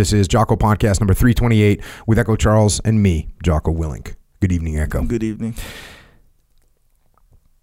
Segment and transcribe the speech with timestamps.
[0.00, 4.14] This is Jocko Podcast number 328 with Echo Charles and me, Jocko Willink.
[4.40, 5.02] Good evening, Echo.
[5.02, 5.54] Good evening.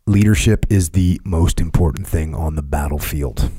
[0.06, 3.50] Leadership is the most important thing on the battlefield.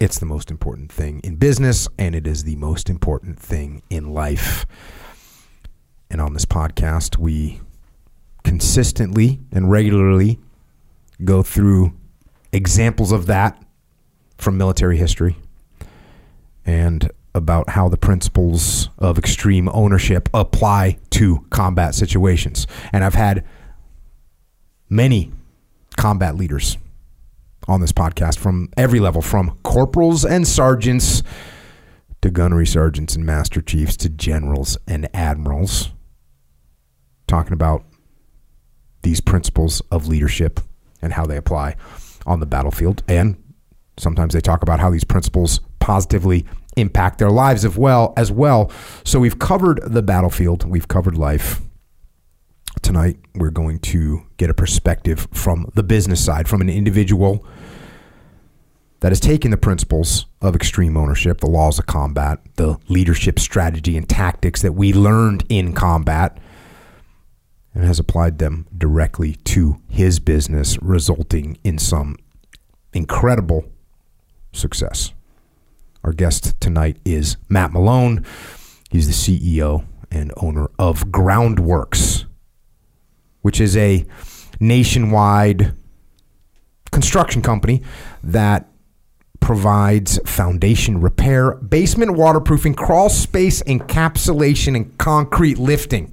[0.00, 4.14] It's the most important thing in business, and it is the most important thing in
[4.14, 4.64] life.
[6.08, 7.60] And on this podcast, we
[8.44, 10.40] consistently and regularly
[11.22, 11.92] go through
[12.50, 13.62] examples of that
[14.38, 15.36] from military history
[16.64, 22.66] and about how the principles of extreme ownership apply to combat situations.
[22.92, 23.44] And I've had
[24.88, 25.32] many
[25.96, 26.76] combat leaders
[27.68, 31.22] on this podcast from every level, from corporals and sergeants
[32.20, 35.90] to gunnery sergeants and master chiefs to generals and admirals,
[37.26, 37.84] talking about
[39.02, 40.60] these principles of leadership
[41.00, 41.76] and how they apply
[42.26, 43.02] on the battlefield.
[43.08, 43.42] And
[43.98, 48.70] sometimes they talk about how these principles positively impact their lives as well as well.
[49.04, 51.60] So we've covered the battlefield, we've covered life.
[52.80, 57.46] Tonight we're going to get a perspective from the business side, from an individual
[59.00, 63.96] that has taken the principles of extreme ownership, the laws of combat, the leadership strategy
[63.96, 66.38] and tactics that we learned in combat,
[67.74, 72.16] and has applied them directly to his business, resulting in some
[72.92, 73.64] incredible
[74.52, 75.12] success.
[76.04, 78.26] Our guest tonight is Matt Malone.
[78.90, 82.24] He's the CEO and owner of Groundworks,
[83.42, 84.04] which is a
[84.58, 85.74] nationwide
[86.90, 87.82] construction company
[88.22, 88.68] that
[89.38, 96.12] provides foundation repair, basement waterproofing, crawl space encapsulation, and concrete lifting,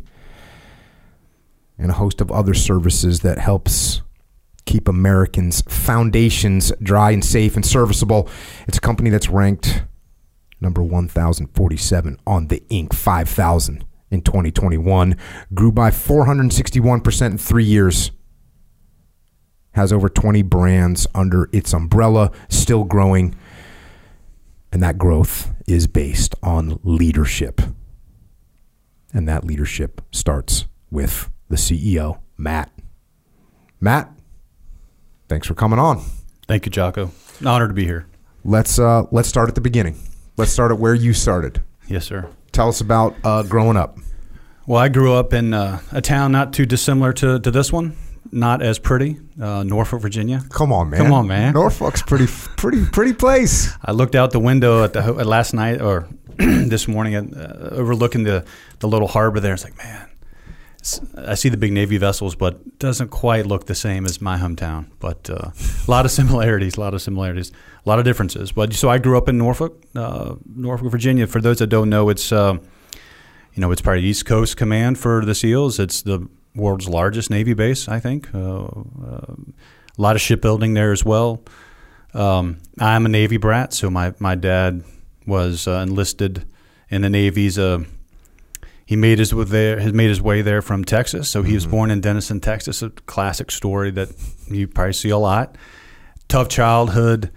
[1.79, 4.03] and a host of other services that helps
[4.69, 8.29] keep Americans' foundations dry and safe and serviceable.
[8.67, 9.83] It's a company that's ranked
[10.61, 12.93] number 1047 on the Inc.
[12.93, 15.17] 5000 in 2021,
[15.53, 18.11] grew by 461% in three years,
[19.71, 23.35] has over 20 brands under its umbrella, still growing.
[24.71, 27.61] And that growth is based on leadership.
[29.13, 32.71] And that leadership starts with the CEO, Matt.
[33.79, 34.11] Matt,
[35.29, 36.03] thanks for coming on.
[36.47, 37.11] Thank you, Jocko.
[37.39, 38.05] An honor to be here.
[38.43, 39.97] Let's uh, let's start at the beginning.
[40.37, 41.61] Let's start at where you started.
[41.87, 42.29] Yes, sir.
[42.51, 43.97] Tell us about uh, growing up.
[44.65, 47.95] Well, I grew up in uh, a town not too dissimilar to, to this one,
[48.31, 50.41] not as pretty, uh, Norfolk, Virginia.
[50.49, 51.01] Come on, man.
[51.01, 51.53] Come on, man.
[51.53, 53.71] Norfolk's pretty, pretty, pretty place.
[53.83, 56.07] I looked out the window at the ho- at last night or
[56.37, 58.45] this morning, at, uh, overlooking the
[58.79, 59.53] the little harbor there.
[59.53, 60.08] It's like, man,
[61.17, 64.87] I see the big Navy vessels, but doesn't quite look the same as my hometown.
[64.99, 65.51] But uh,
[65.87, 67.51] a lot of similarities, a lot of similarities,
[67.85, 68.51] a lot of differences.
[68.51, 71.27] But so I grew up in Norfolk, uh, Norfolk, Virginia.
[71.27, 72.57] For those that don't know, it's uh,
[73.53, 75.79] you know it's part of East Coast Command for the SEALs.
[75.79, 78.33] It's the world's largest Navy base, I think.
[78.33, 79.35] Uh, uh,
[79.97, 81.43] a lot of shipbuilding there as well.
[82.13, 84.83] Um, I'm a Navy brat, so my my dad
[85.27, 86.45] was uh, enlisted
[86.89, 87.59] in the Navy's.
[88.89, 89.79] He made his way there.
[89.79, 91.29] Has made his way there from Texas.
[91.29, 92.81] So he was born in Denison, Texas.
[92.81, 94.09] A classic story that
[94.47, 95.55] you probably see a lot.
[96.27, 97.29] Tough childhood.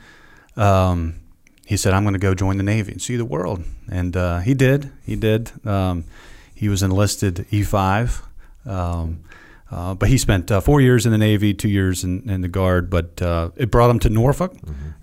[0.56, 1.20] Um,
[1.66, 4.38] he said, "I'm going to go join the Navy and see the world," and uh,
[4.38, 4.92] he did.
[5.04, 5.52] He did.
[5.66, 6.04] Um,
[6.54, 8.22] he was enlisted E5.
[8.64, 9.22] Um,
[9.70, 12.48] uh, but he spent uh, four years in the Navy, two years in, in the
[12.48, 12.88] Guard.
[12.88, 14.56] But uh, it brought him to Norfolk,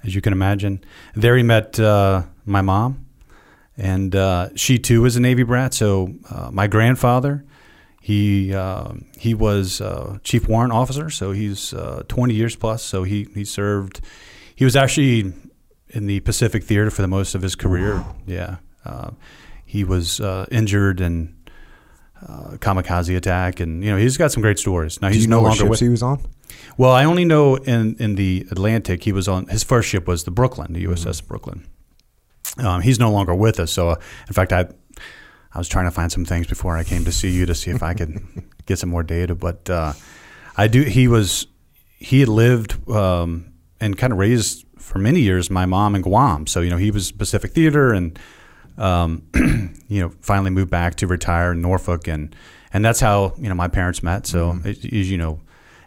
[0.03, 0.83] as you can imagine.
[1.13, 3.05] There he met uh, my mom,
[3.79, 5.73] and uh, she too was a Navy brat.
[5.73, 7.45] So uh, my grandfather,
[8.01, 11.09] he uh, he was uh, chief warrant officer.
[11.09, 12.83] So he's uh, 20 years plus.
[12.83, 14.01] So he he served.
[14.55, 15.33] He was actually
[15.89, 18.03] in the Pacific Theater for the most of his career.
[18.27, 19.11] Yeah, uh,
[19.65, 21.35] he was uh, injured and.
[22.21, 25.01] Uh, kamikaze attack, and you know he's got some great stories.
[25.01, 25.79] Now Do he's you know no longer ships with.
[25.79, 26.19] he was on?
[26.77, 30.25] Well, I only know in in the Atlantic he was on his first ship was
[30.25, 31.27] the Brooklyn, the USS Mm-hmm.
[31.29, 31.65] Brooklyn.
[32.59, 33.95] Um, he's no longer with us, so uh,
[34.27, 34.67] in fact, I
[35.53, 37.71] I was trying to find some things before I came to see you to see
[37.71, 38.19] if I could
[38.65, 39.33] get some more data.
[39.35, 39.93] But uh,
[40.57, 40.83] I do.
[40.83, 41.47] He was
[41.97, 43.51] he had lived um,
[43.81, 46.47] and kind of raised for many years my mom in Guam.
[46.47, 48.17] So you know he was Pacific Theater and
[48.77, 49.23] um,
[49.87, 52.35] you know finally moved back to retire in Norfolk and
[52.71, 54.27] and that's how you know my parents met.
[54.27, 54.67] So Mm-hmm.
[54.69, 55.41] it, you know.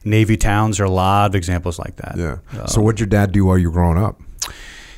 [0.04, 2.16] Navy towns are a lot of examples like that.
[2.18, 2.38] Yeah.
[2.60, 4.20] Uh, so what did your dad do while you were growing up?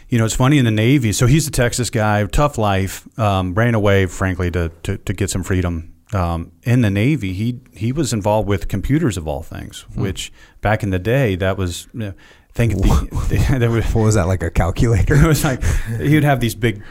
[0.09, 1.13] You know, it's funny in the Navy.
[1.13, 3.07] So he's a Texas guy, tough life.
[3.19, 5.93] Um, ran away, frankly, to, to, to get some freedom.
[6.13, 10.83] Um, in the Navy, he he was involved with computers of all things, which back
[10.85, 12.15] in the day, that was you know,
[12.53, 15.15] think the, there was, What was that like a calculator?
[15.25, 15.63] it was like
[16.01, 16.83] he would have these big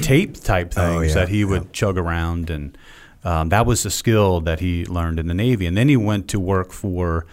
[0.00, 1.70] tape type things Oh, yeah, that he would yeah.
[1.72, 2.76] chug around, and
[3.22, 5.66] um, that was the skill that he learned in the Navy.
[5.66, 7.26] And then he went to work for.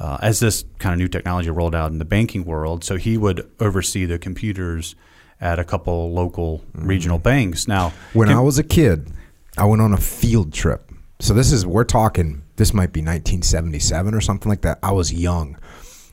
[0.00, 3.18] Uh, as this kind of new technology rolled out in the banking world, so he
[3.18, 4.94] would oversee the computers
[5.42, 7.68] at a couple local regional banks.
[7.68, 8.18] Now, Mm-hmm.
[8.18, 9.10] When can- I was a kid,
[9.58, 10.90] I went on a field trip.
[11.20, 12.42] So this is we're talking.
[12.56, 14.78] This might be 1977 or something like that.
[14.82, 15.58] I was young,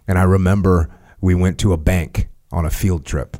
[0.05, 0.89] and I remember
[1.21, 3.37] we went to a bank on a field trip.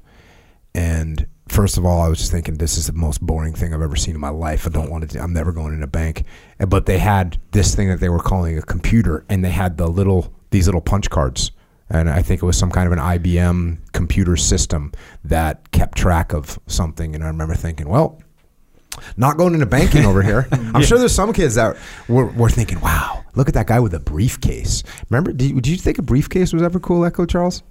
[0.73, 3.81] And first of all, I was just thinking this is the most boring thing I've
[3.81, 4.65] ever seen in my life.
[4.65, 5.19] I don't want to.
[5.21, 6.23] I'm never going in a bank.
[6.65, 9.87] But they had this thing that they were calling a computer, and they had the
[9.87, 11.51] little these little punch cards.
[11.89, 14.91] And I think it was some kind of an IBM computer system
[15.23, 17.15] that kept track of something.
[17.15, 18.21] And I remember thinking, well,
[19.15, 20.47] not going into banking over here.
[20.51, 21.77] I'm sure there's some kids that
[22.09, 24.83] were, were thinking, wow, look at that guy with a briefcase.
[25.09, 27.63] Remember, did did you think a briefcase was ever cool, Echo Charles?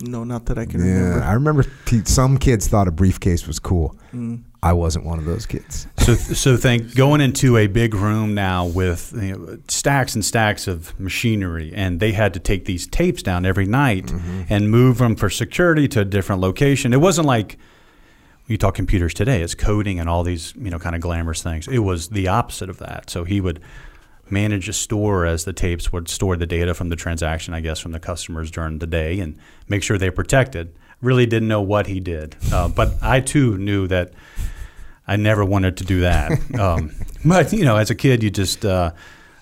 [0.00, 1.22] No, not that I can Yeah, remember.
[1.24, 3.96] I remember t- some kids thought a briefcase was cool.
[4.12, 4.42] Mm.
[4.62, 5.86] I wasn't one of those kids.
[5.98, 10.66] So, so think going into a big room now with you know, stacks and stacks
[10.66, 14.12] of machinery, and they had to take these tapes down every night
[14.48, 16.92] and move them for security to a different location.
[16.92, 17.56] It wasn't like
[18.48, 21.68] you talk computers today; it's coding and all these you know kind of glamorous things.
[21.68, 23.10] It was the opposite of that.
[23.10, 23.60] So he would
[24.30, 27.78] manage a store as the tapes would store the data from the transaction, I guess,
[27.78, 29.38] from the customers during the day, and
[29.68, 30.74] make sure they're protected.
[31.00, 34.12] Really didn't know what he did, uh, but I too knew that.
[35.10, 36.32] I never wanted to do that.
[36.58, 36.92] Um,
[37.24, 38.92] but you know, as a kid, you just uh,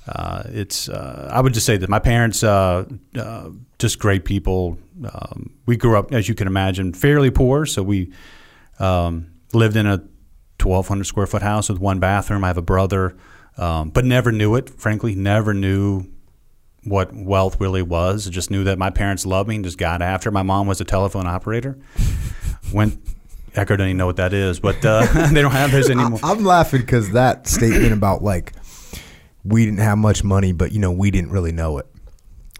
[0.08, 0.88] uh, it's.
[0.88, 2.84] Uh, I would just say that my parents, uh,
[3.18, 4.78] uh, just great people.
[5.12, 7.66] Um, we grew up, as you can imagine, fairly poor.
[7.66, 8.12] So we
[8.78, 10.02] um, lived in a
[10.62, 12.44] 1,200 square foot house with one bathroom.
[12.44, 13.16] I have a brother,
[13.58, 14.70] um, but never knew it.
[14.70, 16.06] Frankly, never knew
[16.84, 18.28] what wealth really was.
[18.28, 20.30] I just knew that my parents loved me and just got after.
[20.30, 21.78] My mom was a telephone operator.
[22.72, 22.98] Went.
[23.54, 26.20] Echo doesn't even know what that is, but uh, they don't have those anymore.
[26.22, 28.52] I, am laughing because that statement about like
[29.44, 31.86] we didn't have much money, but you know we didn't really know it.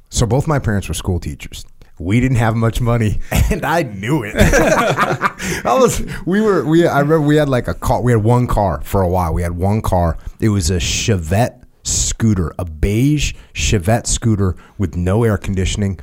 [0.09, 1.67] So both my parents were school teachers.
[1.99, 3.21] We didn't have much money,
[3.51, 4.35] and I knew it.
[4.39, 6.05] I was.
[6.27, 6.65] We were.
[6.65, 6.87] We.
[6.87, 8.03] I remember we had like a car.
[8.03, 9.33] We had one car for a while.
[9.33, 10.19] We had one car.
[10.39, 15.99] It was a Chevette scooter, a beige Chevette scooter with no air conditioning,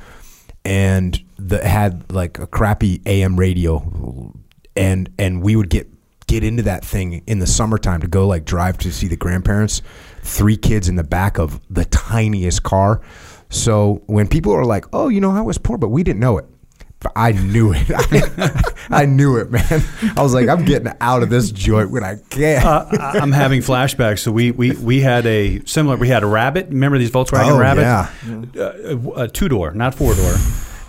[0.64, 4.32] and that had like a crappy AM radio,
[4.74, 5.88] and and we would get
[6.26, 9.82] get into that thing in the summertime to go like drive to see the grandparents.
[10.22, 13.00] Three kids in the back of the tiniest car.
[13.54, 16.38] So when people are like, "Oh, you know, I was poor, but we didn't know
[16.38, 16.46] it,"
[17.16, 17.86] I knew it.
[17.94, 18.62] I,
[19.02, 19.82] I knew it, man.
[20.16, 22.66] I was like, I'm getting out of this joint when I can.
[22.66, 22.88] uh,
[23.20, 24.20] I'm having flashbacks.
[24.20, 25.96] So we, we, we had a similar.
[25.96, 26.68] We had a Rabbit.
[26.68, 27.82] Remember these Volkswagen Oh, Rabbit?
[27.82, 28.10] yeah.
[28.62, 30.34] Uh, a two door, not four door.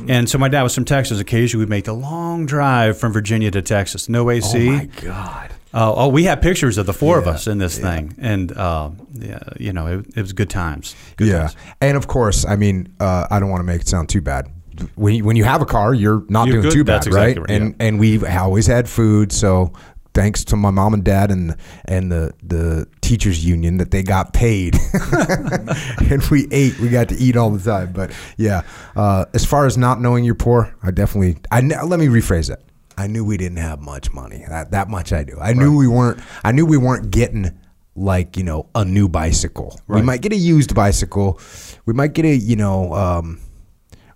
[0.10, 1.20] And so my dad was from Texas.
[1.22, 4.10] Occasionally, we'd make the long drive from Virginia to Texas.
[4.10, 4.68] No AC.
[4.70, 5.52] oh my god.
[5.76, 8.90] Uh, oh, we had pictures of the four of us in this thing, and uh,
[9.14, 10.96] yeah, you know, it, it was good times.
[11.18, 11.56] Good yeah, times.
[11.82, 14.48] and of course, I mean, uh, I don't want to make it sound too bad.
[14.96, 16.74] When you, when you have a car, you're not You're doing good.
[16.74, 17.38] too bad, exactly right?
[17.40, 19.74] right, And and we always had food, so
[20.14, 24.32] thanks to my mom and dad and and the the teachers union that they got
[24.32, 24.78] paid,
[26.10, 26.80] and we ate.
[26.80, 27.92] We got to eat all the time.
[27.92, 28.64] But yeah,
[28.96, 31.38] uh, as far as not knowing you're poor, I definitely.
[31.52, 32.62] I let me rephrase that.
[32.98, 34.46] I knew we didn't have much money.
[34.48, 35.38] That that much I do.
[35.40, 36.20] I knew we weren't.
[36.44, 37.58] I knew we weren't getting
[37.96, 39.80] like you know a new bicycle.
[39.88, 41.40] We might get a used bicycle.
[41.86, 42.94] We might get a you know.
[42.94, 43.40] Um,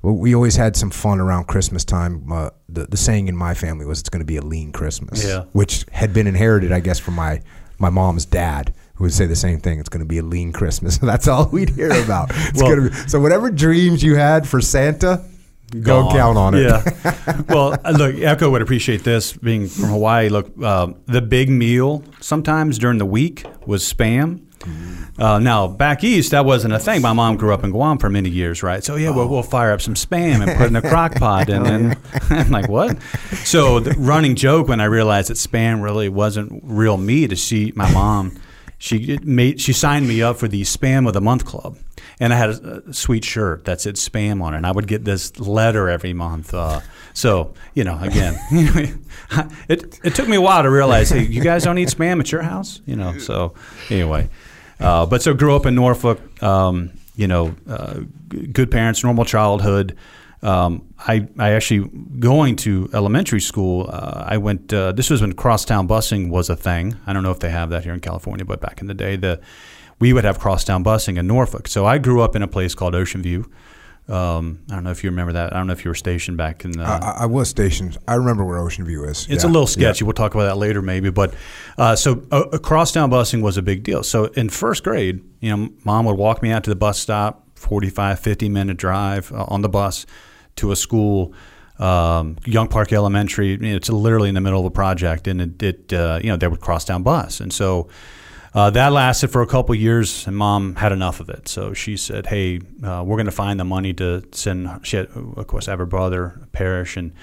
[0.01, 2.31] well, we always had some fun around Christmas time.
[2.31, 5.25] Uh, the the saying in my family was it's going to be a lean Christmas,
[5.25, 5.43] Yeah.
[5.51, 7.41] which had been inherited, I guess, from my
[7.79, 9.77] my mom's dad, who would say the same thing.
[9.79, 10.97] It's going to be a lean Christmas.
[11.11, 12.29] That's all we'd hear about.
[12.33, 15.21] It's Well- be, so whatever dreams you had for Santa,
[15.69, 16.11] don't Gone.
[16.11, 16.63] count on it.
[16.63, 17.41] Yeah.
[17.47, 20.29] well, uh, look, Echo would appreciate this being from Hawaii.
[20.29, 24.41] Look, uh, the big meal sometimes during the week was spam.
[25.17, 27.01] Uh, now back east, that wasn't a thing.
[27.01, 28.83] My mom grew up in Guam for many years, right?
[28.83, 31.49] So yeah, well, we'll fire up some spam and put it in a crock pot,
[31.49, 31.97] and then
[32.29, 33.01] I'm like, what?
[33.43, 37.71] So the running joke when I realized that spam really wasn't real meat is she,
[37.75, 38.37] my mom,
[38.77, 41.77] she made she signed me up for the spam of the month club,
[42.19, 44.57] and I had a, a sweet shirt that said spam on it.
[44.57, 46.53] And I would get this letter every month.
[46.53, 46.81] Uh,
[47.13, 48.37] so you know, again,
[49.69, 52.31] it it took me a while to realize, hey, you guys don't eat spam at
[52.31, 53.17] your house, you know.
[53.17, 53.53] So
[53.89, 54.29] anyway,
[54.79, 56.19] uh, but so grew up in Norfolk.
[56.43, 59.97] Um, you know, uh, good parents, normal childhood.
[60.41, 63.89] Um, I, I actually going to elementary school.
[63.91, 64.71] Uh, I went.
[64.71, 66.95] Uh, this was when crosstown busing was a thing.
[67.05, 69.17] I don't know if they have that here in California, but back in the day,
[69.17, 69.41] the
[69.99, 71.67] we would have crosstown busing in Norfolk.
[71.67, 73.49] So I grew up in a place called Ocean View,
[74.07, 75.53] Um, I don't know if you remember that.
[75.53, 76.83] I don't know if you were stationed back in the.
[76.83, 77.95] I, I- was stationed.
[78.07, 79.27] I remember where Ocean View is.
[79.29, 79.49] It's Yeah.
[79.49, 80.03] a little sketchy.
[80.03, 81.11] We'll talk about that later, maybe.
[81.11, 81.35] But
[81.77, 84.01] uh, so uh, crosstown busing was a big deal.
[84.01, 87.45] So in first grade, you know, mom would walk me out to the bus stop,
[87.53, 90.07] 45, 50 minute drive uh, on the bus
[90.55, 91.31] to a school,
[91.77, 93.49] um, Young Park Elementary.
[93.49, 96.29] You know, it's literally in the middle of a project, and it, it uh, you
[96.31, 97.89] know, they would cross down bus, and so.
[98.53, 101.47] Uh, that lasted for a couple years, and mom had enough of it.
[101.47, 105.07] So she said, "Hey, uh, we're going to find the money to send." She had,
[105.15, 107.13] of course, have her brother, parish, and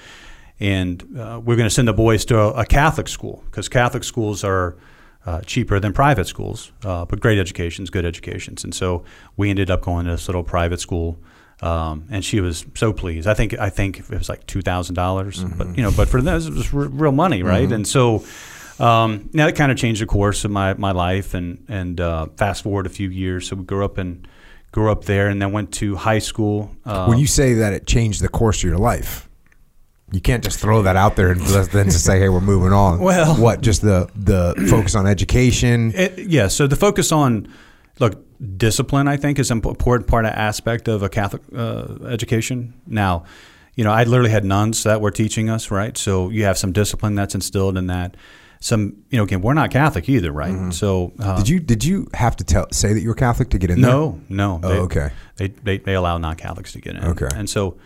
[0.59, 4.03] and uh, we're going to send the boys to a, a Catholic school because Catholic
[4.03, 4.77] schools are
[5.25, 8.63] uh, cheaper than private schools, uh, but great educations, good educations.
[8.63, 9.03] And so
[9.35, 11.19] we ended up going to this little private school,
[11.61, 13.27] um, and she was so pleased.
[13.27, 16.21] I think I think it was like two thousand dollars, but you know, but for
[16.21, 17.69] them it was r- real money, right?
[17.69, 18.23] And so.
[18.79, 22.27] Um, now that kind of changed the course of my, my life, and and uh,
[22.37, 23.47] fast forward a few years.
[23.47, 24.27] So we grew up and
[24.71, 26.71] grew up there, and then went to high school.
[26.85, 29.27] Uh, When you say that it changed the course of your life,
[30.11, 31.41] you can't just throw that out there and
[31.71, 33.61] then just say, "Hey, we're moving on." Well- what?
[33.61, 35.93] Just the the focus on education.
[35.95, 36.47] It, yeah.
[36.47, 37.47] So the focus on
[37.99, 38.23] look
[38.57, 42.73] discipline, I think, is an important part of aspect of a Catholic uh, education.
[42.85, 43.23] Now,
[43.75, 45.97] you know, I literally had nuns that were teaching us, right?
[45.97, 48.15] So you have some discipline that's instilled in that.
[48.59, 50.73] Some, you know, again, we're not Catholic either, right?
[50.73, 51.37] So uh, Mm-hmm.
[51.37, 53.81] did you did you have to tell say that you were Catholic to get in
[53.81, 53.91] there?
[53.91, 54.59] no, no.
[54.63, 55.11] Oh, okay.
[55.35, 57.03] They, they they allow non Catholics to get in.
[57.03, 57.27] Okay.
[57.35, 57.77] And so,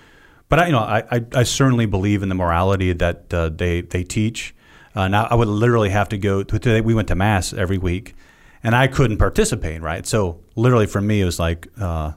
[0.49, 3.81] but I you know I I, I certainly believe in the morality that uh, they
[3.81, 4.55] they teach.
[4.95, 6.43] Uh, now I would literally have to go.
[6.43, 8.15] To, we went to mass every week,
[8.63, 9.81] and I couldn't participate.
[9.81, 10.05] Right.
[10.07, 11.67] So literally for me it was like.
[11.79, 12.13] Uh,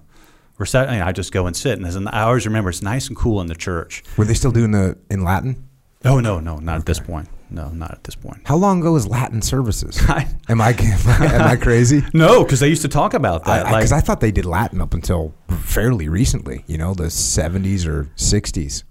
[0.57, 2.81] recite, you know, I just go and sit, and as an- I always remember it's
[2.81, 4.05] nice and cool in the church.
[4.17, 5.69] Were they still doing the in Latin?
[6.05, 7.29] Oh no, no, not at this point.
[7.55, 8.41] No, not at this point.
[8.45, 9.99] How long ago was Latin services?
[10.09, 12.03] I- am I am I, I crazy?
[12.13, 13.67] No, because they used to talk about that.
[13.67, 16.65] Because I, like, thought they did Latin up until fairly recently.
[16.67, 18.83] You know, the '70s or '60s.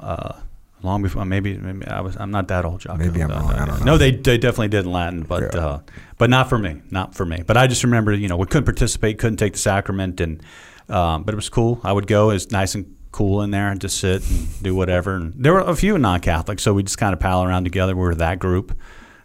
[0.00, 0.40] uh,
[0.82, 2.98] long before maybe, maybe I was I'm not that old, Jocko.
[2.98, 3.52] Maybe I'm No, wrong.
[3.52, 3.84] I don't know.
[3.92, 5.60] No, they they definitely did in Latin, but Yeah.
[5.60, 5.80] uh,
[6.18, 7.42] but not for me, not for me.
[7.46, 10.42] But I just remember, you know, we couldn't participate, couldn't take the sacrament, and
[10.88, 11.80] um, but it was cool.
[11.84, 15.16] I would go, it's nice and cool in there, and just sit and do whatever.
[15.16, 17.96] And there were a few non-Catholics, so we just kind of pal around together.
[17.96, 18.78] We were that group.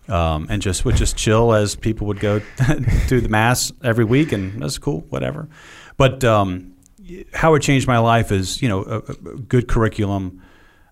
[0.10, 2.40] Um, and just would just chill as people would go
[3.08, 5.48] to the mass every week, and that's cool, whatever.
[5.96, 6.74] But um,
[7.34, 10.42] how it changed my life is, you know, a, a good curriculum,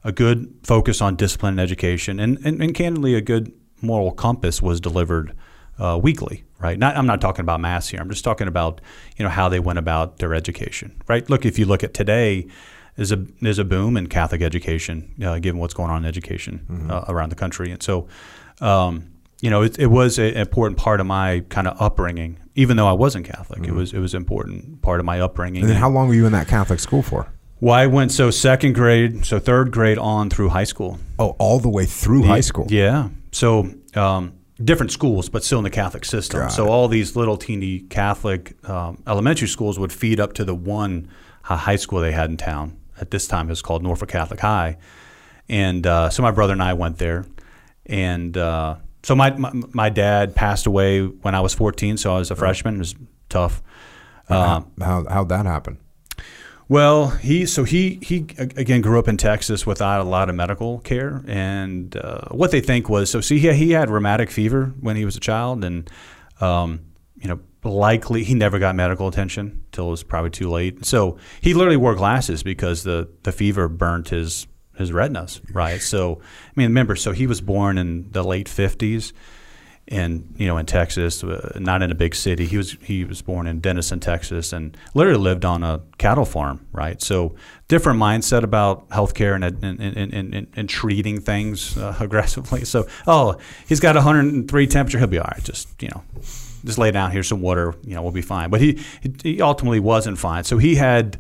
[0.06, 4.62] a good focus on discipline and education, and, and, and candidly, a good moral compass
[4.62, 5.36] was delivered
[5.78, 6.78] uh, weekly, right?
[6.78, 8.00] Not, I'm not talking about mass here.
[8.00, 8.80] I'm just talking about,
[9.18, 11.30] you know, how they went about their education, right?
[11.30, 12.48] Look, if you look at today,
[12.96, 16.88] there's a there's a boom in Catholic education, uh, given what's going on in education
[16.90, 18.08] uh, around the country, and so.
[18.60, 19.08] Um,
[19.42, 22.78] you know, it, it was a- an important part of my kind of upbringing, even
[22.78, 23.64] though I wasn't Catholic.
[23.68, 25.64] It was it was an important part of my upbringing.
[25.64, 27.28] And then how long were you in that Catholic school for?
[27.60, 31.00] Well, I went so second grade, so third grade on through high school.
[31.18, 32.68] Oh, all the way through high school.
[32.70, 33.10] Yeah.
[33.32, 34.34] So um,
[34.64, 36.42] different schools, but still in the Catholic system.
[36.42, 36.70] Got so it.
[36.70, 41.08] all these little teeny Catholic um, elementary schools would feed up to the one
[41.50, 42.78] uh, high school they had in town.
[43.02, 44.78] At this time, it was called Norfolk Catholic High,
[45.50, 47.26] and uh, so my brother and I went there,
[47.88, 52.20] and uh, so my, my my dad passed away when I was 14, so I
[52.20, 52.76] was a freshman.
[52.76, 52.96] It was
[53.28, 53.62] tough.
[54.30, 55.80] Uh, How how'd that happen?
[56.70, 60.80] well, he so he he again grew up in Texas without a lot of medical
[60.80, 63.20] care, and uh, what they think was so.
[63.20, 65.90] See, he he had rheumatic fever when he was a child, and
[66.40, 66.80] um,
[67.20, 70.86] you know likely he never got medical attention till it was probably too late.
[70.86, 75.42] So he literally wore glasses because the the fever burnt his his retinas.
[75.52, 75.82] Right.
[75.82, 79.14] So I mean, remember, so he was born in the late fifties
[79.88, 82.46] in you know in Texas, uh, not in a big city.
[82.46, 86.66] He was he was born in Denison, Texas, and literally lived on a cattle farm.
[86.72, 87.36] Right, so
[87.68, 92.64] different mindset about healthcare and and and, and, and, treating things uh, aggressively.
[92.64, 93.38] So oh,
[93.68, 94.98] he's got 103 temperature.
[94.98, 95.44] He'll be all right.
[95.44, 96.04] Just you know.
[96.64, 97.12] Just lay down.
[97.12, 97.76] Here's some water.
[97.84, 98.50] You know, we'll be fine.
[98.50, 98.80] But he,
[99.24, 100.44] he ultimately wasn't fine.
[100.44, 101.18] So he had,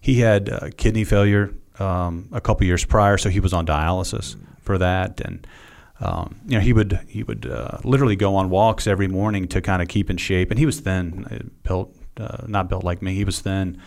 [0.00, 3.16] he had uh, kidney failure um, a couple years prior.
[3.18, 5.46] So he was on dialysis for that, and
[6.00, 9.60] um, you know, he would he would uh, literally go on walks every morning to
[9.60, 10.50] kind of keep in shape.
[10.50, 13.14] And he was thin, uh, built uh, not built like me.
[13.14, 13.80] He was thin,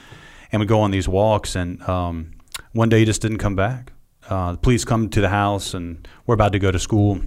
[0.51, 1.55] and would go on these walks.
[1.55, 2.31] And um,
[2.71, 3.91] one day he just didn't come back.
[4.29, 7.19] Uh, police come to the house, and we're about to go to school.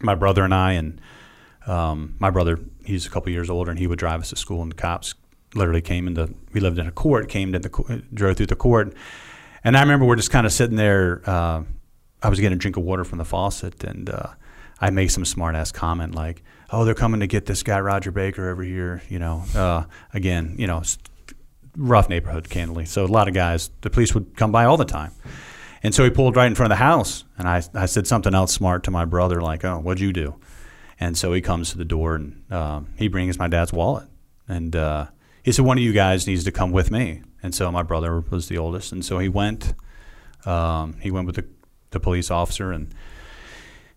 [0.00, 1.00] My brother and I, and
[1.66, 4.62] um, my brother, he's a couple years older, and he would drive us to school.
[4.62, 5.14] And the cops
[5.54, 6.34] literally came into.
[6.52, 7.28] We lived in a court.
[7.28, 8.94] Came to the drove through the court,
[9.62, 11.22] and I remember we're just kind of sitting there.
[11.24, 11.62] Uh,
[12.22, 14.28] I was getting a drink of water from the faucet, and uh,
[14.80, 18.10] I made some smart ass comment like, "Oh, they're coming to get this guy Roger
[18.10, 20.82] Baker over here." You know, uh, again, you know,
[21.76, 22.84] rough neighborhood, candidly.
[22.84, 25.12] So a lot of guys, the police would come by all the time.
[25.82, 28.34] And so he pulled right in front of the house, and I, I said something
[28.34, 30.34] else smart to my brother, like, "Oh, what'd you do?"
[31.00, 34.08] And so he comes to the door, and um, he brings my dad's wallet,
[34.46, 35.06] and uh,
[35.42, 38.20] he said, "One of you guys needs to come with me." And so my brother
[38.20, 39.74] was the oldest, and so he went.
[40.46, 41.46] Um, he went with the,
[41.90, 42.94] the police officer, and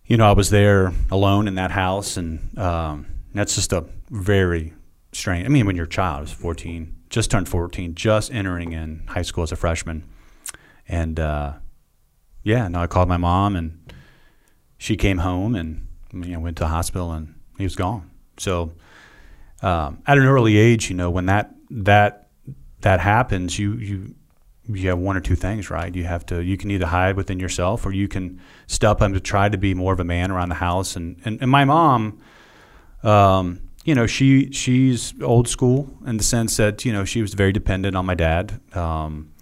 [0.06, 4.74] you know I was there alone in that house, and um, that's just a very
[5.12, 5.46] strange.
[5.46, 9.04] I mean, when you're a child, I was 14, just turned 14, just entering in
[9.08, 10.04] high school as a freshman,
[10.86, 11.54] and uh,
[12.42, 13.92] yeah, no, I called my mom, and
[14.76, 18.10] she came home, and you know went to the hospital, and he was gone.
[18.38, 18.72] So
[19.62, 22.28] um, at an early age, you know, when that that
[22.80, 24.14] that happens, you you
[24.68, 25.94] you have one or two things, right?
[25.94, 29.24] You have to you can either hide within yourself, or you can step up and
[29.24, 30.96] try to be more of a man around the house.
[30.96, 32.20] And and, and my mom.
[33.02, 37.32] Um, you know, she she's old school in the sense that you know she was
[37.32, 38.60] very dependent on my dad.
[38.76, 39.32] Um,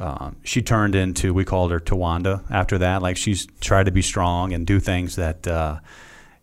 [0.00, 3.02] um, she turned into we called her Towanda after that.
[3.02, 5.80] Like she's tried to be strong and do things that uh,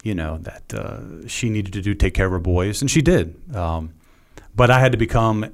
[0.03, 3.01] you know that uh, she needed to do, take care of her boys, and she
[3.01, 3.35] did.
[3.55, 3.95] Um,
[4.55, 5.51] but I had to become,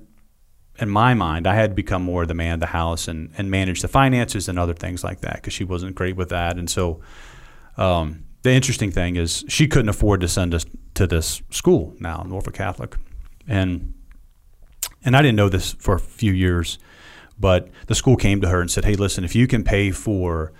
[0.79, 3.49] in my mind, I had to become more the man of the house and and
[3.49, 6.69] manage the finances and other things like that because she wasn't great with that, and
[6.69, 7.01] so.
[7.75, 12.25] Um, the interesting thing is she couldn't afford to send us to this school now,
[12.27, 12.97] Norfolk Catholic,
[13.47, 13.93] and
[15.05, 16.77] and I didn't know this for a few years
[17.39, 20.51] but the school came to her and said, "Hey, listen, if you can pay for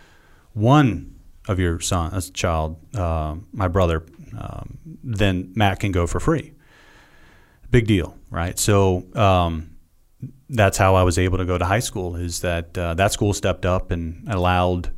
[0.53, 1.15] one
[1.47, 4.03] of your son, a child, uh, my brother,
[4.37, 6.53] um, then Matt can go for free."
[7.69, 8.57] Big deal, right?
[8.59, 9.71] So um,
[10.49, 12.15] that's how I was able to go to high school.
[12.15, 14.91] Is that uh, that school stepped up and allowed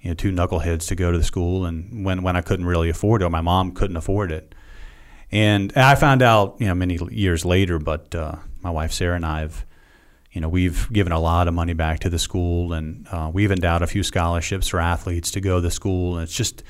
[0.00, 2.88] you know two knuckleheads to go to the school, and when when I couldn't really
[2.88, 4.54] afford it, or my mom couldn't afford it,
[5.30, 9.26] and I found out you know many years later, but uh, my wife Sarah and
[9.26, 9.64] I have
[10.32, 13.52] you know, we've given a lot of money back to the school, and uh, we've
[13.52, 16.16] endowed a few scholarships for athletes to go to the school.
[16.16, 16.62] And it's just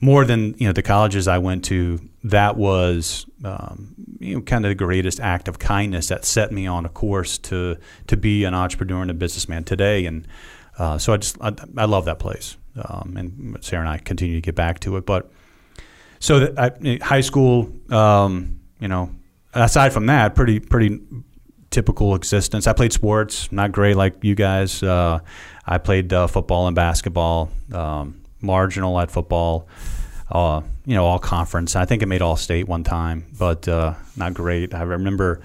[0.00, 2.00] more than you know the colleges I went to.
[2.24, 6.66] That was um, you know kind of the greatest act of kindness that set me
[6.66, 10.06] on a course to to be an entrepreneur and a businessman today.
[10.06, 10.26] And
[10.78, 14.36] uh, so I just I, I love that place, um, and Sarah and I continue
[14.36, 15.04] to get back to it.
[15.04, 15.30] But
[16.20, 19.10] so that I, high school, um, you know,
[19.52, 21.00] aside from that, pretty pretty
[21.78, 22.66] typical existence.
[22.66, 24.82] I played sports, not great like you guys.
[24.82, 25.20] Uh,
[25.64, 29.68] I played uh, football and basketball, um, marginal at football.
[30.28, 31.76] Uh, you know, all conference.
[31.76, 34.74] I think I made all state one time, but uh, not great.
[34.74, 35.40] I remember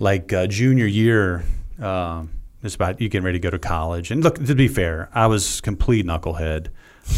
[0.00, 1.44] like uh, junior year.
[1.80, 2.24] Uh,
[2.62, 4.10] it's about you getting ready to go to college.
[4.10, 6.68] And look, to be fair, I was complete knucklehead.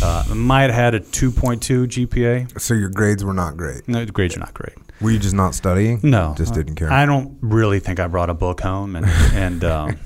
[0.03, 2.61] Uh, might have had a 2.2 GPA.
[2.61, 3.87] So your grades were not great.
[3.87, 4.75] No, the grades are not great.
[5.01, 6.01] Were you just not studying?
[6.03, 6.93] No, just didn't care.
[6.93, 9.99] I don't really think I brought a book home, and and um,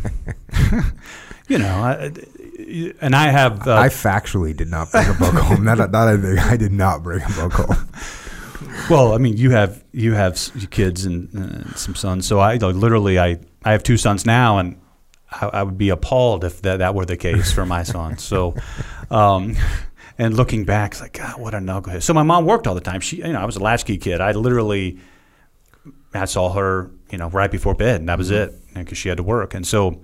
[1.49, 2.13] you know, I,
[3.01, 3.69] and I have.
[3.69, 5.65] Uh, I factually did not bring a book home.
[5.65, 7.89] That that I I did not bring a book home.
[8.89, 13.19] Well, I mean, you have you have kids and uh, some sons, so I literally
[13.19, 14.81] I I have two sons now, and
[15.31, 18.19] I, I, would be appalled if that that were the case for my son.
[18.19, 18.55] So.
[19.11, 19.57] Um,
[20.19, 22.03] and looking back, it's like, God, what a knucklehead.
[22.03, 23.01] So my mom worked all the time.
[23.01, 24.21] She, you know, I was a latchkey kid.
[24.21, 24.99] I literally,
[26.13, 28.55] I saw her, you know, right before bed, and that was mm-hmm.
[28.77, 29.55] it, because she had to work.
[29.55, 30.01] And so,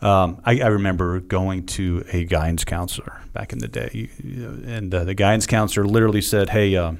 [0.00, 5.04] um, I, I, remember going to a guidance counselor back in the day, and uh,
[5.04, 6.94] the guidance counselor literally said, "Hey, uh,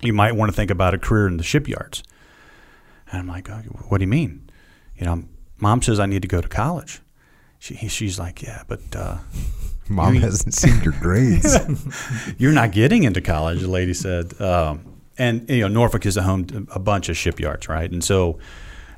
[0.00, 2.02] you might want to think about a career in the shipyards."
[3.12, 4.50] And I'm like, oh, "What do you mean?"
[4.96, 5.24] You know,
[5.58, 7.02] mom says I need to go to college.
[7.58, 9.18] She, she's like, "Yeah, but." Uh,
[9.88, 11.56] Mom hasn't seen your grades.
[12.38, 14.40] You're not getting into college, the lady said.
[14.40, 17.90] Um, and you know, Norfolk is a home to a bunch of shipyards, right?
[17.90, 18.38] And so,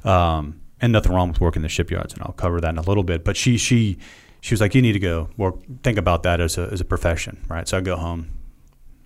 [0.04, 3.02] um, and nothing wrong with working the shipyards, and I'll cover that in a little
[3.02, 3.24] bit.
[3.24, 3.98] But she she
[4.40, 6.84] she was like, you need to go work, think about that as a as a
[6.84, 7.66] profession, right?
[7.66, 8.30] So I go home.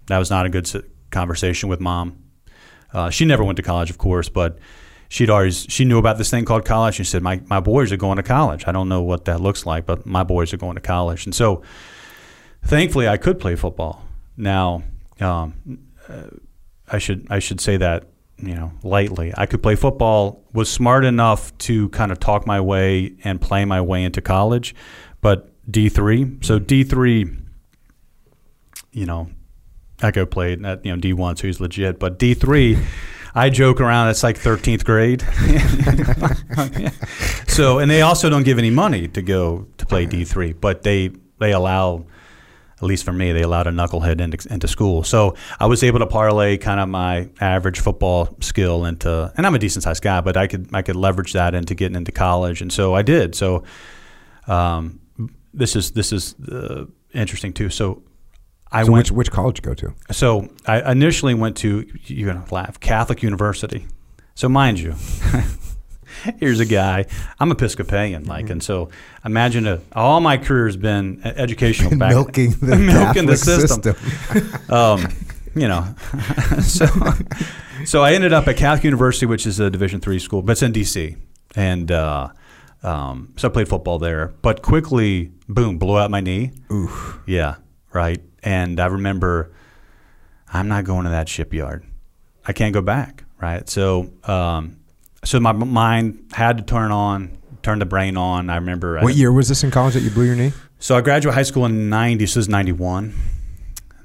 [0.06, 0.68] That was not a good
[1.10, 2.22] conversation with mom.
[2.92, 4.58] Uh, she never went to college, of course, but
[5.10, 6.94] she'd always she knew about this thing called college.
[6.94, 8.64] She said, "My my boys are going to college.
[8.66, 11.34] I don't know what that looks like, but my boys are going to college." And
[11.34, 11.62] so,
[12.62, 14.02] thankfully, I could play football.
[14.38, 14.84] Now,
[15.20, 15.54] um,
[16.08, 16.28] uh,
[16.88, 18.06] I should I should say that
[18.38, 19.34] you know lightly.
[19.36, 20.42] I could play football.
[20.54, 24.74] Was smart enough to kind of talk my way and play my way into college,
[25.20, 26.38] but D three.
[26.40, 27.36] So D three.
[28.92, 29.30] You know,
[30.02, 31.98] Echo played at you know D one, so he's legit.
[31.98, 32.78] But D three.
[33.34, 34.08] I joke around.
[34.08, 35.22] It's like 13th grade.
[37.48, 41.10] so, and they also don't give any money to go to play D3, but they
[41.38, 42.04] they allow
[42.80, 45.02] at least for me, they allowed a knucklehead into, into school.
[45.02, 49.54] So I was able to parlay kind of my average football skill into, and I'm
[49.54, 52.62] a decent sized guy, but I could I could leverage that into getting into college,
[52.62, 53.34] and so I did.
[53.34, 53.64] So
[54.46, 55.00] um,
[55.52, 57.68] this is this is uh, interesting too.
[57.68, 58.02] So
[58.72, 59.06] I so went.
[59.10, 59.94] which which college you go to?
[60.12, 63.86] So I initially went to you're gonna laugh Catholic University.
[64.34, 64.94] So mind you,
[66.38, 67.06] here's a guy.
[67.38, 68.52] I'm Episcopalian, like, Mm-hmm.
[68.52, 68.90] and so
[69.24, 74.72] imagine a, all my career has been educational back, milking the milking the Catholic system.
[74.74, 75.06] um,
[75.54, 75.94] you know,
[76.62, 76.86] so
[77.84, 80.62] so I ended up at Catholic University, which is a Division three school, but it's
[80.62, 81.16] in DC,
[81.56, 82.28] and uh,
[82.82, 84.28] um, so I played football there.
[84.42, 86.52] But quickly, boom, blew out my knee.
[86.72, 87.18] Oof.
[87.26, 87.56] Yeah,
[87.92, 88.20] right.
[88.42, 89.50] And I remember,
[90.52, 91.84] I'm not going to that shipyard.
[92.46, 93.24] I can't go back.
[93.40, 93.68] Right.
[93.68, 94.76] So, um,
[95.24, 98.50] so my mind had to turn on, turn the brain on.
[98.50, 98.98] I remember.
[98.98, 100.52] I- What year was this in college that you blew your knee?
[100.78, 102.26] So I graduated high school in '90.
[102.26, 103.12] So this is '91.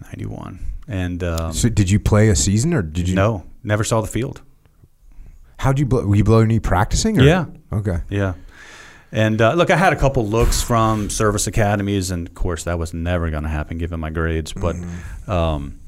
[0.03, 0.59] '91.
[0.87, 3.15] And um, So did you play a season or did you?
[3.15, 4.41] no, never saw the field.
[5.57, 6.05] How'd you blow?
[6.05, 7.19] Were you blow your knee practicing?
[7.19, 7.23] Or?
[7.23, 7.45] Yeah.
[7.71, 7.99] Okay.
[8.09, 8.33] Yeah.
[9.15, 12.77] And uh, look, I had a couple looks from service academies, and of course, that
[12.77, 14.51] was never going to happen given my grades.
[14.51, 14.75] But,
[15.25, 15.79] um,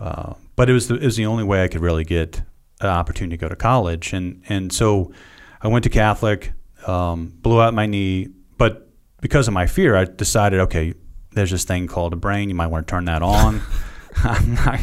[0.00, 2.40] uh, but it was the, it was the only way I could really get
[2.80, 5.12] an opportunity to go to college, and and so
[5.60, 6.54] I went to Catholic,
[6.86, 8.88] um, blew out my knee, but
[9.20, 10.94] because of my fear, I decided, okay,
[11.32, 12.48] there's this thing called a brain.
[12.48, 13.60] You might want to turn that on.
[14.24, 14.80] Not-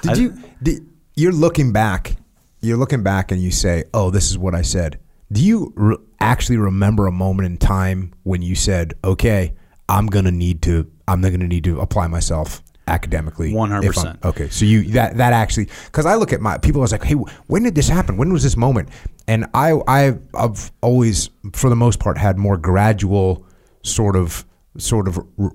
[0.00, 0.38] Did I- you?
[0.62, 2.16] Did, you're looking back.
[2.62, 4.98] You're looking back and you say, "Oh, this is what I said."
[5.32, 9.54] Do you re- actually remember a moment in time when you said, "Okay,
[9.88, 10.86] I'm gonna need to.
[11.06, 14.18] I'm gonna need to apply myself academically." 100%.
[14.24, 16.80] Okay, so you that that actually because I look at my people.
[16.80, 17.14] I was like, "Hey,
[17.46, 18.16] when did this happen?
[18.16, 18.88] When was this moment?"
[19.28, 23.46] And I I I've always, for the most part, had more gradual
[23.82, 24.44] sort of
[24.78, 25.52] sort of r-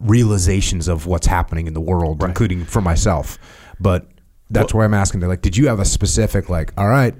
[0.00, 3.38] realizations of what's happening in the world, including for myself.
[3.78, 4.08] But
[4.50, 5.20] that's why I'm asking.
[5.20, 6.72] They're like, did you have a specific like?
[6.78, 7.14] All right,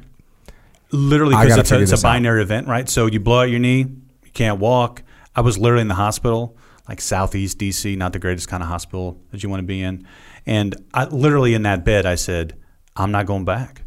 [0.92, 2.08] literally because it's, a, it's a this out.
[2.08, 2.88] binary event, right?
[2.88, 5.02] So you blow out your knee, you can't walk.
[5.34, 6.56] I was literally in the hospital,
[6.88, 10.06] like Southeast DC, not the greatest kind of hospital that you want to be in.
[10.46, 12.56] And I literally in that bed, I said,
[12.96, 13.82] "I'm not going back."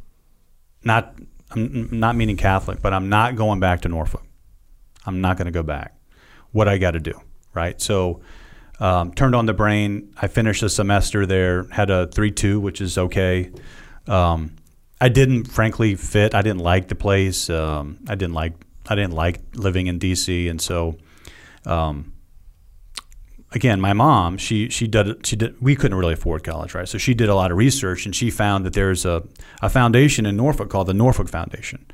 [0.85, 1.15] Not,
[1.51, 4.25] I'm not meaning Catholic, but I'm not going back to Norfolk.
[5.05, 5.95] I'm not going to go back.
[6.51, 7.19] What I got to do,
[7.53, 7.79] right?
[7.81, 8.21] So,
[8.79, 10.13] um, turned on the brain.
[10.21, 11.63] I finished a semester there.
[11.71, 13.51] Had a three two, which is okay.
[14.07, 14.55] Um,
[15.01, 16.34] I didn't, frankly, fit.
[16.34, 17.49] I didn't like the place.
[17.49, 18.53] Um, I didn't like.
[18.88, 20.97] I didn't like living in DC, and so,
[21.65, 22.13] um,
[23.53, 25.62] again, my mom, she she did she did.
[25.62, 26.88] We couldn't really afford college, right?
[26.88, 29.23] So she did a lot of research, and she found that there's a
[29.62, 31.86] a foundation in Norfolk called the Norfolk Foundation,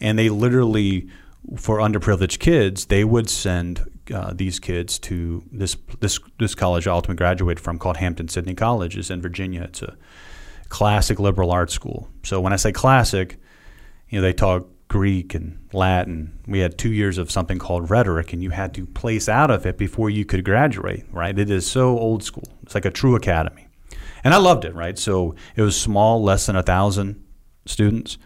[0.00, 1.08] and they literally
[1.56, 6.92] for underprivileged kids, they would send uh, these kids to this this this college I
[6.92, 9.62] ultimately graduated from called Hampden-Sydney College is in Virginia.
[9.62, 9.96] It's a
[10.72, 12.08] classic liberal arts school.
[12.22, 13.38] So when I say classic,
[14.08, 16.40] you know they taught Greek and Latin.
[16.46, 19.66] We had two years of something called rhetoric, and you had to place out of
[19.66, 21.04] it before you could graduate.
[21.12, 21.38] Right?
[21.38, 22.48] It is so old school.
[22.62, 23.68] It's like a true academy,
[24.24, 24.74] and I loved it.
[24.74, 24.98] Right?
[24.98, 27.22] So it was small, less than a thousand
[27.66, 28.16] students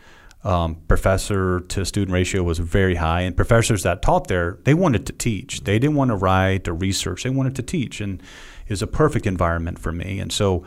[0.44, 5.04] um, professor to student ratio was very high, and professors that taught there they wanted
[5.06, 5.64] to teach.
[5.64, 7.24] They didn't want to write or research.
[7.24, 8.20] They wanted to teach, and
[8.66, 10.20] it was a perfect environment for me.
[10.20, 10.64] And so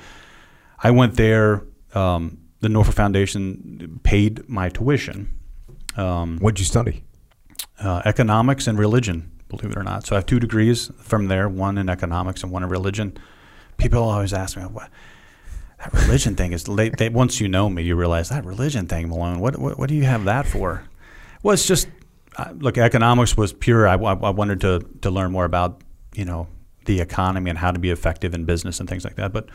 [0.82, 1.66] I went there.
[1.94, 5.34] Um, the Norfolk Foundation paid my tuition,
[5.96, 7.04] um, what'd you study?
[7.80, 9.32] uh, economics and religion.
[9.48, 12.52] Believe it or not, so I have two degrees from there, one in economics and
[12.52, 13.18] one in religion.
[13.78, 14.90] People always ask me, "What?"
[15.80, 19.08] that religion thing is they, they, once you know me you realize that religion thing
[19.08, 20.84] malone what, what, what do you have that for
[21.42, 21.88] well it's just
[22.36, 25.82] uh, look economics was pure I, I, I wanted to, to learn more about
[26.14, 26.50] you know
[26.84, 29.48] the economy and how to be effective in business and things like that but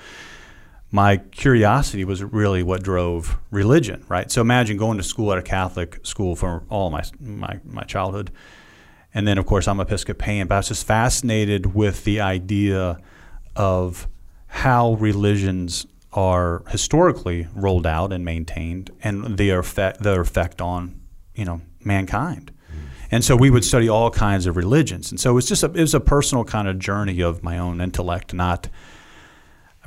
[0.94, 4.30] my curiosity was really what drove religion right?
[4.30, 8.30] So imagine going to school at a catholic school for all my my, my childhood.
[9.12, 12.98] And then of course i'm episcopalian but i was just fascinated with the idea
[13.56, 14.08] of
[14.46, 21.00] how religions are historically rolled out and maintained, and their effect, their effect on
[21.34, 22.52] you know mankind.
[22.70, 22.76] Mm.
[23.10, 25.66] And so we would study all kinds of religions, and so it was just a,
[25.66, 28.68] it was a personal kind of journey of my own intellect, not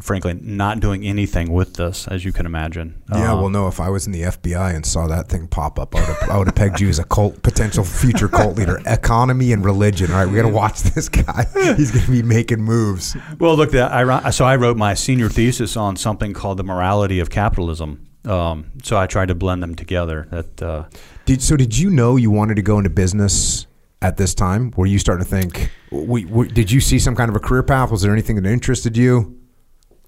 [0.02, 3.02] frankly not doing anything with this, as you can imagine.
[3.12, 3.68] Yeah, Um, well, no.
[3.68, 6.30] If I was in the FBI and saw that thing pop up, I would have,
[6.30, 8.80] I would have pegged you as a cult potential future cult leader.
[8.86, 10.12] Economy and religion.
[10.12, 11.46] All right, we got to watch this guy.
[11.76, 13.16] He's going to be making moves.
[13.40, 17.20] Well, look, that I, so I wrote my senior thesis on something called the morality
[17.20, 18.08] of capitalism.
[18.26, 20.28] Um, so I tried to blend them together.
[20.32, 20.86] That uh,
[21.26, 21.56] Did so?
[21.56, 23.68] Did you know you wanted to go into business
[24.02, 24.74] at this time?
[24.76, 25.72] Were you starting to think?
[25.92, 27.90] We, we, did you see some kind of a career path?
[27.90, 29.40] Was there anything that interested you?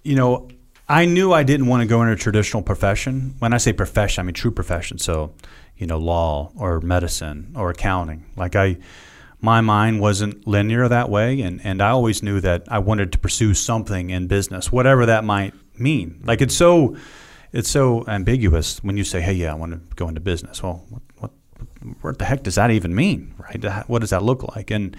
[0.04, 0.50] You know,
[0.88, 3.36] I knew I didn't want to go into a traditional profession.
[3.40, 4.98] When I say profession, I mean true profession.
[4.98, 5.34] So,
[5.78, 8.26] you know, law or medicine or accounting.
[8.36, 8.78] Like I,
[9.40, 13.20] my mind wasn't linear that way, and and I always knew that I wanted to
[13.20, 16.22] pursue something in business, whatever that might mean.
[16.26, 16.98] Like it's so,
[17.54, 20.86] it's so ambiguous when you say, "Hey, yeah, I want to go into business." Well,
[20.90, 21.32] what, what
[22.02, 23.64] what the heck does that even mean, right?
[23.88, 24.72] What does that look like?
[24.72, 24.98] And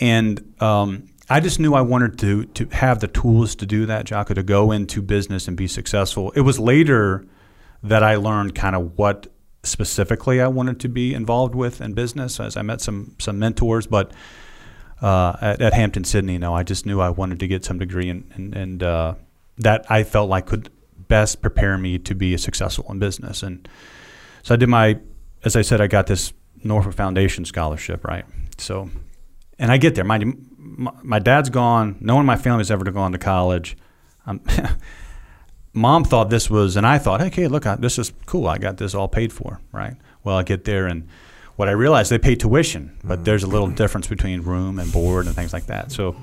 [0.00, 4.06] and um, I just knew I wanted to to have the tools to do that,
[4.06, 6.32] Jocko, to go into business and be successful.
[6.32, 7.26] It was later
[7.82, 9.28] that I learned kind of what
[9.62, 13.86] specifically I wanted to be involved with in business as I met some some mentors,
[13.86, 14.12] but
[15.00, 18.08] uh, at, at, Hampden-Sydney, you know, I just knew I wanted to get some degree
[18.08, 19.14] and and, and uh,
[19.58, 20.70] that I felt like could
[21.08, 23.42] best prepare me to be successful in business.
[23.42, 23.68] And
[24.42, 24.98] so I did my,
[25.44, 26.32] as I said, I got this
[26.64, 28.24] Norfolk Foundation scholarship, right?
[28.58, 28.88] So,
[29.58, 30.04] and I get there.
[30.04, 30.38] Mind you,
[30.76, 31.96] my, my dad's gone.
[32.00, 33.76] No one in my family's ever gone to college.
[34.26, 34.40] Um,
[35.72, 38.46] mom thought this was, and I thought, hey, okay, look, I, this is cool.
[38.46, 39.96] I got this all paid for, right?
[40.24, 41.08] Well, I get there, and
[41.56, 43.24] what I realized they pay tuition, but mm-hmm.
[43.24, 45.92] there's a little difference between room and board and things like that.
[45.92, 46.16] So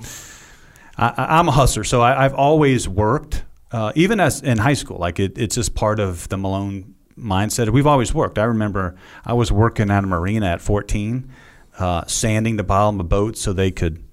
[0.98, 4.98] I, am a hustler, so I, have always worked, uh, even as in high school.
[4.98, 7.70] Like it, it's just part of the Malone mindset.
[7.70, 8.40] We've always worked.
[8.40, 11.30] I remember I was working at a marina at 14,
[11.78, 14.04] uh, sanding the bottom of boats so they could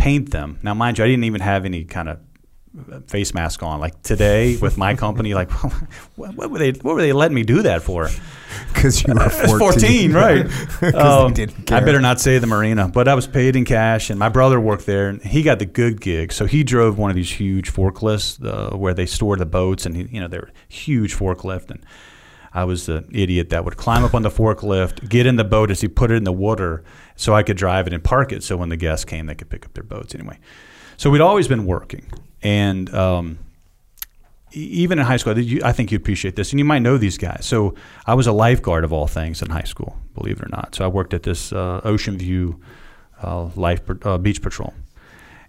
[0.00, 0.58] paint them.
[0.62, 2.18] Now, mind you, I didn't even have any kind of
[3.06, 3.80] face mask on.
[3.80, 5.50] Like today with my company, like
[6.16, 6.72] what, what, were they?
[6.72, 8.08] What were they letting me do that for?
[8.72, 9.58] Because you were 14.
[9.58, 10.46] 14 right?
[10.94, 11.34] um,
[11.68, 14.58] I better not say the marina, but I was paid in cash, and my brother
[14.58, 16.32] worked there, and he got the good gig.
[16.32, 19.96] So he drove one of these huge forklifts uh, where they store the boats, and
[19.96, 21.84] he, you know they're huge forklift, and
[22.52, 25.70] I was the idiot that would climb up on the forklift, get in the boat
[25.70, 26.82] as he put it in the water,
[27.20, 28.42] so I could drive it and park it.
[28.42, 30.38] So when the guests came, they could pick up their boats anyway.
[30.96, 32.10] So we'd always been working,
[32.42, 33.38] and um,
[34.52, 37.46] even in high school, I think you appreciate this, and you might know these guys.
[37.46, 37.74] So
[38.06, 40.74] I was a lifeguard of all things in high school, believe it or not.
[40.74, 42.60] So I worked at this uh, Ocean View
[43.22, 44.74] uh, life uh, beach patrol,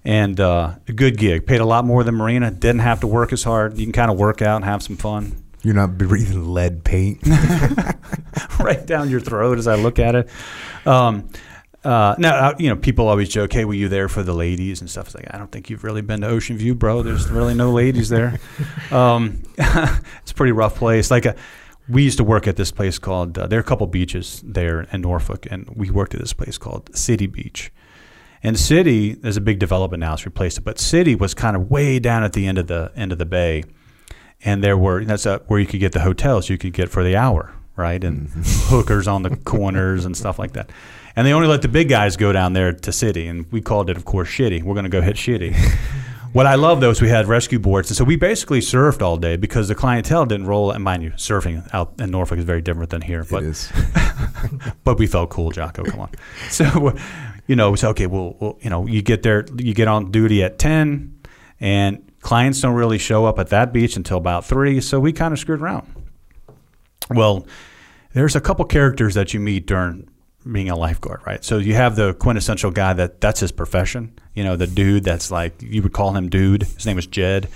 [0.03, 1.45] and uh, a good gig.
[1.45, 2.51] Paid a lot more than Marina.
[2.51, 3.77] Didn't have to work as hard.
[3.77, 5.41] You can kind of work out and have some fun.
[5.63, 7.25] You're not breathing lead paint
[8.59, 10.29] right down your throat as I look at it.
[10.85, 11.29] Um,
[11.83, 14.81] uh, now, uh, you know, people always joke, "Hey, were you there for the ladies
[14.81, 17.01] and stuff?" It's like, I don't think you've really been to Ocean View, bro.
[17.01, 18.39] There's really no ladies there.
[18.91, 21.09] Um, it's a pretty rough place.
[21.09, 21.37] Like, a, uh,
[21.87, 23.37] we used to work at this place called.
[23.37, 26.57] Uh, there are a couple beaches there in Norfolk, and we worked at this place
[26.57, 27.71] called City Beach.
[28.43, 30.61] And City, there's a big development now; it's replaced it.
[30.61, 33.25] But City was kind of way down at the end of the end of the
[33.25, 33.63] bay,
[34.43, 37.03] and there were that's a, where you could get the hotels you could get for
[37.03, 38.75] the hour, right, and mm-hmm.
[38.75, 40.69] hookers on the corners and stuff like that
[41.15, 43.89] and they only let the big guys go down there to city, and we called
[43.89, 44.63] it, of course, shitty.
[44.63, 45.55] We're going to go hit shitty.
[46.33, 49.17] what I love though is we had rescue boards, and so we basically surfed all
[49.17, 50.71] day because the clientele didn't roll.
[50.71, 53.25] And mind you, surfing out in Norfolk is very different than here.
[53.29, 53.71] But, it is.
[54.83, 55.83] but we felt cool, Jocko.
[55.83, 56.09] Come on.
[56.49, 56.95] So,
[57.47, 58.07] you know, it's okay.
[58.07, 61.19] Well, well, you know, you get there, you get on duty at ten,
[61.59, 64.79] and clients don't really show up at that beach until about three.
[64.81, 65.91] So we kind of screwed around.
[67.09, 67.45] Well,
[68.13, 70.07] there's a couple characters that you meet during
[70.49, 71.43] being a lifeguard, right?
[71.43, 74.13] So you have the quintessential guy that that's his profession.
[74.33, 76.63] You know, the dude that's like you would call him dude.
[76.63, 77.49] His name was Jed.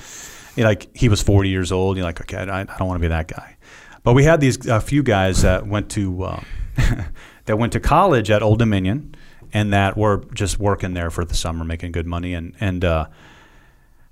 [0.58, 1.98] like he was 40 years old.
[1.98, 3.58] You're like, okay, I, I don't want to be that guy.
[4.04, 6.46] But we had these a few guys that went to um,
[7.46, 9.16] that went to college at Old Dominion
[9.52, 12.34] and that were just working there for the summer, making good money.
[12.34, 13.08] And and uh,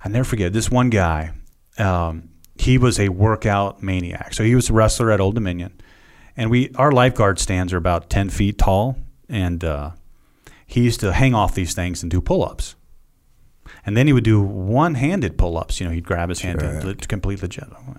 [0.04, 1.32] I never forget this one guy.
[1.78, 4.34] Um, he was a workout maniac.
[4.34, 5.80] So he was a wrestler at Old Dominion
[6.36, 8.96] and we our lifeguard stands are about ten feet tall,
[9.28, 9.90] and uh,
[10.66, 12.74] he used to hang off these things and do pull-ups.
[13.86, 15.80] And then he would do one-handed pull-ups.
[15.80, 17.68] You know, he'd grab his hand to, to complete the jet.
[17.70, 17.96] Oh,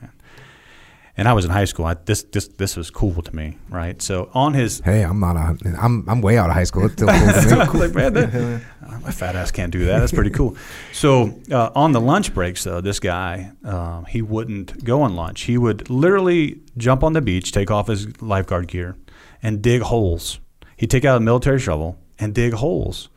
[1.17, 1.86] and I was in high school.
[1.86, 4.01] I, this this this was cool to me, right?
[4.01, 6.86] So on his hey, I'm not a, I'm I'm way out of high school.
[6.86, 7.93] It's still cool to me.
[7.93, 8.62] like, man, that,
[9.01, 9.99] my fat ass can't do that.
[9.99, 10.58] That's pretty cool.
[10.91, 15.43] So uh, on the lunch breaks, though, this guy uh, he wouldn't go on lunch.
[15.43, 18.95] He would literally jump on the beach, take off his lifeguard gear,
[19.41, 20.39] and dig holes.
[20.75, 23.10] He'd take out a military shovel and dig holes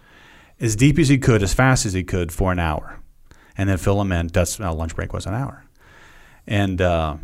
[0.61, 3.01] as deep as he could, as fast as he could for an hour,
[3.57, 4.29] and then fill them in.
[4.29, 5.65] That's how lunch break was an hour,
[6.47, 6.81] and.
[6.81, 7.17] Uh,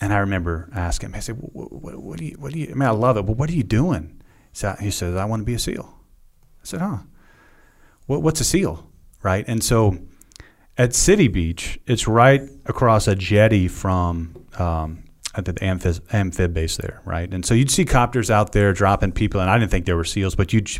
[0.00, 2.68] and I remember asking him, I said, what, what, what, do you, what do you,
[2.70, 4.22] I mean, I love it, but what are you doing?
[4.52, 5.92] So he says, I want to be a SEAL.
[6.62, 6.98] I said, huh,
[8.06, 8.88] what, what's a SEAL?
[9.22, 9.44] Right.
[9.48, 9.98] And so
[10.76, 16.76] at City Beach, it's right across a jetty from um, at the amphib, amphib base
[16.76, 17.32] there, right?
[17.32, 20.04] And so you'd see copters out there dropping people, and I didn't think they were
[20.04, 20.70] seals, but you'd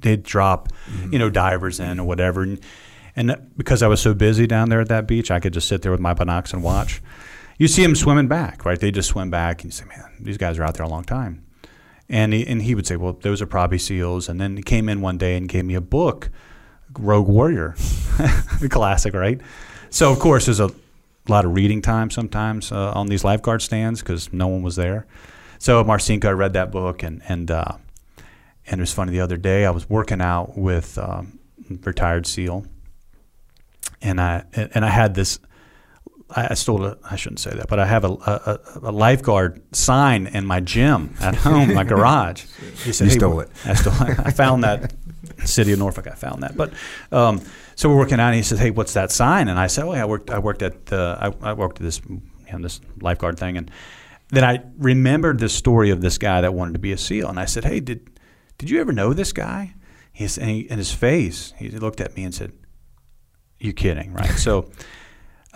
[0.00, 0.68] they'd drop,
[1.10, 2.42] you know, divers in or whatever.
[2.42, 2.60] And,
[3.14, 5.82] and because I was so busy down there at that beach, I could just sit
[5.82, 7.02] there with my binocs and watch.
[7.58, 8.78] You see them swimming back, right?
[8.78, 11.04] They just swim back, and you say, "Man, these guys are out there a long
[11.04, 11.44] time."
[12.08, 14.88] And he, and he would say, "Well, those are probably seals." And then he came
[14.88, 16.30] in one day and gave me a book,
[16.98, 17.74] Rogue Warrior,
[18.60, 19.40] the classic, right?
[19.90, 20.70] So of course, there's a
[21.28, 25.06] lot of reading time sometimes uh, on these lifeguard stands because no one was there.
[25.58, 27.72] So Marcinko, read that book, and and uh,
[28.66, 29.12] and it was funny.
[29.12, 31.38] The other day, I was working out with um,
[31.84, 32.66] retired SEAL,
[34.00, 35.40] and I and I had this.
[36.30, 36.98] I stole it.
[37.10, 41.14] I shouldn't say that, but I have a, a, a lifeguard sign in my gym
[41.20, 42.44] at home, my garage.
[42.84, 43.50] He said, you hey, stole it.
[43.64, 43.94] I stole.
[43.94, 44.94] I found that
[45.44, 46.06] city of Norfolk.
[46.06, 46.72] I found that, but
[47.12, 47.40] um,
[47.76, 48.28] so we're working out.
[48.28, 50.30] and He says, "Hey, what's that sign?" And I said, "Oh, yeah, I worked.
[50.30, 51.16] I worked at the.
[51.20, 52.20] I, I worked at this, you
[52.52, 53.70] know, this lifeguard thing." And
[54.28, 57.40] then I remembered the story of this guy that wanted to be a SEAL, and
[57.40, 58.10] I said, "Hey, did
[58.58, 59.74] did you ever know this guy?"
[60.12, 61.54] He's and, he, and his face.
[61.56, 62.52] He looked at me and said,
[63.58, 64.70] "You kidding, right?" so.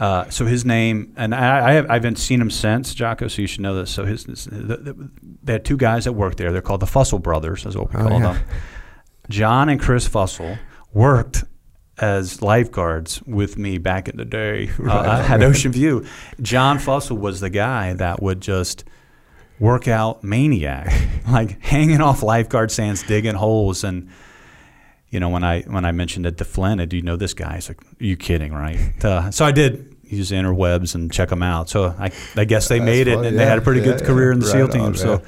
[0.03, 3.29] Uh, so his name, and I, I, have, I haven't seen him since, Jocko.
[3.29, 3.91] So you should know this.
[3.93, 5.11] So his, the, the,
[5.45, 6.51] they had two guys that worked there.
[6.51, 8.33] They're called the Fussell brothers, is what we Oh, call yeah.
[8.33, 8.45] them.
[9.31, 10.59] John and Chris Fussell
[10.93, 11.45] worked
[11.99, 16.05] as lifeguards with me back in the day uh, at Ocean View.
[16.41, 18.85] John Fussell was the guy that would just
[19.61, 20.93] workout maniac,
[21.31, 24.09] like hanging off lifeguard stands, digging holes, and
[25.11, 27.55] you know when I when I mentioned it to Flynn, do you know this guy?
[27.57, 31.29] He's like, "Are you kidding, right?" Uh, so I did use the interwebs and check
[31.31, 31.69] them out.
[31.69, 33.29] So I, I guess they made it, funny.
[33.29, 34.53] and they had a pretty Yeah, good yeah, career in the yeah.
[34.53, 34.83] SEAL Right team.
[34.83, 35.23] on, so.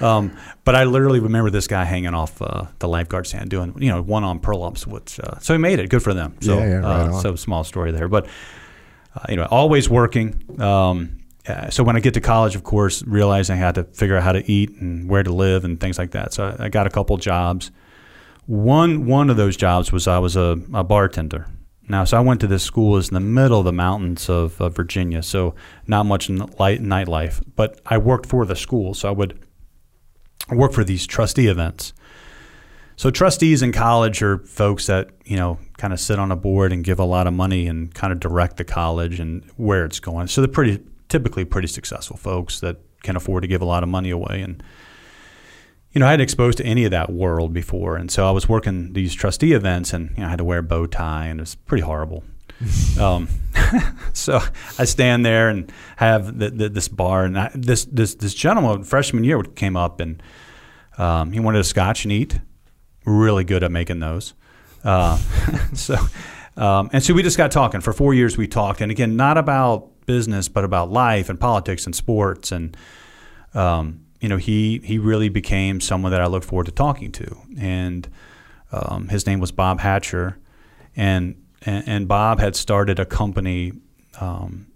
[0.00, 3.90] Um, but I literally remember this guy hanging off uh, the lifeguard stand doing, you
[3.90, 5.90] know, one on pearl ups, which uh, so he made it.
[5.90, 6.36] Good for them.
[6.40, 8.26] So, Yeah, yeah, right uh, so small story there, but
[9.14, 10.42] uh, you know, always working.
[10.58, 14.16] Um, uh, so when I get to college, of course, realizing I had to figure
[14.16, 16.32] out how to eat and where to live and things like that.
[16.32, 17.70] So I, I got a couple jobs.
[18.46, 21.46] One one of those jobs was I was a, a bartender.
[21.90, 22.96] Now, so I went to this school.
[22.98, 25.56] It's in the middle of the mountains of, of Virginia, so
[25.88, 27.42] not much light nightlife.
[27.56, 29.36] But I worked for the school, so I would
[30.50, 31.92] work for these trustee events.
[32.94, 36.72] So trustees in college are folks that you know kind of sit on a board
[36.72, 39.98] and give a lot of money and kind of direct the college and where it's
[39.98, 40.28] going.
[40.28, 43.88] So they're pretty typically pretty successful folks that can afford to give a lot of
[43.88, 44.42] money away.
[44.42, 44.62] And
[45.92, 48.48] you know I hadn't exposed to any of that world before, and so I was
[48.48, 51.40] working these trustee events, and you know I had to wear a bow tie, and
[51.40, 52.24] it was pretty horrible.
[53.00, 53.28] um,
[54.12, 54.40] so
[54.78, 58.84] I stand there and have the, the, this bar, and I, this this this gentleman
[58.84, 60.22] freshman year came up and
[60.98, 62.40] um, he wanted a scotch and eat.
[63.06, 64.34] Really good at making those.
[64.84, 65.16] Uh,
[65.72, 65.96] so
[66.56, 68.36] um, and so we just got talking for four years.
[68.36, 72.76] We talked, and again, not about business, but about life and politics and sports, and
[73.54, 77.38] um, you know, he he really became someone that I look forward to talking to,
[77.58, 78.08] and
[78.70, 80.38] um, his name was Bob Hatcher,
[80.94, 83.72] and and, and Bob had started a company
[84.20, 84.66] um,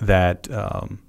[0.00, 1.00] that um,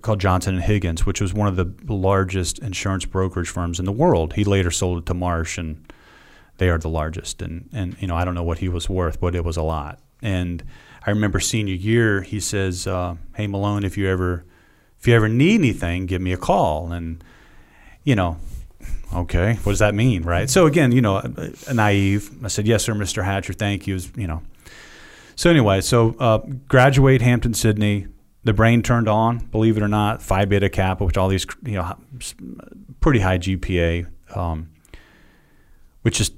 [0.00, 3.92] called Johnson and Higgins, which was one of the largest insurance brokerage firms in the
[3.92, 4.32] world.
[4.32, 5.92] He later sold it to Marsh, and
[6.56, 7.42] they are the largest.
[7.42, 9.62] And and you know I don't know what he was worth, but it was a
[9.62, 10.00] lot.
[10.22, 10.64] And
[11.06, 14.46] I remember senior year, he says, uh, "Hey Malone, if you ever
[14.98, 17.22] if you ever need anything, give me a call." And
[18.04, 18.38] you know,
[19.14, 20.48] okay, what does that mean, right?
[20.48, 21.20] So again, you know,
[21.72, 22.30] naive.
[22.44, 23.24] I said, "Yes, sir, Mr.
[23.24, 23.52] Hatcher.
[23.52, 24.42] Thank you." You know.
[25.36, 28.08] So anyway, so uh, graduate Hampden-Sydney.
[28.44, 30.22] The brain turned on, believe it or not.
[30.22, 31.96] Phi Beta Kappa, which all these you know,
[33.00, 34.06] pretty high GPA,
[34.36, 34.70] um,
[36.02, 36.30] which is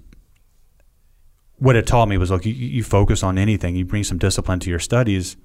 [1.58, 4.58] what it taught me was look, you, you focus on anything, you bring some discipline
[4.60, 5.36] to your studies.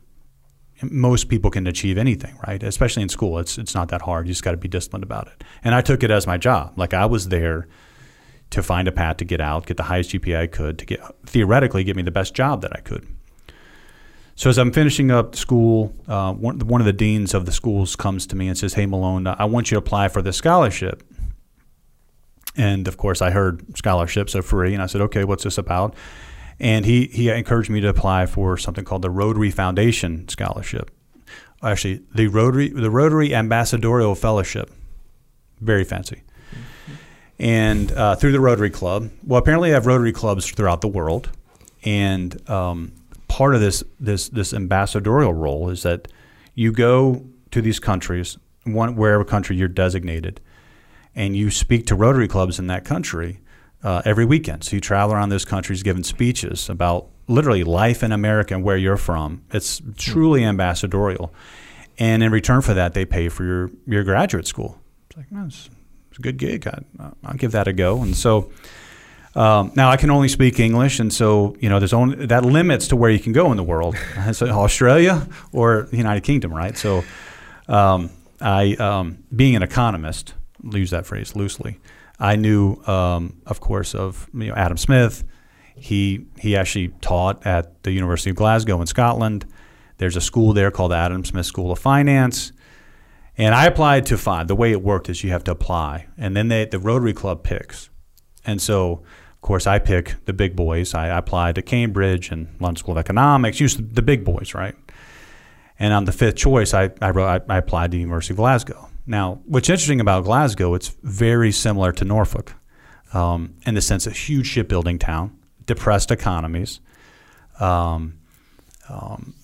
[0.91, 2.61] Most people can achieve anything, right?
[2.61, 4.27] Especially in school, it's it's not that hard.
[4.27, 5.43] You just got to be disciplined about it.
[5.63, 6.73] And I took it as my job.
[6.77, 7.67] Like I was there
[8.51, 10.99] to find a path to get out, get the highest GPA I could, to get
[11.25, 13.07] theoretically get me the best job that I could.
[14.35, 17.95] So as I'm finishing up school, uh, one, one of the deans of the schools
[17.95, 21.03] comes to me and says, "Hey Malone, I want you to apply for this scholarship."
[22.55, 25.95] And of course, I heard scholarships are free, and I said, "Okay, what's this about?"
[26.63, 30.89] And he he encouraged me to apply for something called the Rotary Foundation Scholarship.
[31.61, 34.71] Actually, the Rotary the Rotary Ambassadorial Fellowship,
[35.59, 36.23] very fancy.
[37.37, 41.29] And uh, through the Rotary Club, well, apparently I have Rotary clubs throughout the world,
[41.83, 42.93] and um,
[43.27, 46.07] part of this this this ambassadorial role is that
[46.55, 50.39] you go to these countries, one wherever country you're designated,
[51.13, 53.41] and you speak to Rotary clubs in that country
[53.83, 54.63] uh, every weekend.
[54.63, 58.77] So you travel around those countries giving speeches about literally life in America and where
[58.77, 59.43] you're from.
[59.51, 61.33] It's truly ambassadorial.
[61.99, 64.79] and in return for that, they pay for your your graduate school.
[65.09, 65.69] It's like, no, it's,
[66.09, 66.67] it's a good gig.
[66.67, 66.81] I,
[67.23, 68.01] I'll give that a go.
[68.01, 68.51] And so.
[69.35, 72.89] Um, now I can only speak English, and so you know there's only that limits
[72.89, 73.95] to where you can go in the world.
[74.33, 76.77] So Australia or the United Kingdom, right?
[76.77, 77.03] So
[77.67, 81.79] um, I, um, being an economist, use that phrase loosely.
[82.19, 85.23] I knew, um, of course, of you know Adam Smith.
[85.75, 89.45] He he actually taught at the University of Glasgow in Scotland.
[89.97, 92.51] There's a school there called Adam Smith School of Finance.
[93.35, 94.47] And I applied to five.
[94.47, 97.43] The way it worked is you have to apply, and then they, the Rotary Club
[97.43, 97.89] picks.
[98.45, 99.01] And so
[99.43, 100.93] of course, I pick the big boys.
[100.93, 104.73] I applied to Cambridge and London School of Economics, used the big boys, right?
[105.77, 108.37] And on the fifth choice, I, I, wrote, I, I applied to the University of
[108.37, 108.87] Glasgow.
[109.05, 112.53] Now, what's interesting about Glasgow, it's very similar to Norfolk
[113.13, 116.79] um, in the sense of huge shipbuilding town, depressed economies.
[117.59, 118.19] Um,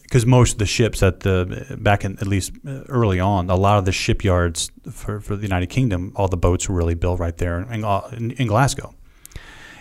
[0.03, 3.49] because um, most of the ships at the back in at least uh, early on,
[3.49, 6.95] a lot of the shipyards for, for the United Kingdom, all the boats were really
[6.95, 8.93] built right there in, in, in Glasgow.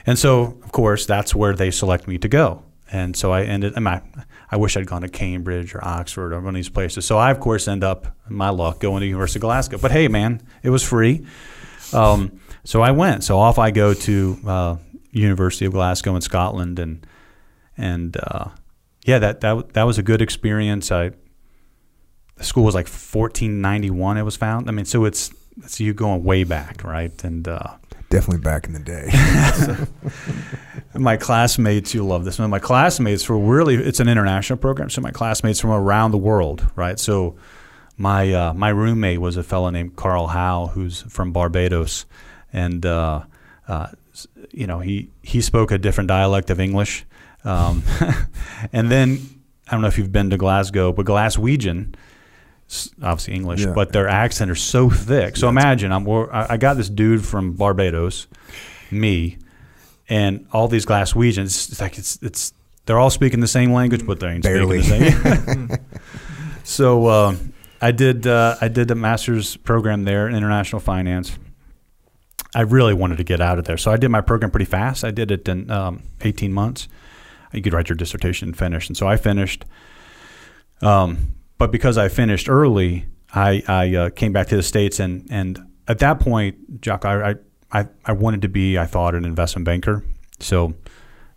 [0.07, 2.63] And so, of course, that's where they select me to go.
[2.91, 3.77] And so I ended.
[3.77, 4.01] Mean,
[4.51, 7.05] I wish I'd gone to Cambridge or Oxford or one of these places.
[7.05, 9.79] So I, of course, end up my luck going to University of Glasgow.
[9.79, 11.27] But hey, man, it was free.
[11.93, 13.25] Um, so I went.
[13.25, 14.77] So off I go to uh,
[15.11, 17.07] University of Glasgow in Scotland, and
[17.77, 18.49] and uh,
[19.05, 20.91] yeah, that that that was a good experience.
[20.91, 21.13] I
[22.37, 24.17] the school was like 1491.
[24.17, 24.69] It was found.
[24.69, 27.25] I mean, so it's it's you going way back, right?
[27.25, 27.77] And uh,
[28.11, 29.09] Definitely back in the day.
[30.99, 32.39] my classmates, you love this.
[32.39, 34.91] My classmates were really, it's an international program.
[34.91, 36.99] So my classmates from around the world, right?
[36.99, 37.37] So
[37.99, 42.07] my uh, my roommate was a fellow named Carl Howe, who's from Barbados,
[42.53, 43.23] and uh,
[43.67, 43.89] uh,
[44.53, 47.05] you know he he spoke a different dialect of English,
[47.45, 47.83] um,
[48.73, 49.19] and then
[49.67, 51.95] I don't know if you've been to Glasgow, but Glaswegian
[53.03, 53.73] obviously English, yeah.
[53.73, 55.37] but their accent are so thick.
[55.37, 58.29] So yeah, imagine I'm I got this dude from Barbados,
[58.91, 59.39] me,
[60.09, 61.71] and all these Glaswegians.
[61.71, 62.53] It's like it's it's
[62.87, 64.83] they're all speaking the same language, but they ain't Barely.
[64.83, 65.87] speaking the same.
[66.65, 67.37] so uh,
[67.81, 71.39] I did uh, I did a master's program there in international finance.
[72.55, 75.05] I really wanted to get out of there, so I did my program pretty fast.
[75.05, 76.89] I did it in um, 18 months.
[77.53, 79.65] You could write your dissertation and finish, and so I finished.
[80.81, 85.27] Um, but because I finished early, I, I uh, came back to the states, and
[85.31, 87.35] and at that point, Jock, I, I
[87.73, 90.05] I I wanted to be, I thought, an investment banker.
[90.41, 90.75] So,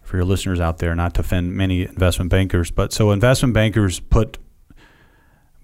[0.01, 3.99] for your listeners out there, not to offend many investment bankers, but so investment bankers
[3.99, 4.37] put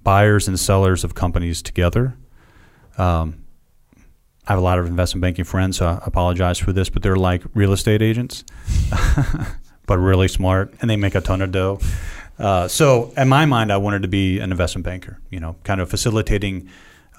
[0.03, 2.15] buyers and sellers of companies together.
[2.97, 3.43] Um,
[4.47, 7.17] I have a lot of investment banking friends, so I apologize for this, but they're
[7.17, 8.45] like real estate agents,
[9.85, 11.79] but really smart, and they make a ton of dough.
[12.39, 15.19] Uh, so, in my mind, I wanted to be an investment banker.
[15.29, 16.69] You know, kind of facilitating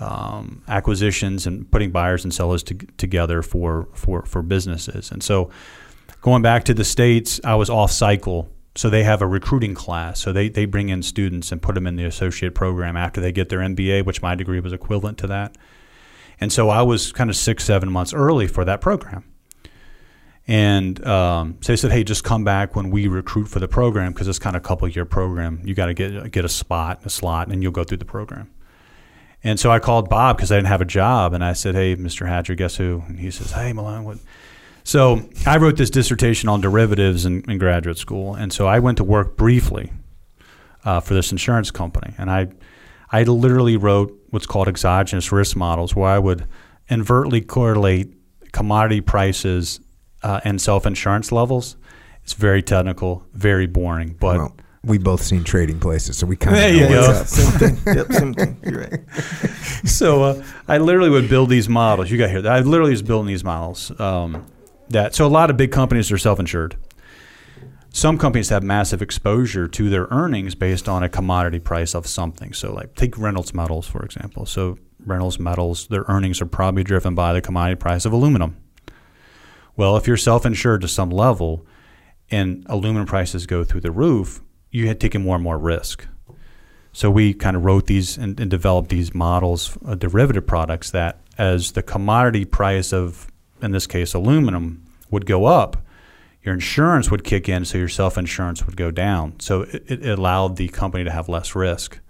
[0.01, 5.11] um, acquisitions and putting buyers and sellers to, together for for for businesses.
[5.11, 5.51] And so,
[6.23, 8.51] going back to the states, I was off cycle.
[8.75, 10.21] So they have a recruiting class.
[10.21, 13.33] So they, they bring in students and put them in the associate program after they
[13.33, 15.57] get their MBA, which my degree was equivalent to that.
[16.41, 19.25] And so I was kind of six, seven months early for that program.
[20.47, 24.13] And um, so they said, "Hey, just come back when we recruit for the program
[24.13, 25.61] because it's kind of a couple year program.
[25.63, 28.51] You got to get get a spot, a slot, and you'll go through the program."
[29.45, 31.95] And so I called Bob because I didn't have a job, and I said, "Hey,
[31.97, 32.27] Mr.
[32.27, 34.19] Hatcher, guess who?" And he says, "Hey, Malone, what?"
[34.85, 38.97] So I wrote this dissertation on derivatives in, in graduate school, and so I went
[38.99, 39.93] to work briefly
[40.85, 42.49] uh, for this insurance company, and I
[43.11, 46.47] I literally wrote what's called exogenous risk models, where I would
[46.89, 48.15] invertly correlate
[48.53, 49.81] commodity prices
[50.23, 51.77] uh, and self insurance levels.
[52.25, 54.39] It's very technical, very boring, but.
[54.39, 57.27] Well, we both seen trading places, so we kind of know what's up.
[57.27, 57.97] Same thing.
[57.97, 58.61] Yep, same thing.
[58.65, 59.01] You're right.
[59.85, 62.11] so uh, I literally would build these models.
[62.11, 62.47] You got here.
[62.49, 63.99] I literally was building these models.
[64.01, 64.47] Um,
[64.91, 66.77] that so a lot of big companies are self-insured.
[67.91, 72.53] Some companies have massive exposure to their earnings based on a commodity price of something.
[72.53, 74.47] So, like take Reynolds Metals for example.
[74.47, 78.57] So Reynolds Metals, their earnings are probably driven by the commodity price of aluminum.
[79.77, 81.67] Well, if you're self insured to some level
[82.31, 86.07] and aluminum prices go through the roof, you had taken more and more risk.
[86.93, 90.91] So we kind of wrote these and, and developed these models of uh, derivative products
[90.91, 93.29] that as the commodity price of,
[93.63, 95.77] in this case, aluminum would go up,
[96.43, 99.39] your insurance would kick in, so your self insurance would go down.
[99.39, 102.01] So it, it allowed the company to have less risk.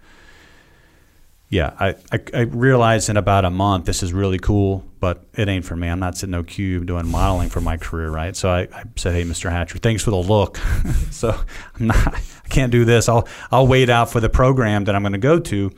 [1.50, 5.48] Yeah, I, I, I realized in about a month this is really cool, but it
[5.48, 5.88] ain't for me.
[5.88, 8.36] I'm not sitting no cube doing modeling for my career, right?
[8.36, 9.50] So I, I said, hey, Mr.
[9.50, 10.58] Hatcher, thanks for the look.
[11.10, 11.30] so
[11.80, 13.08] I'm not, I can't do this.
[13.08, 15.72] I'll I'll wait out for the program that I'm going to go to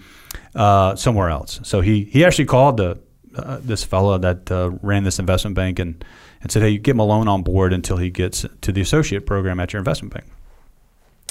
[0.57, 1.61] uh, somewhere else.
[1.63, 2.99] So he he actually called the
[3.37, 6.05] uh, this fellow that uh, ran this investment bank and
[6.43, 9.73] and said, hey, get Malone on board until he gets to the associate program at
[9.73, 10.27] your investment bank.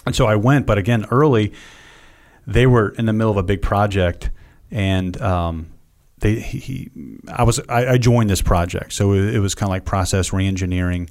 [0.05, 1.51] And so I went, but again, early
[2.50, 4.30] they were in the middle of a big project,
[4.72, 5.68] and um,
[6.20, 6.89] they he,
[7.28, 10.32] I was I, I, joined this project, so it, it was kind of like process
[10.32, 11.10] reengineering.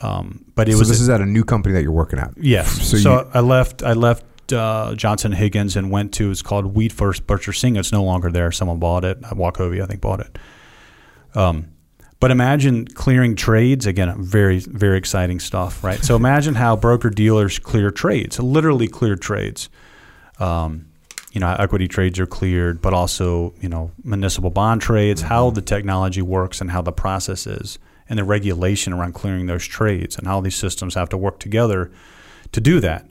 [0.00, 2.32] Um, but it so was this is at a new company that you're working at.
[2.36, 2.70] Yes.
[2.88, 3.82] So, so you, I left.
[3.82, 7.80] I left uh, Johnson Higgins and went to it's called Wheat First Butcher Singer.
[7.80, 8.50] It's no longer there.
[8.50, 9.20] Someone bought it.
[9.22, 10.38] Wachovia, I think, bought it.
[11.34, 11.68] Um,
[12.18, 14.22] but imagine clearing trades again.
[14.22, 16.02] Very very exciting stuff, right?
[16.04, 19.68] So imagine how broker dealers clear trades, literally clear trades
[20.42, 20.86] um,
[21.32, 25.28] you know, equity trades are cleared, but also, you know, municipal bond trades, mm-hmm.
[25.28, 27.78] how the technology works and how the process is,
[28.08, 31.90] and the regulation around clearing those trades, and how these systems have to work together
[32.50, 33.08] to do that.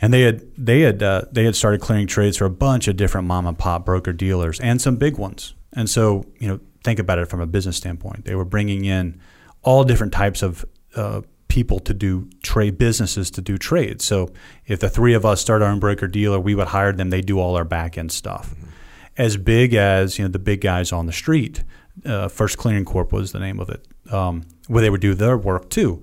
[0.00, 2.96] And they had they had uh, they had started clearing trades for a bunch of
[2.96, 5.54] different mom and pop broker dealers and some big ones.
[5.74, 8.24] And so, you know, think about it from a business standpoint.
[8.24, 9.20] They were bringing in
[9.62, 10.64] all different types of
[10.96, 11.20] uh,
[11.52, 14.06] people to do trade businesses to do trades.
[14.06, 14.30] So
[14.66, 17.10] if the three of us start our own broker dealer, we would hire them.
[17.10, 18.54] They do all our back end stuff.
[18.54, 18.68] Mm-hmm.
[19.18, 21.62] As big as you know the big guys on the street.
[22.06, 25.36] Uh, First Clearing Corp was the name of it, um, where they would do their
[25.36, 26.02] work too.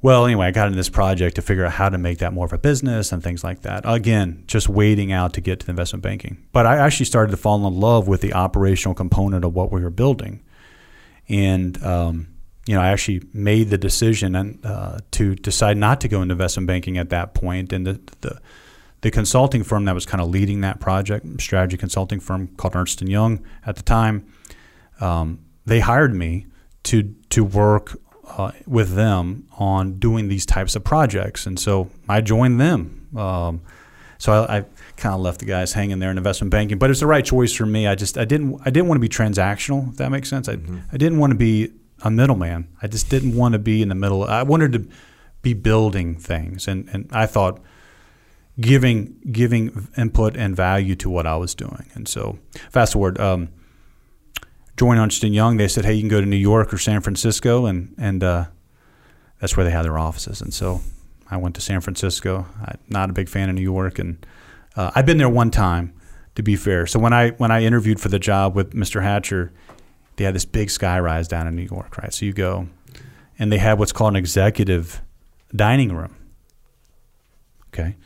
[0.00, 2.46] Well, anyway, I got into this project to figure out how to make that more
[2.46, 3.82] of a business and things like that.
[3.84, 6.46] Again, just waiting out to get to investment banking.
[6.52, 9.82] But I actually started to fall in love with the operational component of what we
[9.82, 10.44] were building.
[11.28, 12.28] And um,
[12.66, 16.32] you know, I actually made the decision and uh, to decide not to go into
[16.32, 17.72] investment banking at that point.
[17.72, 18.40] and the, the
[19.02, 23.02] the consulting firm that was kind of leading that project, strategy consulting firm called Ernst
[23.02, 24.26] and Young at the time,
[24.98, 26.46] um, they hired me
[26.84, 32.22] to to work uh, with them on doing these types of projects, and so I
[32.22, 33.08] joined them.
[33.14, 33.60] Um,
[34.16, 34.64] so I, I
[34.96, 37.52] kind of left the guys hanging there in investment banking, but it's the right choice
[37.52, 37.86] for me.
[37.86, 39.90] I just I didn't I didn't want to be transactional.
[39.90, 40.48] If that makes sense.
[40.48, 40.78] I mm-hmm.
[40.90, 41.72] I didn't want to be
[42.04, 42.68] a middleman.
[42.82, 44.24] I just didn't want to be in the middle.
[44.24, 44.86] I wanted to
[45.42, 47.60] be building things, and, and I thought
[48.60, 51.86] giving giving input and value to what I was doing.
[51.94, 52.38] And so,
[52.70, 53.48] fast forward, um,
[54.76, 55.56] joined Ernst Young.
[55.56, 58.44] They said, "Hey, you can go to New York or San Francisco," and and uh,
[59.40, 60.40] that's where they had their offices.
[60.40, 60.82] And so,
[61.30, 62.46] I went to San Francisco.
[62.62, 64.24] I'm not a big fan of New York, and
[64.76, 65.92] uh, I've been there one time.
[66.36, 69.00] To be fair, so when I when I interviewed for the job with Mr.
[69.00, 69.52] Hatcher,
[70.16, 72.12] they had this big sky rise down in New York, right?
[72.12, 72.68] So you go,
[73.38, 75.02] and they had what's called an executive
[75.54, 76.14] dining room.
[77.68, 77.96] Okay.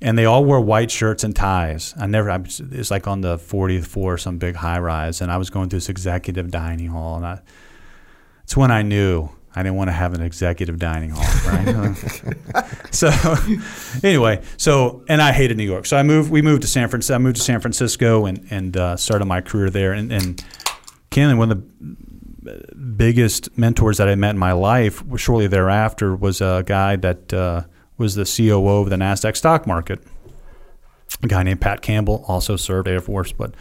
[0.00, 1.94] And they all wore white shirts and ties.
[1.98, 5.20] I never, it's like on the 40th floor, some big high rise.
[5.20, 7.16] And I was going through this executive dining hall.
[7.16, 7.40] And I,
[8.42, 11.94] it's when I knew I didn't want to have an executive dining hall, right?
[12.90, 13.08] so,
[14.02, 16.28] anyway, so and I hated New York, so I moved.
[16.28, 17.14] We moved to San Francisco.
[17.14, 19.92] I moved to San Francisco and and uh, started my career there.
[19.92, 20.44] And, and
[21.14, 21.58] Candidly, one of
[22.42, 27.32] the biggest mentors that I met in my life shortly thereafter was a guy that
[27.32, 27.62] uh,
[27.96, 30.02] was the COO of the NASDAQ stock market.
[31.22, 33.54] A guy named Pat Campbell also served Air Force, but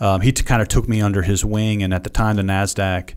[0.00, 1.82] um, he t- kind of took me under his wing.
[1.82, 3.12] And at the time, the NASDAQ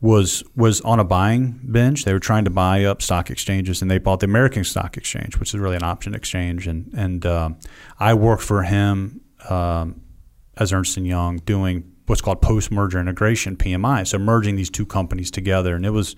[0.00, 2.04] was was on a buying bench.
[2.04, 5.38] They were trying to buy up stock exchanges, and they bought the American Stock Exchange,
[5.38, 6.66] which is really an option exchange.
[6.66, 7.58] And and um,
[8.00, 10.00] I worked for him um,
[10.56, 14.06] as Ernst and Young, doing what's called post merger integration PMI.
[14.06, 16.16] So merging these two companies together, and it was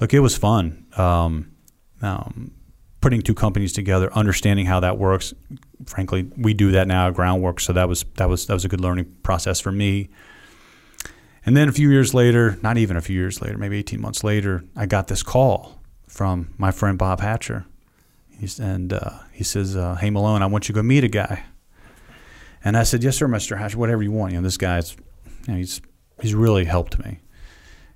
[0.00, 0.86] look, it was fun.
[0.96, 1.52] Um,
[2.00, 2.52] um,
[3.00, 5.34] putting two companies together, understanding how that works.
[5.84, 8.68] Frankly, we do that now at Groundwork, so that was that was that was a
[8.68, 10.08] good learning process for me.
[11.44, 14.22] And then a few years later, not even a few years later, maybe 18 months
[14.22, 17.64] later, I got this call from my friend Bob Hatcher.
[18.38, 21.08] He's, and uh, he says, uh, Hey, Malone, I want you to go meet a
[21.08, 21.44] guy.
[22.62, 23.56] And I said, Yes, sir, Mr.
[23.56, 24.32] Hatcher, whatever you want.
[24.32, 24.94] You know, this guy's
[25.46, 25.80] you know, he's
[26.20, 27.20] he's really helped me.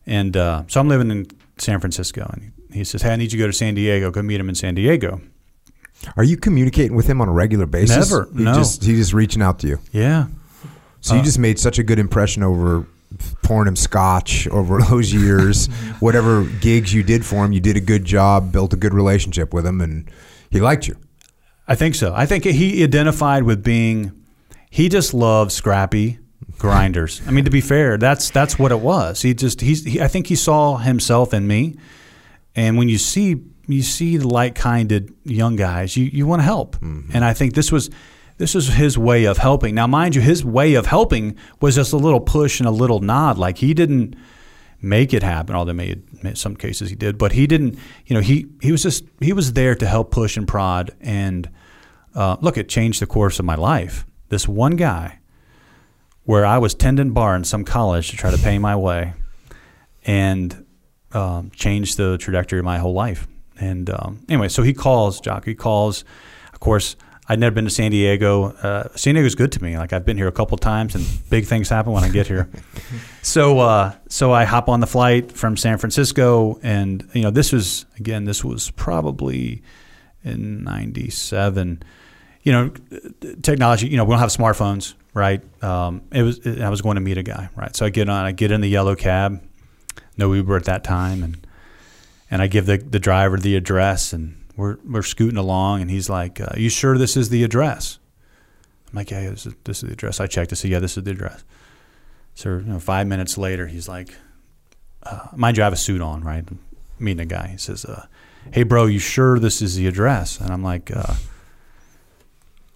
[0.07, 1.26] And uh, so I'm living in
[1.59, 4.11] San Francisco, and he says, "Hey, I need you to go to San Diego.
[4.11, 5.20] Go meet him in San Diego."
[6.16, 8.11] Are you communicating with him on a regular basis?
[8.11, 8.28] Never.
[8.36, 8.55] He no.
[8.55, 9.78] Just, he just reaching out to you.
[9.93, 10.26] Yeah.
[11.01, 12.86] So uh, you just made such a good impression over
[13.43, 15.66] pouring him scotch over those years.
[16.01, 19.55] Whatever gigs you did for him, you did a good job, built a good relationship
[19.55, 20.11] with him, and
[20.51, 20.97] he liked you.
[21.68, 22.12] I think so.
[22.14, 24.12] I think he identified with being.
[24.70, 26.18] He just loved scrappy
[26.63, 27.21] grinders.
[27.27, 29.21] I mean, to be fair, that's that's what it was.
[29.21, 31.77] He just he's he, I think he saw himself in me,
[32.55, 36.77] and when you see you see the like-minded young guys, you you want to help,
[36.77, 37.11] mm-hmm.
[37.13, 37.91] and I think this was
[38.39, 39.75] this is his way of helping.
[39.75, 43.01] Now, mind you, his way of helping was just a little push and a little
[43.01, 43.39] nod.
[43.39, 44.15] Like he didn't
[44.81, 47.77] make it happen, although maybe in some cases he did, but he didn't.
[48.07, 50.93] You know, he he was just he was there to help push and prod.
[51.01, 51.51] And
[52.15, 54.07] uh, look, it changed the course of my life.
[54.29, 55.19] This one guy,
[56.25, 59.14] where I was tending bar in some college to try to pay my way,
[60.05, 60.66] and
[61.12, 63.27] um, changed the trajectory of my whole life.
[63.59, 65.45] And um, anyway, so he calls, Jock.
[65.45, 66.05] He calls.
[66.53, 66.97] Of course,
[67.29, 68.51] I'd never been to San Diego.
[68.51, 69.79] Uh, San Diego's good to me.
[69.79, 72.51] Like I've been here a couple times, and big things happen when I get here.
[73.23, 77.53] so, uh, so I hop on the flight from San Francisco, and you know, this
[77.53, 79.62] was again, this was probably
[80.25, 81.83] in '97.
[82.43, 82.72] You know,
[83.43, 83.88] technology.
[83.88, 85.43] You know, we don't have smartphones, right?
[85.62, 86.45] Um, it was.
[86.47, 87.74] I was going to meet a guy, right?
[87.76, 88.24] So I get on.
[88.24, 89.43] I get in the yellow cab.
[90.16, 91.47] No Uber at that time, and
[92.30, 96.09] and I give the the driver the address and we're we're scooting along, and he's
[96.09, 97.99] like, uh, "You sure this is the address?"
[98.88, 100.97] I'm like, "Yeah, this is, this is the address." I checked to see, yeah, this
[100.97, 101.45] is the address.
[102.34, 104.14] So you know, five minutes later, he's like,
[105.05, 106.45] uh, "Mind you, I have a suit on, right?"
[106.99, 107.49] Meeting a guy.
[107.49, 108.07] He says, uh,
[108.53, 111.14] "Hey, bro, you sure this is the address?" And I'm like, uh,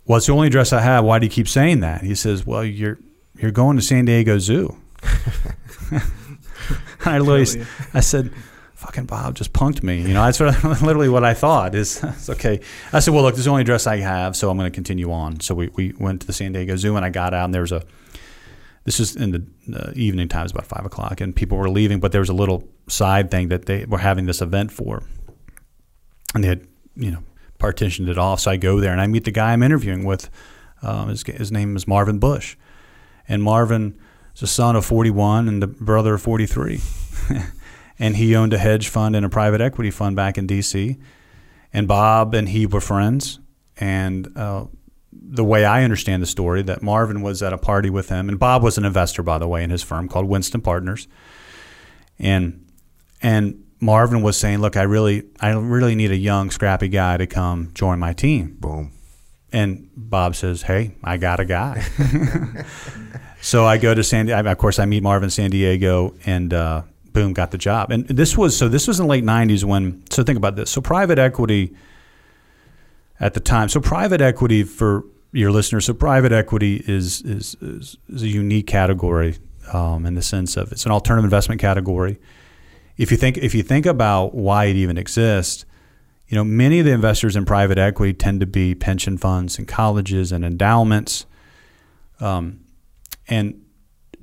[0.07, 1.04] "Well, it's the only address I have.
[1.04, 2.98] Why do you keep saying that?" He says, "Well, you're
[3.38, 4.76] you're going to San Diego Zoo."
[7.04, 8.32] I literally, I said,
[8.74, 10.00] fucking Bob just punked me.
[10.00, 12.61] You know, that's what, literally what I thought is, it's okay.
[12.92, 14.74] I said, well, look, this is the only address I have, so I'm going to
[14.74, 15.40] continue on.
[15.40, 17.62] So we, we went to the San Diego Zoo and I got out and there
[17.62, 17.82] was a,
[18.84, 19.44] this is in the
[19.76, 22.68] uh, evening times, about five o'clock, and people were leaving, but there was a little
[22.88, 25.02] side thing that they were having this event for.
[26.34, 27.22] And they had, you know,
[27.59, 28.40] partitioned it off.
[28.40, 30.30] So I go there and I meet the guy I'm interviewing with.
[30.82, 32.57] Um, his, his name is Marvin Bush.
[33.28, 33.98] And Marvin
[34.34, 36.80] is a son of 41 and the brother of 43.
[37.98, 40.96] and he owned a hedge fund and a private equity fund back in D.C.
[41.72, 43.40] And Bob and he were friends.
[43.78, 44.66] And uh,
[45.12, 48.38] the way I understand the story, that Marvin was at a party with him, and
[48.38, 51.09] Bob was an investor, by the way, in his firm called Winston Partners.
[52.18, 52.66] And
[53.20, 57.27] and Marvin was saying, "Look, I really, I really need a young, scrappy guy to
[57.27, 58.93] come join my team." Boom.
[59.53, 61.81] And Bob says, "Hey, I got a guy."
[63.41, 64.27] so I go to San.
[64.27, 67.91] Diego, of course, I meet Marvin San Diego, and uh, boom, got the job.
[67.91, 70.03] And this was so this was in the late '90s when.
[70.11, 70.70] So think about this.
[70.70, 71.74] So private equity
[73.20, 73.68] at the time.
[73.68, 75.85] So private equity for your listeners.
[75.85, 79.39] So private equity is is is, is a unique category
[79.72, 82.18] um, in the sense of it's an alternative investment category.
[82.97, 85.64] If you think if you think about why it even exists,
[86.28, 89.68] you know many of the investors in private equity tend to be pension funds and
[89.68, 91.26] colleges and endowments,
[92.20, 92.61] um,
[93.28, 93.62] and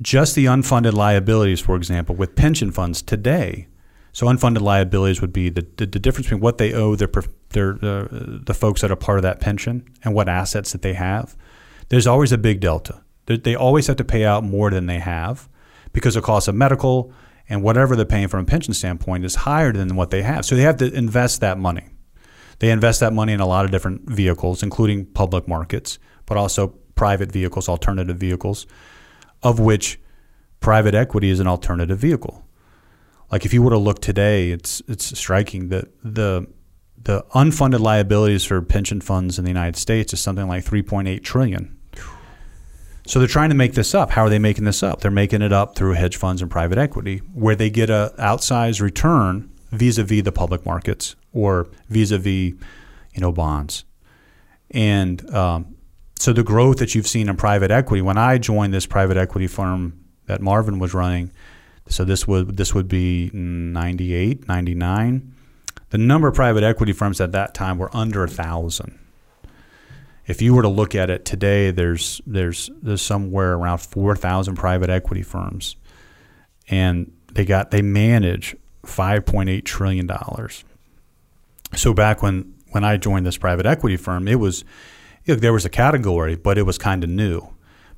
[0.01, 3.67] just the unfunded liabilities, for example, with pension funds today.
[4.11, 7.09] So unfunded liabilities would be the, the, the difference between what they owe their,
[7.49, 10.93] their uh, the folks that are part of that pension and what assets that they
[10.93, 11.35] have.
[11.89, 13.01] There's always a big delta.
[13.25, 15.49] They, they always have to pay out more than they have
[15.93, 17.11] because of cost of medical
[17.53, 20.43] and whatever they're paying from a pension standpoint is higher than what they have.
[20.43, 21.85] So they have to invest that money.
[22.57, 26.69] They invest that money in a lot of different vehicles, including public markets, but also
[26.95, 28.65] private vehicles, alternative vehicles
[29.43, 29.99] of which
[30.61, 32.43] private equity is an alternative vehicle.
[33.31, 36.47] Like if you were to look today, it's it's striking that the
[37.03, 41.77] the unfunded liabilities for pension funds in the United States is something like 3.8 trillion.
[43.05, 44.11] So they're trying to make this up.
[44.11, 45.01] How are they making this up?
[45.01, 48.81] They're making it up through hedge funds and private equity, where they get a outsized
[48.81, 52.53] return vis-a-vis the public markets or vis-a-vis,
[53.13, 53.83] you know, bonds.
[54.71, 55.75] And um,
[56.17, 59.47] so the growth that you've seen in private equity, when I joined this private equity
[59.47, 61.31] firm that Marvin was running,
[61.89, 65.35] so this would this would be 98, 99.
[65.89, 68.97] The number of private equity firms at that time were under a thousand.
[70.25, 74.55] If you were to look at it today, there's there's there's somewhere around four thousand
[74.55, 75.75] private equity firms,
[76.69, 78.55] and they got they manage
[78.85, 80.63] five point eight trillion dollars.
[81.75, 84.63] So back when when I joined this private equity firm, it was
[85.25, 87.49] you know, there was a category, but it was kind of new.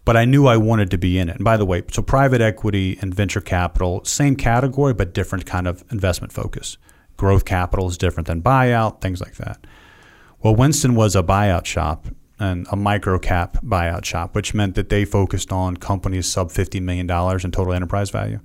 [0.03, 1.37] But I knew I wanted to be in it.
[1.37, 5.67] And by the way, so private equity and venture capital, same category, but different kind
[5.67, 6.77] of investment focus.
[7.17, 9.65] Growth capital is different than buyout, things like that.
[10.45, 12.05] Well, Winston was a buyout shop
[12.37, 16.83] and a micro cap buyout shop, which meant that they focused on companies sub $50
[16.83, 18.39] million in total enterprise value.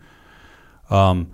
[0.89, 1.31] Um,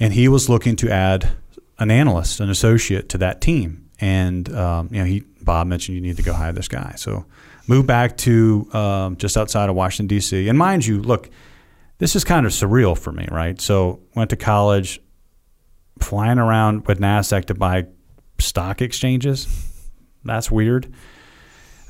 [0.00, 1.36] and he was looking to add
[1.78, 3.90] an analyst, an associate to that team.
[4.00, 6.94] And um, you know, he Bob mentioned you need to go hire this guy.
[6.96, 7.26] So
[7.68, 10.48] moved back to um, just outside of Washington D.C.
[10.48, 11.28] And mind you, look,
[11.98, 13.60] this is kind of surreal for me, right?
[13.60, 14.98] So went to college,
[15.98, 17.84] flying around with Nasdaq to buy
[18.38, 19.72] stock exchanges.
[20.24, 20.92] That's weird.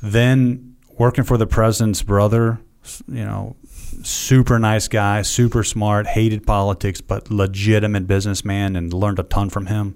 [0.01, 2.59] Then working for the president's brother,
[3.07, 3.55] you know,
[4.03, 9.67] super nice guy, super smart, hated politics, but legitimate businessman, and learned a ton from
[9.67, 9.95] him.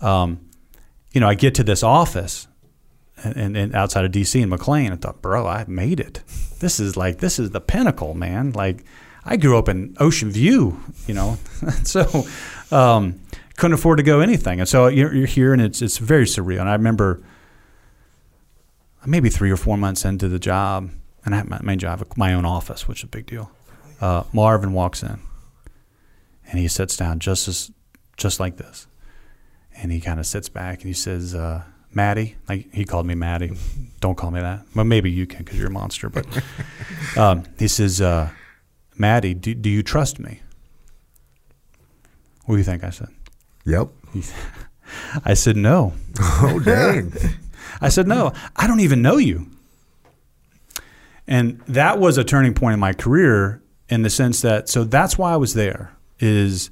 [0.00, 0.40] Um,
[1.12, 2.48] you know, I get to this office
[3.22, 6.22] and, and outside of DC in McLean, I thought, bro, I made it.
[6.60, 8.52] This is like this is the pinnacle, man.
[8.52, 8.84] Like
[9.24, 11.38] I grew up in Ocean View, you know,
[11.84, 12.24] so
[12.70, 13.20] um,
[13.56, 16.60] couldn't afford to go anything, and so you're, you're here, and it's it's very surreal.
[16.60, 17.22] And I remember
[19.06, 20.90] maybe three or four months into the job,
[21.24, 23.50] and I had my main job, my own office, which is a big deal.
[24.00, 25.18] Uh, Marvin walks in,
[26.48, 27.70] and he sits down just as
[28.16, 28.86] just like this,
[29.76, 31.34] and he kind of sits back and he says.
[31.34, 31.62] Uh,
[31.96, 33.52] Maddie, like he called me Maddie.
[34.00, 34.66] Don't call me that.
[34.74, 36.10] Well, maybe you can because you're a monster.
[36.10, 36.26] But
[37.16, 38.28] um, he says, uh,
[38.98, 40.42] Maddie, do, do you trust me?
[42.44, 42.84] What do you think?
[42.84, 43.08] I said.
[43.64, 43.88] Yep.
[45.24, 45.94] I said no.
[46.20, 47.12] Oh dang.
[47.80, 48.32] I said no.
[48.54, 49.46] I don't even know you.
[51.26, 55.16] And that was a turning point in my career in the sense that so that's
[55.16, 56.70] why I was there is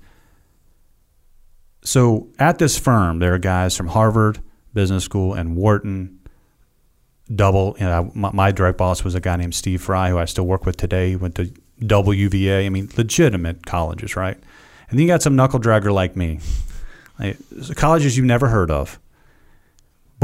[1.82, 4.40] so at this firm there are guys from Harvard
[4.72, 6.20] Business School and Wharton
[7.34, 10.24] double you know my, my direct boss was a guy named Steve Fry who I
[10.24, 15.00] still work with today he went to WVA I mean legitimate colleges right and then
[15.00, 16.40] you got some knuckle dragger like me
[17.18, 17.36] like,
[17.76, 18.98] colleges you've never heard of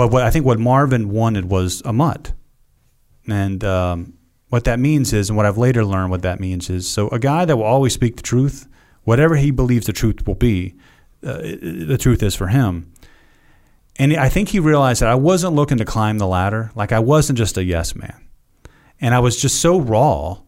[0.01, 2.33] but what I think what Marvin wanted was a mutt
[3.29, 4.15] and um,
[4.49, 7.19] what that means is, and what I've later learned what that means is, so a
[7.19, 8.67] guy that will always speak the truth,
[9.05, 10.75] whatever he believes the truth will be,
[11.23, 12.91] uh, the truth is for him.
[13.99, 16.71] And I think he realized that I wasn't looking to climb the ladder.
[16.75, 18.27] Like I wasn't just a yes man.
[19.03, 20.41] And I was just so raw,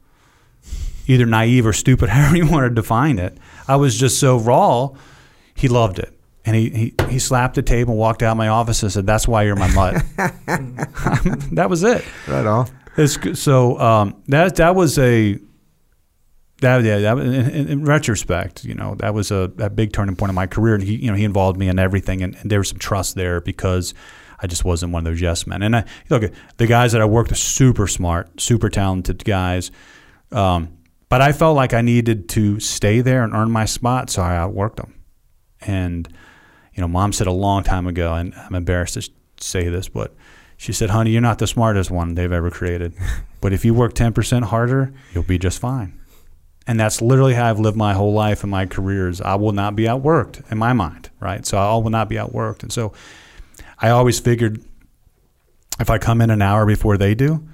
[1.06, 3.36] either naive or stupid, however you want to define it.
[3.68, 4.92] I was just so raw,
[5.54, 6.18] he loved it.
[6.44, 9.06] And he, he, he slapped the table and walked out of my office and said,
[9.06, 9.94] That's why you're my mutt.
[11.52, 12.04] that was it.
[12.26, 12.68] right on.
[12.96, 15.38] It's, so um, that that was a
[16.60, 20.16] that yeah that, in, in, in retrospect, you know, that was a, a big turning
[20.16, 22.50] point in my career, and he you know he involved me in everything, and, and
[22.50, 23.94] there was some trust there because
[24.40, 25.62] I just wasn't one of those yes men.
[25.62, 29.70] And I look, the guys that I worked with, super smart, super talented guys,
[30.30, 30.76] um,
[31.08, 34.32] but I felt like I needed to stay there and earn my spot, so I
[34.32, 34.94] outworked them.
[35.60, 36.08] And
[36.74, 39.08] you know, mom said a long time ago, and I'm embarrassed to
[39.38, 40.14] say this, but
[40.56, 42.94] she said, honey, you're not the smartest one they've ever created.
[43.40, 45.98] But if you work 10% harder, you'll be just fine.
[46.64, 49.20] And that's literally how I've lived my whole life and my careers.
[49.20, 51.44] I will not be outworked in my mind, right?
[51.44, 52.62] So I will not be outworked.
[52.62, 52.92] And so
[53.80, 54.62] I always figured
[55.80, 57.48] if I come in an hour before they do,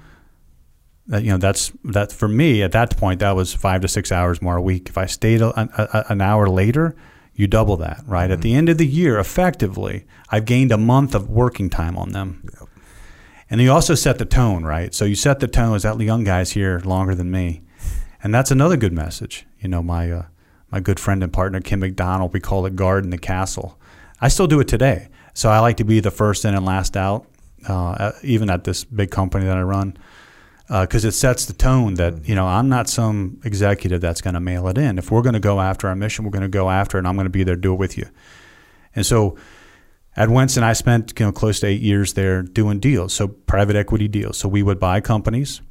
[1.06, 4.12] that you know that's that for me at that point that was five to six
[4.12, 4.90] hours more a week.
[4.90, 6.94] If I stayed a, a, an hour later,
[7.38, 8.24] you double that, right?
[8.24, 8.32] Mm-hmm.
[8.32, 12.10] At the end of the year, effectively, I've gained a month of working time on
[12.10, 12.42] them.
[12.58, 12.68] Yep.
[13.48, 14.92] And you also set the tone, right?
[14.92, 17.62] So you set the tone as that young guy's here longer than me,
[18.22, 19.46] and that's another good message.
[19.60, 20.26] You know, my uh,
[20.70, 23.78] my good friend and partner Kim McDonald, we call it guard in the castle.
[24.20, 25.08] I still do it today.
[25.32, 27.24] So I like to be the first in and last out,
[27.68, 29.96] uh, even at this big company that I run,
[30.68, 34.34] because uh, it sets the tone that you know I'm not some executive that's going
[34.34, 34.98] to mail it in.
[34.98, 37.08] If we're going to go after our mission, we're going to go after it, and
[37.08, 38.06] I'm going to be there to do it with you.
[38.94, 39.36] And so
[40.14, 43.76] at Winston, I spent you know close to eight years there doing deals, so private
[43.76, 44.36] equity deals.
[44.36, 45.62] So we would buy companies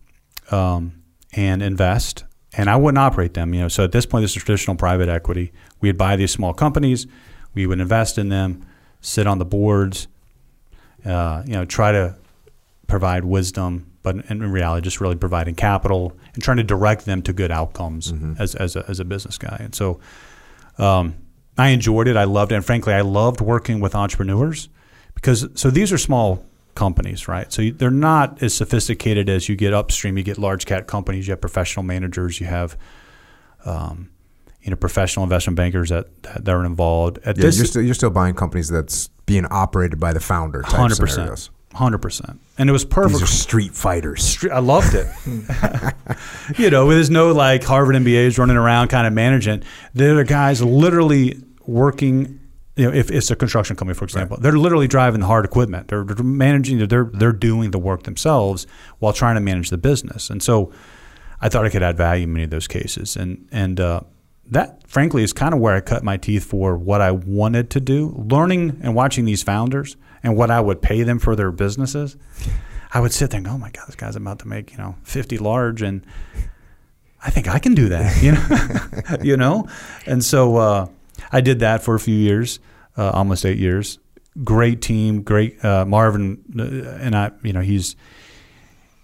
[0.50, 2.24] um, and invest,
[2.54, 3.54] and I wouldn't operate them.
[3.54, 5.54] You know, so at this point, this is traditional private equity.
[5.80, 7.06] We'd buy these small companies,
[7.54, 8.66] we would invest in them,
[9.02, 10.08] sit on the boards,
[11.06, 12.16] uh, you know, try to
[12.88, 17.34] provide wisdom, but in reality, just really providing capital and trying to direct them to
[17.34, 18.42] good outcomes mm-hmm.
[18.42, 19.58] as as a, as a business guy.
[19.60, 20.00] And so.
[20.80, 21.16] Um,
[21.58, 22.16] I enjoyed it.
[22.16, 22.56] I loved it.
[22.56, 24.70] And frankly, I loved working with entrepreneurs
[25.16, 26.46] because so these are small
[26.76, 27.52] companies, right?
[27.52, 30.18] So they're not as sophisticated as you get upstream.
[30.18, 32.78] You get large cap companies, you have professional managers, you have,
[33.66, 34.12] um,
[34.62, 37.18] you know, professional investment bankers that, that are involved.
[37.26, 40.62] At yeah, this, you're still, you're still buying companies that's being operated by the founder.
[40.62, 41.50] Hundred percent.
[41.78, 43.20] Hundred percent, and it was perfect.
[43.20, 44.24] These are street fighters.
[44.24, 45.06] Street, I loved it.
[46.58, 49.62] you know, there's no like Harvard MBAs running around kind of managing.
[49.94, 52.40] They're the guys literally working.
[52.76, 54.42] You know, if it's a construction company, for example, right.
[54.42, 55.90] they're literally driving the hard equipment.
[55.90, 56.88] They're, they're managing.
[56.88, 58.66] They're they're doing the work themselves
[58.98, 60.32] while trying to manage the business.
[60.32, 60.74] And so,
[61.42, 63.16] I thought I could add value in many of those cases.
[63.16, 64.02] And and uh,
[64.48, 67.80] that, frankly, is kind of where I cut my teeth for what I wanted to
[67.80, 68.16] do.
[68.32, 72.18] Learning and watching these founders and what I would pay them for their businesses,
[72.94, 74.78] I would sit there and go, "Oh my God, this guy's about to make you
[74.78, 76.06] know fifty large," and
[77.24, 79.68] I think I can do that, you know, you know.
[80.06, 80.88] And so uh,
[81.32, 82.60] I did that for a few years,
[82.98, 84.00] uh, almost eight years.
[84.44, 86.64] Great team, great uh, Marvin, uh,
[87.04, 87.32] and I.
[87.44, 87.96] You know, he's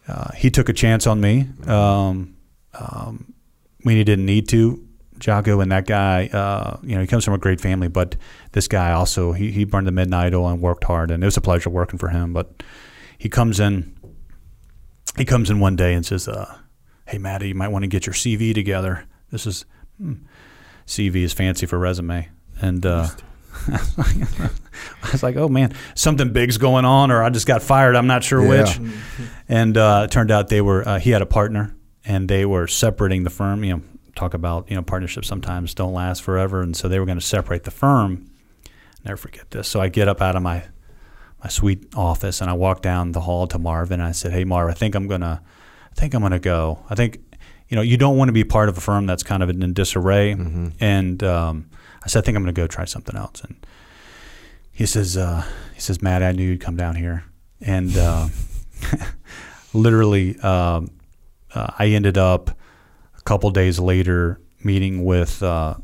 [0.07, 2.35] uh, he took a chance on me um,
[2.73, 3.33] um,
[3.81, 4.87] when he didn't need to.
[5.19, 8.15] Jocko and that guy, uh, you know, he comes from a great family, but
[8.51, 11.37] this guy also he, he burned the midnight oil and worked hard, and it was
[11.37, 12.33] a pleasure working for him.
[12.33, 12.63] But
[13.17, 13.95] he comes in,
[15.17, 16.57] he comes in one day and says, uh,
[17.07, 19.05] "Hey, Matty, you might want to get your CV together.
[19.31, 19.65] This is
[19.97, 20.13] hmm,
[20.87, 22.29] CV is fancy for resume."
[22.61, 23.07] And uh,
[23.67, 27.95] I was like, "Oh man, something big's going on, or I just got fired.
[27.95, 28.63] I'm not sure Yeah.
[28.63, 28.79] which."
[29.47, 32.67] And uh, it turned out they were uh, he had a partner, and they were
[32.67, 33.63] separating the firm.
[33.63, 33.81] You know,
[34.15, 37.25] talk about you know partnerships sometimes don't last forever, and so they were going to
[37.25, 38.29] separate the firm.
[39.05, 39.67] Never forget this.
[39.67, 40.63] So I get up out of my
[41.43, 43.99] my sweet office and I walk down the hall to Marvin.
[43.99, 45.41] And I said, "Hey, Marv, I think I'm gonna,
[45.91, 46.79] I think I'm gonna go.
[46.89, 47.19] I think,
[47.67, 49.73] you know, you don't want to be part of a firm that's kind of in
[49.73, 50.31] disarray."
[50.79, 51.69] And um,
[52.03, 53.55] I said, "I think I'm gonna go try something else." And
[54.71, 57.25] he says, uh, "He says, Matt, I knew you'd come down here."
[57.61, 58.29] And uh,
[59.73, 60.91] literally, um,
[61.53, 62.57] uh, I ended up
[63.23, 65.75] couple days later meeting with uh,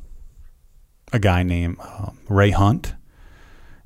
[1.12, 2.96] a guy named uh, Ray Hunt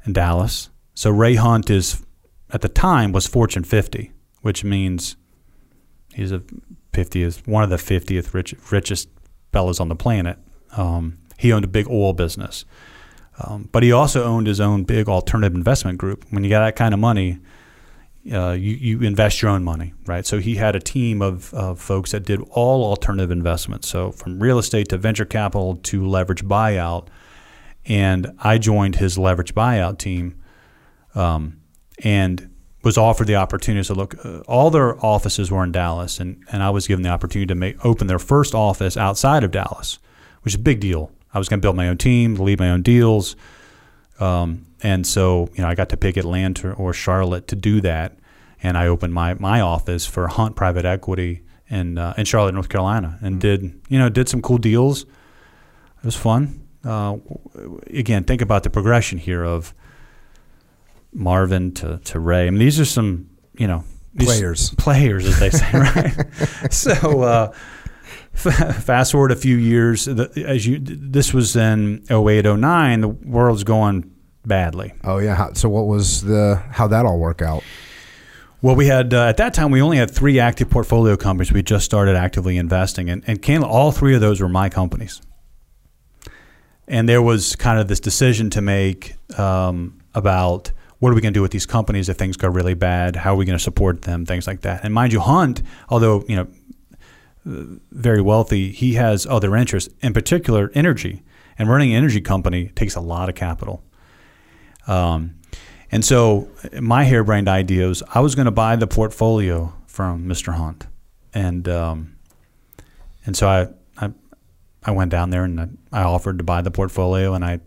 [0.06, 0.70] in Dallas.
[0.94, 2.04] So Ray Hunt is
[2.52, 5.16] at the time was Fortune 50, which means
[6.14, 6.44] he's a
[6.94, 9.10] 50th one of the 50th rich, richest
[9.52, 10.38] fellows on the planet.
[10.78, 12.66] Um, he owned a big oil business,
[13.40, 16.26] um, but he also owned his own big alternative investment group.
[16.30, 17.40] When you got that kind of money,
[18.32, 20.26] uh, you, you invest your own money, right?
[20.26, 23.90] So he had a team of, of folks that did all alternative investments.
[23.90, 27.08] So from real estate to venture capital to leverage buyout.
[27.86, 30.42] And I joined his leverage buyout team
[31.16, 31.60] um,
[32.04, 32.50] and
[32.84, 33.84] was offered the opportunity.
[33.84, 37.10] So look, uh, all their offices were in Dallas, and, and I was given the
[37.10, 40.00] opportunity to make open their first office outside of Dallas,
[40.44, 41.12] which is a big deal.
[41.34, 43.36] I was going to build my own team, lead my own deals,
[44.24, 48.18] um, and so you know I got to pick Atlanta or Charlotte to do that,
[48.62, 52.70] and I opened my my office for Hunt Private Equity in uh, in Charlotte, North
[52.70, 55.04] Carolina, and did you know did some cool deals.
[55.04, 56.60] It was fun.
[56.84, 57.18] Uh,
[57.88, 59.74] again, think about the progression here of
[61.14, 62.48] Marvin to, to Ray.
[62.48, 63.84] I mean, these are some, you know,
[64.20, 64.72] Players.
[64.76, 66.74] players, as they say, right?
[66.74, 67.54] so, uh,
[68.34, 73.08] f- fast forward a few years, the, as you, this was in 08, 09, the
[73.08, 74.13] world's going
[74.46, 74.94] badly.
[75.04, 75.36] Oh yeah.
[75.36, 77.64] How, so what was the how that all work out?
[78.62, 81.52] Well, we had uh, at that time we only had three active portfolio companies.
[81.52, 85.22] We just started actively investing, and and candidly, all three of those were my companies.
[86.88, 91.34] And there was kind of this decision to make um, about what are we going
[91.34, 93.16] to do with these companies if things go really bad?
[93.16, 94.26] How are we going to support them?
[94.26, 94.84] Things like that.
[94.84, 96.48] And mind you, Hunt, although you know
[97.46, 101.24] very wealthy, he has other interests, in particular energy.
[101.58, 103.84] And running an energy company takes a lot of capital.
[104.88, 105.36] Um,
[105.92, 110.56] and so my harebrained idea was I was going to buy the portfolio from Mr.
[110.56, 110.88] Hunt,
[111.34, 112.16] and um,
[113.26, 113.68] and so I,
[114.04, 114.12] I
[114.84, 117.60] I went down there and I, I offered to buy the portfolio, and I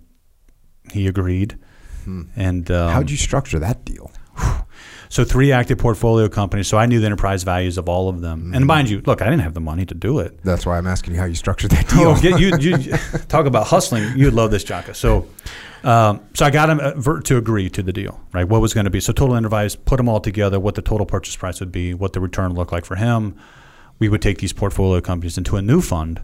[0.92, 1.58] he agreed.
[2.36, 4.12] And um, How'd you structure that deal?
[5.08, 6.68] so three active portfolio companies.
[6.68, 8.52] So I knew the enterprise values of all of them.
[8.54, 10.42] And mind you, look, I didn't have the money to do it.
[10.42, 12.08] That's why I'm asking you how you structured that deal.
[12.08, 12.92] Oh, get, you, you
[13.28, 14.16] talk about hustling.
[14.16, 14.92] You'd love this, Jocko.
[14.92, 15.28] So,
[15.84, 18.48] um, so I got him uh, to agree to the deal, right?
[18.48, 19.76] What was going to be so total enterprise?
[19.76, 20.58] Put them all together.
[20.58, 21.94] What the total purchase price would be?
[21.94, 23.36] What the return looked like for him?
[23.98, 26.22] We would take these portfolio companies into a new fund.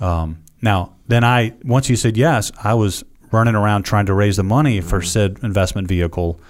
[0.00, 4.36] Um, now, then I once he said yes, I was running around trying to raise
[4.36, 6.40] the money for said investment vehicle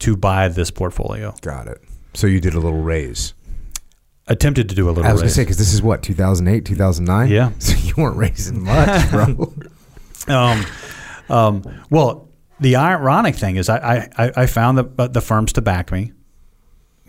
[0.00, 1.34] to buy this portfolio.
[1.42, 1.82] Got it.
[2.14, 3.34] So you did a little raise.
[4.28, 5.04] Attempted to do a little.
[5.04, 7.28] I was gonna say because this is what 2008, 2009.
[7.30, 7.50] Yeah.
[7.58, 9.52] So you weren't raising much, bro.
[10.28, 10.64] um,
[11.28, 12.28] um, well,
[12.60, 16.12] the ironic thing is, I, I, I found the, uh, the firms to back me.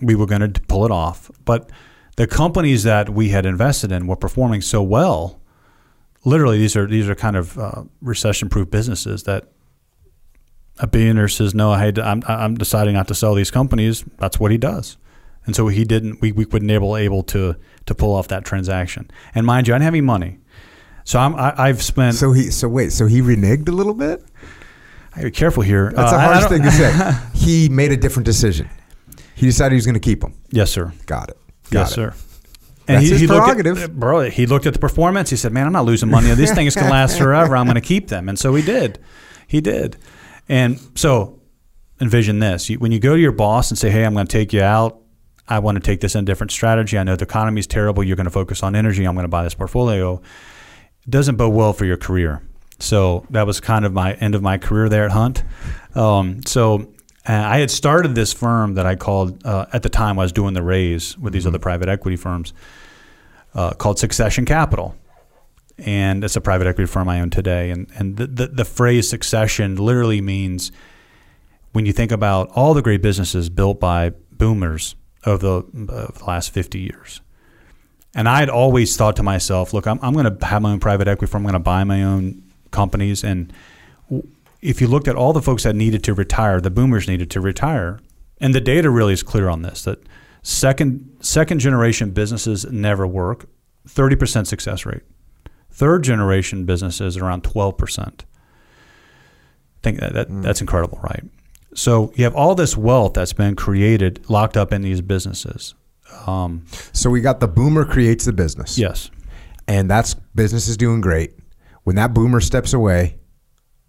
[0.02, 1.70] We were going to pull it off, but
[2.16, 5.40] the companies that we had invested in were performing so well.
[6.26, 9.52] Literally, these are these are kind of uh, recession-proof businesses that
[10.80, 14.52] a billionaire says, "No, hey, I'm I'm deciding not to sell these companies." That's what
[14.52, 14.98] he does,
[15.46, 16.22] and so he didn't.
[16.22, 17.56] We we wouldn't able able to
[17.86, 19.10] to pull off that transaction.
[19.36, 20.40] And mind you, I didn't have any money,
[21.04, 22.16] so I'm I, I've spent.
[22.16, 22.50] so he.
[22.52, 22.92] So wait.
[22.92, 24.24] So he reneged a little bit.
[25.14, 25.92] I gotta be careful here.
[25.96, 27.14] That's Uh, a I- I harsh thing to say.
[27.34, 28.70] He made a different decision.
[29.36, 30.34] He decided he was going to keep them.
[30.52, 30.94] Yes, sir.
[31.08, 31.38] Got it.
[31.72, 31.94] Got yes, it.
[31.96, 32.14] sir.
[32.86, 33.84] That's his looked prerogative.
[33.84, 35.30] At, bro, he looked at the performance.
[35.30, 36.34] He said, "Man, I'm not losing money.
[36.36, 37.56] These things can last forever.
[37.56, 38.98] I'm going to keep them." And so he did.
[39.48, 39.98] He did.
[40.50, 41.39] And so
[42.02, 44.54] envision this: when you go to your boss and say, "Hey, I'm going to take
[44.54, 45.02] you out.
[45.48, 46.98] I want to take this in a different strategy.
[46.98, 48.04] I know the economy is terrible.
[48.04, 49.06] You're going to focus on energy.
[49.06, 50.22] I'm going to buy this portfolio."
[51.06, 52.41] It doesn't bode well for your career.
[52.80, 55.44] So that was kind of my end of my career there at Hunt.
[55.96, 56.89] Um, so
[57.26, 60.34] Uh, I had started this firm that I called uh, at the time I was
[60.34, 62.54] doing the raise with these other private equity firms
[63.56, 64.94] uh, called Succession Capital,
[65.78, 67.70] and it's a private equity firm I own today.
[67.70, 70.72] And and the, the the phrase succession literally means
[71.72, 76.26] when you think about all the great businesses built by boomers of the, of the
[76.26, 77.22] last fifty years.
[78.16, 80.80] And I had always thought to myself, look, I'm, I'm going to have my own
[80.80, 81.42] private equity firm.
[81.42, 83.24] I'm going to buy my own companies.
[83.24, 83.52] And
[84.62, 87.42] if you looked at all the folks that needed to retire, the boomers needed to
[87.42, 88.00] retire,
[88.40, 90.00] and the data really is clear on this that
[90.44, 93.46] second second generation businesses never work,
[93.88, 95.02] 30% success rate.
[95.74, 98.22] Third generation businesses are around 12%.
[99.82, 101.24] think that, that that's incredible, right?
[101.74, 105.74] So you have all this wealth that's been created, locked up in these businesses.
[106.28, 108.78] Um, So we got the boomer creates the business.
[108.78, 109.10] yes.
[109.68, 111.34] And that's business is doing great.
[111.84, 113.18] When that boomer steps away,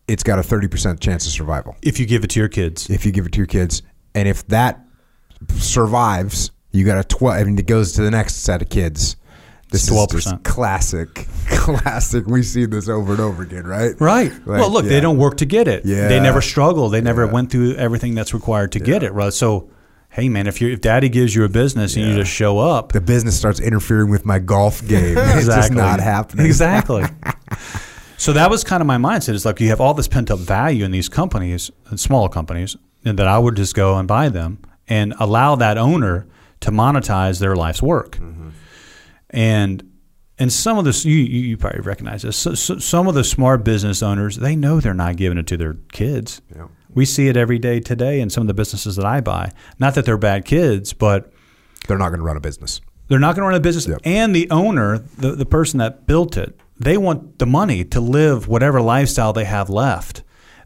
[0.09, 2.89] it's got a 30% chance of survival If you give it to your kids.
[2.91, 3.82] if you give it to your kids.
[4.14, 4.80] And if that
[5.59, 9.16] survives, you got a 12 I mean it goes to the next set of kids.
[9.74, 10.10] This It's is 12%.
[10.22, 12.26] just classic classic.
[12.26, 13.92] We see this over and over again, right?
[14.00, 14.30] Right.
[14.46, 14.90] Like, well, look, yeah.
[14.90, 15.84] they don't work to get it.
[15.84, 16.06] Yeah.
[16.08, 16.88] They never struggle.
[16.88, 17.32] They never Yeah.
[17.32, 19.12] went through everything that's required to get it.
[19.12, 19.32] Right.
[19.32, 19.68] So,
[20.10, 22.92] hey, man, if you if Daddy gives you a business and you just show up,
[22.92, 25.16] The business starts interfering with my golf game.
[25.18, 26.46] It's just not happening.
[26.46, 27.04] Exactly.
[28.16, 29.34] so that was kind of my mindset.
[29.34, 33.18] It's like you have all this pent up value in these companies, small companies, and
[33.18, 34.58] that I would just go and buy them
[34.88, 36.26] and allow that owner
[36.60, 38.16] to monetize their life's work.
[38.18, 38.48] Mm-hmm.
[39.35, 39.91] And
[40.39, 42.37] and some of this, you, you you probably recognize this.
[42.37, 45.57] So, so, some of the smart business owners, they know they're not giving it to
[45.57, 46.41] their kids.
[46.55, 46.68] Yeah.
[46.93, 49.51] We see it every day today in some of the businesses that I buy.
[49.78, 51.32] Not that they're bad kids, but
[51.89, 52.80] They're not going to run a business.
[53.09, 53.87] they're not going to run a business.
[53.89, 54.01] Yep.
[54.05, 58.49] And the owner, the, the person that built it, they want the money to live
[58.49, 60.22] whatever lifestyle they have left.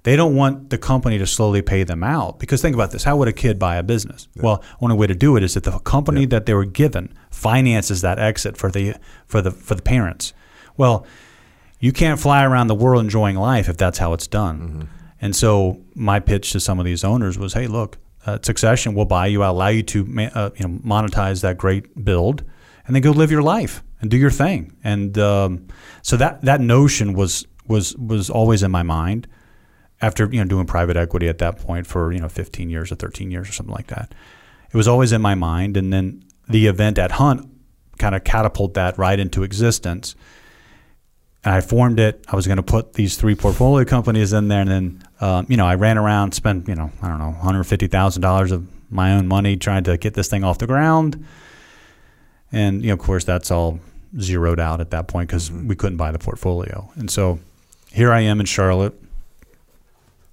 [0.08, 2.38] They don't want the company to slowly pay them out.
[2.38, 4.26] Because think about this how would a kid buy a business?
[4.42, 8.00] Well, only way to do it is that the company that they were given finances
[8.00, 8.94] that exit for the
[9.26, 10.32] for the for the parents.
[10.78, 11.04] Well,
[11.78, 14.88] you can't fly around the world enjoying life if that's how it's done.
[15.20, 19.04] And so my pitch to some of these owners was, hey, look, uh, Succession will
[19.04, 22.44] buy you, I'll allow you to ma- uh, you know monetize that great build,
[22.86, 24.74] and then go live your life and do your thing.
[24.82, 25.68] And um,
[26.00, 29.28] so that that notion was was was always in my mind
[30.00, 32.94] after you know doing private equity at that point for you know 15 years or
[32.94, 34.14] 13 years or something like that.
[34.70, 37.48] It was always in my mind, and then the event at Hunt
[37.98, 40.14] kind of catapulted that right into existence.
[41.44, 42.24] And I formed it.
[42.28, 45.56] I was going to put these three portfolio companies in there, and then um, you
[45.56, 48.52] know I ran around, spent you know I don't know, one hundred fifty thousand dollars
[48.52, 51.26] of my own money trying to get this thing off the ground.
[52.50, 53.80] And you know, of course, that's all
[54.18, 56.90] zeroed out at that point because we couldn't buy the portfolio.
[56.96, 57.40] And so
[57.92, 58.94] here I am in Charlotte.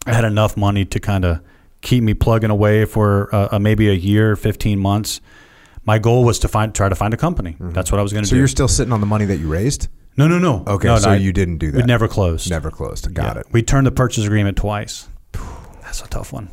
[0.06, 1.40] I had enough money to kind of
[1.82, 5.22] keep me plugging away for uh, uh, maybe a year, fifteen months.
[5.84, 7.56] My goal was to find try to find a company.
[7.60, 8.36] That's what I was going to So do.
[8.38, 9.88] So you're still sitting on the money that you raised?
[10.18, 10.64] no, no, no.
[10.66, 11.78] Okay, no, so no, you didn't do that.
[11.78, 12.50] We never closed.
[12.50, 13.14] Never closed.
[13.14, 13.42] Got Yeah.
[13.42, 13.48] it.
[13.52, 15.08] We turned the purchase agreement twice.
[15.82, 16.50] That's a tough one.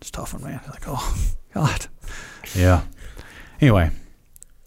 [0.00, 0.60] It's a tough one, man.
[0.68, 1.16] Like, oh
[1.54, 1.86] God.
[2.54, 2.82] Yeah.
[3.60, 3.90] Anyway,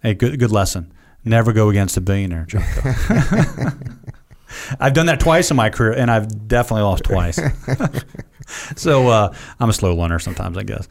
[0.04, 0.91] hey, good good lesson.
[1.24, 2.66] Never go against a billionaire, Jocko.
[4.80, 7.39] I've done that twice in my career, and I've definitely lost twice.
[8.76, 10.88] so uh, I'm a slow learner sometimes, I guess.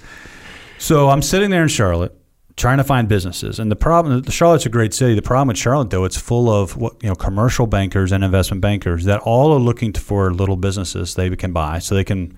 [0.78, 2.16] So I'm sitting there in Charlotte
[2.56, 5.14] trying to find businesses, and the problem, Charlotte's a great city.
[5.14, 8.60] The problem with Charlotte, though, it's full of what you know, commercial bankers and investment
[8.60, 12.36] bankers that all are looking for little businesses they can buy, so they can,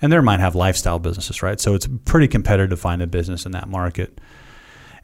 [0.00, 1.60] and they might have lifestyle businesses, right?
[1.60, 4.20] So it's pretty competitive to find a business in that market.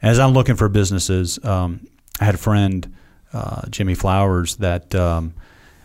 [0.01, 1.85] As I'm looking for businesses, um,
[2.19, 2.95] I had a friend,
[3.33, 5.33] uh, Jimmy Flowers, that um,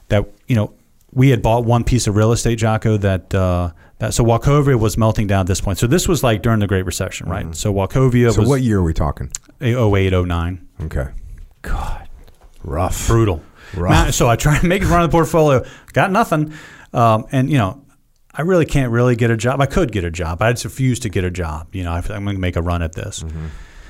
[0.09, 0.73] that you know
[1.13, 2.97] we had bought one piece of real estate, Jocko.
[2.97, 5.79] That uh, that so Wachovia was melting down at this point.
[5.79, 7.55] So this was like during the Great Recession, right?
[7.55, 9.31] So Wachovia So was what year are we talking?
[9.61, 10.69] 08, 09.
[10.83, 11.09] Okay.
[11.63, 12.09] God.
[12.63, 13.07] Rough.
[13.07, 13.43] brutal.
[13.75, 13.91] Rough.
[13.91, 16.53] Man, so I tried to make it run the portfolio, got nothing,
[16.93, 17.83] um, and you know.
[18.39, 19.63] I really can't really get a job.
[19.63, 20.43] I could get a job.
[20.43, 21.75] I just refuse to get a job.
[21.75, 23.25] You know, I, I'm going to make a run at this.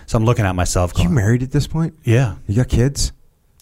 [0.06, 0.92] So I'm looking at myself.
[0.98, 1.94] You married at this point?
[2.04, 3.10] yeah, You got kids?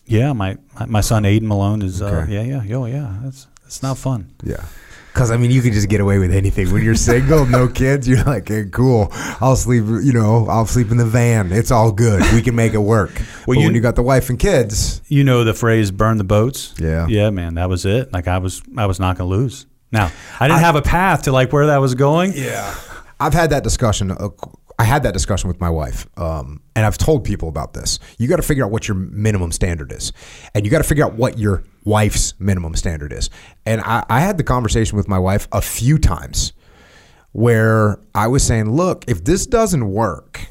[0.07, 0.33] Yeah.
[0.33, 2.01] My my, son Aiden Malone is.
[2.03, 3.17] Uh, yeah, yeah, oh yeah.
[3.23, 4.33] That's it's not fun.
[4.43, 4.65] Yeah.
[5.13, 6.73] Because, I mean, you can just get away with anything.
[6.73, 9.11] When you're single, no kids, you're like, hey, cool.
[9.41, 11.53] I'll sleep, you know, I'll sleep in the van.
[11.53, 12.21] It's all good.
[12.33, 13.13] We can make it work.
[13.47, 16.19] Well, but you- when you got the wife and kids, You know the phrase "burn
[16.19, 17.07] the boats." Yeah.
[17.09, 17.55] yeah, man.
[17.55, 18.13] That was it.
[18.13, 19.67] Like I was, I was not going to lose.
[19.93, 22.33] Now I didn't have a path to like where that was going.
[22.35, 22.75] Yeah,
[23.21, 24.11] I've had that discussion.
[24.79, 28.01] I had that discussion with my wife, um, and I've told people about this.
[28.19, 30.13] You got to figure out what your minimum standard is,
[30.55, 33.31] and you got to figure out what your wife's minimum standard is.
[33.67, 36.53] And I, I had the conversation with my wife a few times
[37.33, 40.47] where I was saying, look, if this doesn't work,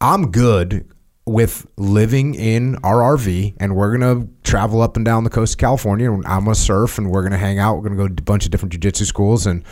[0.00, 0.88] I'm good
[1.24, 5.54] with living in our RV and we're going to travel up and down the coast
[5.54, 7.76] of California and I'm going to surf and we're going to hang out.
[7.76, 9.62] We're going to go to a bunch of different jiu-jitsu schools and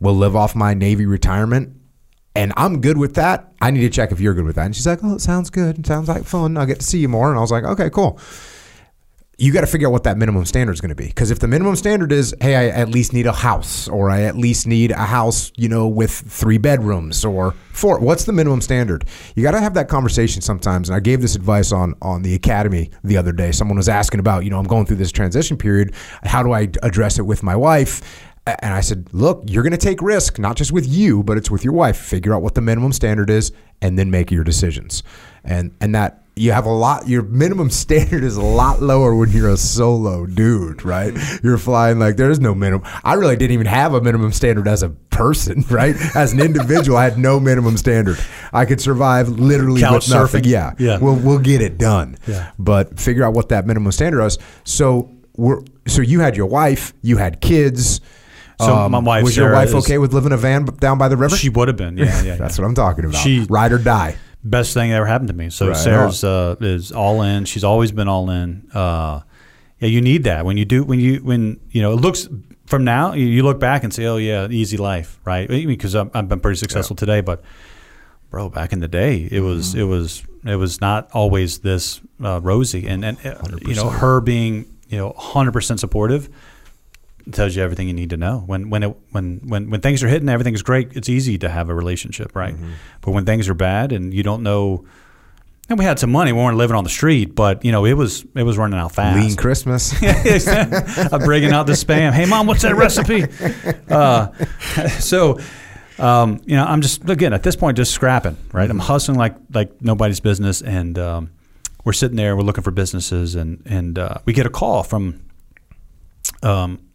[0.00, 1.74] we'll live off my Navy retirement.
[2.36, 3.52] And I'm good with that.
[3.60, 4.66] I need to check if you're good with that.
[4.66, 5.78] And she's like, oh, it sounds good.
[5.78, 6.56] It sounds like fun.
[6.56, 7.30] I'll get to see you more.
[7.30, 8.20] And I was like, okay, cool
[9.38, 11.06] you got to figure out what that minimum standard is going to be.
[11.06, 14.22] Because if the minimum standard is, hey, I at least need a house, or I
[14.22, 18.62] at least need a house, you know, with three bedrooms or four, what's the minimum
[18.62, 19.04] standard?
[19.34, 20.88] You got to have that conversation sometimes.
[20.88, 23.52] And I gave this advice on on the academy the other day.
[23.52, 25.92] Someone was asking about, you know, I'm going through this transition period.
[26.24, 28.00] How do I address it with my wife?
[28.46, 31.50] And I said, look, you're going to take risk, not just with you, but it's
[31.50, 31.96] with your wife.
[31.96, 33.50] Figure out what the minimum standard is,
[33.82, 35.02] and then make your decisions.
[35.44, 39.30] And and that you have a lot your minimum standard is a lot lower when
[39.30, 43.66] you're a solo dude right you're flying like there's no minimum i really didn't even
[43.66, 47.74] have a minimum standard as a person right as an individual i had no minimum
[47.78, 48.18] standard
[48.52, 50.46] i could survive literally Couch with nothing surfing.
[50.46, 50.98] yeah Yeah.
[50.98, 52.50] we'll, we'll get it done Yeah.
[52.58, 56.92] but figure out what that minimum standard is so we're so you had your wife
[57.00, 58.02] you had kids
[58.58, 60.98] Um, So my wife, was your wife is- okay with living in a van down
[60.98, 61.96] by the river She would have been.
[61.98, 62.36] Yeah, yeah.
[62.38, 62.62] that's yeah.
[62.64, 65.50] what i'm talking about She- ride or die best thing that ever happened to me.
[65.50, 67.46] So Right Sarah's uh, is all in.
[67.46, 68.68] She's always been all in.
[68.72, 69.22] Uh,
[69.80, 72.28] yeah, you need that when you do when you when you know it looks
[72.66, 75.48] from now you, look back and say, oh yeah, easy life, right?
[75.48, 77.42] Because I've, I've been pretty successful today, but
[78.30, 79.80] bro, back in the day, it was Mm-hmm.
[79.80, 83.34] it was it was not always this uh, rosy, and and uh,
[83.66, 86.28] you know her being you know hundred percent supportive
[87.32, 88.42] tells you everything you need to know.
[88.46, 90.96] When when it when when when things are hitting, everything's great.
[90.96, 92.54] It's easy to have a relationship, right?
[92.54, 92.72] Mm-hmm.
[93.00, 94.84] But when things are bad and you don't know,
[95.68, 97.94] and we had some money, we weren't living on the street, but you know it
[97.94, 99.16] was it was running out fast.
[99.16, 99.92] lean christmas
[101.12, 102.12] I'm bringing out the spam.
[102.12, 103.24] Hey, mom, what's that recipe?
[103.90, 104.28] Uh,
[105.00, 105.40] so,
[105.98, 108.36] um, you know, I'm just again at this point just scrapping.
[108.52, 111.30] Right, I'm hustling like like nobody's business, and um,
[111.84, 115.24] we're sitting there, we're looking for businesses, and and uh, we get a call from
[116.44, 116.85] um,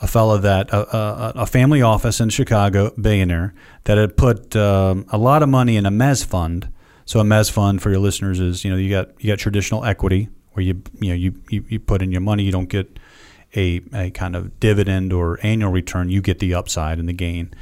[0.00, 5.06] a fellow that a, a, a family office in Chicago, billionaire, that had put um,
[5.10, 6.68] a lot of money in a mez fund.
[7.04, 9.84] So a mez fund for your listeners is you know you got you got traditional
[9.84, 12.98] equity where you you know you, you, you put in your money, you don't get
[13.56, 17.52] a, a kind of dividend or annual return, you get the upside and the gain.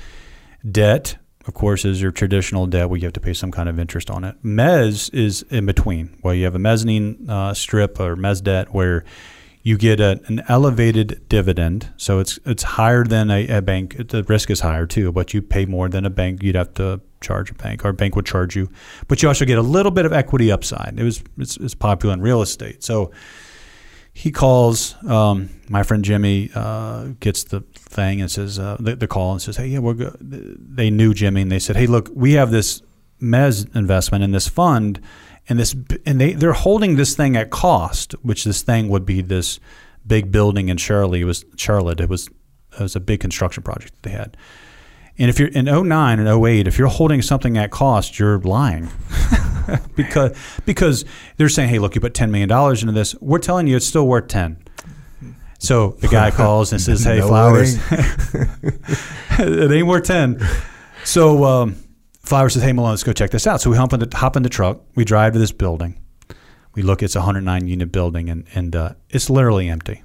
[0.69, 1.17] Debt,
[1.47, 4.11] of course, is your traditional debt where you have to pay some kind of interest
[4.11, 4.43] on it.
[4.43, 9.05] Mez is in between, where you have a mezzanine uh, strip or mez debt where
[9.67, 11.93] you get a, an elevated dividend.
[11.97, 13.97] So it's it's higher than a, a bank.
[13.97, 16.41] The risk is higher too, but you pay more than a bank.
[16.45, 18.71] You'd have to charge a bank, or a bank would charge you.
[19.09, 20.95] But you also get a little bit of equity upside.
[20.97, 22.85] It was it's, it's popular in real estate.
[22.85, 23.11] So
[24.13, 29.09] he calls um, my friend Jimmy uh, gets the thing and says uh, the, the
[29.09, 32.35] call and says hey yeah we're they knew Jimmy and they said hey look we
[32.35, 32.83] have this
[33.21, 35.01] mez investment in this fund
[35.49, 35.75] and this
[36.05, 39.61] and they they're holding this thing at cost which this thing would be this
[40.07, 42.29] big building in Charlotte it was Charlotte it was
[42.79, 44.37] it was a big construction project that they had
[45.19, 48.89] and if you're in 09 and 08 if you're holding something at cost you're lying
[49.97, 51.05] because because
[51.37, 53.15] they're saying, "Hey, look, you put ten million dollars into this.
[53.21, 54.59] We're telling you it's still worth 10.
[55.59, 57.77] So the guy calls and says, "Hey, No, Flowers,
[59.39, 60.41] it ain't worth ten.
[61.05, 61.77] So um,
[62.27, 64.37] Flowers says, "Hey, Malone, let's go check this out." So we hop in the hop
[64.37, 64.81] in the truck.
[64.95, 65.99] We drive to this building.
[66.75, 67.03] We look.
[67.03, 70.03] It's a 109 unit building, and and uh, it's literally empty.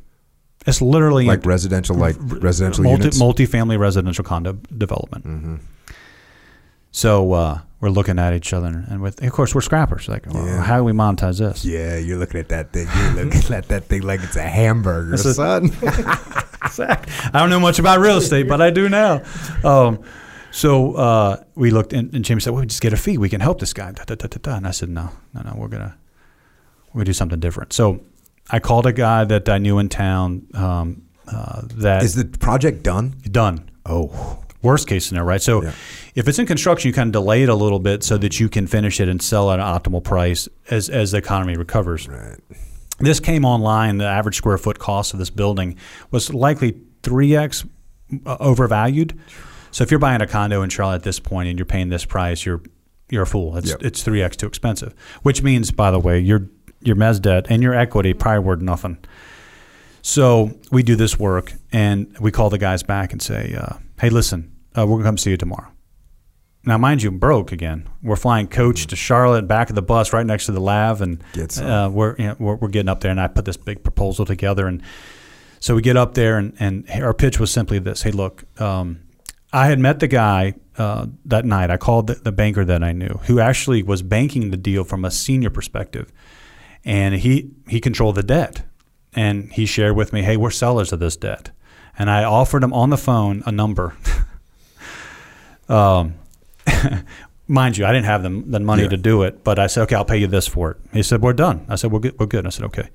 [0.67, 1.49] It's literally like empty.
[1.49, 5.25] residential like residential multi, units multi-family residential condo development.
[5.25, 5.55] Mm-hmm.
[6.91, 10.07] So uh, we're looking at each other, and with of course we're scrappers.
[10.07, 10.61] Like, well, Yeah.
[10.61, 11.65] how do we monetize this?
[11.65, 12.87] Yeah, you're looking at that thing.
[13.15, 15.71] You're looking at that thing like it's a hamburger, That's a- son.
[16.63, 19.23] I don't know much about real estate, but I do now.
[19.63, 20.03] Um,
[20.51, 23.17] so uh, we looked, and, and Jamie said, "Well, we just get a fee.
[23.17, 24.55] We can help this guy." Da, da, da.
[24.55, 25.53] And I said, "No, no, no.
[25.55, 25.95] We're gonna
[26.93, 28.01] we're gonna do something different." So
[28.49, 30.47] I called a guy that I knew in town.
[30.53, 33.15] Um, uh, that Is the project done?
[33.31, 33.69] done.
[33.85, 35.41] Oh, Worst case scenario, right?
[35.41, 35.71] So Yeah.
[36.13, 38.47] if it's in construction, you kind of delay it a little bit so that you
[38.47, 42.07] can finish it and sell at an optimal price as as the economy recovers.
[42.07, 42.37] right.
[42.99, 43.97] This came online.
[43.97, 45.77] The average square foot cost of this building
[46.11, 47.65] was likely three x
[48.25, 49.17] overvalued.
[49.71, 52.05] So if you're buying a condo in Charlotte at this point and you're paying this
[52.05, 52.61] price, you're
[53.09, 53.57] you're a fool.
[53.57, 53.83] It's Yep.
[53.83, 54.93] it's three x too expensive.
[55.21, 56.47] Which means, by the way, your
[56.81, 58.97] your mez debt and your equity probably worth nothing.
[60.01, 64.09] So we do this work and we call the guys back and say, uh, "Hey,
[64.09, 65.67] listen, uh, we're gonna come see you tomorrow."
[66.63, 67.87] Now, mind you, I'm broke again.
[68.03, 71.23] We're flying coach to Charlotte, back of the bus, right next to the lab, and
[71.59, 73.09] uh, we're, you know, we're we're getting up there.
[73.11, 74.81] And I put this big proposal together, and
[75.59, 78.99] so we get up there, and, and our pitch was simply this: Hey, look, um,
[79.53, 81.69] I had met the guy uh, that night.
[81.69, 85.03] I called the, the banker that I knew, who actually was banking the deal from
[85.05, 86.11] a senior perspective,
[86.85, 88.63] and he he controlled the debt,
[89.13, 91.51] and he shared with me, "Hey, we're sellers of this debt,"
[91.99, 93.93] and I offered him on the phone a number.
[95.69, 96.15] um,
[97.47, 98.89] mind you, I didn't have the, the money Yeah.
[98.89, 101.21] to do it, but I said, "Okay, I'll pay you this for it." He said,
[101.21, 102.45] "We're done." I said, "We're good." We're good.
[102.45, 102.89] I said, "Okay."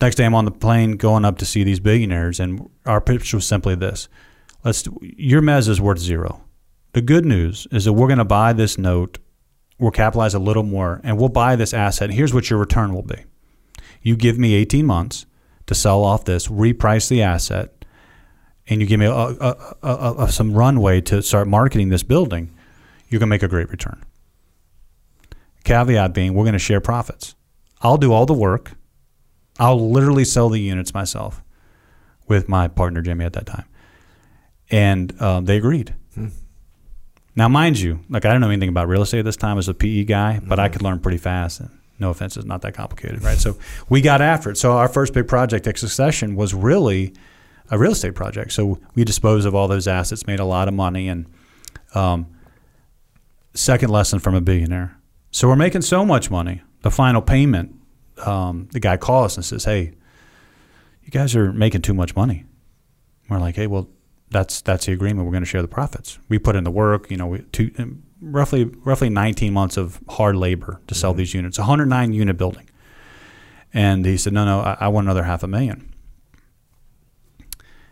[0.00, 3.32] Next day, I'm on the plane going up to see these billionaires, and our pitch
[3.32, 4.08] was simply this:
[4.64, 6.44] Let's your mez is worth zero.
[6.92, 9.18] The good news is that we're going to buy this note,
[9.78, 12.10] we'll capitalize a little more, and we'll buy this asset.
[12.10, 13.24] Here's what your return will be:
[14.02, 15.26] you give me 18 months
[15.66, 17.84] to sell off this, reprice the asset,
[18.68, 22.54] and you give me a, a, a, some runway to start marketing this building.
[23.08, 24.02] You're going to make a great return.
[25.64, 27.34] Caveat being, we're going to share profits.
[27.80, 28.72] I'll do all the work.
[29.58, 31.42] I'll literally sell the units myself
[32.26, 33.66] with my partner Jimmy at that time,
[34.74, 35.94] and um, they agreed.
[37.36, 39.68] Now, mind you, like I don't know anything about real estate at this time as
[39.68, 41.60] a PE guy, but I could learn pretty fast.
[41.60, 41.70] And
[42.00, 43.38] no offense, it's not that complicated, right?
[43.38, 43.56] So
[43.88, 44.56] we got after it.
[44.56, 47.14] So our first big project at Succession was really
[47.70, 48.52] a real estate project.
[48.52, 51.26] So we disposed of all those assets, made a lot of money, and
[51.94, 52.26] um,
[53.54, 54.96] second lesson from a billionaire.
[55.30, 56.62] So we're making so much money.
[56.82, 57.76] The final payment,
[58.26, 59.94] um, the guy calls us and says, "Hey,
[61.02, 62.44] you guys are making too much money."
[63.28, 63.88] We're like, "Hey, well,
[64.34, 65.24] that's that's the agreement.
[65.24, 66.18] We're going to share the profits.
[66.28, 67.10] We put in the work.
[67.10, 67.70] You know, we two,
[68.20, 71.56] roughly roughly 19 months of hard labor to sell these units.
[71.56, 72.68] 109 unit building."
[73.72, 75.94] And he said, "No, no, I, I want another half a million.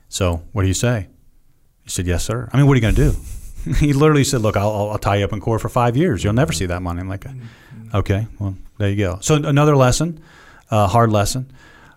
[0.09, 1.09] So what do you say?
[1.85, 3.75] He said, "Yes, sir." I mean, what are you going to do?
[3.79, 6.25] he literally said, "Look, I'll, I'll, I'll tie you up in court for five years.
[6.25, 7.25] You'll never see that money." I'm like,
[7.95, 10.21] "Okay, well, there you go." So another lesson,
[10.73, 11.53] uh, hard lesson,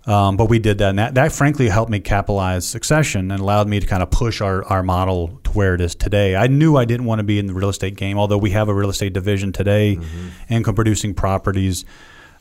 [0.07, 3.67] um, but we did that, and that, that frankly helped me capitalize succession and allowed
[3.67, 6.35] me to kind of push our, our model to where it is today.
[6.35, 8.69] I knew I didn't want to be in the real estate game, although we have
[8.69, 9.97] a real estate division today,
[10.49, 11.85] income producing properties.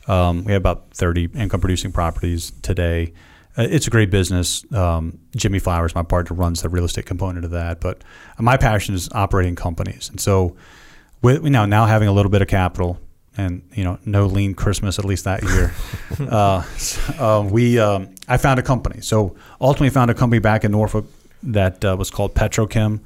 [0.07, 3.13] Um, we have about 30 income producing properties today.
[3.57, 4.63] Uh, It's a great business.
[4.71, 7.79] Um, Jimmy Flowers, my partner, runs the real estate component of that.
[7.81, 8.03] But
[8.37, 10.55] my passion is operating companies, and so
[11.23, 12.99] with you know now having a little bit of capital
[13.37, 15.73] and you know no lean Christmas at least that year,
[16.31, 19.01] uh, s- uh, we um, I found a company.
[19.01, 21.05] So ultimately found a company back in Norfolk
[21.43, 23.01] that uh, was called Petrochem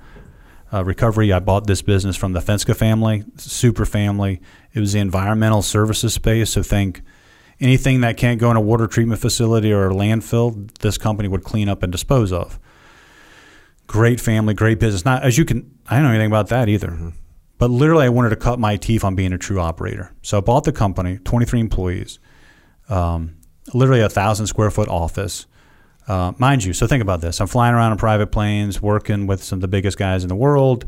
[0.74, 1.34] uh, Recovery.
[1.34, 4.42] I bought this business from the Fenska family, super family.
[4.74, 6.52] It was the environmental services space.
[6.52, 7.02] So think
[7.60, 11.44] anything that can't go in a water treatment facility or a landfill, this company would
[11.44, 12.60] clean up and dispose of.
[13.88, 15.04] Great family, great business.
[15.04, 17.12] Not as you can, I don't know anything about that either.
[17.60, 20.12] But literally, I wanted to cut my teeth on being a true operator.
[20.22, 22.18] So I bought the company, 23 employees,
[22.88, 23.36] um,
[23.74, 25.46] literally a thousand square foot office.
[26.08, 27.40] Uh, mind you, so think about this.
[27.40, 30.36] I'm flying around in private planes, working with some of the biggest guys in the
[30.36, 30.86] world.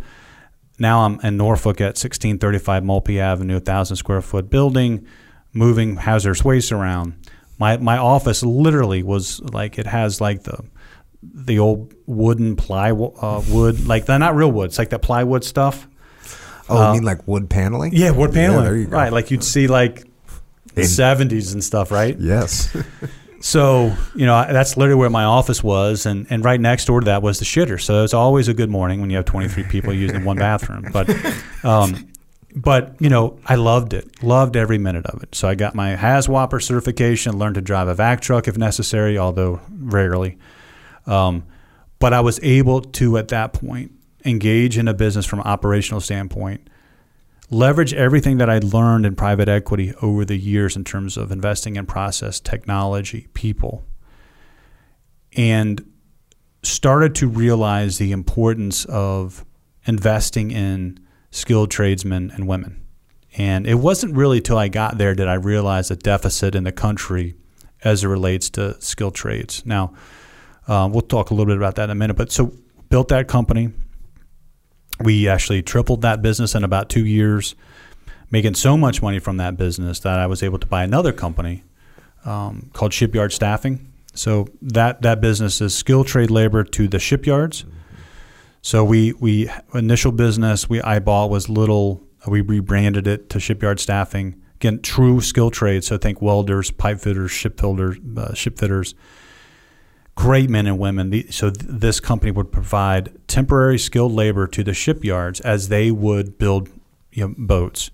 [0.80, 5.06] Now I'm in Norfolk at 1635 Mulpey Avenue, a thousand square foot building,
[5.54, 7.14] moving hazardous waste around.
[7.60, 10.64] My my office literally was like it has like the
[11.22, 14.70] the old wooden plywood, uh, wood like they're not real wood.
[14.70, 15.88] It's like that plywood stuff.
[16.72, 17.94] Oh, Uh, you mean like wood paneling?
[17.94, 18.64] Yeah, wood paneling.
[18.64, 18.98] there you go.
[18.98, 20.04] Right, like you'd see like
[20.74, 22.18] the In- seventies and stuff, right?
[22.20, 22.76] Yes.
[23.44, 27.06] So you know that's literally where my office was, and, and right next door to
[27.06, 27.82] that was the shitter.
[27.82, 30.86] So it's always a good morning when you have twenty three people using one bathroom.
[30.94, 31.10] But,
[31.64, 32.08] um,
[32.56, 35.34] but you know I loved it, loved every minute of it.
[35.34, 39.60] So I got my HAZWOPER certification, learned to drive a vac truck if necessary, although
[39.72, 40.38] rarely.
[41.08, 41.44] Um,
[41.98, 43.92] but I was able to at that point
[44.26, 46.68] engage in a business from an operational standpoint
[47.52, 51.76] leverage everything that I'd learned in private equity over the years in terms of investing
[51.76, 53.84] in process, technology, people,
[55.36, 55.86] and
[56.64, 59.46] started to realize the importance of
[59.86, 61.00] investing in
[61.30, 62.86] skilled tradesmen and women.
[63.38, 66.72] And it wasn't really till I got there did I realize the deficit in the
[66.72, 67.36] country
[67.84, 69.66] as it relates to skilled trades.
[69.66, 69.94] Now,
[70.68, 72.16] uh, we'll talk a little bit about that in a minute.
[72.16, 72.54] But so
[72.90, 73.72] built that company.
[75.04, 77.56] We actually tripled that business in about two years,
[78.30, 81.64] making so much money from that business that I was able to buy another company
[82.26, 83.92] um, called Shipyard Staffing.
[84.14, 87.66] So that that business is skilled trade labor to the shipyards.
[88.62, 92.04] So we we initial business we I bought was little.
[92.28, 94.40] We rebranded it to Shipyard Staffing.
[94.56, 95.84] Again, true skill trade.
[95.84, 98.94] So think welders, pipe fitters, ship builders, uh, ship fitters
[100.22, 101.32] great men and women.
[101.32, 106.38] So th- this company would provide temporary skilled labor to the shipyards as they would
[106.38, 106.70] build
[107.12, 107.90] you know, boats.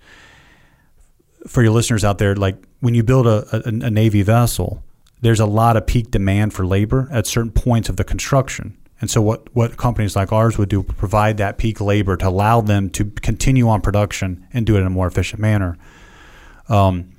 [1.46, 4.82] For your listeners out there, like when you build a, a, a navy vessel,
[5.22, 8.76] there's a lot of peak demand for labor at certain points of the construction.
[9.00, 12.60] And so what what companies like ours would do provide that peak labor to allow
[12.60, 15.78] them to continue on production and do it in a more efficient manner.
[16.68, 17.12] Um,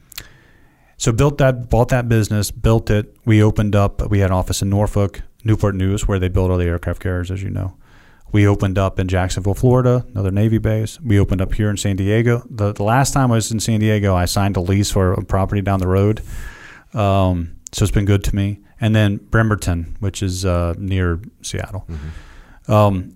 [1.00, 3.16] so built that, bought that business, built it.
[3.26, 4.10] We opened up.
[4.12, 7.32] We had an office in Norfolk, Newport News, where they build all the aircraft carriers,
[7.32, 7.78] as you know.
[8.34, 11.00] We opened up in Jacksonville, Florida, another Navy base.
[11.00, 12.44] We opened up here in San Diego.
[12.50, 15.24] The, the last time I was in San Diego, I signed a lease for a
[15.24, 16.22] property down the road.
[16.94, 18.60] Um, so it's been good to me.
[18.82, 21.88] And then Bremerton, which is uh, near Seattle.
[22.68, 23.16] Um,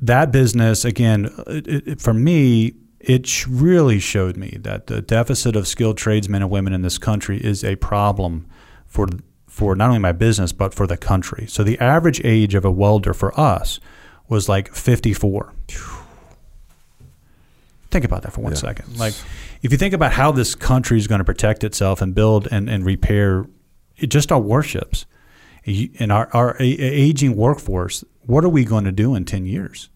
[0.00, 5.66] that business, again, it, it, for me, it really showed me that the deficit of
[5.66, 8.46] skilled tradesmen and women in this country is a problem
[8.86, 9.08] for
[9.46, 11.46] for not only my business but for the country.
[11.46, 13.80] So the average age of a welder for us
[14.28, 15.52] was like 54.
[17.90, 18.58] Think about that for one Yeah.
[18.58, 18.96] second.
[18.98, 19.12] Like,
[19.62, 22.70] if you think about how this country is going to protect itself and build and,
[22.70, 23.44] and repair
[23.98, 25.04] it, just our warships
[25.66, 29.90] and our, our aging workforce, what are we going to do in 10 years?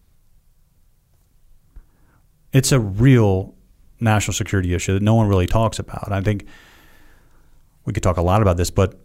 [2.57, 3.53] It's a real
[3.99, 6.11] national security issue that no one really talks about.
[6.11, 6.45] I think
[7.85, 8.99] we could talk a lot about this, but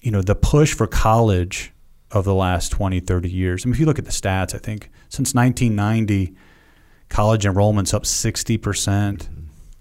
[0.00, 1.72] you know, the push for college
[2.12, 3.64] of the last 20, 30 years.
[3.64, 6.34] I mean, if you look at the stats, I think since 1990,
[7.08, 9.28] college enrollment's up 60%.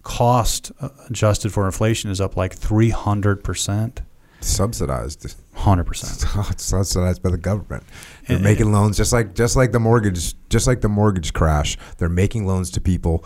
[0.02, 4.00] Cost uh, adjusted for inflation is up like 300%.
[4.40, 5.36] Subsidized.
[5.56, 6.52] 100%.
[6.52, 7.84] It's subsidized by the government.
[8.28, 11.78] They're making loans just like just like the mortgage just like the mortgage crash.
[11.98, 13.26] They're making loans to people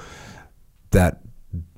[0.92, 1.22] that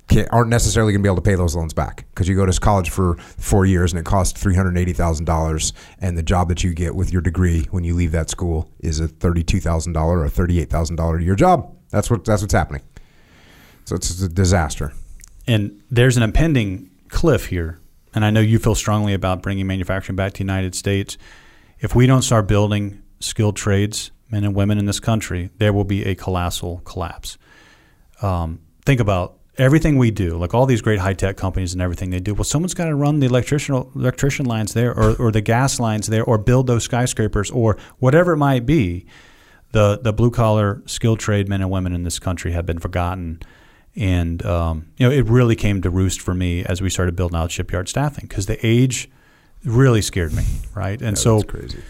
[0.08, 2.44] can't, aren't necessarily going to be able to pay those loans back because you go
[2.44, 6.22] to college for four years and it costs three hundred eighty thousand dollars, and the
[6.22, 9.60] job that you get with your degree when you leave that school is a thirty-two
[9.60, 11.74] thousand dollar or thirty eight thousand dollar a year job.
[11.90, 12.82] That's what that's what's happening.
[13.86, 14.92] So it's a disaster.
[15.46, 17.78] And there's an impending cliff here.
[18.14, 21.18] And I know you feel strongly about bringing manufacturing back to the United States.
[21.80, 25.84] If we don't start building skilled trades, men and women in this country, there will
[25.84, 27.38] be a colossal collapse.
[28.22, 32.10] Um, think about everything we do, like all these great high tech companies and everything
[32.10, 32.34] they do.
[32.34, 36.06] Well, someone's got to run the electrician electrician lines there, or, or the gas lines
[36.08, 39.06] there, or build those skyscrapers, or whatever it might be.
[39.72, 43.40] The the blue collar skilled trade men and women in this country have been forgotten,
[43.96, 47.36] and um, you know it really came to roost for me as we started building
[47.36, 49.10] out shipyard staffing because the age
[49.64, 50.44] really scared me,
[50.74, 51.00] right?
[51.00, 51.82] And so That's crazy.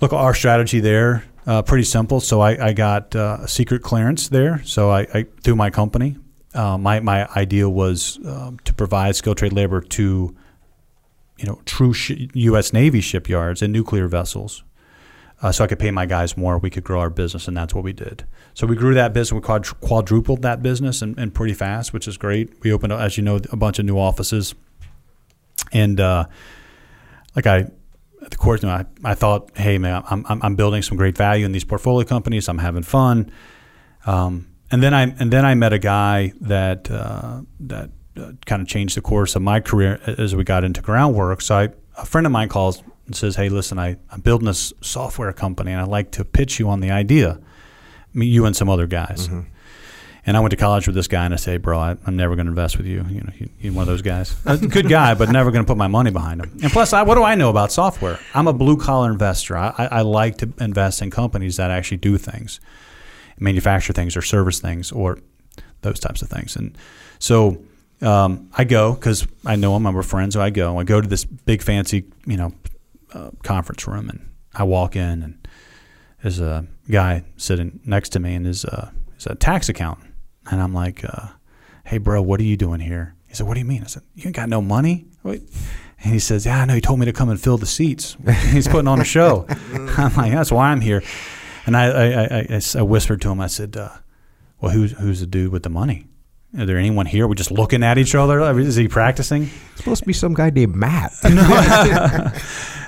[0.00, 2.20] Look, our strategy there uh, pretty simple.
[2.20, 4.62] So I, I got uh, a secret clearance there.
[4.64, 6.16] So I, I through my company,
[6.54, 10.36] uh, my my idea was um, to provide skilled trade labor to,
[11.38, 12.72] you know, true sh- U.S.
[12.72, 14.62] Navy shipyards and nuclear vessels.
[15.42, 16.58] Uh, so I could pay my guys more.
[16.58, 18.26] We could grow our business, and that's what we did.
[18.52, 19.32] So we grew that business.
[19.32, 22.52] We quad- quadrupled that business, and, and pretty fast, which is great.
[22.62, 24.54] We opened, as you know, a bunch of new offices,
[25.72, 26.26] and uh,
[27.34, 27.70] like I
[28.28, 31.16] the course, you know, I, I thought, hey man, I'm, I'm I'm building some great
[31.16, 32.48] value in these portfolio companies.
[32.48, 33.30] I'm having fun,
[34.06, 38.62] um, and then I and then I met a guy that uh, that uh, kind
[38.62, 41.40] of changed the course of my career as we got into groundwork.
[41.40, 44.72] So I, a friend of mine calls and says, hey, listen, I, I'm building this
[44.82, 47.40] software company, and I'd like to pitch you on the idea.
[48.12, 49.28] Me, you and some other guys.
[50.30, 52.36] And I went to college with this guy, and I say, "Bro, I, I'm never
[52.36, 53.04] going to invest with you.
[53.08, 54.36] You know, you, you're one of those guys.
[54.46, 56.56] A good guy, but never going to put my money behind him.
[56.62, 58.16] And plus, I, what do I know about software?
[58.32, 59.56] I'm a blue collar investor.
[59.56, 62.60] I, I, I like to invest in companies that actually do things,
[63.40, 65.18] manufacture things, or service things, or
[65.80, 66.54] those types of things.
[66.54, 66.78] And
[67.18, 67.60] so
[68.00, 69.82] um, I go because I know him.
[69.92, 70.34] We're friends.
[70.34, 70.78] So I go.
[70.78, 72.52] I go to this big fancy, you know,
[73.12, 75.48] uh, conference room, and I walk in, and
[76.22, 78.92] there's a guy sitting next to me, and is uh,
[79.26, 80.09] a tax accountant.
[80.50, 81.28] And I'm like, uh,
[81.84, 83.14] hey, bro, what are you doing here?
[83.26, 83.82] He said, what do you mean?
[83.84, 85.06] I said, you ain't got no money?
[85.22, 85.42] Wait.
[86.02, 86.74] And he says, yeah, I know.
[86.74, 88.16] He told me to come and fill the seats.
[88.48, 89.46] He's putting on a show.
[89.72, 91.02] I'm like, that's why I'm here.
[91.66, 93.90] And I whispered to him, I said, uh,
[94.60, 96.06] well, who's, who's the dude with the money?
[96.58, 97.28] Are there anyone here?
[97.28, 98.58] We're just looking at each other.
[98.58, 99.44] Is he practicing?
[99.44, 101.12] It's supposed to be some guy named Matt.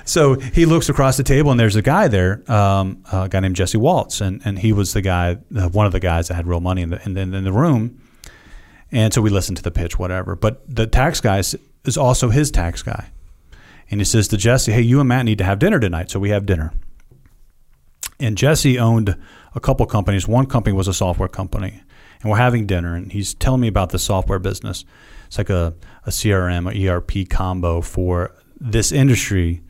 [0.05, 3.55] So he looks across the table, and there's a guy there, um, a guy named
[3.55, 6.45] Jesse Waltz, and, and he was the guy, uh, one of the guys that had
[6.45, 8.01] real money in the in, in the room.
[8.91, 10.35] And so we listened to the pitch, whatever.
[10.35, 13.09] But the tax guy is is also his tax guy,
[13.89, 16.19] and he says to Jesse, "Hey, you and Matt need to have dinner tonight." So
[16.19, 16.73] we have dinner.
[18.19, 19.15] And Jesse owned
[19.55, 20.27] a couple companies.
[20.27, 21.81] One company was a software company,
[22.21, 24.83] and we're having dinner, and he's telling me about the software business.
[25.27, 25.73] It's like a,
[26.05, 29.61] a CRM, a ERP combo for this industry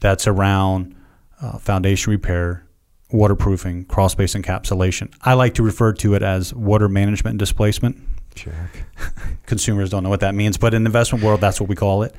[0.00, 0.94] that's around
[1.40, 2.64] uh, foundation repair,
[3.12, 5.12] waterproofing, crawl space encapsulation.
[5.22, 7.96] I like to refer to it as water management and displacement.
[8.34, 8.84] Jack.
[9.46, 12.02] Consumers don't know what that means, but in the investment world, that's what we call
[12.04, 12.14] it.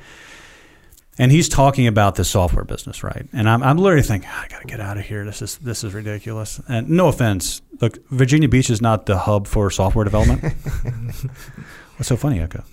[1.18, 3.26] and he's talking about the software business, right?
[3.32, 5.24] And I'm, I'm literally thinking, "Ah, I got to get out of here.
[5.24, 6.60] This is this is ridiculous.
[6.68, 10.42] And no offense, look, Virginia Beach is not the hub for software development.
[11.96, 12.64] What's so funny, Echo?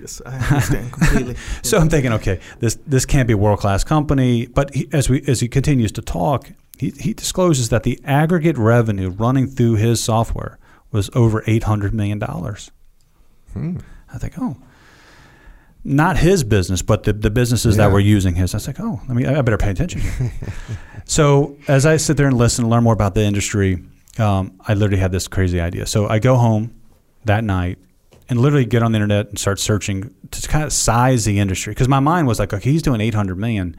[0.00, 1.36] Yes, I understand completely.
[1.62, 4.46] So I'm thinking, okay, this this can't be a world class company.
[4.46, 8.56] But he, as we as he continues to talk, he, he discloses that the aggregate
[8.58, 10.58] revenue running through his software
[10.90, 12.70] was over eight hundred million dollars.
[13.52, 13.78] Hmm.
[14.14, 14.56] I think, oh,
[15.84, 17.86] not his business, but the, the businesses Yeah.
[17.88, 18.54] that were using his.
[18.54, 20.00] I was like, oh, I mean, I better pay attention.
[21.04, 23.82] So as I sit there and listen, and learn more about the industry,
[24.18, 25.84] um, I literally had this crazy idea.
[25.86, 26.72] So I go home
[27.24, 27.78] that night
[28.32, 31.70] and literally get on the internet and start searching to kind of size the industry
[31.72, 33.76] because my mind was like, okay, he's doing 800 million.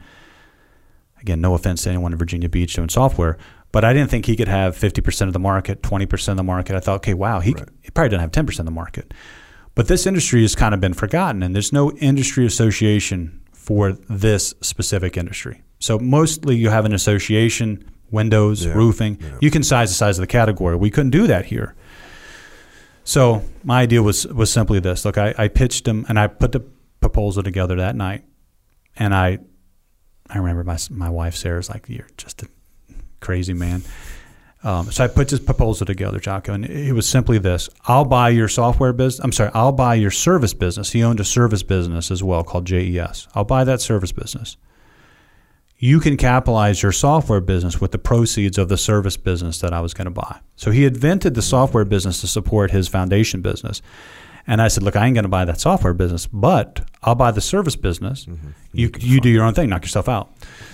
[1.20, 3.36] Again, no offense to anyone in Virginia Beach doing software,
[3.72, 6.76] but I didn't think he could have 50% of the market, 20% of the market.
[6.76, 7.68] I thought, okay, wow, he, Right.
[7.82, 9.12] he probably doesn't have 10% of the market.
[9.74, 14.54] But this industry has kind of been forgotten, and there's no industry association for this
[14.60, 15.62] specific industry.
[15.80, 19.18] So mostly you have an association, windows, Yeah, roofing.
[19.20, 19.38] yeah.
[19.40, 20.76] You can size the size of the category.
[20.76, 21.74] We couldn't do that here.
[23.04, 26.52] So my idea was was simply this: look, I, I pitched him, and I put
[26.52, 26.60] the
[27.00, 28.24] proposal together that night,
[28.96, 29.38] and I
[30.28, 32.48] I remember my my wife Sarah's like, "You're just a
[33.20, 33.82] crazy man."
[34.62, 38.30] Um, so I put this proposal together, Jocko, and it was simply this: I'll buy
[38.30, 39.22] your software business.
[39.22, 40.92] I'm sorry, I'll buy your service business.
[40.92, 43.28] He owned a service business as well called JES.
[43.34, 44.56] I'll buy that service business.
[45.84, 49.82] You can capitalize your software business with the proceeds of the service business that I
[49.82, 50.40] was going to buy.
[50.56, 53.82] So he invented the software business to support his foundation business.
[54.46, 57.32] And I said, look, I ain't going to buy that software business, but I'll buy
[57.32, 58.26] the service business.
[58.72, 60.30] You you do your own thing, knock yourself out.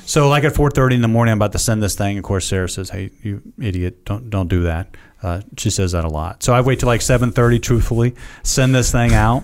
[0.07, 2.17] So like at 4:30 in the morning, I'm about to send this thing.
[2.17, 6.05] Of course, Sarah says, "Hey, you idiot, don't don't do that." Uh, she says that
[6.05, 6.45] a lot.
[6.45, 8.15] So I wait till like 7:30, truthfully,
[8.45, 9.43] send this thing out,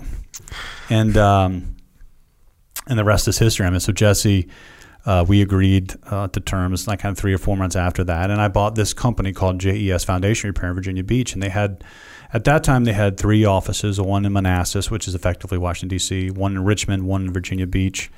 [0.91, 1.77] and um,
[2.87, 3.67] and the rest is history.
[3.67, 4.49] I mean, so Jesse,
[5.07, 8.29] uh, we agreed uh, to terms like kind of three or four months after that,
[8.31, 11.83] and I bought this company called JES Foundation Repair in Virginia Beach, and they had.
[12.33, 16.31] At that time, they had three offices: one in Manassas, which is effectively Washington D.C.,
[16.33, 18.11] one in Richmond, one in Virginia Beach,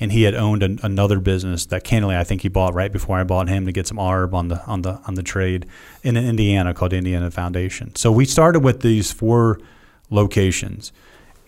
[0.00, 3.18] and he had owned an, another business that candidly I think he bought right before
[3.18, 5.66] I bought him to get some arb on the on the on the trade
[6.02, 7.94] in Indiana called Indiana Foundation.
[7.94, 9.60] So we started with these four
[10.08, 10.90] locations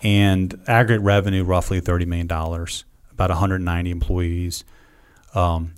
[0.02, 4.62] and aggregate revenue roughly thirty million dollars, about 190 employees.
[5.35, 5.74] Um,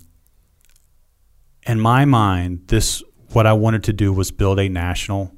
[1.65, 3.03] in my mind, this
[3.33, 5.33] what I wanted to do was build a national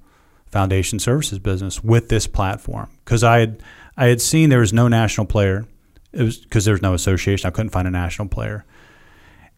[0.52, 3.64] foundation services business with this platform because I had
[3.98, 5.66] I had seen there was no national player.
[6.12, 7.48] It was because there's no association.
[7.48, 8.66] I couldn't find a national player,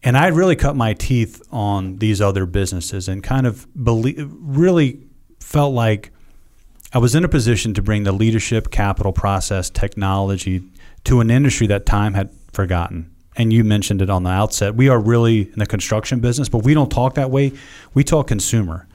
[0.02, 4.30] and I had really cut my teeth on these other businesses and kind of believe,
[4.40, 5.00] really
[5.40, 6.10] felt like
[6.92, 10.62] I was in a position to bring the leadership, capital, process, technology
[11.04, 13.10] to an industry that time had forgotten.
[13.36, 14.74] And you mentioned it on the outset.
[14.74, 17.52] We are really in the construction business, but we don't talk that way.
[17.94, 18.86] We talk consumer.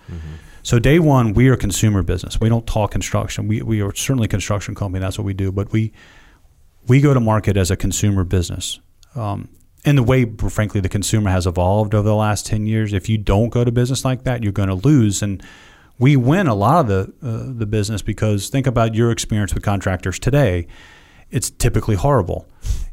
[0.62, 2.42] So day one, we are a consumer business.
[2.42, 3.48] We don't talk construction.
[3.48, 5.00] We, we are certainly a construction company.
[5.00, 5.52] That's what we do.
[5.52, 5.94] But we
[6.88, 8.80] we go to market as a consumer business.
[9.16, 9.50] Um,
[9.86, 13.18] and the way, frankly, the consumer has evolved over the last 10 years, if you
[13.18, 15.22] don't go to business like that, you're going to lose.
[15.22, 15.42] And
[16.00, 19.64] we win a lot of the, uh, the business because think about your experience with
[19.64, 20.68] contractors today.
[21.30, 22.48] It's typically horrible.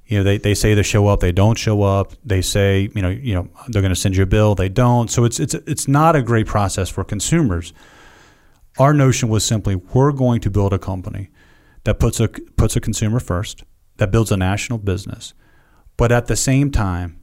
[0.06, 2.12] You know, they, they say they show up, they don't show up.
[2.24, 5.10] They say, you know, you know, they're going to send you a bill, they don't.
[5.10, 7.72] So it's it's it's not a great process for consumers.
[8.78, 11.31] Our notion was simply we're going to build a company
[11.85, 13.64] that puts a puts a consumer first,
[13.97, 15.32] that builds a national business,
[15.97, 17.20] but at the same time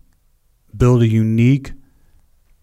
[0.75, 1.73] build a unique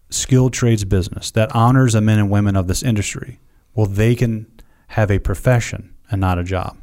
[0.09, 3.39] skilled trades business that honors the men and women of this industry.
[3.73, 4.51] Well, they can
[4.87, 6.77] have a profession and not a job.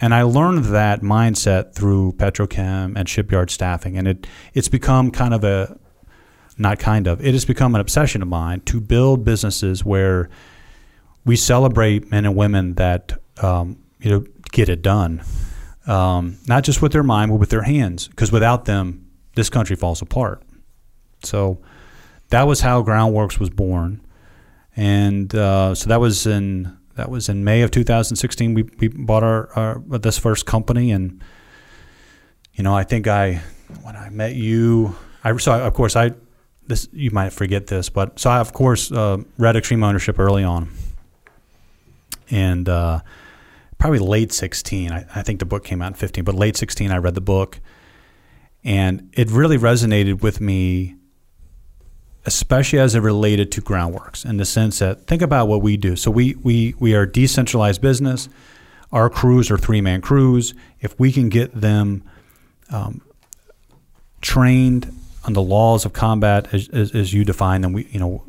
[0.00, 5.34] And I learned that mindset through petrochem and shipyard staffing, and it it's become kind
[5.34, 5.76] of a
[6.56, 10.28] not kind of it has become an obsession of mine to build businesses where
[11.24, 13.12] we celebrate men and women that
[13.42, 15.22] um, you know get it done,
[15.86, 19.74] um, not just with their mind but with their hands, because without them, this country
[19.74, 20.42] falls apart.
[21.24, 21.60] So
[22.28, 24.00] that was how Groundworks was born,
[24.76, 28.54] and uh, so that was in that was in May of 2016.
[28.54, 31.22] We we bought our, our this first company, and
[32.52, 33.40] you know I think I
[33.82, 36.12] when I met you, I so I, of course I
[36.66, 40.42] this you might forget this, but so I of course uh, read Extreme Ownership early
[40.42, 40.70] on,
[42.30, 43.00] and uh,
[43.78, 44.90] probably late 16.
[44.90, 47.20] I, I think the book came out in 15, but late 16 I read the
[47.20, 47.60] book,
[48.64, 50.96] and it really resonated with me
[52.28, 55.96] especially as it related to groundworks in the sense that think about what we do.
[55.96, 58.28] So we we we are decentralized business.
[58.92, 60.54] Our crews are three man crews.
[60.80, 62.02] If we can get them
[62.70, 63.00] um,
[64.20, 64.92] trained
[65.24, 68.24] on the laws of combat as, as, as you define them, we you know,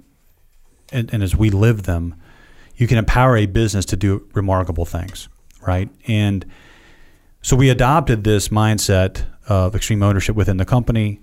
[0.93, 2.15] and, and as we live them,
[2.77, 5.27] you can empower a business to do remarkable things,
[5.67, 5.89] right?
[6.07, 6.45] And
[7.41, 11.19] so we adopted this mindset of extreme ownership within the company,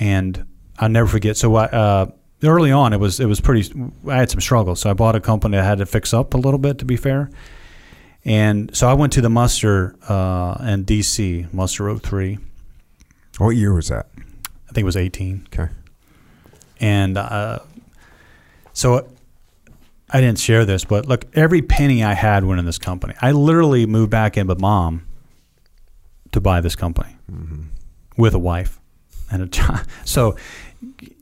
[0.00, 0.46] and
[0.78, 1.36] I'll never forget.
[1.36, 2.06] So I, uh,
[2.42, 3.72] early on, it was it was pretty.
[4.08, 6.38] I had some struggles, so I bought a company I had to fix up a
[6.38, 7.30] little bit, to be fair.
[8.24, 12.38] And so I went to the muster uh, in DC, muster 03.
[13.38, 14.06] What year was that?
[14.16, 15.48] I think it was 18.
[15.52, 15.72] Okay.
[16.80, 17.58] And uh,
[18.72, 19.08] so
[20.10, 23.14] I didn't share this, but look, every penny I had went in this company.
[23.20, 25.06] I literally moved back in with mom
[26.32, 27.16] to buy this company
[28.16, 28.78] with a wife
[29.32, 29.86] and a child.
[30.04, 30.36] So,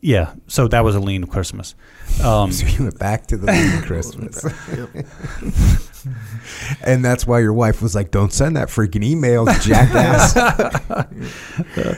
[0.01, 1.75] yeah, so that was a lean Christmas.
[2.25, 4.45] Um, So you went back to the lean Christmas.
[6.83, 10.33] And that's why your wife was like, don't send that freaking email, jackass.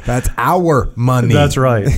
[0.05, 1.32] that's our money.
[1.32, 1.89] That's right.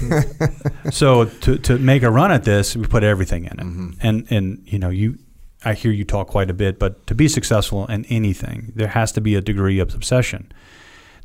[0.90, 3.58] so to, to make a run at this, we put everything in it.
[3.58, 3.90] Mm-hmm.
[4.00, 5.18] And and you know, you
[5.64, 9.12] I hear you talk quite a bit, but to be successful in anything, there has
[9.12, 10.52] to be a degree of obsession.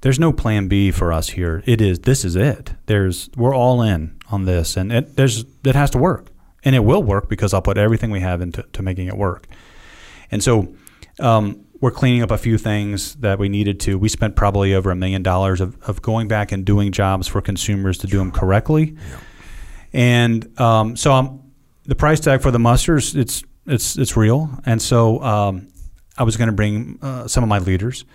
[0.02, 1.64] There's no plan B for us here.
[1.66, 2.74] It is this is it.
[2.86, 6.28] There's we're all in on this and it there's it has to work.
[6.64, 9.48] And it will work because I'll put everything we have into to making it work.
[10.30, 10.74] And so
[11.20, 13.98] um, we're cleaning up a few things that we needed to.
[13.98, 17.42] We spent probably over a million dollars of, of going back and doing jobs for
[17.42, 18.98] consumers to do them correctly.
[18.98, 19.20] Yeah.
[19.94, 21.40] And um, so I'm,
[21.86, 24.50] the price tag for the musters, it's it's it's real.
[24.66, 25.70] And so um,
[26.18, 28.06] I was going to bring uh, some of my leaders,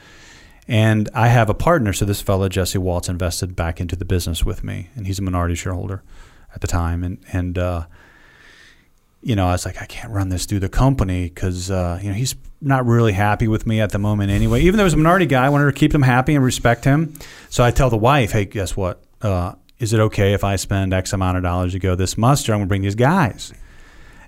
[0.67, 1.93] and I have a partner.
[1.93, 5.23] So this fellow Jesse Waltz invested back into the business with me, and he's a
[5.23, 6.03] minority shareholder
[6.55, 7.05] at the time.
[7.05, 7.87] And and uh,
[9.23, 12.09] you know, I was like, I can't run this through the company because uh, you
[12.09, 14.63] know he's not really happy with me at the moment anyway.
[14.63, 17.15] Even though he's a minority guy, I wanted to keep him happy and respect him.
[17.51, 19.03] So I tell the wife, hey, guess what?
[19.21, 22.53] Uh, is it okay if I spend X amount of dollars to go this muster?
[22.53, 23.53] I'm going to bring these guys.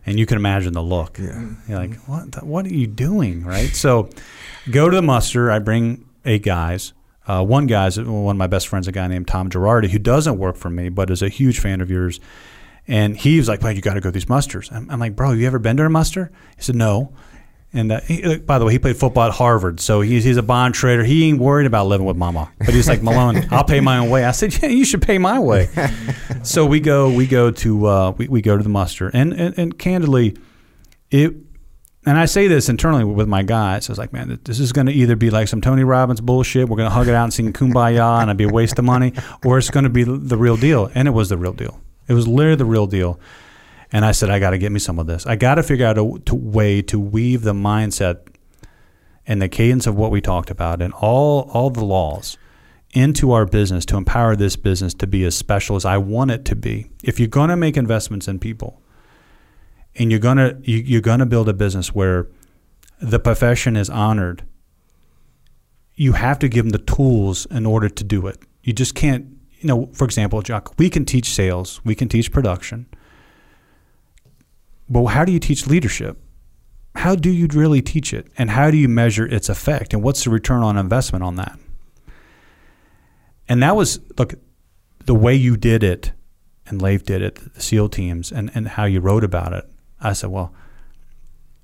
[0.04, 1.18] And you can imagine the look.
[1.18, 1.48] Yeah.
[1.66, 2.32] You're like, what?
[2.32, 3.74] The, what are you doing, right?
[3.74, 4.08] So,
[4.70, 5.50] go to the muster.
[5.50, 6.92] I bring eight guys.
[7.26, 10.38] Uh, one guy's one of my best friends, a guy named Tom Girardi, who doesn't
[10.38, 12.20] work for me, but is a huge fan of yours.
[12.86, 15.16] And he was like, "Man, you got to go to these musters." I'm, I'm like,
[15.16, 17.12] "Bro, you ever been to a muster?" He said, "No."
[17.72, 20.38] And uh, he, uh, by the way, he played football at Harvard, so he's, he's
[20.38, 21.04] a bond trader.
[21.04, 22.50] He ain't worried about living with mama.
[22.58, 24.24] But he's like, Malone, I'll pay my own way.
[24.24, 25.68] I said, Yeah, you should pay my way.
[26.42, 29.58] so we go, we go to, uh, we, we go to the muster, and and,
[29.58, 30.36] and candidly,
[31.10, 31.34] it.
[32.06, 33.88] And I say this internally with my guys.
[33.88, 36.68] I was like, man, this is going to either be like some Tony Robbins bullshit.
[36.68, 38.84] We're going to hug it out and sing Kumbaya, and it'd be a waste of
[38.84, 39.12] money,
[39.44, 40.88] or it's going to be the real deal.
[40.94, 41.80] And it was the real deal.
[42.06, 43.18] It was literally the real deal.
[43.90, 45.26] And I said, I got to get me some of this.
[45.26, 48.28] I got to figure out a to way to weave the mindset
[49.26, 52.38] and the cadence of what we talked about and all all the laws
[52.92, 56.44] into our business to empower this business to be as special as I want it
[56.46, 56.90] to be.
[57.02, 58.80] If you're going to make investments in people,
[59.98, 62.28] and you're gonna you, you're gonna build a business where
[63.00, 64.44] the profession is honored,
[65.94, 68.38] you have to give them the tools in order to do it.
[68.62, 69.26] You just can't.
[69.58, 72.86] You know, for example, Jock, we can teach sales, we can teach production,
[74.88, 76.18] but how do you teach leadership?
[76.94, 78.28] How do you really teach it?
[78.36, 79.94] And how do you measure its effect?
[79.94, 81.58] And what's the return on investment on that?
[83.48, 84.34] And that was, look,
[85.04, 86.12] the way you did it
[86.66, 89.68] and Leif did it, the SEAL teams, and, and how you wrote about it.
[90.00, 90.52] I said, well,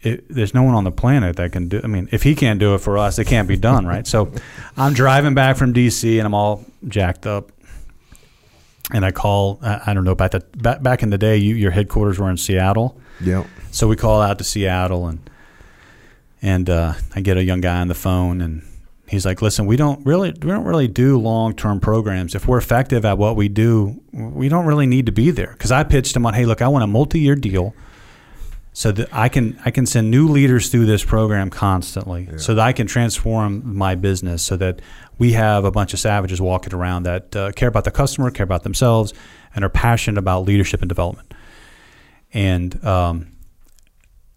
[0.00, 1.80] it, there's no one on the planet that can do.
[1.82, 4.06] I mean, if he can't do it for us, it can't be done, right?
[4.06, 4.32] So,
[4.76, 7.52] I'm driving back from DC and I'm all jacked up,
[8.92, 9.58] and I call.
[9.62, 10.60] I, don't know about that.
[10.60, 13.46] Back, back in the day, you, your headquarters were in Seattle, Yep.
[13.70, 15.30] so we call out to Seattle and
[16.44, 18.62] and uh, I get a young guy on the phone and
[19.06, 22.34] he's like, "Listen, we don't really we don't really do long term programs.
[22.34, 25.70] If we're effective at what we do, we don't really need to be there." Because
[25.70, 27.74] I pitched him on, "Hey, look, I want a multi year deal."
[28.74, 32.66] So that I can I can send new leaders through this program constantly, so that
[32.66, 34.80] I can transform my business, so that
[35.18, 38.44] we have a bunch of savages walking around that uh, care about the customer, care
[38.44, 39.12] about themselves,
[39.54, 41.34] and are passionate about leadership and development.
[42.32, 43.32] And um,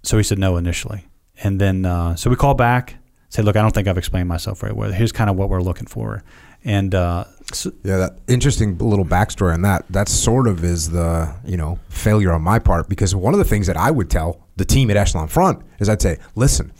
[0.03, 1.07] so he said no initially,
[1.41, 2.95] and then uh, so we call back,
[3.29, 4.91] say, "Look, I don't think I've explained myself very well.
[4.91, 6.23] Here's kind of what we're looking for."
[6.65, 9.85] And uh, so, Yeah, that interesting little backstory on that.
[9.89, 13.45] That sort of is the you know failure on my part because one of the
[13.45, 16.73] things that I would tell the team at Echelon Front is I'd say, listen,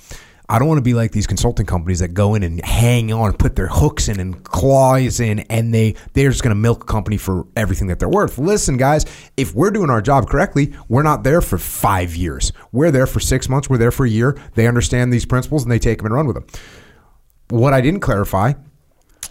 [0.50, 3.34] I don't want to be like these consulting companies that go in and hang on,
[3.34, 6.88] put their hooks in and claws in, and they they're just going to milk a
[6.88, 8.40] company for everything that they're worth.
[8.40, 9.06] Listen, guys,
[9.38, 12.52] if we're doing our job correctly, we're not there for five years.
[12.72, 13.70] We're there for six months.
[13.70, 14.36] We're there for a year.
[14.56, 16.48] They understand these principles and they take them and run with them.
[17.50, 18.54] What I didn't clarify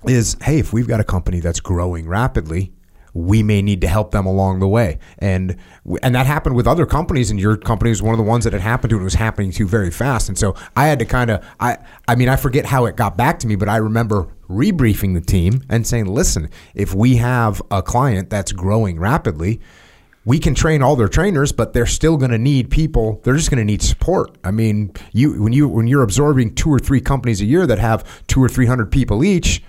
[0.08, 2.72] is hey, if we've got a company that's growing rapidly,
[3.14, 4.98] we may need to help them along the way.
[5.18, 5.56] And
[6.02, 8.54] and that happened with other companies, and your company was one of the ones that
[8.54, 10.28] it happened to, and it was happening to very fast.
[10.28, 11.78] And so I had to kind of I
[12.08, 15.20] I mean I forget how it got back to me, but I remember rebriefing the
[15.20, 19.60] team and saying, listen, if we have a client that's growing rapidly
[20.26, 23.20] we can train all their trainers, but they're still going to need people.
[23.24, 24.36] They're just going to need support.
[24.42, 27.78] I mean, you when you when you're absorbing two or three companies a year that
[27.78, 29.62] have two or three hundred people each,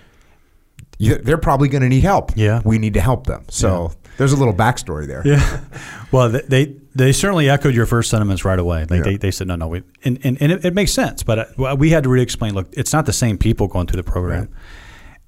[0.97, 2.31] you, they're probably going to need help.
[2.35, 2.61] Yeah.
[2.63, 3.45] we need to help them.
[3.49, 5.21] So there's a little backstory there.
[5.25, 5.61] Yeah.
[6.11, 8.81] Well, they they certainly echoed your first sentiments right away.
[8.89, 9.03] Like Yeah.
[9.03, 11.23] they, they said, no, no, we, and, and, and it, it makes sense.
[11.23, 14.01] But uh, we had to really explain, look, it's not the same people going through
[14.01, 14.47] the program.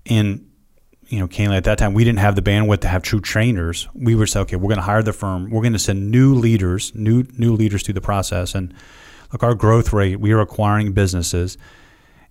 [0.05, 0.49] And,
[1.07, 3.89] you know, Kaylee, at that time, we didn't have the bandwidth to have true trainers.
[3.93, 5.49] We were saying, okay, we're going to hire the firm.
[5.49, 8.55] We're going to send new leaders, new new leaders through the process.
[8.55, 8.73] And
[9.33, 11.57] look, our growth rate, we are acquiring businesses.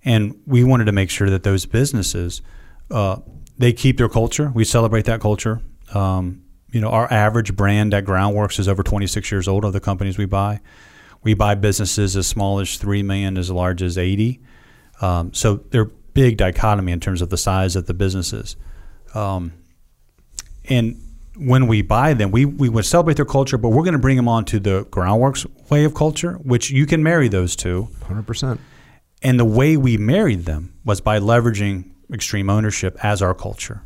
[0.02, 2.40] And we wanted to make sure that those businesses,
[2.90, 3.16] uh,
[3.58, 4.50] they keep their culture.
[4.54, 5.60] We celebrate that culture.
[5.94, 9.80] Um, you know, our average brand at Groundworks is over 26 years old of the
[9.80, 10.60] companies we buy.
[11.22, 14.40] We buy businesses as small as 3 million, as large as 80.
[15.00, 18.56] Um, so they're big dichotomy in terms of the size of the businesses.
[19.14, 19.52] Um,
[20.68, 21.00] and
[21.36, 24.16] when we buy them, we, we would celebrate their culture, but we're going to bring
[24.16, 27.88] them onto the Groundworks way of culture, which you can marry those two.
[28.04, 28.60] hundred percent.
[29.22, 33.82] And the way we married them was by leveraging extreme ownership as our culture.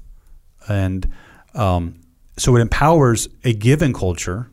[0.69, 1.11] And
[1.55, 2.01] um,
[2.37, 4.51] so it empowers a given culture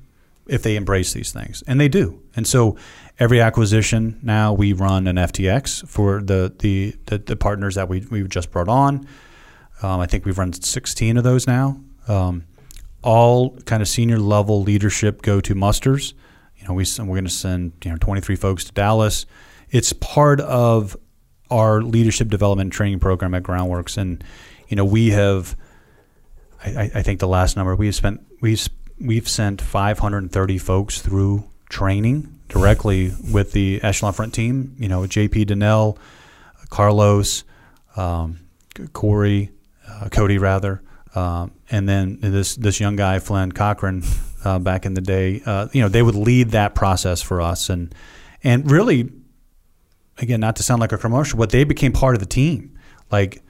[0.47, 1.63] if they embrace these things.
[1.67, 2.21] And they do.
[2.35, 2.77] And so
[3.19, 8.01] every acquisition now we run an FTX for the, the, the, the partners that we,
[8.09, 9.07] we just brought on.
[9.81, 11.79] Um, I think we've run 16 of those now.
[12.07, 12.45] Um,
[13.03, 16.13] all kind of senior level leadership go to musters.
[16.57, 19.25] You know, we, we're going to send you know 23 folks to Dallas.
[19.69, 20.97] It's part of
[21.49, 24.23] our leadership development training program at Groundworks, and
[24.67, 25.55] you know we have.
[26.63, 28.67] I, I think the last number we have spent we've
[28.99, 34.75] we've sent 530 folks through training directly with the Echelon Front team.
[34.79, 35.97] You know, JP Dinnell,
[36.69, 37.43] Carlos,
[37.95, 38.39] um,
[38.93, 39.51] Corey,
[39.87, 40.81] uh, Cody rather,
[41.15, 44.03] um, and then this this young guy Flynn Cochran
[44.43, 45.41] uh, back in the day.
[45.45, 47.93] Uh, you know, they would lead that process for us, and
[48.43, 49.09] and really,
[50.19, 52.77] again, not to sound like a commercial, but they became part of the team.
[53.11, 53.41] Like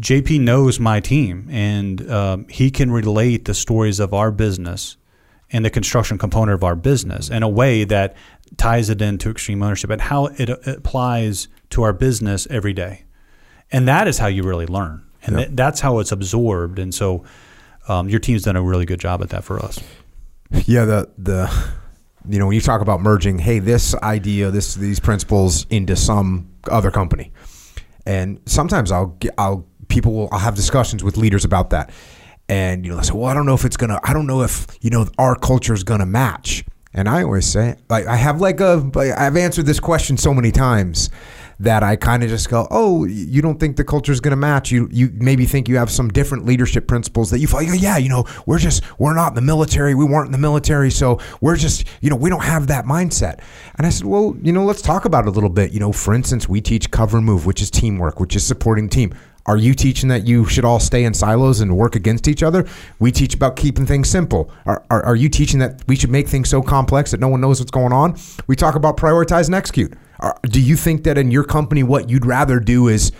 [0.00, 4.96] JP knows my team, and um, he can relate the stories of our business
[5.52, 8.16] and the construction component of our business in a way that
[8.56, 13.04] ties it into extreme ownership and how it uh, applies to our business every day.
[13.72, 15.04] And that is how you really learn.
[15.22, 15.44] And Yeah.
[15.46, 16.78] th- that's how it's absorbed.
[16.78, 17.24] And so
[17.88, 19.80] um, your team's done a really good job at that for us.
[20.66, 21.50] Yeah, the the
[22.28, 26.50] you know when you talk about merging, hey, this idea, this these principles into some
[26.70, 27.32] other company,
[28.04, 31.90] and sometimes I'll I'll people will I'll have discussions with leaders about that,
[32.48, 34.42] and you know, they say, well, I don't know if it's gonna, I don't know
[34.42, 38.40] if you know our culture is gonna match, and I always say, like, I have
[38.40, 41.10] like a, like, I've answered this question so many times
[41.60, 44.36] that I kind of just go, oh, you don't think the culture is going to
[44.36, 44.70] match?
[44.70, 48.08] You you maybe think you have some different leadership principles that you like, yeah, you
[48.08, 51.56] know, we're just we're not in the military, we weren't in the military, so we're
[51.56, 53.40] just you know we don't have that mindset.
[53.76, 55.72] And I said, well, you know, let's talk about it a little bit.
[55.72, 59.14] You know, for instance, we teach cover move, which is teamwork, which is supporting team.
[59.46, 62.66] Are you teaching that you should all stay in silos and work against each other?
[62.98, 64.50] We teach about keeping things simple.
[64.66, 67.40] Are, are, are you teaching that we should make things so complex that no one
[67.40, 68.18] knows what's going on?
[68.48, 69.94] We talk about prioritize and execute.
[70.20, 73.12] Are, do you think that in your company, what you'd rather do is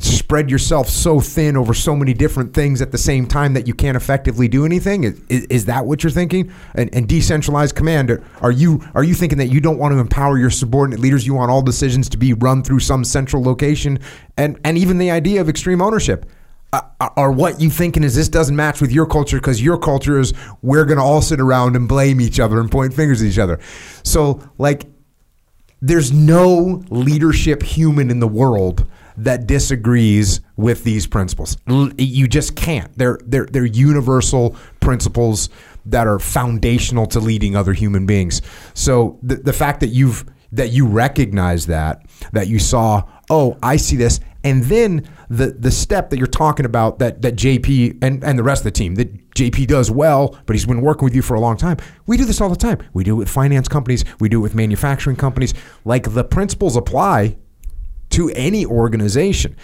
[0.00, 3.74] spread yourself so thin over so many different things at the same time that you
[3.74, 5.04] can't effectively do anything?
[5.04, 6.52] Is, is, is that what you're thinking?
[6.74, 10.38] And, and decentralized command, are you are you thinking that you don't want to empower
[10.38, 11.26] your subordinate leaders?
[11.26, 13.98] You want all decisions to be run through some central location,
[14.36, 16.26] and and even the idea of extreme ownership.
[16.70, 16.82] Uh,
[17.16, 20.34] or what you thinking is this doesn't match with your culture because your culture is
[20.60, 23.38] we're going to all sit around and blame each other and point fingers at each
[23.38, 23.58] other.
[24.02, 24.84] So like
[25.80, 28.86] there's no leadership human in the world
[29.16, 31.56] that disagrees with these principles.
[31.66, 32.96] You just can't.
[32.96, 35.48] They're they're they're universal principles
[35.86, 38.42] that are foundational to leading other human beings.
[38.74, 43.76] So the the fact that you've that you recognize that that you saw, oh, I
[43.76, 48.24] see this, and then the the step that you're talking about that that JP and
[48.24, 51.14] and the rest of the team that JP does well, but he's been working with
[51.14, 51.76] you for a long time.
[52.06, 52.78] We do this all the time.
[52.92, 54.04] We do it with finance companies.
[54.18, 55.54] We do it with manufacturing companies.
[55.84, 57.36] Like the principles apply
[58.10, 59.56] to any organization.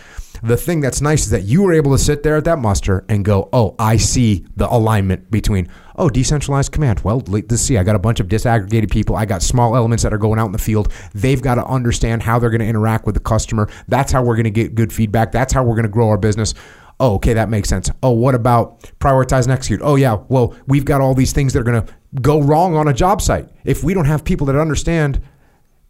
[0.42, 3.04] The thing that's nice is that you were able to sit there at that muster
[3.08, 7.00] and go, "Oh, I see the alignment between oh, decentralized command.
[7.00, 7.78] Well, let's see.
[7.78, 9.16] I got a bunch of disaggregated people.
[9.16, 10.92] I got small elements that are going out in the field.
[11.14, 13.68] They've got to understand how they're going to interact with the customer.
[13.88, 15.32] That's how we're going to get good feedback.
[15.32, 16.54] That's how we're going to grow our business.
[17.00, 17.90] Oh, okay, that makes sense.
[18.02, 19.80] Oh, what about prioritize and execute?
[19.82, 21.92] Oh, yeah, well, we've got all these things that are going to
[22.22, 23.48] go wrong on a job site.
[23.64, 25.20] If we don't have people that understand,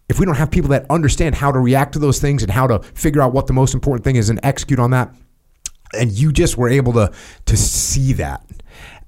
[0.09, 2.67] if we don't have people that understand how to react to those things and how
[2.67, 5.15] to figure out what the most important thing is and execute on that,
[5.99, 7.13] and you just were able to
[7.47, 8.45] to see that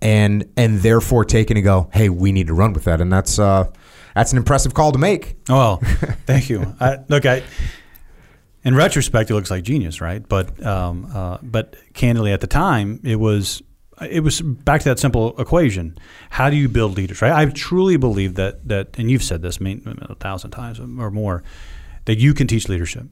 [0.00, 3.12] and and therefore take it and go, hey, we need to run with that, and
[3.12, 3.70] that's uh,
[4.14, 5.36] that's an impressive call to make.
[5.48, 5.78] Well,
[6.26, 6.74] thank you.
[6.80, 7.42] I, look, I
[8.64, 10.26] in retrospect, it looks like genius, right?
[10.26, 13.62] But um, uh, but candidly, at the time, it was
[14.02, 15.98] it was back to that simple equation:
[16.30, 17.22] How do you build leaders?
[17.22, 17.32] Right?
[17.32, 21.42] I truly believe that that, and you've said this a thousand times or more,
[22.04, 23.06] that you can teach leadership.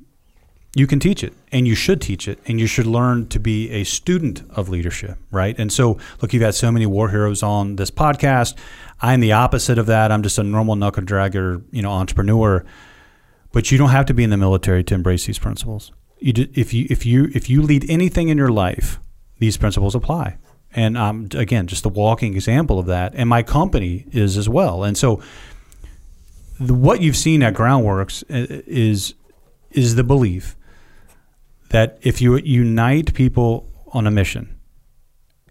[0.77, 3.71] You can teach it, and you should teach it, and you should learn to be
[3.71, 5.57] a student of leadership, right?
[5.57, 8.57] And so, look, you've had so many war heroes on this podcast.
[9.01, 10.11] I'm the opposite of that.
[10.11, 12.65] I'm just a normal knuckle dragger, you know, entrepreneur
[13.55, 15.93] but you don't have to be in the military to embrace these principles.
[16.19, 18.99] You do, if you if you if you lead anything in your life,
[19.39, 20.39] these principles apply.
[20.75, 23.15] And um, again, just a walking example of that.
[23.15, 24.83] And my company is as well.
[24.83, 25.23] And so,
[26.59, 29.15] the, what you've seen at Groundworks is
[29.71, 30.57] is the belief
[31.71, 34.57] that if you unite people on a mission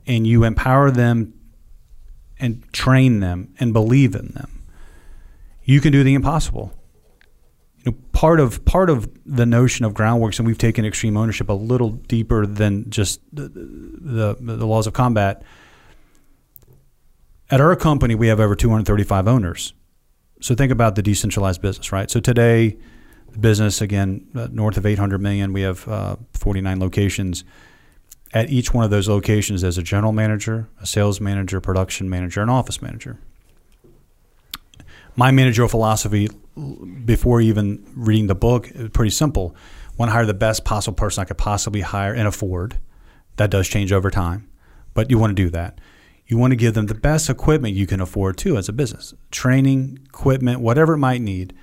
[0.07, 1.33] and you empower them
[2.39, 4.63] and train them and believe in them,
[5.63, 6.73] you can do the impossible
[7.83, 11.49] you know, part of part of the notion of groundworks, and we've taken extreme ownership
[11.49, 15.43] a little deeper than just the, the, the laws of combat.
[17.49, 19.73] At our company, we have over 235 owners.
[20.41, 22.09] So think about the decentralized business, right?
[22.09, 22.77] So today,
[23.31, 25.51] the business again uh, north of 800 million.
[25.51, 27.43] We have uh, 49 locations.
[28.33, 32.41] At each one of those locations, there's a general manager, a sales manager, production manager,
[32.41, 33.19] and office manager.
[35.15, 36.29] My managerial philosophy
[37.05, 39.55] before even reading the book, pretty simple.
[39.97, 42.79] Want to hire the best possible person I could possibly hire and afford.
[43.37, 44.49] That does change over time,
[44.93, 45.79] but you want to do that.
[46.25, 49.13] You want to give them the best equipment you can afford too as a business
[49.31, 51.53] training, equipment, whatever it might need.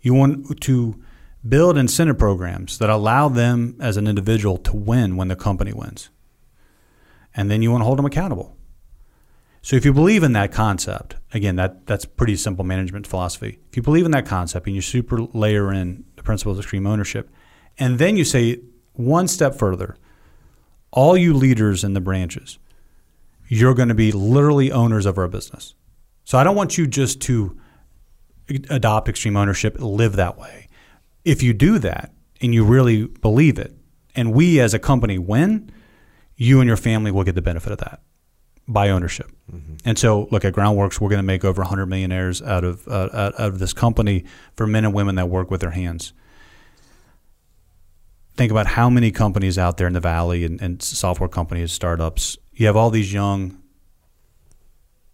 [0.00, 1.02] You want to
[1.46, 6.10] build incentive programs that allow them as an individual to win when the company wins.
[7.34, 8.56] And then you want to hold them accountable.
[9.66, 13.58] So if you believe in that concept, again, that that's pretty simple management philosophy.
[13.68, 16.86] If you believe in that concept and you super layer in the principles of extreme
[16.86, 17.28] ownership,
[17.76, 18.60] and then you say
[18.92, 19.96] one step further,
[20.92, 22.60] all you leaders in the branches,
[23.48, 25.74] you're going to be literally owners of our business.
[26.22, 27.58] So I don't want you just to
[28.70, 30.68] adopt extreme ownership, live that way.
[31.24, 33.74] If you do that and you really believe it,
[34.14, 35.72] and we as a company win,
[36.36, 38.00] you and your family will get the benefit of that
[38.68, 39.30] by ownership.
[39.52, 39.74] Mm-hmm.
[39.84, 41.00] And so, look at Groundworks.
[41.00, 44.24] We're going to make over 100 millionaires out of uh, out of this company
[44.54, 46.12] for men and women that work with their hands.
[48.36, 52.36] Think about how many companies out there in the valley and, and software companies, startups.
[52.52, 53.62] You have all these young,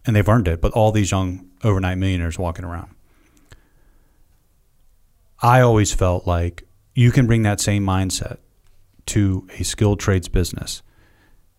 [0.05, 2.93] and they've earned it, but all these young overnight millionaires walking around.
[5.41, 6.63] I always felt like
[6.95, 8.37] you can bring that same mindset
[9.07, 10.81] to a skilled trades business.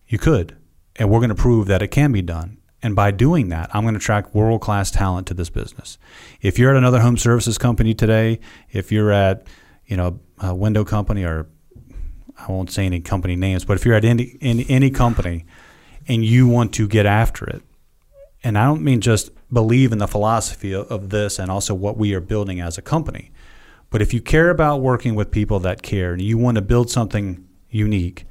[0.07, 0.55] You could
[0.95, 2.57] and we're going to prove that it can be done.
[2.81, 5.97] And by doing that, I'm going to attract world class talent to this business.
[6.41, 8.39] If you're at another home services company today,
[8.71, 9.47] if you're at
[9.87, 11.47] you know a window company or
[12.37, 15.45] I won't say any company names, but if you're at any any, any company
[16.07, 17.63] and you want to get after it,
[18.43, 22.13] and I don't mean just believe in the philosophy of this and also what we
[22.13, 23.31] are building as a company,
[23.89, 26.91] but if you care about working with people that care and you want to build
[26.91, 28.25] something unique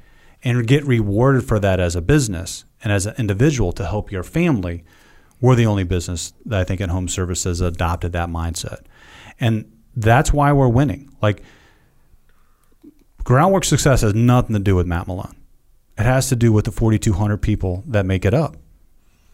[0.45, 4.21] and get rewarded for that as a business and as an individual to help your
[4.21, 4.83] family,
[5.41, 8.85] we're the only business that I think in home services adopted that mindset.
[9.39, 11.09] And that's why we're winning.
[11.19, 11.41] Like
[13.23, 15.35] groundwork success has nothing to do with Matt Malone.
[15.97, 18.55] It has to do with the 4,200 people that make it up.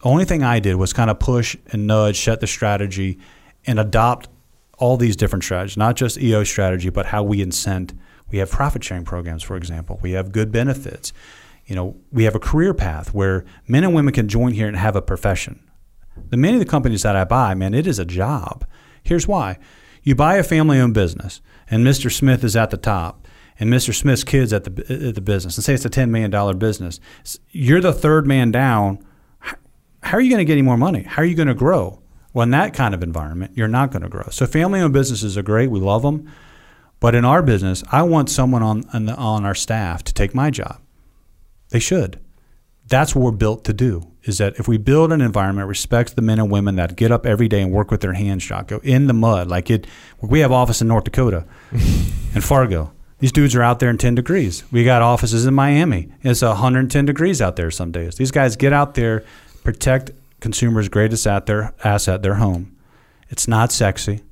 [0.02, 3.18] The only thing I did was kind of push and nudge, set the strategy,
[3.66, 4.28] and adopt
[4.78, 7.92] all these different strategies, not just EO strategy, but how we incent–
[8.32, 10.00] we have profit sharing programs, for example.
[10.02, 11.12] We have good benefits.
[11.66, 14.76] You know, we have a career path where men and women can join here and
[14.76, 15.62] have a profession.
[16.30, 18.66] The many of the companies that I buy, man, it is a job.
[19.02, 19.58] Here's why.
[20.02, 21.40] You buy a family owned business
[21.70, 22.10] and Mr.
[22.10, 23.28] Smith is at the top
[23.60, 23.94] and Mr.
[23.94, 26.98] Smith's kids at the at the business and say it's a $10 million business.
[27.50, 29.04] You're the third man down.
[30.02, 31.02] How are you going to get any more money?
[31.02, 32.02] How are you going to grow?
[32.34, 34.28] Well, in that kind of environment, you're not going to grow.
[34.30, 35.70] So family owned businesses are great.
[35.70, 36.28] We love them.
[37.02, 40.36] But in our business, I want someone on, on, the, on our staff to take
[40.36, 40.80] my job.
[41.70, 42.20] They should.
[42.86, 44.12] That's what we're built to do.
[44.22, 47.26] Is that if we build an environment respects the men and women that get up
[47.26, 49.88] every day and work with their hands, Jocko, in the mud, like it.
[50.20, 52.92] We have office in North Dakota, and Fargo.
[53.18, 54.62] These dudes are out there in 10 degrees.
[54.70, 56.12] We got offices in Miami.
[56.22, 58.14] It's 110 degrees out there some days.
[58.14, 59.24] These guys get out there,
[59.64, 62.76] protect consumers' greatest at their asset, their home.
[63.28, 64.22] It's not sexy.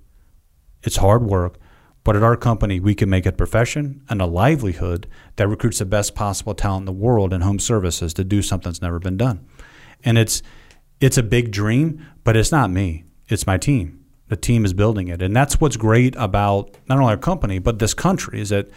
[0.84, 1.56] It's hard work.
[2.02, 5.06] But at our company, we can make a profession and a livelihood
[5.36, 8.70] that recruits the best possible talent in the world in home services to do something
[8.70, 9.46] that's never been done.
[10.02, 10.42] And it's
[11.00, 13.04] it's a big dream, but it's not me.
[13.28, 14.04] It's my team.
[14.28, 15.22] The team is building it.
[15.22, 18.68] And that's what's great about not only our company, but this country is that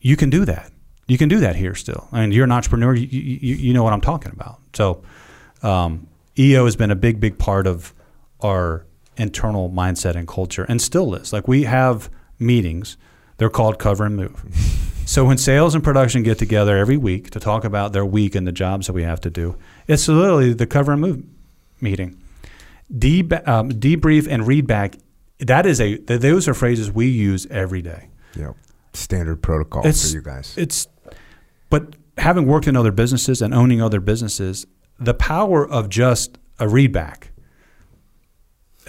[0.00, 0.72] you can do that.
[1.06, 2.08] You can do that here still.
[2.12, 2.94] I mean, you're an entrepreneur.
[2.94, 4.60] You, you, you know what I'm talking about.
[4.74, 5.02] So,
[5.62, 6.06] um,
[6.38, 7.92] EO has been a big, big part of
[8.40, 8.86] our
[9.18, 11.32] internal mindset and culture and still is.
[11.32, 12.08] Like we have
[12.38, 12.96] meetings,
[13.36, 14.42] they're called cover and move.
[15.06, 18.46] so when sales and production get together every week to talk about their week and
[18.46, 21.22] the jobs that we have to do, it's literally the cover and move
[21.80, 22.20] meeting.
[22.96, 24.96] De- um, debrief and read back.
[25.40, 28.08] That is a those are phrases we use every day.
[28.36, 28.56] Yep.
[28.94, 30.54] Standard protocol It's- for you guys.
[30.56, 30.88] It's,
[31.70, 34.66] but having worked in other businesses and owning other businesses,
[34.98, 37.24] the power of just a readback.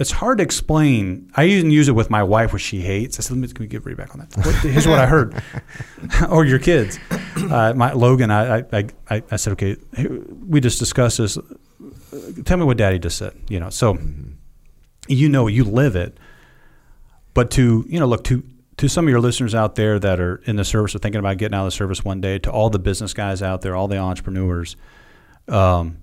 [0.00, 1.30] It's hard to explain.
[1.36, 3.18] I even use it with my wife, which she hates.
[3.18, 5.42] I said, "Let me can we give readback on that." What, here's what I heard,
[6.30, 6.98] or your kids.
[7.36, 9.76] Uh, my Logan, I, I, I, I said, "Okay,
[10.48, 11.36] we just discussed this.
[12.46, 13.98] Tell me what Daddy just said." You know, so
[15.06, 16.16] you know, you live it.
[17.34, 18.42] But to you know, look to
[18.78, 21.36] to some of your listeners out there that are in the service or thinking about
[21.36, 23.86] getting out of the service one day, to all the business guys out there, all
[23.86, 24.76] the entrepreneurs,
[25.48, 25.98] um,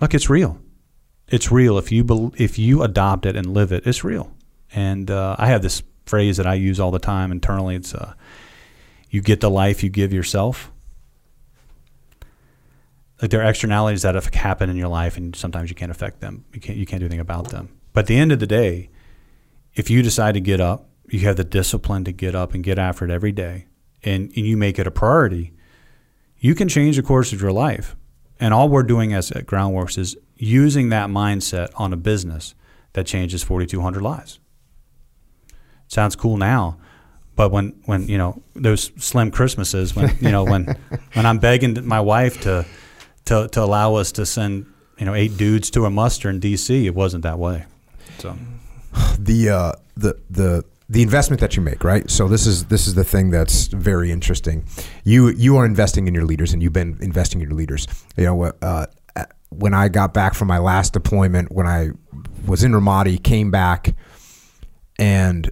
[0.00, 0.60] look, it's real.
[1.28, 3.86] It's real if you bel if you adopt it and live it.
[3.86, 4.32] It's real.
[4.74, 7.76] And uh, I have this phrase that I use all the time internally.
[7.76, 8.14] It's uh,
[9.10, 10.70] you get the life you give yourself.
[13.22, 16.20] Like there are externalities that have happened in your life, and sometimes you can't affect
[16.20, 16.44] them.
[16.52, 17.68] You can't you can't do anything about them.
[17.92, 18.90] But at the end of the day,
[19.74, 22.78] if you decide to get up, you have the discipline to get up and get
[22.78, 23.66] after it every day,
[24.02, 25.52] and, and you make it a priority,
[26.38, 27.96] you can change the course of your life.
[28.40, 32.54] And all we're doing as at Groundworks is using that mindset on a business
[32.92, 34.38] that changes 4,200 lives.
[35.88, 36.78] Sounds cool now,
[37.36, 40.64] but when, when you know those slim Christmases, when you know when
[41.12, 42.64] when I'm begging my wife to
[43.26, 44.66] to to allow us to send
[44.98, 47.66] you know eight dudes to a muster in D.C., it wasn't that way.
[48.18, 48.36] So
[49.18, 52.10] the uh, the the the investment that you make, right?
[52.10, 54.64] So this is this is the thing that's very interesting.
[55.04, 57.86] You you are investing in your leaders, and you've been investing in your leaders.
[58.16, 58.86] You know, what uh,
[59.58, 61.90] when I got back from my last deployment, when I
[62.46, 63.94] was in Ramadi, came back
[64.98, 65.50] and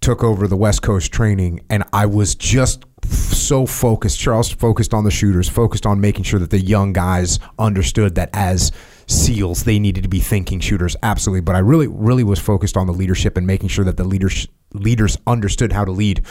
[0.00, 4.18] took over the West Coast training, and I was just so focused.
[4.18, 8.30] Charles focused on the shooters, focused on making sure that the young guys understood that
[8.32, 8.72] as
[9.06, 11.40] SEALs, they needed to be thinking shooters, absolutely.
[11.40, 14.46] But I really, really was focused on the leadership and making sure that the leaders
[14.74, 16.22] leaders understood how to lead.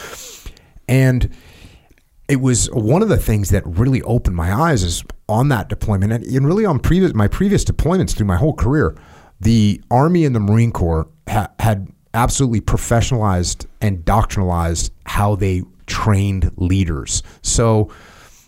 [0.88, 1.34] And
[2.28, 6.12] it was one of the things that really opened my eyes is on that deployment
[6.12, 8.94] and, really on previous my previous deployments through my whole career.
[9.40, 16.50] The Army and the Marine Corps ha- had absolutely professionalized and doctrinalized how they trained
[16.56, 17.22] leaders.
[17.42, 17.90] So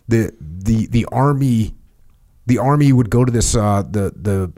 [0.08, 1.74] the the the Army
[2.46, 4.52] the Army would go to this uh, the the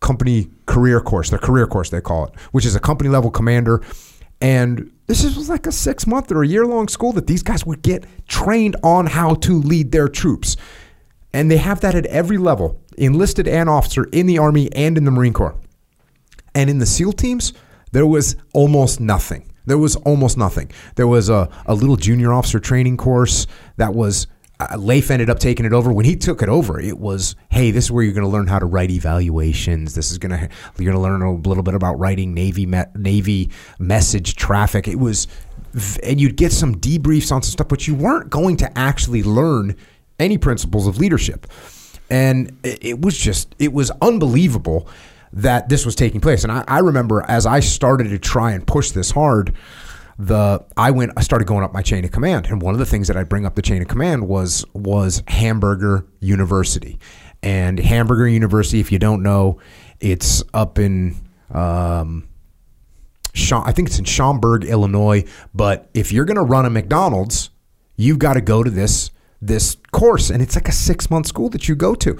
[0.00, 3.82] company career course, the career course they call it, which is a company level commander.
[4.42, 7.64] And this was like a six month or a year long school that these guys
[7.64, 10.56] would get trained on how to lead their troops.
[11.32, 15.04] And they have that at every level, enlisted and officer in the Army and in
[15.04, 15.54] the Marine Corps.
[16.56, 17.52] And in the SEAL teams,
[17.92, 19.48] there was almost nothing.
[19.64, 20.72] There was almost nothing.
[20.96, 23.46] There was a, a little junior officer training course
[23.76, 24.26] that was,
[24.76, 25.92] Leif ended up taking it over.
[25.92, 28.46] When he took it over, it was, hey, this is where you're going to learn
[28.46, 29.94] how to write evaluations.
[29.94, 30.48] This is going to,
[30.78, 34.88] you're going to learn a little bit about writing Navy, me, Navy message traffic.
[34.88, 35.28] It was,
[36.02, 39.76] and you'd get some debriefs on some stuff, but you weren't going to actually learn
[40.18, 41.46] any principles of leadership.
[42.10, 44.86] And it, was just, it was unbelievable
[45.32, 46.44] that this was taking place.
[46.44, 49.54] And I, I remember as I started to try and push this hard,
[50.26, 52.46] the I went I started going up my chain of command.
[52.46, 55.22] And one of the things that I bring up the chain of command was was
[55.26, 56.98] Hamburger University.
[57.42, 59.58] And Hamburger University, if you don't know,
[60.00, 61.16] it's up in
[61.50, 62.28] um,
[63.34, 65.24] I think it's in Schaumburg, Illinois.
[65.52, 67.50] But if you're going to run a McDonald's,
[67.96, 71.48] you've got to go to this this course, and it's like a six month school
[71.48, 72.16] that you go to.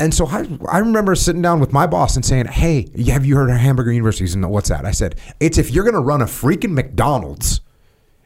[0.00, 3.36] And so I, I remember sitting down with my boss and saying, "Hey, have you
[3.36, 4.84] heard of Hamburger University?" And what's that?
[4.84, 7.60] I said, "It's if you're going to run a freaking McDonald's."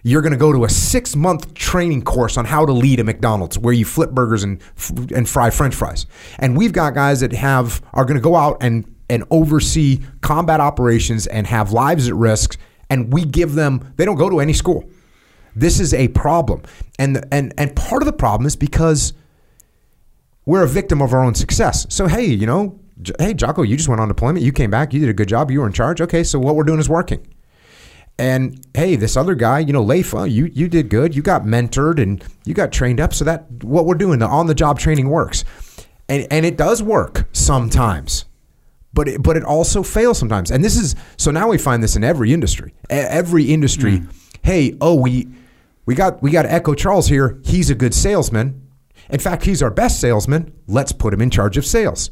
[0.04, 3.04] You're going to go to a six month training course on how to lead a
[3.04, 4.62] McDonald's where you flip burgers and
[5.14, 6.06] and fry French fries.
[6.38, 10.60] And we've got guys that have are going to go out and and oversee combat
[10.60, 12.56] operations and have lives at risk.
[12.88, 14.88] And we give them they don't go to any school.
[15.56, 16.62] This is a problem.
[16.98, 19.12] And and and part of the problem is because
[20.48, 21.86] we're a victim of our own success.
[21.90, 24.94] So hey, you know, J- hey Jocko, you just went on deployment, you came back,
[24.94, 26.00] you did a good job, you were in charge.
[26.00, 27.34] Okay, so what we're doing is working.
[28.18, 31.14] And hey, this other guy, you know, Leifa, you you did good.
[31.14, 33.12] You got mentored and you got trained up.
[33.12, 35.44] So that what we're doing, the on the job training works,
[36.08, 38.24] and and it does work sometimes,
[38.94, 40.50] but it, but it also fails sometimes.
[40.50, 42.72] And this is so now we find this in every industry.
[42.88, 44.10] Every industry, hmm.
[44.42, 45.28] hey, oh we
[45.84, 47.38] we got we got Echo Charles here.
[47.44, 48.67] He's a good salesman.
[49.10, 50.52] In fact, he's our best salesman.
[50.66, 52.10] Let's put him in charge of sales.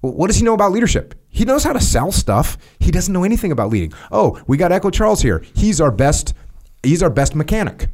[0.00, 1.14] What does he know about leadership?
[1.28, 2.58] He knows how to sell stuff.
[2.78, 3.92] He doesn't know anything about leading.
[4.12, 5.44] Oh, we got Echo Charles here.
[5.54, 6.34] He's our best.
[6.82, 7.88] He's our best mechanic.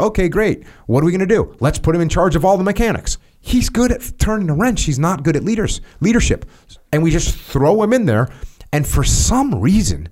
[0.00, 0.64] Okay, great.
[0.86, 1.56] What are we going to do?
[1.60, 3.18] Let's put him in charge of all the mechanics.
[3.40, 4.84] He's good at turning a wrench.
[4.84, 6.44] He's not good at leaders leadership,
[6.92, 8.28] and we just throw him in there.
[8.72, 10.08] And for some reason,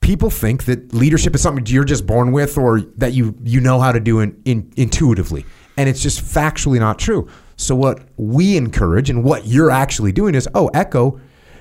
[0.00, 3.80] people think that leadership is something you're just born with or that you you know
[3.80, 5.44] how to do in, in, intuitively
[5.76, 7.28] and it's just factually not true.
[7.56, 11.20] So what we encourage and what you're actually doing is oh echo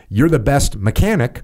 [0.10, 1.42] you're the best mechanic.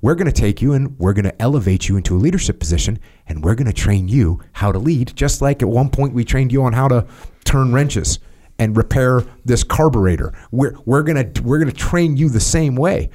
[0.00, 3.00] We're going to take you and we're going to elevate you into a leadership position
[3.26, 6.24] and we're going to train you how to lead just like at one point we
[6.24, 7.06] trained you on how to
[7.44, 8.20] turn wrenches
[8.58, 10.32] and repair this carburetor.
[10.50, 13.10] We're, we're going to we're to train you the same way.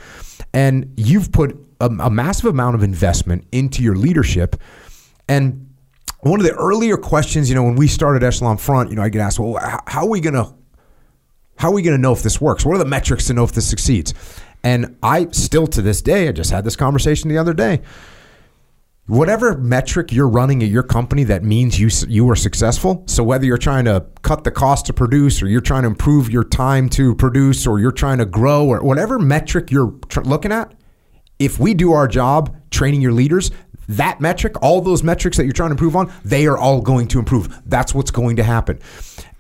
[0.54, 4.62] And you've put a, a massive amount of investment into your leadership.
[5.28, 5.71] And
[6.22, 9.10] one of the earlier questions you know when we started echelon front you know i
[9.10, 9.58] get asked well
[9.88, 10.54] how, are we going to
[11.62, 12.66] how are we going to know if this works?
[12.66, 14.16] What are the metrics to know if this succeeds?
[14.64, 17.82] And I still to this day, I just had this conversation the other day.
[19.06, 23.04] Whatever metric you're running at your company that means you you are successful.
[23.06, 26.32] So whether you're trying to cut the cost to produce, or you're trying to improve
[26.32, 30.52] your time to produce, or you're trying to grow, or whatever metric you're tr- looking
[30.52, 30.74] at,
[31.38, 33.52] if we do our job training your leaders,
[33.90, 37.08] that metric, all those metrics that you're trying to improve on, they are all going
[37.10, 37.62] to improve.
[37.66, 38.80] That's what's going to happen.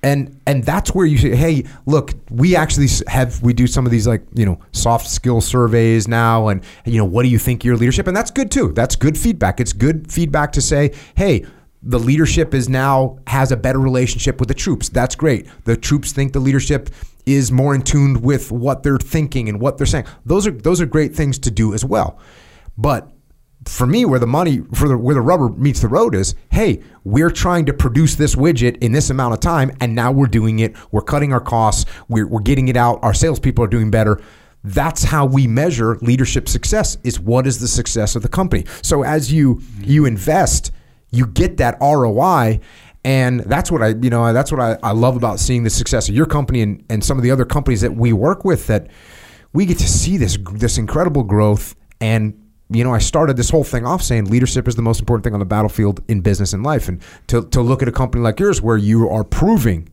[0.03, 3.91] And and that's where you say, hey, look, we actually have we do some of
[3.91, 7.63] these like you know soft skill surveys now, and you know what do you think
[7.63, 8.72] your leadership, and that's good too.
[8.72, 9.59] That's good feedback.
[9.59, 11.45] It's good feedback to say, hey,
[11.84, 14.89] the leadership is now has a better relationship with the troops.
[14.89, 15.47] That's great.
[15.65, 16.89] The troops think the leadership
[17.26, 20.05] is more in tune with what they're thinking and what they're saying.
[20.26, 22.19] Those are those are great things to do as well.
[22.77, 23.10] But
[23.65, 26.81] for me, where the money for the where the rubber meets the road is, hey,
[27.03, 30.59] we're trying to produce this widget in this amount of time, and now we're doing
[30.59, 30.75] it.
[30.91, 31.89] We're cutting our costs.
[32.07, 32.99] We're, we're getting it out.
[33.03, 34.21] Our salespeople are doing better.
[34.63, 36.97] That's how we measure leadership success.
[37.03, 38.65] Is what is the success of the company?
[38.81, 40.71] So as you you invest,
[41.11, 42.59] you get that ROI.
[43.03, 46.07] And that's what I, you know, that's what I, I love about seeing the success
[46.07, 48.88] of your company and, and some of the other companies that we work with that
[49.53, 52.40] we get to see this this incredible growth and
[52.72, 55.34] you know, I started this whole thing off saying leadership is the most important thing
[55.34, 56.88] on the battlefield in business and life.
[56.88, 59.89] And to, to look at a company like yours where you are proving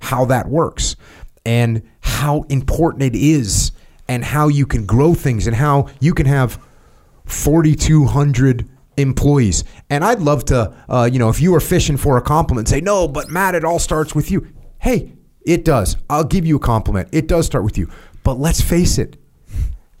[0.00, 0.96] how that works
[1.44, 3.72] and how important it is
[4.08, 6.58] and how you can grow things and how you can have
[7.26, 9.64] 4,200 employees.
[9.90, 12.80] And I'd love to, uh, you know, if you were fishing for a compliment, say,
[12.80, 14.48] no, but Matt, it all starts with you.
[14.78, 15.12] Hey,
[15.44, 15.96] it does.
[16.08, 17.08] I'll give you a compliment.
[17.12, 17.88] It does start with you.
[18.22, 19.16] But let's face it,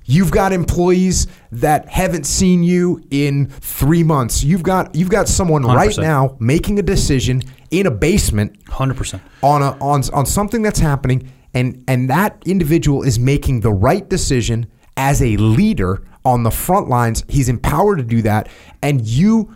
[0.06, 4.44] You've got employees that haven't seen you in three months.
[4.44, 6.02] You've got you've got someone right 100%.
[6.02, 9.22] now making a decision in a basement Hundred percent.
[9.42, 14.06] on a on on something that's happening, and and that individual is making the right
[14.08, 14.66] decision
[14.96, 17.24] as a leader on the front lines.
[17.28, 18.48] He's empowered to do that,
[18.82, 19.54] and you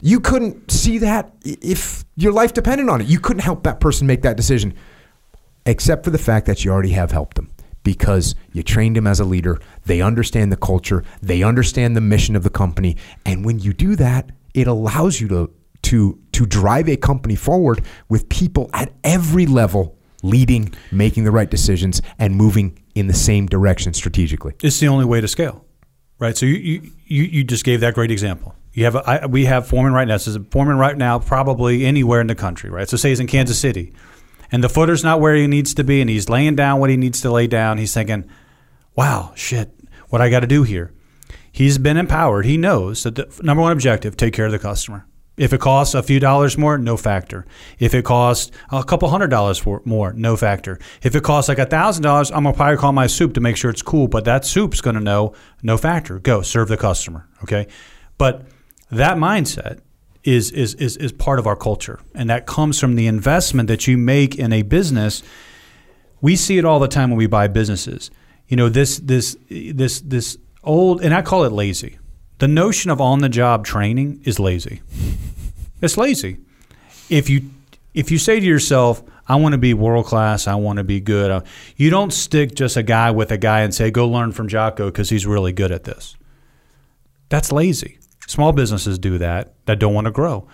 [0.00, 3.06] you couldn't see that if your life depended on it.
[3.06, 4.74] You couldn't help that person make that decision
[5.66, 7.48] except for the fact that you already have helped them
[7.82, 9.58] because you trained them as a leader.
[9.84, 13.96] They understand the culture, they understand the mission of the company, and when you do
[13.96, 15.52] that, it allows you to
[15.82, 21.50] to to drive a company forward with people at every level leading, making the right
[21.50, 24.54] decisions and moving in the same direction strategically.
[24.62, 25.64] It's the only way to scale,
[26.18, 26.36] right?
[26.36, 28.54] So you you, you, just gave that great example.
[28.72, 30.14] You have a, I, we have foreman right now.
[30.14, 32.88] Is foreman right now, probably anywhere in the country, right?
[32.88, 33.92] So say he's in Kansas City,
[34.52, 36.96] and the footer's not where he needs to be, and he's laying down what he
[36.96, 37.78] needs to lay down.
[37.78, 38.26] He's thinking,
[38.94, 39.74] "Wow, shit,
[40.10, 40.92] what I got to do here."
[41.50, 42.44] He's been empowered.
[42.44, 45.06] He knows that the number one objective: take care of the customer.
[45.38, 47.46] If it costs a few dollars more, no factor.
[47.78, 50.78] If it costs a couple hundred dollars more, no factor.
[51.02, 53.56] If it costs like a thousand dollars, I'm gonna probably call my soup to make
[53.56, 54.08] sure it's cool.
[54.08, 56.18] But that soup's gonna know no factor.
[56.18, 57.28] Go serve the customer.
[57.42, 57.66] Okay,
[58.18, 58.46] but
[58.90, 59.80] that mindset
[60.24, 63.86] is is is is part of our culture, and that comes from the investment that
[63.86, 65.22] you make in a business.
[66.20, 68.10] We see it all the time when we buy businesses.
[68.48, 71.98] You know this this this this old, and I call it lazy.
[72.38, 74.82] The notion of on the job training is lazy
[75.80, 76.38] It's lazy.
[77.10, 77.50] If you
[77.94, 81.00] if you say to yourself, I want to be world class, I want to be
[81.00, 81.40] good, uh,
[81.76, 84.86] you don't stick just a guy with a guy and say, go learn from Jocko
[84.86, 86.16] because he's really good at this.
[87.28, 87.98] That's lazy.
[88.26, 90.46] Small businesses do that that don't want to grow.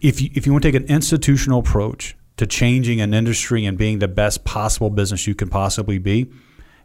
[0.00, 3.78] If you, if you want to take an institutional approach to changing an industry and
[3.78, 6.30] being the best possible business you can possibly be,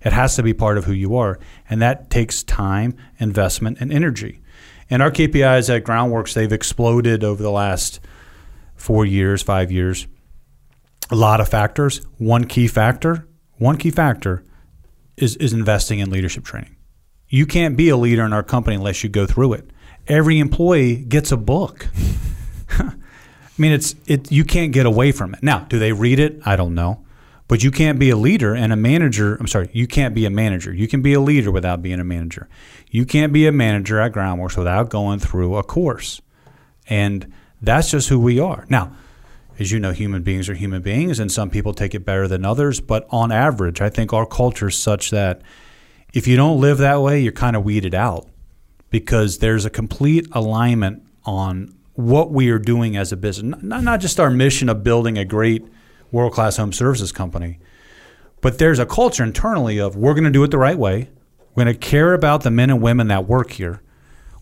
[0.01, 1.39] it has to be part of who you are.
[1.69, 4.41] And that takes time, investment, and energy.
[4.89, 7.99] And our KPIs at Groundworks, they've exploded over the last
[8.75, 10.07] four years, five years.
[11.09, 12.01] A lot of factors.
[12.17, 13.27] One key factor,
[13.57, 14.43] one key factor
[15.15, 16.75] is, is investing in leadership training.
[17.27, 19.69] You can't be a leader in our company unless you go through it.
[20.07, 21.87] Every employee gets a book.
[22.69, 22.93] I
[23.57, 24.31] mean, it's it.
[24.31, 25.43] You can't get away from it.
[25.43, 26.39] Now, do they read it?
[26.45, 27.03] I don't know.
[27.47, 29.35] But you can't be a leader and a manager.
[29.35, 30.73] I'm sorry, you can't be a manager.
[30.73, 32.49] You can be a leader without being a manager.
[32.89, 36.21] You can't be a manager at Groundworks without going through a course.
[36.89, 37.31] And
[37.61, 38.65] that's just who we are.
[38.69, 38.93] Now,
[39.59, 42.43] as you know, human beings are human beings, and some people take it better than
[42.45, 42.81] others.
[42.81, 45.41] But on average, I think our culture is such that
[46.13, 48.27] if you don't live that way, you're kind of weeded out
[48.89, 53.61] because there's a complete alignment on what we are doing as a business.
[53.61, 55.65] Not, not just our mission of building a great
[56.11, 57.59] world class home services company,
[58.41, 61.09] but there's a culture internally of we're going to do it the right way.
[61.55, 63.81] We're going to care about the men and women that work here.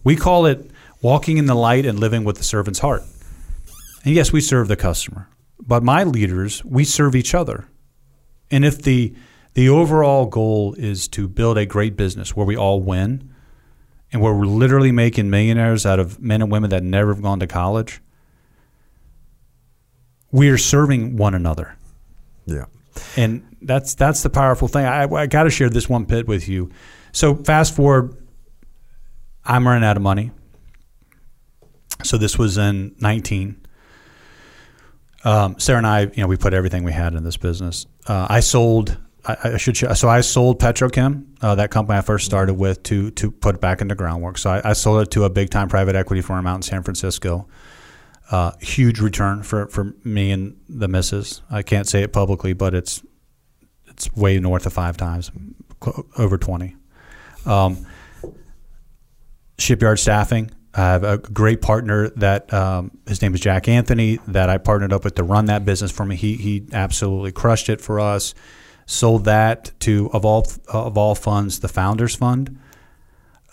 [0.03, 0.69] We call it
[1.01, 3.03] walking in the light and living with the servant's heart.
[4.03, 7.67] And yes, we serve the customer, but my leaders, we serve each other.
[8.51, 9.15] And if the
[9.55, 13.33] the overall goal is to build a great business where we all win
[14.11, 17.39] and where we're literally making millionaires out of men and women that never have gone
[17.39, 18.01] to college,
[20.31, 21.77] we are serving one another.
[22.45, 22.65] Yeah.
[23.17, 24.85] And that's that's the powerful thing.
[24.85, 26.71] I, I got to share this one bit with you.
[27.11, 28.15] So fast forward,
[29.43, 30.31] I'm running out of money.
[32.03, 33.65] So this was in 19.
[35.23, 37.85] Um, Sarah and I, you know, we put everything we had in this business.
[38.05, 38.97] Uh, I sold.
[39.27, 39.77] I, I should.
[39.77, 43.59] Share, so I sold Petrochem, uh, that company I first started with, to to put
[43.59, 44.37] back into groundwork.
[44.37, 46.83] So I, I sold it to a big time private equity firm out in San
[46.83, 47.47] Francisco.
[48.31, 51.43] Uh, huge return for, for me and the missus.
[51.51, 53.03] I can't say it publicly, but it's
[53.87, 55.31] it's way north of five times,
[56.17, 56.75] over twenty.
[57.45, 57.85] Um,
[59.57, 60.51] shipyard staffing.
[60.73, 64.91] I have a great partner that um, his name is Jack Anthony that I partnered
[64.91, 66.15] up with to run that business for me.
[66.15, 68.33] He he absolutely crushed it for us.
[68.85, 72.59] Sold that to of all of all funds, the Founders Fund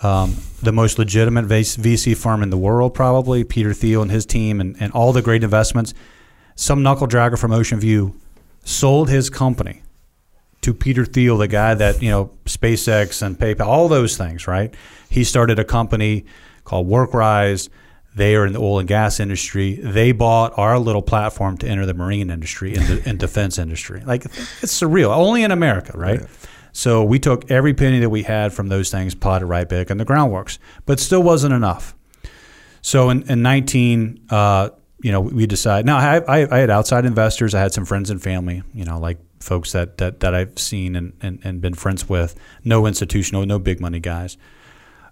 [0.02, 4.60] um, the most legitimate VC firm in the world, probably Peter Thiel and his team,
[4.60, 5.94] and, and all the great investments.
[6.56, 8.14] Some knuckle dragger from Ocean View
[8.64, 9.82] sold his company
[10.60, 14.48] to Peter Thiel, the guy that you know SpaceX and PayPal, all those things.
[14.48, 14.74] Right?
[15.08, 16.24] He started a company
[16.64, 17.68] called WorkRise.
[18.14, 19.76] They are in the oil and gas industry.
[19.76, 24.02] They bought our little platform to enter the marine industry and, the, and defense industry.
[24.04, 25.16] Like it's surreal.
[25.16, 26.20] Only in America, right?
[26.20, 26.26] Yeah.
[26.72, 29.98] So we took every penny that we had from those things, potted right back in
[29.98, 31.94] the groundworks, but still wasn't enough.
[32.80, 34.70] So in, in 19, uh,
[35.02, 35.86] you know, we decided.
[35.86, 37.54] Now I, I, I, had outside investors.
[37.54, 40.96] I had some friends and family, you know, like folks that that, that I've seen
[40.96, 42.38] and, and, and been friends with.
[42.64, 44.36] No institutional, no big money guys.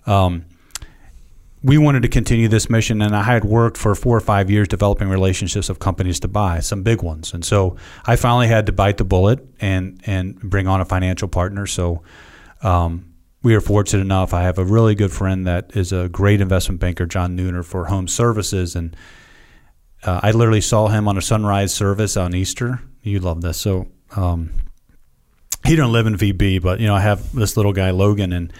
[0.06, 0.47] Um,
[1.62, 4.68] we wanted to continue this mission, and I had worked for four or five years
[4.68, 7.76] developing relationships of companies to buy some big ones, and so
[8.06, 11.66] I finally had to bite the bullet and and bring on a financial partner.
[11.66, 12.02] So
[12.62, 13.12] um,
[13.42, 14.32] we are fortunate enough.
[14.32, 17.86] I have a really good friend that is a great investment banker, John Nooner, for
[17.86, 18.96] home services, and
[20.02, 22.80] uh, I literally saw him on a sunrise service on Easter.
[23.02, 23.88] You love this, so.
[24.16, 24.50] Um,
[25.62, 28.50] he don't live in VB, but you know I have this little guy Logan, and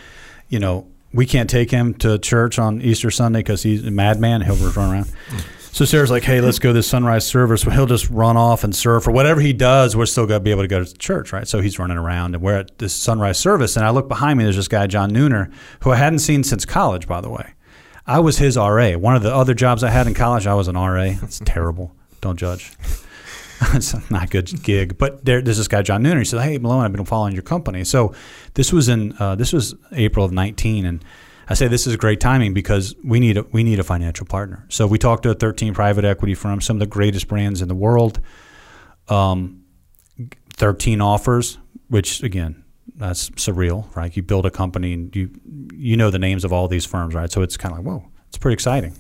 [0.51, 4.43] you know we can't take him to church on Easter Sunday because he's a madman.
[4.43, 5.13] He'll just run around.
[5.73, 8.65] So Sarah's like, "Hey, let's go to this sunrise service." Well, he'll just run off
[8.65, 9.97] and surf or whatever he does.
[9.97, 11.47] We're still gonna be able to go to church, right?
[11.47, 13.77] So he's running around, and we're at this sunrise service.
[13.77, 14.45] And I look behind me.
[14.45, 15.51] There's this guy, John Nooner,
[15.81, 17.07] who I hadn't seen since college.
[17.07, 17.51] By the way,
[18.07, 18.97] I was his RA.
[18.97, 21.15] One of the other jobs I had in college, I was an RA.
[21.23, 21.95] It's terrible.
[22.21, 22.73] Don't judge.
[23.75, 24.97] it's not a good gig.
[24.97, 26.19] But there, there's this guy, John Nooner.
[26.19, 28.15] He said, "Hey, Malone, I've been following your company." So
[28.55, 31.05] this was in uh, this was April of 19, and
[31.49, 34.65] I say this is great timing because we need a, we need a financial partner.
[34.69, 37.75] So we talked to 13 private equity firms, some of the greatest brands in the
[37.75, 38.21] world.
[39.09, 39.65] Um,
[40.55, 41.59] 13 offers,
[41.89, 42.65] which again,
[42.97, 44.15] that's surreal, right?
[44.15, 45.31] You build a company and you
[45.75, 47.31] you know the names of all these firms, right?
[47.31, 48.97] So it's kind of like, whoa, it's pretty exciting.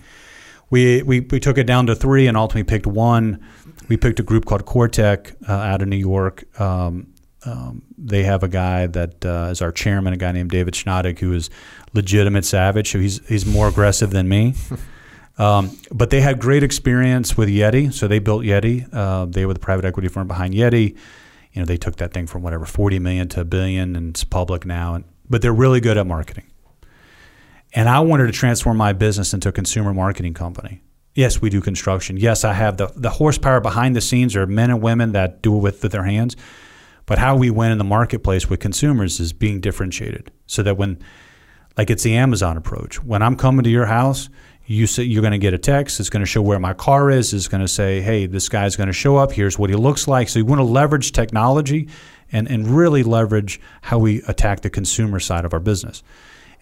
[0.70, 3.44] We, we, we took it down to three and ultimately picked one
[3.90, 6.44] we picked a group called Cortec uh, out of New York.
[6.60, 7.12] Um,
[7.44, 11.18] um, they have a guy that uh, is our chairman, a guy named David Schnadig,
[11.18, 11.50] who is
[11.92, 12.92] legitimate savage.
[12.92, 14.54] So he's he's more aggressive than me.
[15.38, 18.86] Um, but they had great experience with Yeti, so they built Yeti.
[18.92, 20.90] Uh, they were the private equity firm behind Yeti.
[21.52, 24.22] You know, they took that thing from whatever forty million to a billion, and it's
[24.22, 24.96] public now.
[24.96, 26.44] And, but they're really good at marketing.
[27.72, 30.82] And I wanted to transform my business into a consumer marketing company.
[31.14, 32.16] Yes, we do construction.
[32.16, 35.56] Yes, I have the the horsepower behind the scenes are men and women that do
[35.56, 36.36] it with, their hands.
[37.06, 40.98] But how we win in the marketplace with consumers is being differentiated, so that when,
[41.76, 44.28] like it's the Amazon approach, when I'm coming to your house,
[44.66, 45.98] you say you're going to get a text.
[45.98, 47.34] It's going to show where my car is.
[47.34, 49.32] It's going to say, "Hey, this guy's going to show up.
[49.32, 51.88] Here's what he looks like." So you want to leverage technology
[52.30, 56.04] and and really leverage how we attack the consumer side of our business.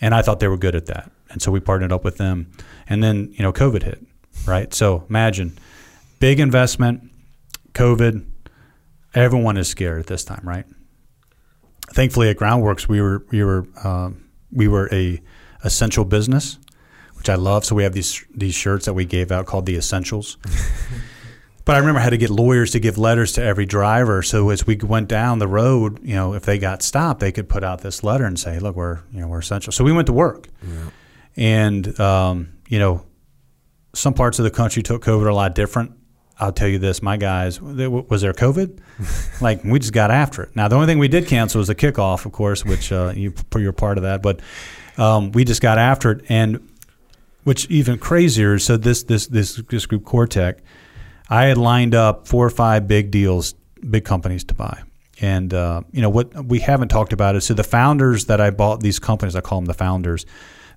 [0.01, 2.51] And I thought they were good at that, and so we partnered up with them.
[2.89, 4.07] And then you know, COVID hit,
[4.47, 4.73] right?
[4.73, 5.59] So imagine
[6.21, 7.11] big investment,
[7.73, 8.27] COVID.
[9.15, 10.67] Everyone is scared at this time, right?
[11.91, 15.21] Thankfully, at Groundworks, we were we were um, we were a
[15.65, 16.59] essential business
[17.19, 17.65] which I love.
[17.65, 20.39] So we have these these shirts that we gave out called the Essentials.
[21.65, 24.23] but I remember I had to get lawyers to give letters to every driver.
[24.23, 27.49] So as we went down the road, you know, if they got stopped, they could
[27.49, 30.07] put out this letter and say, "Look, we're you know we're essential." So we went
[30.07, 30.91] to work, yeah.
[31.37, 33.05] and um, you know,
[33.95, 35.93] some parts of the country took COVID a lot different.
[36.41, 38.79] I'll tell you this, my guys, was there COVID?
[39.41, 40.55] like we just got after it.
[40.55, 43.35] Now the only thing we did cancel was the kickoff, of course, which uh, you
[43.57, 44.41] you're part of that, but
[44.99, 46.69] um, we just got after it and
[47.43, 48.59] which even crazier.
[48.59, 50.59] So this this this this group Cortec,
[51.29, 53.55] I had lined up four or five big deals,
[53.89, 54.83] big companies to buy.
[55.21, 58.51] And uh, you know what we haven't talked about is so the founders that I
[58.51, 60.25] bought these companies, I call them the founders,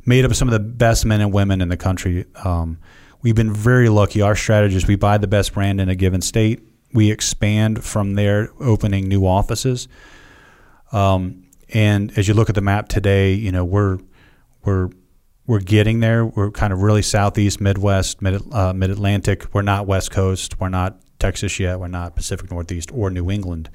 [0.05, 2.25] made up some of the best men and women in the country.
[2.43, 2.79] Um,
[3.21, 4.21] we've been very lucky.
[4.21, 6.61] Our strategy is we buy the best brand in a given state.
[6.93, 9.87] We expand from there, opening new offices.
[10.91, 13.99] Um, and as you look at the map today, you know we're
[14.65, 14.89] we're
[15.47, 16.25] we're getting there.
[16.25, 19.53] We're kind of really southeast, Midwest, mid uh, Mid Atlantic.
[19.53, 20.59] We're not West Coast.
[20.59, 21.79] We're not Texas yet.
[21.79, 23.69] We're not Pacific Northeast or New England.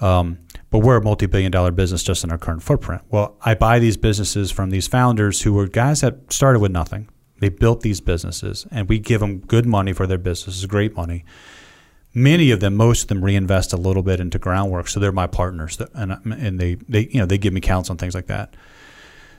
[0.00, 0.40] Um,
[0.70, 3.02] but we're a multi-billion dollar business just in our current footprint.
[3.10, 7.08] Well, I buy these businesses from these founders who were guys that started with nothing.
[7.40, 11.24] They built these businesses, and we give them good money for their businesses, great money.
[12.14, 15.26] Many of them, most of them, reinvest a little bit into groundwork, so they're my
[15.26, 18.54] partners, and and they they you know they give me counts on things like that.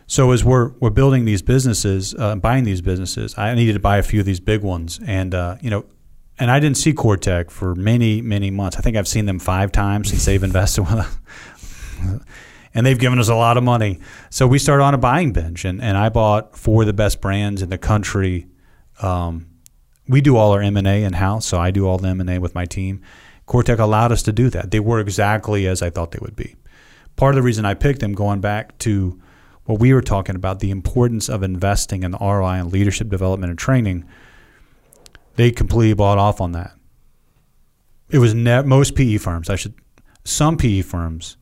[0.08, 3.98] So as we're we're building these businesses, uh, buying these businesses, I needed to buy
[3.98, 5.86] a few of these big ones, and uh, you know,
[6.38, 8.76] and I didn't see Cortec for many many months.
[8.78, 11.18] I think I've seen them five times since they've invested with us.
[12.76, 14.00] And they've given us a lot of money.
[14.30, 17.22] So we started on a buying binge, and, and I bought four of the best
[17.22, 18.48] brands in the country.
[19.02, 19.48] Um,
[20.08, 22.20] we do all our M and A in house, so I do all the M
[22.20, 23.02] and A with my team.
[23.48, 24.72] Cortec allowed us to do that.
[24.72, 26.56] They were exactly as I thought they would be.
[27.16, 29.22] Part of the reason I picked them, going back to
[29.64, 33.58] what we were talking about, the importance of investing in ROI and leadership development and
[33.58, 34.04] training,
[35.38, 36.74] they completely bought off on that.
[38.10, 39.76] It was ne- most PE firms, I should,
[40.24, 41.38] some PE firms,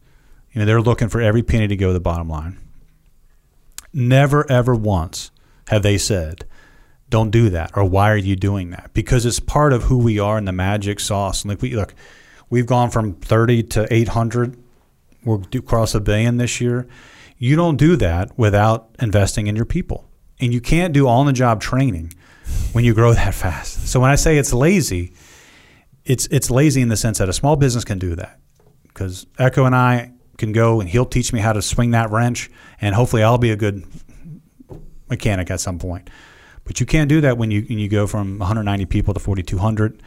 [0.53, 2.57] you know, they're looking for every penny to go to the bottom line.
[3.91, 5.31] Never, ever once
[5.67, 6.45] have they said,
[7.09, 8.91] don't do that, or why are you doing that?
[8.93, 11.45] Because it's part of who we are in the magic sauce.
[11.45, 11.93] Like we look,
[12.49, 14.57] we've gone from 30 to 800.
[15.23, 16.87] We'll do cross a billion this year
[17.43, 20.07] you don't do that without investing in your people.
[20.39, 22.13] And you can't do on the job training
[22.71, 23.89] when you grow that fast.
[23.89, 25.13] So when I say it's lazy,
[26.05, 28.39] it's it's lazy in the sense that a small business can do that.
[28.83, 32.49] Because Echo and I can go and he'll teach me how to swing that wrench
[32.81, 33.85] and hopefully I'll be a good
[35.09, 36.09] mechanic at some point.
[36.65, 40.01] But you can't do that when you when you go from 190 people to 4,200,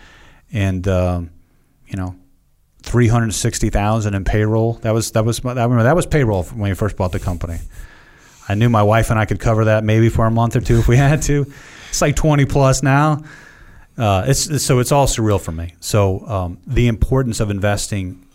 [0.52, 1.30] and um,
[1.86, 2.16] you know
[2.82, 4.74] three hundred sixty thousand in payroll.
[4.74, 7.58] That was that was remember that was payroll when we first bought the company.
[8.48, 10.78] I knew my wife and I could cover that maybe for a month or two
[10.78, 11.52] if we had to.
[11.90, 13.22] It's like twenty plus now.
[13.98, 15.74] Uh, it's so it's all surreal for me.
[15.80, 18.25] So um, the importance of investing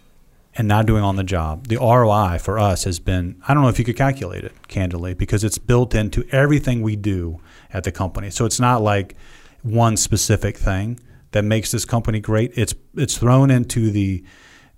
[0.61, 3.69] and not doing on the job, the ROI for us has been I don't know
[3.69, 7.41] if you could calculate it candidly because it's built into everything we do
[7.73, 8.29] at the company.
[8.29, 9.15] So it's not like
[9.63, 10.99] one specific thing
[11.31, 12.51] that makes this company great.
[12.55, 14.23] It's it's thrown into the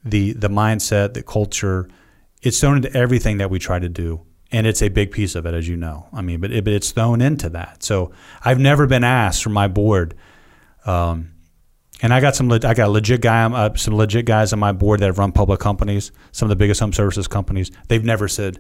[0.06, 1.90] the the mindset, the culture.
[2.42, 4.22] It's thrown into everything that we try to do,
[4.54, 6.08] and it's a big piece of it, as you know.
[6.14, 7.84] I mean, but, it, but it's thrown into that.
[7.84, 10.16] So I've never been asked from my board.
[10.86, 11.33] Um,
[12.04, 12.52] and I got some.
[12.52, 13.46] I got a legit guy.
[13.46, 16.56] Uh, some legit guys on my board that have run public companies, some of the
[16.58, 17.72] biggest home services companies.
[17.88, 18.60] They've never said,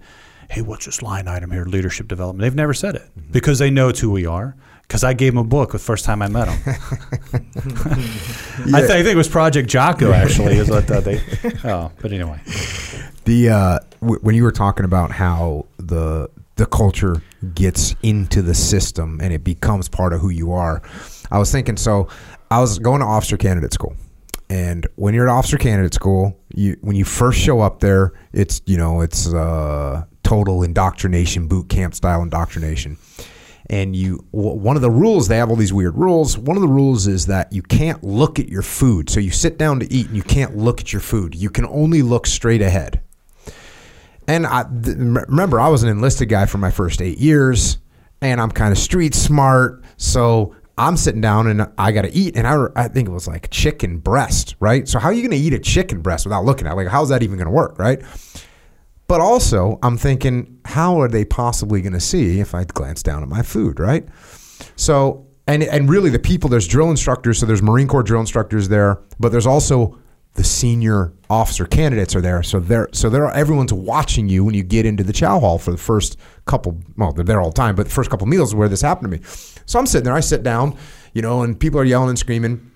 [0.49, 1.65] "Hey, what's this line item here?
[1.65, 3.31] Leadership development." They've never said it mm-hmm.
[3.31, 6.05] because they know it's who we are because I gave him a book the first
[6.05, 6.59] time I met him.
[8.65, 8.77] yeah.
[8.77, 11.21] I, th- I, think it was Project Jocko actually is what uh, they.
[11.65, 12.39] Oh, but anyway,
[13.25, 17.21] the uh, w- when you were talking about how the the culture
[17.55, 20.81] gets into the system and it becomes part of who you are.
[21.31, 22.07] I was thinking, so
[22.53, 23.95] I was going to officer candidate school.
[24.47, 28.61] And when you're at officer candidate school, you when you first show up there, it's
[28.67, 32.97] you know it's uh, total indoctrination, boot camp style indoctrination.
[33.71, 36.37] And you, one of the rules they have all these weird rules.
[36.37, 39.09] One of the rules is that you can't look at your food.
[39.09, 41.33] So you sit down to eat and you can't look at your food.
[41.33, 43.01] You can only look straight ahead.
[44.27, 47.79] And I th- remember, I was an enlisted guy for my first eight years,
[48.21, 49.83] and I'm kind of street smart.
[49.97, 53.27] So I'm sitting down and I got to eat, and I, I think it was
[53.27, 54.87] like chicken breast, right?
[54.87, 56.75] So how are you going to eat a chicken breast without looking at it?
[56.75, 58.01] Like, how's that even going to work, right?
[59.07, 63.21] But also, I'm thinking, how are they possibly going to see if I glance down
[63.21, 64.07] at my food, right?
[64.75, 68.69] So, and and really, the people there's drill instructors, so there's Marine Corps drill instructors
[68.69, 69.99] there, but there's also
[70.35, 74.63] the senior officer candidates are there, so they're so they're everyone's watching you when you
[74.63, 76.79] get into the chow hall for the first couple.
[76.97, 79.11] Well, they're there all the time, but the first couple meals is where this happened
[79.11, 79.23] to me.
[79.65, 80.77] So I'm sitting there, I sit down,
[81.13, 82.71] you know, and people are yelling and screaming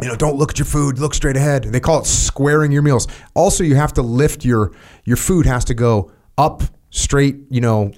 [0.00, 1.64] you know, don't look at your food, look straight ahead.
[1.64, 3.06] They call it squaring your meals.
[3.34, 4.72] Also, you have to lift your
[5.04, 7.92] your food has to go up straight, you know,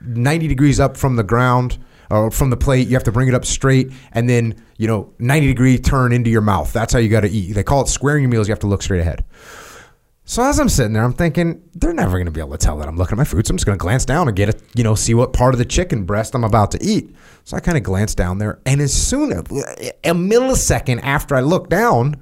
[0.00, 1.78] 90 degrees up from the ground
[2.10, 2.88] or from the plate.
[2.88, 6.30] You have to bring it up straight and then, you know, 90 degree turn into
[6.30, 6.72] your mouth.
[6.72, 7.52] That's how you got to eat.
[7.52, 8.48] They call it squaring your meals.
[8.48, 9.24] You have to look straight ahead.
[10.28, 12.76] So as I'm sitting there, I'm thinking they're never going to be able to tell
[12.76, 13.46] that I'm looking at my food.
[13.46, 15.54] So I'm just going to glance down and get it, you know, see what part
[15.54, 17.16] of the chicken breast I'm about to eat.
[17.44, 19.40] So I kind of glance down there, and as soon as
[20.04, 22.16] a millisecond after I look down,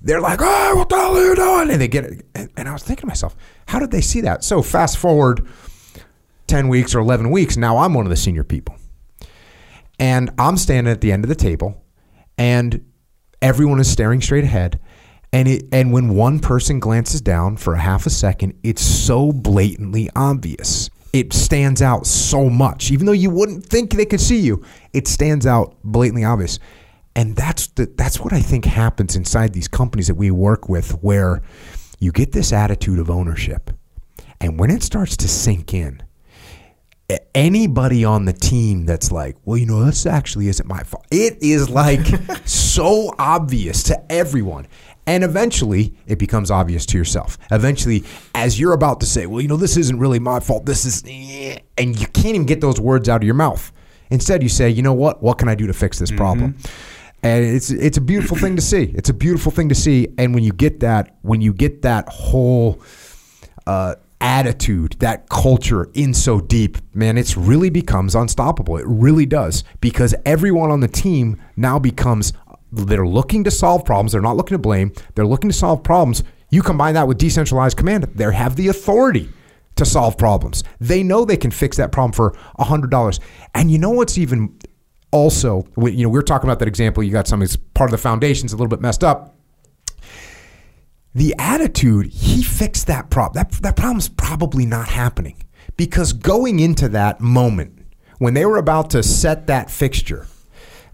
[0.00, 2.26] they're like, "Oh, what the hell are you doing?" And they get it.
[2.56, 4.42] And, I was thinking to myself, how did they see that?
[4.42, 5.46] So fast forward
[6.46, 8.74] ten weeks or eleven weeks, now I'm one of the senior people,
[9.98, 11.84] and I'm standing at the end of the table,
[12.38, 12.90] and
[13.42, 14.80] everyone is staring straight ahead.
[15.34, 19.32] And it and when one person glances down for a half a second, it's so
[19.32, 20.90] blatantly obvious.
[21.12, 24.64] It stands out so much, even though you wouldn't think they could see you.
[24.92, 26.60] It stands out blatantly obvious,
[27.16, 30.92] and that's the, that's what I think happens inside these companies that we work with,
[31.02, 31.42] where
[31.98, 33.72] you get this attitude of ownership,
[34.40, 36.00] and when it starts to sink in,
[37.34, 41.06] anybody on the team that's like, well, you know, this actually isn't my fault.
[41.10, 42.06] It is like
[42.44, 44.66] so obvious to everyone.
[45.06, 47.36] And eventually it becomes obvious to yourself.
[47.50, 48.04] Eventually,
[48.34, 50.64] as you're about to say, well, you know, this isn't really my fault.
[50.64, 53.70] This is, eh," and you can't even get those words out of your mouth.
[54.10, 55.22] Instead, you say, you know what?
[55.22, 56.56] What can I do to fix this problem?
[57.22, 58.92] And it's it's a beautiful thing to see.
[58.94, 60.08] It's a beautiful thing to see.
[60.18, 62.82] And when you get that, when you get that whole
[63.66, 68.76] uh, attitude, that culture in so deep, man, it's really becomes unstoppable.
[68.76, 72.34] It really does because everyone on the team now becomes
[72.74, 74.12] they're looking to solve problems.
[74.12, 74.92] They're not looking to blame.
[75.14, 76.22] They're looking to solve problems.
[76.50, 79.28] You combine that with decentralized command, they have the authority
[79.76, 80.62] to solve problems.
[80.80, 83.18] They know they can fix that problem for hundred dollars.
[83.54, 84.58] And you know what's even
[85.10, 87.02] also, you know, we were talking about that example.
[87.02, 89.34] You got something that's part of the foundation's a little bit messed up
[91.14, 95.36] the attitude he fixed that problem that, that problem's probably not happening
[95.76, 97.78] because going into that moment
[98.18, 100.26] when they were about to set that fixture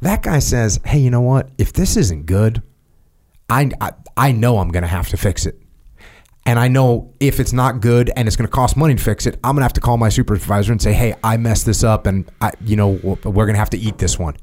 [0.00, 2.62] that guy says hey you know what if this isn't good
[3.48, 5.60] i, I, I know i'm going to have to fix it
[6.46, 9.26] and i know if it's not good and it's going to cost money to fix
[9.26, 11.84] it i'm going to have to call my supervisor and say hey i messed this
[11.84, 13.16] up and I, you know we're
[13.46, 14.36] going to have to eat this one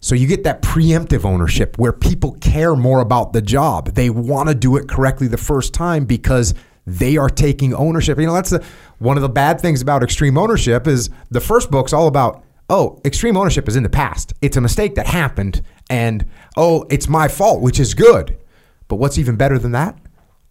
[0.00, 3.94] so you get that preemptive ownership where people care more about the job.
[3.94, 6.54] They want to do it correctly the first time because
[6.86, 8.18] they are taking ownership.
[8.18, 8.64] You know, that's the,
[8.98, 13.00] one of the bad things about extreme ownership is the first book's all about, oh,
[13.04, 14.32] extreme ownership is in the past.
[14.42, 16.26] It's a mistake that happened and
[16.56, 18.36] oh, it's my fault, which is good.
[18.88, 19.98] But what's even better than that?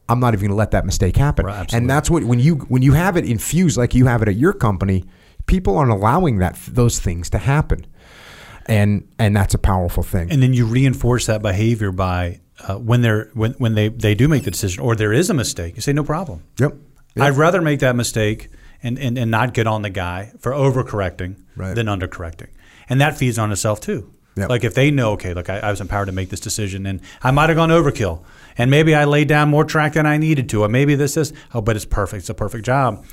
[0.10, 1.45] I'm not even going to let that mistake happen.
[1.45, 4.30] Right, and that's what when you when you have it infused like you have it
[4.30, 5.03] at your company,
[5.48, 7.85] people aren't allowing that those things to happen
[8.68, 10.31] and and that's a powerful thing.
[10.31, 14.27] and then you reinforce that behavior by uh, when they're when, when they, they do
[14.27, 16.73] make the decision or there is a mistake you say no problem yep.
[17.19, 18.49] i'd rather make that mistake
[18.83, 21.73] and, and, and not get on the guy for overcorrecting Right.
[21.75, 22.49] than undercorrecting.
[22.89, 24.13] And that feeds on itself too.
[24.35, 24.49] Yep.
[24.49, 27.01] like if they know okay look I, I was empowered to make this decision and
[27.23, 28.23] i might have gone overkill
[28.55, 31.33] and maybe i laid down more track than i needed to or maybe this is
[31.55, 32.19] oh but it's perfect.
[32.19, 33.03] It's a perfect job.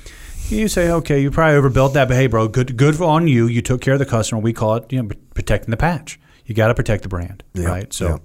[0.49, 3.47] You say okay you probably overbuilt that but hey bro good good on you.
[3.47, 4.39] You took care of the customer.
[4.39, 6.19] We call it you know protecting the patch.
[6.45, 7.91] You got to protect the brand Yeah, right?
[7.91, 8.21] So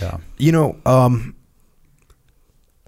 [0.00, 0.16] yeah.
[0.38, 1.34] You know, um,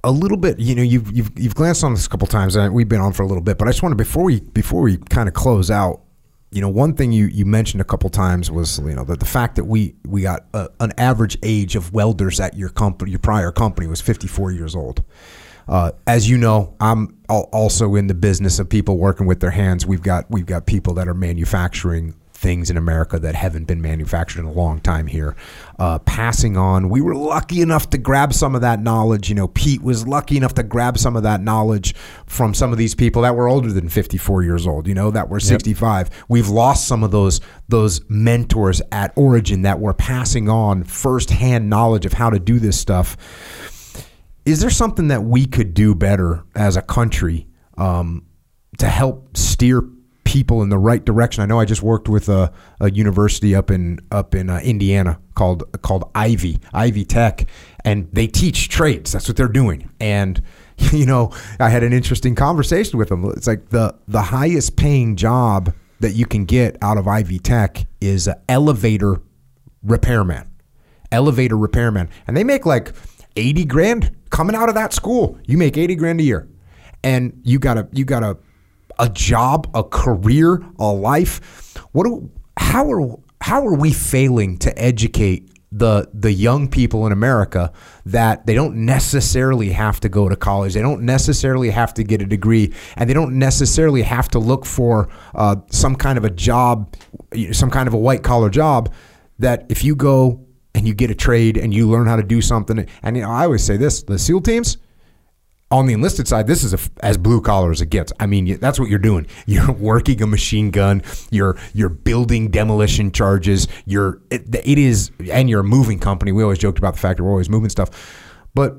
[0.05, 0.59] a little bit.
[0.59, 3.13] You know, you've you've you've glanced on this a couple times, and we've been on
[3.13, 3.59] for a little bit.
[3.59, 6.03] But I just wanted before we before we kind of close out.
[6.51, 9.27] You know, one thing you, you mentioned a couple times was you know that the
[9.27, 13.21] fact that we we got a, an average age of welders at your company, your
[13.21, 15.03] prior company, was 54 years old.
[15.69, 19.87] uh, as you know, I'm also in the business of people working with their hands.
[19.87, 24.41] We've got we've got people that are manufacturing things in America that haven't been manufactured
[24.41, 25.37] in a long time here.
[25.79, 29.29] Uh, passing on, we were lucky enough to grab some of that knowledge.
[29.29, 31.95] You know, Pete was lucky enough to grab some of that knowledge
[32.27, 34.87] from some of these people that were older than 54 years old.
[34.87, 36.11] You know, that were 65.
[36.29, 42.05] We've lost some of those those mentors at Origin that were passing on firsthand knowledge
[42.05, 43.17] of how to do this stuff.
[44.45, 47.47] Is there something that we could do better as a country
[47.79, 48.27] um,
[48.79, 49.89] to help steer
[50.25, 51.43] people in the right direction?
[51.43, 55.19] I know I just worked with a, a university up in up in uh, Indiana
[55.35, 57.49] called called Ivy Ivy Tech,
[57.85, 59.13] and they teach trades.
[59.13, 59.91] That's what they're doing.
[60.01, 60.43] And
[60.93, 63.25] you know, I had an interesting conversation with them.
[63.37, 67.87] It's like the the highest paying job that you can get out of Ivy Tech
[68.01, 69.21] is an elevator
[69.83, 70.49] repairman
[71.13, 72.93] elevator repairman, and they make like
[73.37, 75.39] eighty grand coming out of that school.
[75.47, 76.49] You make eighty grand a year,
[77.05, 78.25] and you gotta you got
[79.03, 81.77] a job, a career, a life.
[81.91, 82.05] What?
[82.05, 87.73] Do, how are how are we failing to educate the the young people in America
[88.07, 92.23] that they don't necessarily have to go to college, they don't necessarily have to get
[92.23, 96.31] a degree, and they don't necessarily have to look for uh, some kind of a
[96.31, 96.95] job,
[97.51, 98.93] some kind of a white collar job.
[99.41, 102.41] That if you go and you get a trade and you learn how to do
[102.41, 104.77] something, and you know, I always say this: the SEAL teams
[105.73, 108.13] on the enlisted side, this is a, as blue collar as it gets.
[108.21, 109.27] I mean, that's what you're doing.
[109.47, 111.03] You're working a machine gun.
[111.31, 113.67] You're you're building demolition charges.
[113.87, 116.31] You're it, it is, and you're a moving company.
[116.31, 117.91] We always joked about the fact that we're always moving stuff,
[118.55, 118.77] but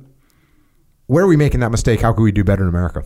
[1.08, 2.02] where are we making that mistake?
[2.02, 3.04] How can we do better in America?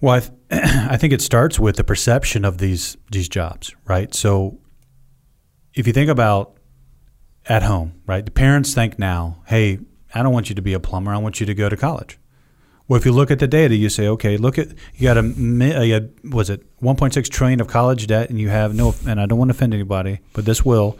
[0.00, 0.32] Well, I, th-
[0.90, 4.14] I think it starts with the perception of these these jobs, right?
[4.14, 4.58] So,
[5.74, 6.58] if you think about
[7.46, 9.78] at home, right, the parents think now, "Hey,
[10.18, 11.12] I don't want you to be a plumber.
[11.12, 12.18] I want you to go to college."
[12.88, 15.20] Well, if you look at the data, you say, "Okay, look at you got a
[15.20, 19.26] uh, had, was it 1.6 trillion of college debt, and you have no." And I
[19.26, 20.98] don't want to offend anybody, but this will.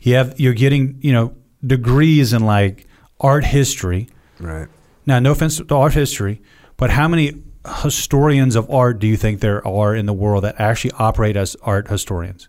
[0.00, 1.34] You have you're getting you know
[1.64, 2.86] degrees in like
[3.20, 4.08] art history.
[4.38, 4.68] Right.
[5.06, 6.42] Now, no offense to art history,
[6.76, 7.42] but how many
[7.82, 11.56] historians of art do you think there are in the world that actually operate as
[11.62, 12.48] art historians?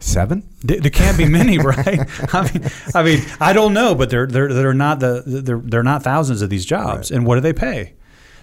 [0.00, 0.48] Seven.
[0.62, 2.00] There, there can't be many, right?
[2.34, 5.82] I mean, I mean, I don't know, but they're they're they're not the they're they're
[5.82, 7.94] not thousands of these jobs, and what do they pay?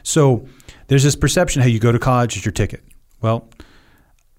[0.03, 0.47] So
[0.87, 2.83] there's this perception: hey, you go to college, it's your ticket.
[3.21, 3.49] Well,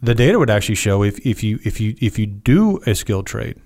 [0.01, 3.27] the data would actually show if, if you if you if you do a skilled
[3.27, 3.61] trade,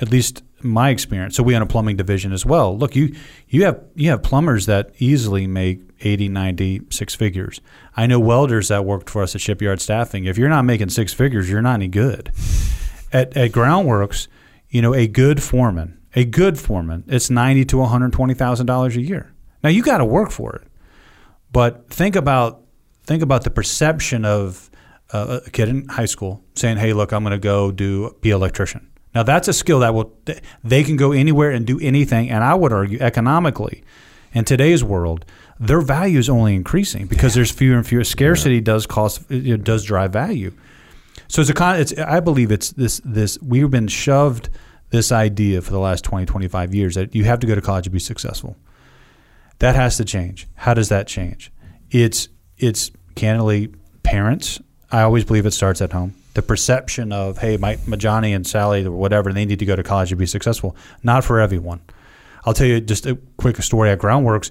[0.00, 1.36] at least my experience.
[1.36, 2.76] So we own a plumbing division as well.
[2.76, 3.14] Look, you
[3.48, 7.60] you have you have plumbers that easily make 80, 90, six figures.
[7.96, 10.26] I know welders that worked for us at shipyard staffing.
[10.26, 12.32] If you're not making six figures, you're not any good.
[13.12, 14.28] At at groundworks,
[14.68, 18.66] you know, a good foreman, a good foreman, it's ninety to one hundred twenty thousand
[18.66, 19.32] dollars a year.
[19.62, 20.68] Now you got to work for it,
[21.50, 22.62] but think about
[23.04, 24.70] think about the perception of
[25.12, 28.30] uh, a kid in high school saying, "Hey, look, I'm going to go do be
[28.30, 30.14] an electrician." Now that's a skill that will
[30.62, 33.82] they can go anywhere and do anything, and I would argue economically,
[34.32, 35.24] in today's world,
[35.58, 38.04] their value is only increasing because there's fewer and fewer.
[38.04, 40.52] Scarcity does cost it does drive value.
[41.28, 41.78] So it's a con.
[41.78, 44.48] It's I believe it's this this we've been shoved
[44.90, 47.84] this idea for the last 20, 25 years that you have to go to college
[47.84, 48.56] to be successful.
[49.58, 50.48] That has to change.
[50.54, 51.52] How does that change?
[51.90, 54.60] It's it's candidly parents.
[54.90, 56.14] I always believe it starts at home.
[56.34, 59.76] The perception of hey, my, my Johnny and Sally or whatever, they need to go
[59.76, 60.76] to college to be successful.
[61.02, 61.80] Not for everyone.
[62.44, 64.50] I'll tell you just a quick story at Groundworks.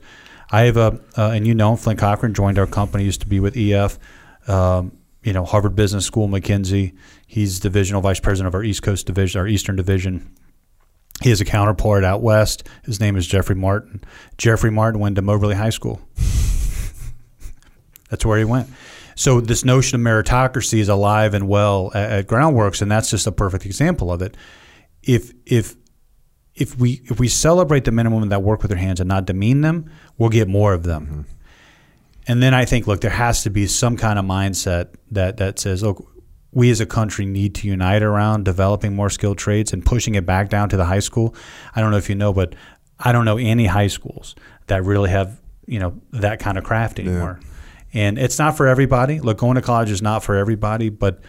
[0.51, 3.39] I have a, uh, and you know, Flint Cochran joined our company, used to be
[3.39, 3.97] with EF,
[4.47, 4.96] um,
[5.27, 6.95] you know, Harvard Business School, McKinsey.
[7.27, 10.33] He's divisional vice president of our East Coast division, our Eastern division.
[11.21, 12.65] He has a counterpart out west.
[12.85, 14.01] His name is Jeffrey Martin.
[14.37, 15.99] Jeffrey Martin went to Moberly High School.
[18.09, 18.69] That's where he went.
[19.15, 23.27] So this notion of meritocracy is alive and well at, at Groundworks, and that's just
[23.27, 24.37] a perfect example of it.
[25.03, 25.75] If if
[26.55, 29.09] if we if we celebrate the men and women that work with their hands and
[29.09, 31.07] not demean them, we'll get more of them.
[31.07, 31.21] Mm-hmm.
[32.27, 35.59] And then I think, look, there has to be some kind of mindset that that
[35.59, 36.05] says, look,
[36.51, 40.25] we as a country need to unite around developing more skilled trades and pushing it
[40.25, 41.35] back down to the high school.
[41.75, 42.55] I don't know if you know, but
[42.99, 44.35] I don't know any high schools
[44.67, 47.39] that really have you know that kind of craft anymore.
[47.41, 47.47] Yeah.
[47.93, 49.19] And it's not for everybody.
[49.19, 51.21] Look, going to college is not for everybody, but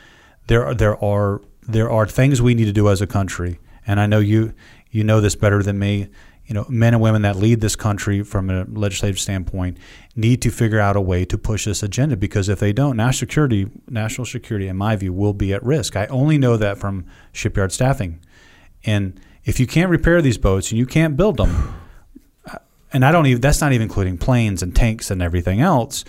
[0.49, 3.61] there are, there are there are things we need to do as a country.
[3.87, 4.55] And I know you
[4.91, 6.09] you know this better than me.
[6.49, 9.77] You know, men and women that lead this country from a legislative standpoint
[10.16, 13.29] need to figure out a way to push this agenda because if they don't, national
[13.29, 15.95] security, national security, in my view, will be at risk.
[15.95, 18.20] I only know that from shipyard staffing.
[18.83, 21.75] And if you can't repair these boats and you can't build them,
[22.95, 26.03] and I don't even that's not even including planes and tanks and everything else.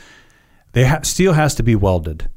[0.72, 2.30] They ha- steel has to be welded.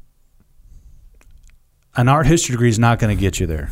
[1.95, 3.69] An art history degree is not going to get you there.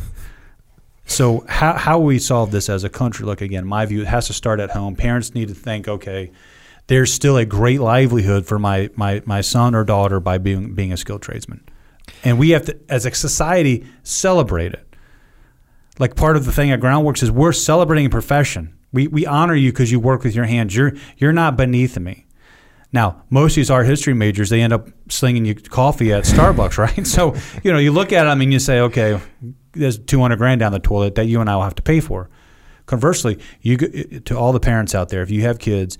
[1.04, 3.26] So how how we solve this as a country?
[3.26, 4.96] Look again, my view it has to start at home.
[4.96, 6.30] Parents need to think, okay,
[6.86, 10.92] there's still a great livelihood for my my my son or daughter by being being
[10.92, 11.62] a skilled tradesman,
[12.24, 14.86] and we have to, as a society, celebrate it.
[15.98, 18.76] Like part of the thing at Groundworks is we're celebrating a profession.
[18.92, 20.74] We we honor you because you work with your hands.
[20.74, 22.26] You're you're not beneath me.
[22.92, 26.76] Now, most of these art history majors, they end up slinging you coffee at Starbucks,
[26.96, 27.06] right?
[27.06, 27.34] So,
[27.64, 29.18] you know, you look at them and you say, okay,
[29.72, 32.28] there's 200 grand down the toilet that you and I will have to pay for.
[32.86, 35.98] Conversely, you to all the parents out there, if you have kids,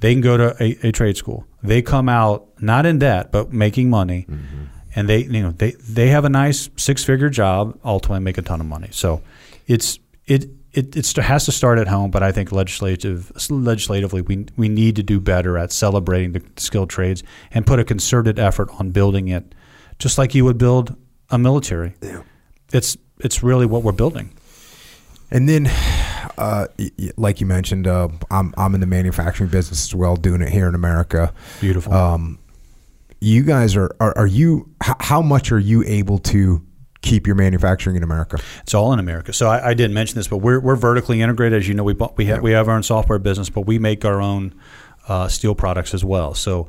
[0.00, 1.46] they can go to a, a trade school.
[1.62, 4.64] They come out not in debt, but making money, mm-hmm.
[4.94, 8.42] and they you know they they have a nice six figure job, ultimately make a
[8.42, 8.88] ton of money.
[8.90, 9.22] So,
[9.66, 10.46] it's it.
[10.72, 14.96] It, it has to start at home, but I think legislative, legislatively we, we need
[14.96, 17.22] to do better at celebrating the skilled trades
[17.52, 19.54] and put a concerted effort on building it,
[20.00, 20.96] just like you would build
[21.30, 21.94] a military.
[22.72, 24.30] It's it's really what we're building.
[25.30, 25.66] And then,
[26.38, 26.68] uh,
[27.16, 30.68] like you mentioned, uh, I'm I'm in the manufacturing business as well, doing it here
[30.68, 31.32] in America.
[31.60, 31.92] Beautiful.
[31.92, 32.38] Um,
[33.20, 34.68] you guys are are, are you?
[34.86, 36.62] H- how much are you able to
[37.00, 38.38] keep your manufacturing in America?
[38.62, 39.32] It's all in America.
[39.32, 41.58] So I, I didn't mention this, but we're, we're vertically integrated.
[41.58, 43.78] As you know, we bought, we have we have our own software business, but we
[43.78, 44.54] make our own
[45.08, 46.34] uh, steel products as well.
[46.34, 46.68] So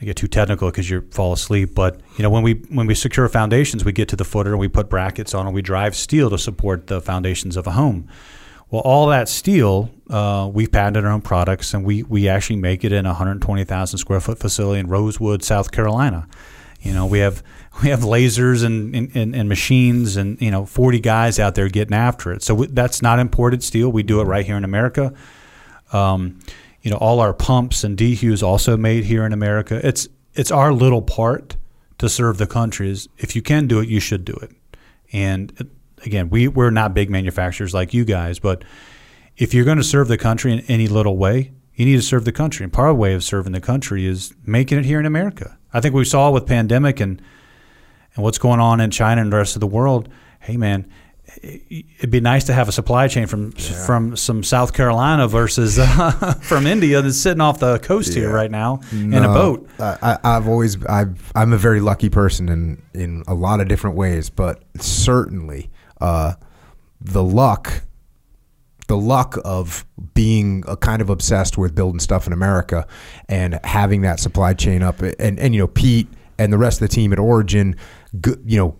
[0.00, 1.74] I get too technical because you fall asleep.
[1.74, 4.58] But you know, when we when we secure foundations, we get to the footer and
[4.58, 8.08] we put brackets on and we drive steel to support the foundations of a home.
[8.70, 12.82] Well, all that steel, uh, we've patented our own products, and we we actually make
[12.82, 16.26] it in a 120,000 square foot facility in Rosewood, South Carolina.
[16.80, 17.42] You know, we have
[17.82, 21.94] we have lasers and, and, and machines and you know 40 guys out there getting
[21.94, 22.42] after it.
[22.42, 23.90] So we, that's not imported steel.
[23.90, 25.14] We do it right here in America.
[25.92, 26.40] Um,
[26.84, 29.80] you know, all our pumps and dehues also made here in America.
[29.82, 31.56] It's it's our little part
[31.98, 33.08] to serve the countries.
[33.16, 34.52] If you can do it, you should do it.
[35.10, 35.70] And
[36.04, 38.64] again, we we're not big manufacturers like you guys, but
[39.38, 42.26] if you're going to serve the country in any little way, you need to serve
[42.26, 42.64] the country.
[42.64, 45.56] And part of the way of serving the country is making it here in America.
[45.72, 47.20] I think we saw with pandemic and
[48.14, 50.10] and what's going on in China and the rest of the world.
[50.38, 50.86] Hey, man,
[51.42, 56.34] it'd be nice to have a supply chain from from some South Carolina versus uh,
[56.42, 59.68] from India that's sitting off the coast here right now in a boat.
[59.78, 63.68] I, I- I've always I've I'm a very lucky person in in a lot of
[63.68, 65.70] different ways, but certainly
[66.00, 66.34] uh,
[67.00, 67.82] the luck,
[68.88, 69.84] the luck of
[70.14, 72.86] being a kind of obsessed with building stuff in America
[73.28, 76.08] and having that supply chain up, and and you know Pete
[76.38, 77.76] and the rest of the team at Origin,
[78.44, 78.76] you know,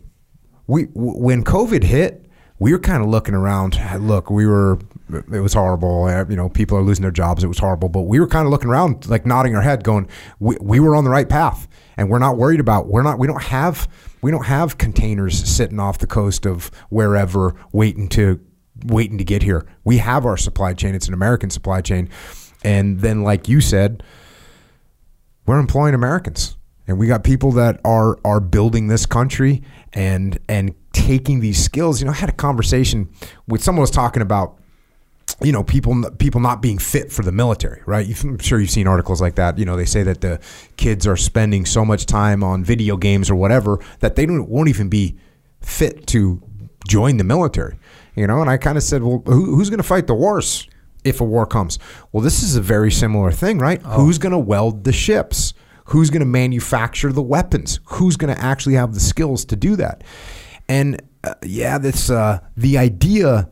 [0.67, 2.24] we when COVID hit,
[2.65, 3.79] we were kind of looking around.
[3.99, 4.79] Look, we were
[5.11, 6.05] it was horrible.
[6.05, 7.45] Uh, You know, people are losing their jobs.
[7.45, 10.09] It was horrible, but we were kind of looking around, like nodding our head, going,
[10.39, 11.69] "We, we were on the right path,
[11.99, 12.89] and we're not worried about.
[12.89, 13.19] We're not.
[13.19, 13.87] We don't have.
[14.23, 18.41] We don't have containers sitting off the coast of wherever waiting to
[18.87, 19.67] waiting to get here.
[19.85, 20.95] We have our supply chain.
[20.95, 22.09] It's an American supply chain,
[22.65, 24.03] and then, like you said,
[25.45, 26.57] we're employing Americans,
[26.89, 29.63] and we got people that are are building this country
[29.95, 32.01] and and taking these skills.
[32.01, 33.09] You know, I had a conversation
[33.49, 34.59] with someone was talking about
[35.43, 38.07] you know people people not being fit for the military right?
[38.23, 39.59] I'm sure you've seen articles like that.
[39.59, 40.41] You know they say that the
[40.77, 44.69] kids are spending so much time on video games or whatever that they don't won't
[44.69, 45.17] even be
[45.61, 46.43] fit to
[46.87, 47.79] join the military
[48.15, 48.41] you know?
[48.41, 50.69] And i kind of said well who, who's going to fight the wars
[51.05, 51.79] if a war comes?
[52.13, 53.81] Well this is a very similar thing right?
[53.85, 54.05] Oh.
[54.05, 55.55] Who's going to weld the ships
[55.85, 59.77] who's going to manufacture the weapons who's going to actually have the skills to do
[59.77, 60.03] that
[60.69, 63.49] and uh, yeah this uh, the idea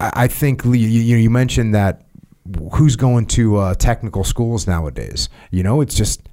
[0.00, 2.02] I I think you, you mentioned that
[2.72, 5.28] who's going to uh, technical schools nowadays.
[5.50, 6.28] You know, it's just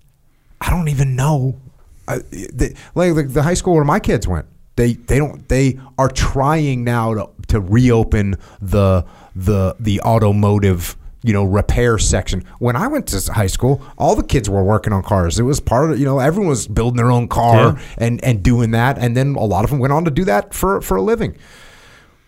[0.61, 1.59] I don't even know.
[2.07, 4.45] The, like, like the high school where my kids went,
[4.75, 9.05] they they don't they are trying now to, to reopen the
[9.35, 10.95] the the automotive
[11.25, 12.43] you know repair section.
[12.59, 15.39] When I went to high school, all the kids were working on cars.
[15.39, 17.79] It was part of you know everyone was building their own car Yeah.
[17.97, 20.53] and and doing that, and then a lot of them went on to do that
[20.53, 21.35] for for a living.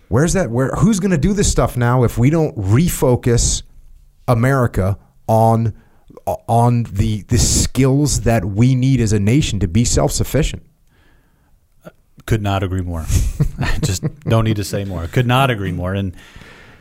[0.10, 0.50] Where's that?
[0.50, 3.62] Where who's going to do this stuff now if we don't refocus
[4.28, 4.98] America
[5.28, 5.74] on
[6.48, 10.64] on the the skills that we need as a nation to be self sufficient?
[11.86, 11.90] Uh,
[12.26, 13.06] could not agree more.
[13.60, 15.08] I just don't need to say more.
[15.08, 15.94] Could not agree more.
[15.94, 16.16] And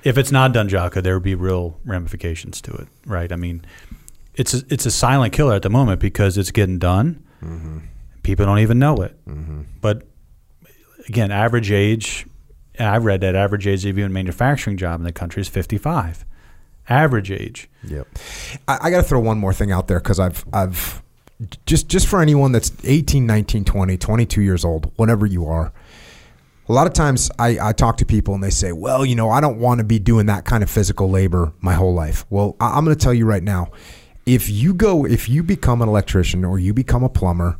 [0.06, 3.32] if it's not done, Jocko, there would be real ramifications to it, right?
[3.32, 3.64] I mean,
[4.36, 7.24] it's a, it's a silent killer at the moment because it's getting done.
[7.42, 7.78] Mm-hmm.
[8.22, 9.16] People don't even know it.
[9.26, 9.62] Mm-hmm.
[9.80, 10.06] But
[11.08, 12.24] again, average age,
[12.78, 16.24] I read that average age of even a manufacturing job in the country is 55.
[16.88, 17.68] average age.
[17.82, 18.06] Yep.
[18.68, 21.02] I, I got to throw one more thing out there because I've I've
[21.66, 25.72] just just for anyone that's 18, 19, 20, 22 years old, whatever you are.
[26.68, 29.30] A lot of times I, I talk to people and they say, well, you know,
[29.30, 32.24] I don't want to be doing that kind of physical labor my whole life.
[32.28, 33.70] Well, I, I'm going to tell you right now,
[34.26, 37.58] if you go, if you become an electrician or you become a plumber,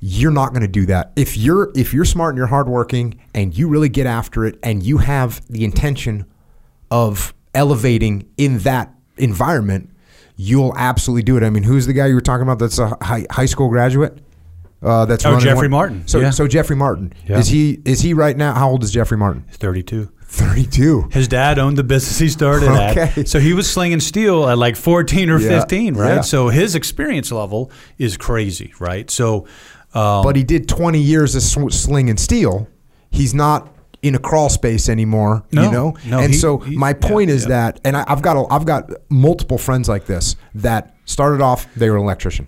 [0.00, 1.12] you're not going to do that.
[1.16, 4.82] If you're if you're smart and you're hardworking and you really get after it and
[4.82, 6.24] you have the intention
[6.90, 9.90] of elevating in that environment,
[10.36, 11.42] you'll absolutely do it.
[11.42, 12.58] I mean, who's the guy you were talking about?
[12.58, 14.18] That's a high, high school graduate.
[14.82, 16.02] Uh, that's Oh, Jeffrey one- Martin.
[16.06, 16.30] So, Yeah.
[16.30, 17.38] so Jeffrey Martin Yeah.
[17.38, 18.54] is he is he right now?
[18.54, 19.44] How old is Jeffrey Martin?
[19.48, 20.08] He's 32.
[20.26, 21.08] Thirty two.
[21.10, 23.12] His dad owned the business he started Okay.
[23.20, 23.28] at.
[23.28, 25.48] So he was slinging steel at like 14 or Yeah.
[25.60, 26.14] 15, right?
[26.16, 26.20] Yeah.
[26.20, 29.10] So his experience level is crazy, right?
[29.10, 29.46] So,
[29.92, 32.68] um, But he did twenty years of sw- sling and steel.
[33.10, 35.42] He's not in a crawl space anymore.
[35.52, 35.62] No.
[35.64, 35.94] you know.
[36.08, 37.48] No, and he- so he- my yeah, point is yeah.
[37.48, 41.66] that, and I, I've got a, I've got multiple friends like this that started off
[41.76, 42.46] they were an electrician,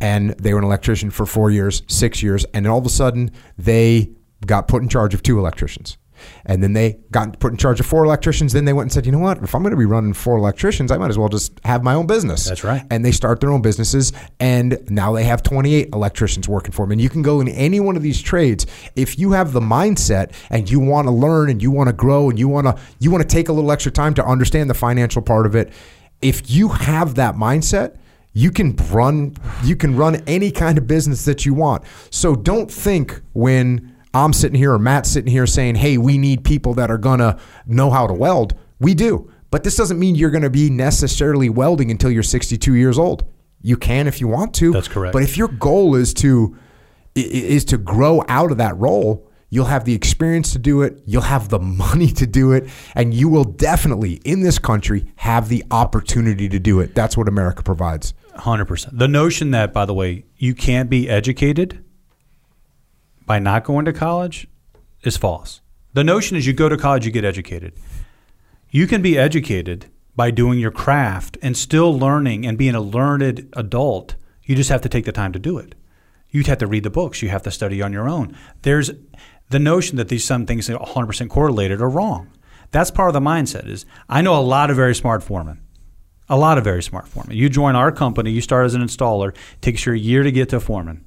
[0.00, 2.90] and they were an electrician for four years, six years, and then all of a
[2.90, 4.10] sudden they
[4.46, 5.98] got put in charge of two electricians.
[6.44, 8.52] And then they got put in charge of four electricians.
[8.52, 9.42] Then they went and said, you know what?
[9.42, 11.94] If I'm going to be running four electricians, I might as well just have my
[11.94, 12.44] own business.
[12.44, 12.82] That's right.
[12.90, 14.12] And they start their own businesses.
[14.40, 16.92] And now they have 28 electricians working for them.
[16.92, 18.66] And you can go in any one of these trades.
[18.96, 22.30] If you have the mindset and you want to learn and you want to grow
[22.30, 24.74] and you want to you want to take a little extra time to understand the
[24.74, 25.72] financial part of it,
[26.20, 27.96] if you have that mindset,
[28.38, 29.34] you can run
[29.64, 31.82] you can run any kind of business that you want.
[32.10, 36.44] So don't think when I'm sitting here or Matt's sitting here saying, "Hey, we need
[36.44, 37.36] people that are going to
[37.66, 39.30] know how to weld." We do.
[39.50, 43.24] But this doesn't mean you're going to be necessarily welding until you're 62 years old.
[43.60, 44.72] You can if you want to.
[44.72, 45.12] That's correct.
[45.12, 46.56] But if your goal is to
[47.16, 51.22] is to grow out of that role, you'll have the experience to do it, you'll
[51.22, 55.64] have the money to do it, and you will definitely in this country have the
[55.72, 56.94] opportunity to do it.
[56.94, 58.14] That's what America provides.
[58.38, 58.88] 100%.
[58.92, 61.84] The notion that, by the way, you can't be educated
[63.26, 64.48] by not going to college
[65.02, 65.60] is false.
[65.92, 67.74] The notion is you go to college, you get educated.
[68.70, 73.48] You can be educated by doing your craft and still learning and being a learned
[73.54, 74.16] adult.
[74.42, 75.74] You just have to take the time to do it.
[76.30, 77.22] You'd have to read the books.
[77.22, 78.36] You have to study on your own.
[78.62, 78.90] There's
[79.50, 82.30] the notion that these some things are 100% correlated are wrong.
[82.70, 83.66] That's part of the mindset.
[83.66, 85.62] Is I know a lot of very smart foremen,
[86.28, 87.36] a lot of very smart foremen.
[87.36, 89.34] You join our company, you start as an installer.
[89.60, 91.04] takes you a year to get to foreman,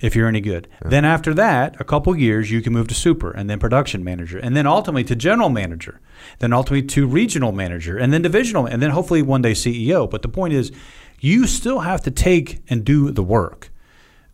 [0.00, 0.68] if you're any good.
[0.84, 4.38] Then after that, a couple years, you can move to super, and then production manager,
[4.38, 6.00] and then ultimately to general manager,
[6.38, 10.08] then ultimately to regional manager, and then divisional, and then hopefully one day CEO.
[10.08, 10.72] But the point is,
[11.20, 13.70] you still have to take and do the work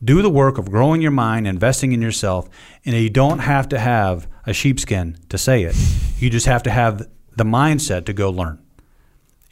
[0.02, 2.48] do the work of growing your mind, investing in yourself,
[2.84, 5.76] and you don't have to have a sheepskin to say it.
[6.18, 8.58] You just have to have the mindset to go learn.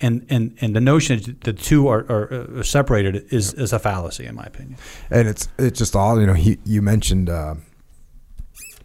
[0.00, 3.80] And and and the notion that the two are, are uh, separated is is a
[3.80, 4.78] fallacy, in my opinion.
[5.10, 6.34] And it's it's just all you know.
[6.34, 7.56] He you mentioned uh,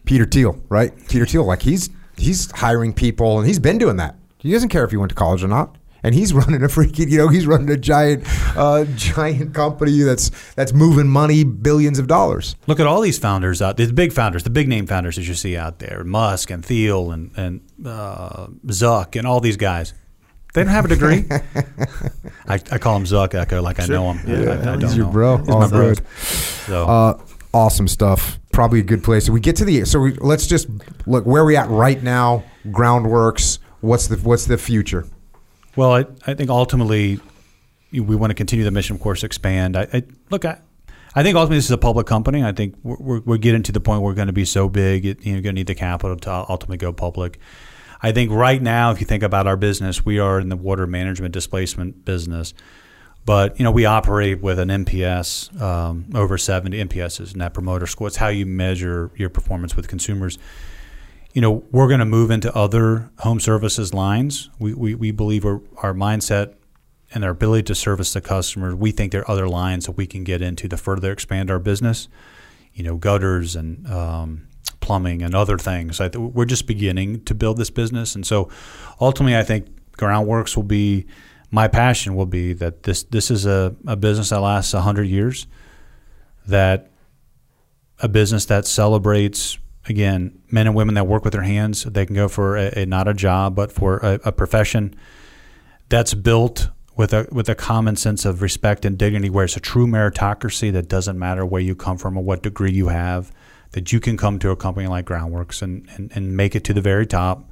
[0.06, 0.92] Peter Thiel, right?
[1.10, 4.16] Peter Thiel, like he's he's hiring people, and he's been doing that.
[4.40, 5.78] He doesn't care if you went to college or not.
[6.06, 8.26] And he's running a freaking, you know, he's running a giant,
[8.58, 12.56] uh, giant company that's that's moving money, billions of dollars.
[12.68, 15.34] Look at all these founders out the big founders, the big name founders that you
[15.34, 19.94] see out there, Musk and Thiel and and uh, Zuck and all these guys.
[20.54, 21.26] They don't have a degree.
[22.48, 24.20] I, I call him Zuck Echo like I know him.
[24.28, 25.12] I, I, I don't he's your know.
[25.12, 25.38] bro.
[25.38, 25.94] He's my bro.
[26.16, 27.20] So Uh,
[27.54, 28.40] awesome stuff.
[28.52, 29.30] Probably a good place.
[29.30, 30.68] We get to the so we, let's just
[31.08, 32.44] look where we at right now.
[32.68, 33.58] Groundworks.
[33.82, 35.08] What's the what's the future?
[35.76, 37.20] Well, I, I think ultimately
[37.92, 39.76] we want to continue the mission, of course, expand.
[39.76, 40.60] I, I look, I,
[41.16, 42.44] I think ultimately this is a public company.
[42.44, 44.70] I think we're, we're, we're getting to the point where we're going to be so
[44.70, 47.40] big, it, you know, you're going to need the capital to ultimately go public.
[48.04, 50.86] I think right now, if you think about our business, we are in the water
[50.86, 52.54] management displacement business.
[53.26, 56.84] But you know, we operate with an NPS um, over 70.
[56.84, 58.08] NPS is Net Promoter Score.
[58.08, 60.38] It's how you measure your performance with consumers
[61.34, 64.50] you know, we're going to move into other home services lines.
[64.60, 66.54] We, we, we believe our, our mindset
[67.14, 70.08] and our ability to service the customers, we think there are other lines that we
[70.08, 72.08] can get into to further expand our business.
[72.74, 74.48] You know, gutters and um,
[74.84, 76.00] plumbing and other things.
[76.02, 78.50] I th- we're just beginning to build this business, and so
[79.00, 81.06] ultimately, I think Groundworks will be
[81.50, 82.16] my passion.
[82.16, 85.48] Will be that this this is a, a business that lasts hundred years.
[86.48, 86.92] That
[88.00, 91.84] a business that celebrates again men and women that work with their hands.
[91.84, 94.96] They can go for a, a not a job, but for a, a profession
[95.90, 99.62] that's built with a with a common sense of respect and dignity, where it's a
[99.62, 103.32] true meritocracy that doesn't matter where you come from or what degree you have.
[103.74, 106.74] That you can come to a company like Groundworks and, and, and make it to
[106.74, 107.44] the very top.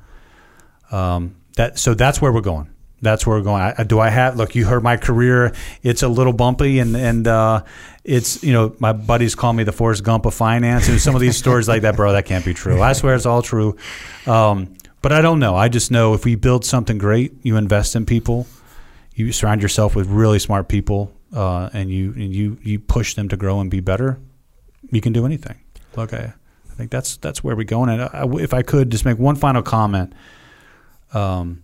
[0.92, 2.70] Um, that so that's where we're going.
[3.02, 3.62] That's where we're going.
[3.62, 4.38] I, do I have?
[4.38, 5.54] Look, you heard my career.
[5.82, 7.64] It's a little bumpy, and and uh,
[8.04, 11.22] it's you know my buddies call me the Forrest Gump of finance, and some of
[11.22, 12.12] these stories like that, bro.
[12.12, 12.82] That can't be true.
[12.82, 13.76] I swear it's all true.
[14.28, 15.56] Um, but I don't know.
[15.56, 18.46] I just know if we build something great, you invest in people,
[19.16, 23.28] you surround yourself with really smart people, uh, and you and you you push them
[23.30, 24.20] to grow and be better.
[24.92, 25.61] You can do anything.
[25.96, 26.34] Look, I,
[26.70, 27.90] I think that's that's where we're going.
[27.90, 30.14] And I, if I could just make one final comment,
[31.14, 31.64] um,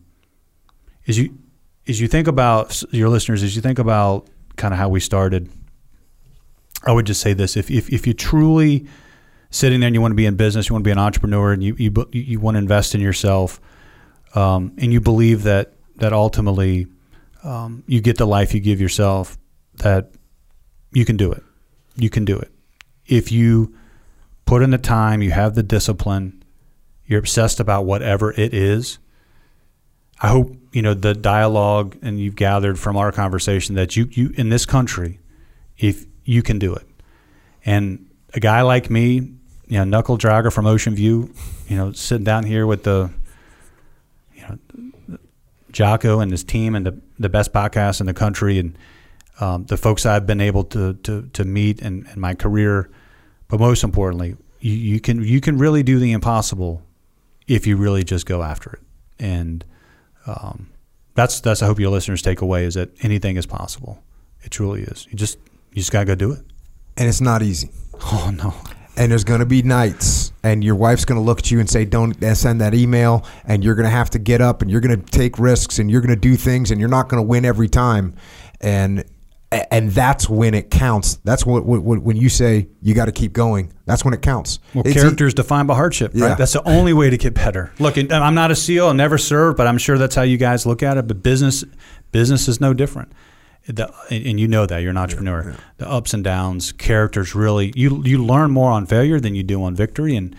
[1.06, 1.38] is you
[1.86, 5.50] is you think about your listeners, as you think about kind of how we started.
[6.86, 8.88] I would just say this: if if if you truly
[9.50, 11.54] sitting there and you want to be in business, you want to be an entrepreneur,
[11.54, 13.62] and you you you want to invest in yourself,
[14.36, 16.88] um, and you believe that that ultimately
[17.44, 19.38] um, you get the life you give yourself,
[19.78, 20.12] that
[20.92, 21.44] you can do it.
[21.96, 22.52] You can do it
[23.08, 23.76] if you
[24.48, 26.44] put in the time, you have the discipline,
[27.06, 28.98] you're obsessed about whatever it is.
[30.20, 34.32] I hope you know the dialogue and you've gathered from our conversation that you you
[34.36, 35.20] in this country,
[35.78, 36.88] if you can do it,
[37.64, 39.14] and a guy like me,
[39.68, 41.32] you know, knuckle dragger from Ocean View,
[41.68, 43.12] you know, sitting down here with the,
[44.34, 45.18] you know,
[45.72, 48.76] Jocko and his team and the the best podcast in the country and
[49.40, 52.90] um, the folks I've been able to to to meet in, in my career,
[53.48, 56.82] but most importantly, you, you can you can really do the impossible
[57.48, 58.80] if you really just go after it
[59.20, 59.66] and
[60.26, 60.70] um,
[61.16, 64.04] that's that's I hope your listeners take away is that anything is possible.
[64.44, 65.08] It truly is.
[65.10, 65.38] You just
[65.72, 66.42] you just gotta go do it.
[66.96, 67.70] And it's not easy.
[68.00, 68.54] Oh no.
[68.96, 71.70] And there's going to be nights, and your wife's going to look at you and
[71.70, 74.82] say, "Don't send that email." And you're going to have to get up, and you're
[74.82, 77.28] going to take risks, and you're going to do things, and you're not going to
[77.28, 78.16] win every time.
[78.60, 79.04] And
[79.52, 81.16] and that's when it counts.
[81.24, 83.72] That's what, what, when you say you got to keep going.
[83.86, 84.60] That's when it counts.
[84.74, 86.38] Well, It's character is defined by hardship, right?
[86.38, 87.72] That's the only way to get better.
[87.80, 88.88] Look, I'm not a SEAL.
[88.88, 91.08] I'll never serve, but I'm sure that's how you guys look at it.
[91.08, 91.64] But business,
[92.12, 93.14] business is no different.
[93.68, 95.56] The, and you know that you're an entrepreneur.
[95.78, 99.62] The ups and downs, characters really you you learn more on failure than you do
[99.64, 100.36] on victory, and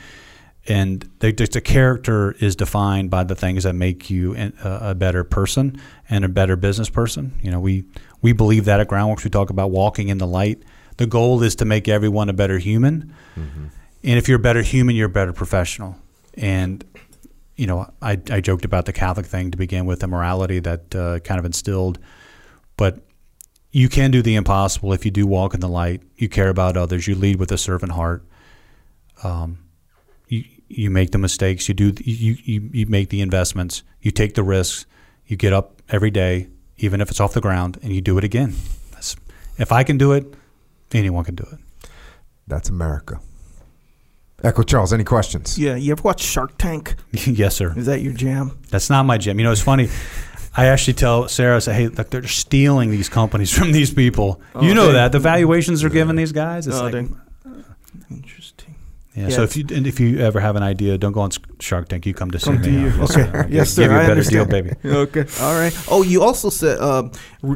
[0.67, 5.25] and the, the character is defined by the things that make you a, a better
[5.25, 7.39] person and a better business person.
[7.43, 7.85] You know, we
[8.23, 9.25] we believe that at Groundworks.
[9.25, 10.63] We talk about walking in the light.
[10.97, 13.15] The goal is to make everyone a better human.
[14.05, 15.97] And if you're a better human, you're a better professional.
[16.35, 16.85] And
[17.57, 20.95] you know, I, I joked about the Catholic thing to begin with, the morality that
[20.95, 21.99] uh, kind of instilled.
[22.77, 23.01] But
[23.73, 26.03] you can do the impossible if you do walk in the light.
[26.17, 27.09] You care about others.
[27.09, 28.25] You lead with a servant heart.
[29.25, 29.59] Um,
[30.29, 31.69] you you make the mistakes.
[31.69, 33.83] You do you, you you make the investments.
[34.01, 34.87] You take the risks.
[35.27, 36.49] You get up every day,
[36.79, 38.55] even if it's off the ground, and you do it again.
[38.93, 39.17] That's,
[39.59, 40.33] if I can do it,
[40.93, 41.91] anyone can do it.
[42.47, 43.21] That's America.
[44.45, 45.59] Echo Charles, any questions?
[45.59, 46.95] Yeah, you ever watch Shark Tank?
[47.13, 47.75] yes, sir.
[47.77, 48.57] Is that your jam?
[48.71, 49.39] That's not my jam.
[49.39, 49.89] You know, it's funny.
[50.57, 54.41] I actually tell Sarah, I say, hey, look, they're stealing these companies from these people.
[54.55, 56.67] Oh, you know they- that the valuations they're giving these guys.
[56.69, 57.09] It's Oh, like, they-
[58.11, 58.68] Interesting.
[59.15, 61.31] Yeah, yeah, So if you and if you ever have an idea, don't go on
[61.61, 62.07] Shark Tank.
[62.07, 62.67] You come to see Come me.
[62.67, 63.03] to you.
[63.05, 63.31] Okay.
[63.35, 64.51] I'll yes, give you a I better understand.
[64.51, 64.77] deal, baby.
[64.85, 65.25] okay.
[65.43, 65.75] All right.
[65.91, 67.09] Oh, you also said, uh,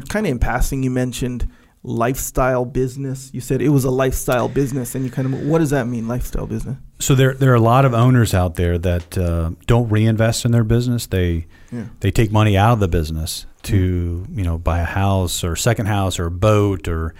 [0.09, 1.47] kind of in passing, you mentioned
[1.85, 3.29] lifestyle business.
[3.33, 6.07] You said it was a lifestyle business, and you kind of what does that mean,
[6.07, 6.77] lifestyle business?
[6.99, 10.51] So there there are a lot of owners out there that uh, don't reinvest in
[10.51, 11.07] their business.
[11.07, 11.85] They Yeah.
[11.99, 15.85] they take money out of the business to you know buy a house or second
[15.87, 17.13] house or a boat or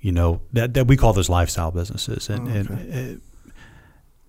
[0.00, 3.20] you know that, that we call those lifestyle businesses and, Oh, and uh,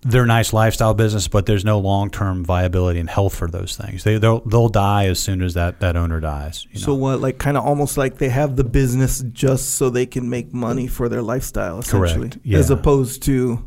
[0.04, 4.18] they're nice lifestyle business but there's no long-term viability and health for those things they
[4.18, 7.56] they'll, they'll die as soon as that, that owner dies you So what, like, kind
[7.56, 11.22] of almost like they have the business just so they can make money for their
[11.22, 12.38] lifestyle, essentially, Correct.
[12.44, 12.58] Yeah.
[12.58, 13.64] as opposed to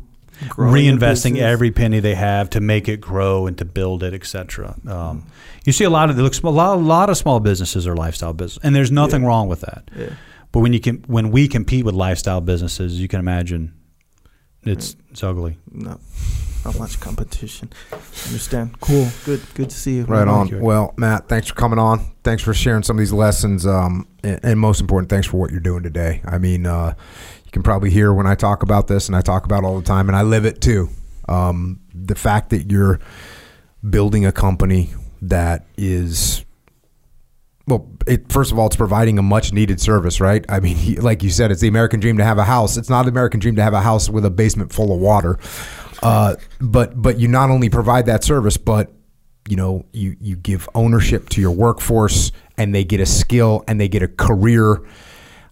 [0.50, 4.76] reinvesting every penny they have to make it grow and to build it, etc.
[4.86, 5.24] Um,
[5.64, 8.32] you see a lot of look, a lot, a lot of small businesses are lifestyle
[8.32, 9.28] business, and there's nothing Yeah.
[9.28, 9.90] wrong with that.
[9.96, 10.10] Yeah.
[10.52, 13.72] But when you can, when we compete with lifestyle businesses, you can imagine
[14.66, 15.58] it's it's ugly.
[15.70, 16.00] Not,
[16.64, 17.72] not much competition.
[18.26, 18.80] Understand?
[18.80, 19.08] Cool.
[19.24, 19.40] Good.
[19.54, 20.04] Good to see you.
[20.04, 20.48] Right on.
[20.48, 20.58] you.
[20.58, 22.00] Well, Matt, thanks for coming on.
[22.24, 23.66] Thanks for sharing some of these lessons.
[23.66, 26.22] Um, and, and most important, thanks for what you're doing today.
[26.24, 26.94] I mean, uh,
[27.44, 29.78] you can probably hear when I talk about this, and I talk about it all
[29.78, 30.88] the time, and I live it too.
[31.28, 33.00] Um, the fact that you're
[33.88, 34.90] building a company
[35.22, 36.44] that is
[37.66, 40.44] well, it, first of all, it's providing a much needed service, right?
[40.48, 42.76] I mean, he, like you said, it's the American dream to have a house.
[42.76, 45.38] It's not the American dream to have a house with a basement full of water.
[46.02, 48.92] Uh, but but you not only provide that service, but
[49.48, 53.80] you know you you give ownership to your workforce, and they get a skill and
[53.80, 54.86] they get a career.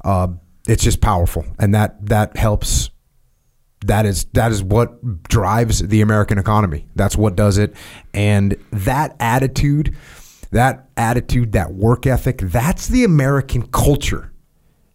[0.04, 0.28] Uh,
[0.68, 2.90] it's just powerful, and that that helps
[3.86, 6.86] that is that is what drives the American economy.
[6.94, 7.74] That's what does it,
[8.12, 9.96] and that attitude,
[10.54, 14.32] that attitude, that work ethic, that's the American culture.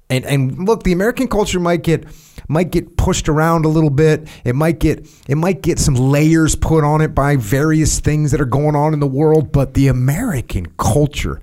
[0.10, 2.06] And and look, the American culture might get
[2.48, 4.28] might get pushed around a little bit.
[4.44, 8.42] It might get it might get some layers put on it by various things that
[8.42, 11.40] are going on in the world, but the American culture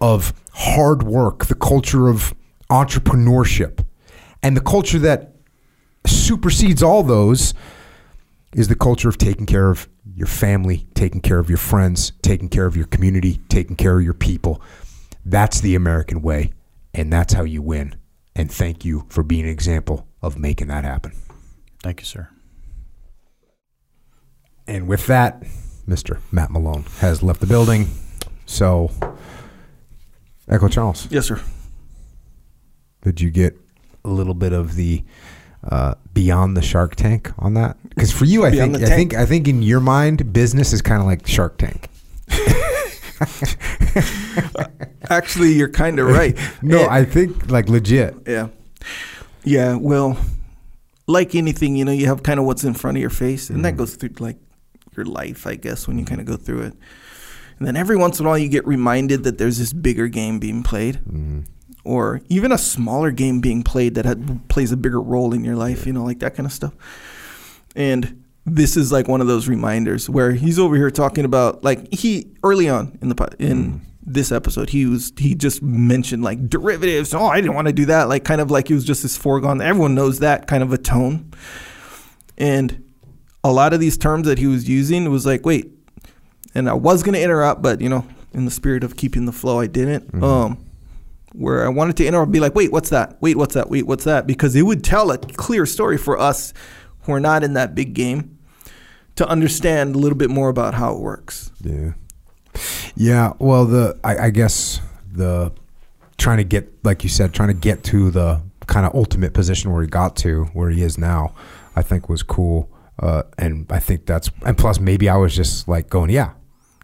[0.00, 2.34] of hard work, the culture of
[2.70, 3.84] entrepreneurship,
[4.42, 5.34] and the culture that
[6.06, 7.54] supersedes all those
[8.54, 9.88] is the culture of taking care of
[10.18, 14.04] your family, taking care of your friends, taking care of your community, taking care of
[14.04, 14.60] your people.
[15.24, 16.52] That's the American way,
[16.92, 17.94] and that's how you win.
[18.34, 21.12] And thank you for being an example of making that happen.
[21.82, 22.28] Thank you, sir.
[24.66, 25.44] And with that,
[25.86, 26.18] Mr.
[26.32, 27.88] Matt Malone has left the building.
[28.44, 28.90] So,
[30.48, 31.40] Echo Charles, Yes, sir.
[33.02, 33.56] did you get
[34.04, 35.04] a little bit of the
[35.64, 37.76] uh, beyond the Shark Tank on that?
[37.88, 41.00] Because for you, I think I think I think in your mind, business is kind
[41.00, 41.88] of like Shark Tank.
[45.10, 46.36] Actually, you're kind of right.
[46.62, 48.14] No, And- I think like legit.
[48.26, 48.48] Yeah.
[49.44, 50.18] Yeah, well,
[51.06, 53.64] like anything, you know, you have kind of what's in front of your face, and
[53.64, 53.78] that mm.
[53.78, 54.36] goes through like
[54.96, 56.74] your life, I guess, when you kind of go through it.
[57.58, 60.38] And then every once in a while, you get reminded that there's this bigger game
[60.38, 61.46] being played, mm.
[61.88, 65.56] Or even a smaller game being played that had, plays a bigger role in your
[65.56, 66.74] life, you know, like that kind of stuff.
[67.74, 71.92] And this is like one of those reminders where he's over here talking about like
[71.92, 77.14] he early on in the in this episode he was he just mentioned like derivatives.
[77.14, 78.08] Oh, I didn't want to do that.
[78.08, 79.62] Like kind of like it was just this foregone.
[79.62, 81.32] Everyone knows that kind of a tone.
[82.36, 82.84] And
[83.42, 85.72] a lot of these terms that he was using was like, wait.
[86.54, 89.58] And I was gonna interrupt, but you know, in the spirit of keeping the flow,
[89.58, 90.22] I didn't.
[90.22, 90.67] Um,
[91.32, 93.20] where I wanted to interrupt, be like, wait, what's that?
[93.20, 93.70] Wait, what's that?
[93.70, 94.26] Wait, what's that?
[94.26, 96.52] Because it would tell a clear story for us
[97.02, 98.38] who are not in that big game
[99.16, 101.50] to understand a little bit more about how it works.
[101.60, 101.92] Yeah.
[102.94, 103.32] Yeah.
[103.38, 105.52] Well, the I, I guess the
[106.16, 109.72] trying to get, like you said, trying to get to the kind of ultimate position
[109.72, 111.34] where he got to, where he is now,
[111.74, 112.70] I think was cool.
[112.98, 116.32] Uh, and I think that's, and plus maybe I was just like going, yeah,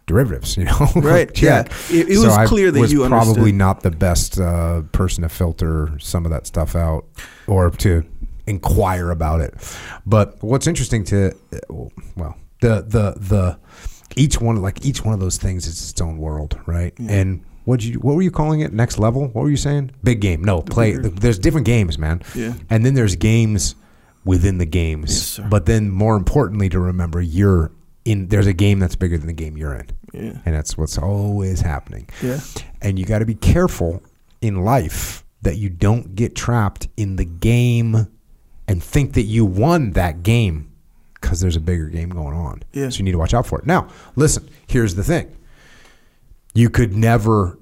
[0.05, 0.87] derivatives, you know?
[0.95, 1.65] Right, yeah.
[1.89, 3.55] It- it was I clear that was you probably understood.
[3.55, 7.05] not the best uh, person to filter some of that stuff out
[7.47, 8.03] or to
[8.47, 9.53] inquire about it.
[10.05, 11.31] But what's interesting to,
[12.15, 13.57] well, the the the
[14.15, 16.93] each one like each one of those things is its own world, right?
[16.99, 18.71] And what you what were you calling it?
[18.73, 19.23] Next level?
[19.29, 19.91] What were you saying?
[20.03, 20.43] Big game?
[20.43, 20.95] No, play.
[20.95, 22.21] bigger- There's different games, man.
[22.35, 22.53] Yeah.
[22.69, 23.75] And then there's games
[24.23, 25.37] within the games.
[25.39, 27.71] Yes, but then more importantly, to remember, you're
[28.05, 28.27] in.
[28.29, 30.39] There's a game that's bigger than the game you're in, Yeah.
[30.45, 32.07] and that's what's always happening.
[32.21, 32.39] Yeah.
[32.81, 34.01] And you got to be careful
[34.41, 38.07] in life that you don't get trapped in the game
[38.67, 40.71] and think that you won that game
[41.15, 42.61] because there's a bigger game going on.
[42.73, 42.89] Yeah.
[42.89, 43.65] So you need to watch out for it.
[43.65, 45.35] Now, listen, here's the thing.
[46.53, 47.57] You could never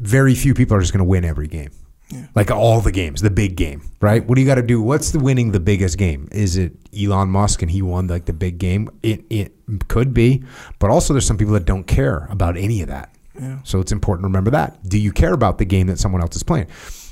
[0.00, 1.70] very few people are just going to win every game.
[2.14, 2.26] Yeah.
[2.34, 4.24] Like all the games, the big game, right?
[4.24, 4.80] What do you got to do?
[4.80, 6.28] What's the winning the biggest game?
[6.30, 8.88] Is it Elon Musk and he won like the big game?
[9.02, 9.52] It it
[9.88, 10.44] could be,
[10.78, 13.10] but also there's some people that don't care about any of that.
[13.40, 13.58] Yeah.
[13.64, 14.88] So it's important to remember that.
[14.88, 16.68] Do you care about the game that someone else is playing?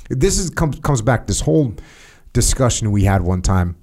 [0.09, 1.73] This is comes comes back this whole
[2.31, 3.75] discussion we had one time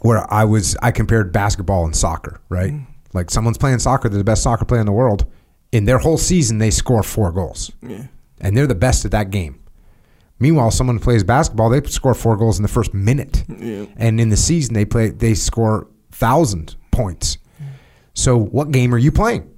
[0.00, 2.72] where I was I compared basketball and soccer, right?
[2.72, 2.86] Mm.
[3.12, 5.26] Like someone's playing soccer, they're the best soccer player in the world.
[5.72, 8.04] In their whole season, they score four goals, Yeah.
[8.40, 9.60] and they're the best at that game.
[10.40, 13.86] Meanwhile, someone plays basketball, they score four goals in the first minute, Yeah.
[13.96, 17.38] and in the season they play they score thousand points.
[18.14, 19.50] So, what game are you playing?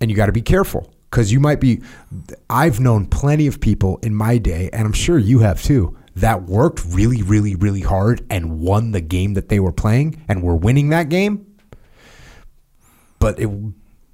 [0.00, 1.82] And you got to be careful because you might be.
[2.48, 6.44] I've known plenty of people in my day, and I'm sure you have too, that
[6.44, 10.56] worked really, really, really hard and won the game that they were playing and were
[10.56, 11.46] winning that game.
[13.18, 13.50] But it,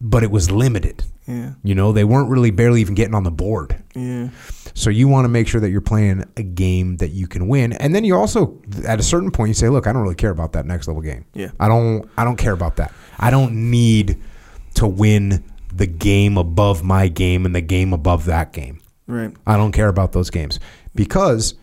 [0.01, 1.05] but it was limited.
[1.27, 1.55] Yeah.
[1.63, 3.83] You know, they weren't really barely even getting on the board.
[3.95, 4.29] Yeah.
[4.75, 7.73] So you want to make sure that you're playing a game that you can win,
[7.73, 10.31] and then you also, at a certain point, you say, "Look, I don't really care
[10.31, 11.25] about that next level game.
[11.35, 11.51] Yeah.
[11.59, 12.93] I don't, I don't care about that.
[13.19, 14.23] I don't need
[14.75, 15.43] to win
[15.75, 18.81] the game above my game and the game above that game.
[19.07, 19.35] Right.
[19.47, 20.59] I don't care about those games
[20.95, 21.55] because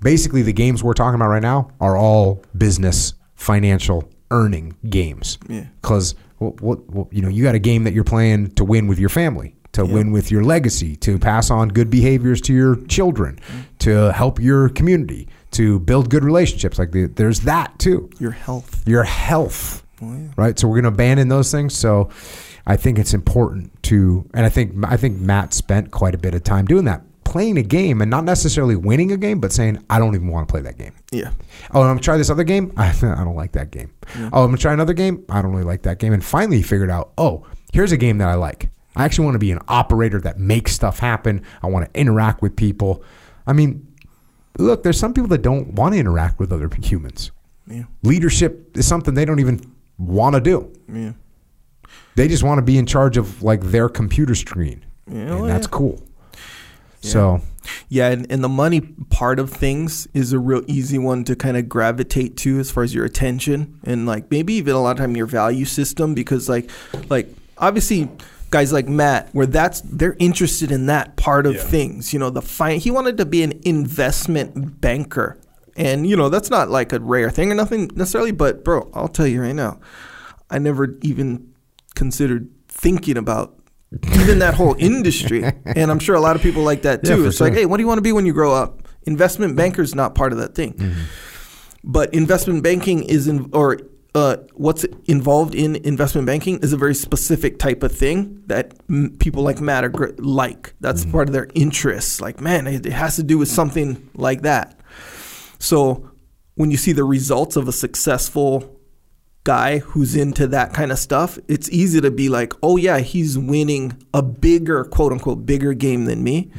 [0.00, 5.38] basically the games we're talking about right now are all business, financial, earning games.
[5.48, 5.66] Yeah.
[5.82, 8.86] Because what, what, what you know, you got a game that you're playing to win
[8.88, 9.92] with your family, to Yeah.
[9.94, 13.60] win with your legacy, to pass on good behaviors to your children, mm-hmm.
[13.80, 16.78] to help your community, to build good relationships.
[16.78, 18.10] Like the, there's that too.
[18.18, 18.82] Your health.
[18.86, 20.28] Your health Oh, yeah.
[20.36, 20.58] right?
[20.58, 21.74] So we're going to abandon those things.
[21.76, 22.08] So
[22.66, 26.34] I think it's important to, and I think I think Matt spent quite a bit
[26.34, 29.82] of time doing that, playing a game and not necessarily winning a game, but saying
[29.88, 30.92] I don't even want to play that game.
[31.12, 31.30] Yeah.
[31.72, 32.72] Oh, I'm gonna try this other game.
[32.76, 33.92] I, I don't like that game.
[34.16, 35.24] Oh, I'm gonna try another game.
[35.28, 36.12] I don't really like that game.
[36.12, 38.68] And finally, he figured out, oh, here's a game that I like.
[38.96, 41.44] I actually want to be an operator that makes stuff happen.
[41.62, 43.04] I want to interact with people.
[43.46, 43.86] I mean,
[44.58, 47.30] look, there's some people that don't want to interact with other humans.
[47.68, 47.84] Yeah.
[48.02, 49.60] Leadership is something they don't even
[49.98, 50.72] want to do.
[50.92, 51.12] Yeah.
[52.16, 54.84] They just want to be in charge of like their computer screen.
[55.06, 55.70] Yeah, and well, that's yeah.
[55.70, 56.02] cool.
[57.00, 57.40] So,
[57.88, 61.56] Yeah, and, and the money part of things is a real easy one to kind
[61.56, 64.96] of gravitate to as far as your attention and like maybe even a lot of
[64.98, 66.70] time your value system because like
[67.08, 68.08] like obviously
[68.50, 72.12] guys like Matt where that's they're interested in that part of things.
[72.12, 75.38] You know, the fine he wanted to be an investment banker.
[75.76, 79.08] And you know, that's not like a rare thing or nothing necessarily, but bro, I'll
[79.08, 79.80] tell you right now.
[80.50, 81.54] I never even
[81.94, 83.59] considered thinking about
[84.14, 85.44] even that whole industry.
[85.64, 87.22] And I'm sure a lot of people like that too.
[87.22, 88.82] for it's like, hey, what do you want to be when you grow up?
[89.06, 90.74] Investment banker's not part of that thing.
[90.74, 91.00] Mm-hmm.
[91.84, 93.78] But investment banking is in, or
[94.14, 99.16] uh, what's involved in investment banking is a very specific type of thing that m-
[99.18, 100.74] people like Matt are gr- like.
[100.80, 101.12] That's Mm-hmm.
[101.12, 102.20] part of their interests.
[102.20, 104.78] Like, man, it, it has to do with something like that.
[105.58, 106.10] So
[106.56, 108.79] when you see the results of a successful
[109.44, 113.38] guy who's into that kind of stuff, it's easy to be like, oh yeah, he's
[113.38, 116.50] winning a bigger quote unquote bigger game than me.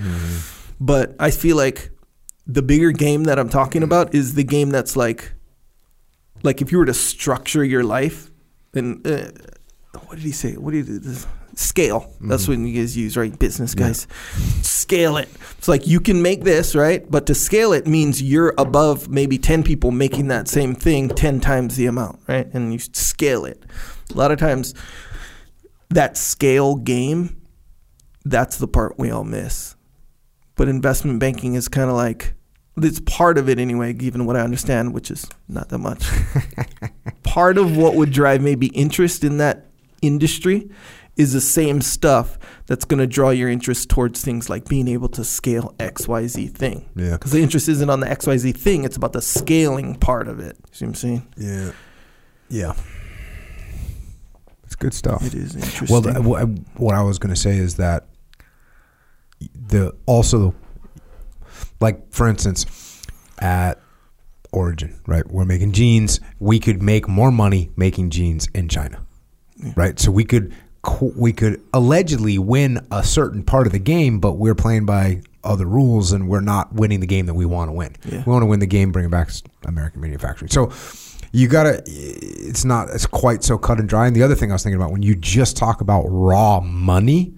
[0.80, 1.92] But I feel like
[2.48, 5.34] the bigger game that I'm talking about is the game that's like
[6.44, 8.32] like if you were to structure your life
[8.74, 9.30] and uh,
[10.06, 10.54] what did he say?
[10.54, 11.28] What did he this?
[11.56, 12.14] Scale.
[12.22, 12.64] That's mm-hmm.
[12.64, 13.38] what you guys use, right?
[13.38, 14.08] Business guys.
[14.62, 15.30] Scale it.
[15.58, 17.10] It's like you can make this, right?
[17.10, 21.40] But to scale it means you're above maybe 10 people making that same thing 10
[21.40, 22.48] times the amount, right?
[22.54, 23.62] And you scale it.
[24.12, 24.74] A lot of times
[25.90, 27.42] that scale game,
[28.26, 29.76] that's the part we all miss.
[30.56, 32.34] But investment banking is kind of like
[32.78, 36.08] it's part of it anyway, given what I understand, which is not that much.
[37.24, 39.68] part of what would drive maybe interest in that
[40.02, 40.70] industry
[41.18, 45.10] is the same stuff that's going to draw your interest towards things like being able
[45.10, 46.90] to scale XYZ thing.
[46.96, 47.12] Yeah.
[47.12, 50.58] Because the interest isn't on the XYZ thing, it's about the scaling part of it.
[50.72, 51.28] See what I'm saying?
[51.38, 51.72] yeah.
[52.50, 52.74] Yeah.
[54.64, 55.24] It's good stuff.
[55.26, 55.88] It is interesting.
[55.90, 56.46] Well, the, what I-
[56.78, 58.08] what I was going to say is that
[59.68, 60.54] the also,
[61.80, 63.02] like for instance,
[63.40, 63.80] at
[64.54, 65.26] Origin, right?
[65.30, 66.20] We're making jeans.
[66.40, 69.02] We could make more money making jeans in China,
[69.76, 70.00] right?
[70.00, 70.56] So we could co-
[71.02, 75.66] we could allegedly win a certain part of the game, but we're playing by other
[75.66, 77.96] rules, and we're not winning the game that we want to win.
[78.06, 78.24] Yeah.
[78.26, 80.50] We want to win the game, bring it back to American manufacturing.
[80.50, 80.72] So
[81.32, 81.82] you gotta.
[81.86, 82.90] It's not.
[82.90, 84.08] It's quite so cut and dry.
[84.08, 87.34] And the other thing I was thinking about when you just talk about raw money,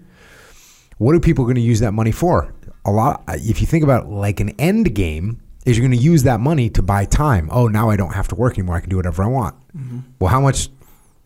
[0.97, 2.53] what are people going to use that money for?
[2.85, 3.23] A lot.
[3.27, 6.69] If you think about like an end game, is you're going to use that money
[6.71, 7.49] to buy time.
[7.51, 8.75] Oh, now I don't have to work anymore.
[8.75, 9.55] I can do whatever I want.
[9.77, 9.99] Mm-hmm.
[10.19, 10.69] Well, how much?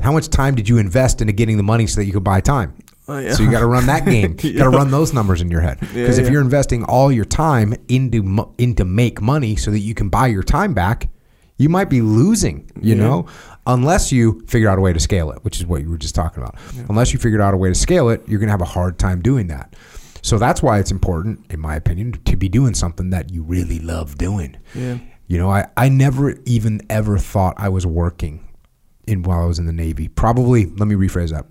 [0.02, 2.40] How much time did you invest into getting the money so that you could buy
[2.42, 2.76] time?
[3.10, 3.34] Oh, yeah.
[3.34, 4.36] So you got to run that game.
[4.44, 5.80] You got to run those numbers in your head.
[5.80, 6.32] Because Yeah, if yeah.
[6.34, 10.44] you're investing all your time into into make money so that you can buy your
[10.44, 11.10] time back,
[11.58, 12.70] you might be losing.
[12.80, 13.28] You know,
[13.66, 16.16] unless you figure out a way to scale it, which is what you were just
[16.16, 16.56] talking about.
[16.90, 19.00] Unless you figured out a way to scale it, you're going to have a hard
[19.00, 19.74] time doing that.
[20.22, 23.80] So that's why it's important, in my opinion, to be doing something that you really
[23.80, 24.58] love doing.
[24.76, 24.98] Yeah.
[25.28, 28.47] You know, I, I never even ever thought I was working
[29.08, 30.08] in while I was in the Navy.
[30.08, 31.46] Probably, let me rephrase that.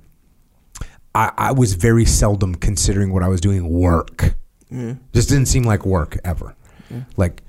[1.14, 4.34] I, I was very seldom considering what I was doing work.
[5.14, 6.54] Just didn't seem like work ever.
[7.16, 7.42] Like,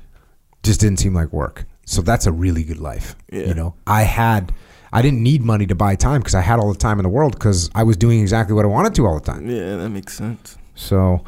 [0.63, 1.65] just didn't seem like work.
[1.85, 3.15] So that's a really good life.
[3.31, 3.47] Yeah.
[3.47, 4.53] You know, I had,
[4.93, 7.09] I didn't need money to buy time because I had all the time in the
[7.09, 9.49] world because I was doing exactly what I wanted to all the time.
[9.49, 10.57] yeah, that makes sense.
[10.75, 11.23] So,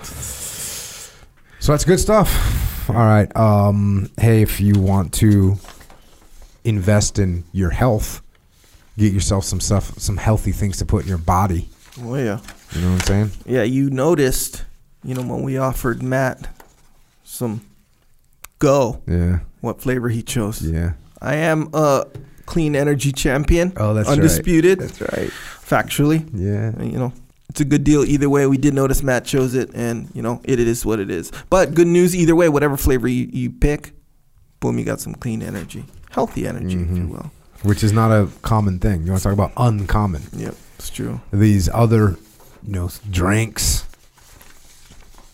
[1.59, 2.89] so that's good stuff.
[2.89, 3.35] All right.
[3.35, 5.57] Um, hey, if you want to
[6.63, 8.21] invest in your health,
[8.99, 11.69] get yourself some stuff, some healthy things to put in your body.
[12.01, 12.39] Oh, yeah.
[12.73, 13.31] You know what I'm saying?
[13.45, 14.63] Yeah, you noticed,
[15.03, 16.47] you know, when we offered Matt
[17.23, 17.61] some
[18.59, 19.39] go, Yeah.
[19.61, 20.61] what flavor he chose.
[20.61, 20.93] Yeah.
[21.21, 22.05] I am a
[22.45, 23.73] clean energy champion.
[23.77, 24.17] Oh, that's right.
[24.17, 24.79] undisputed.
[24.79, 25.31] That's right.
[25.61, 26.81] Factually, Yeah.
[26.81, 27.13] You know,
[27.49, 28.45] it's a good deal either way.
[28.47, 31.31] We did notice Matt chose it, and you know, it, is what it is.
[31.49, 32.47] But good news either way.
[32.47, 33.93] Whatever flavor you, you pick,
[34.59, 37.09] boom, you got some clean energy, healthy energy, if you mm-hmm.
[37.09, 37.31] will.
[37.63, 39.03] Which is not a common thing.
[39.03, 40.23] You want to talk about uncommon?
[40.33, 41.19] Yep, it's true.
[41.33, 42.15] These other,
[42.63, 43.85] you know, drinks.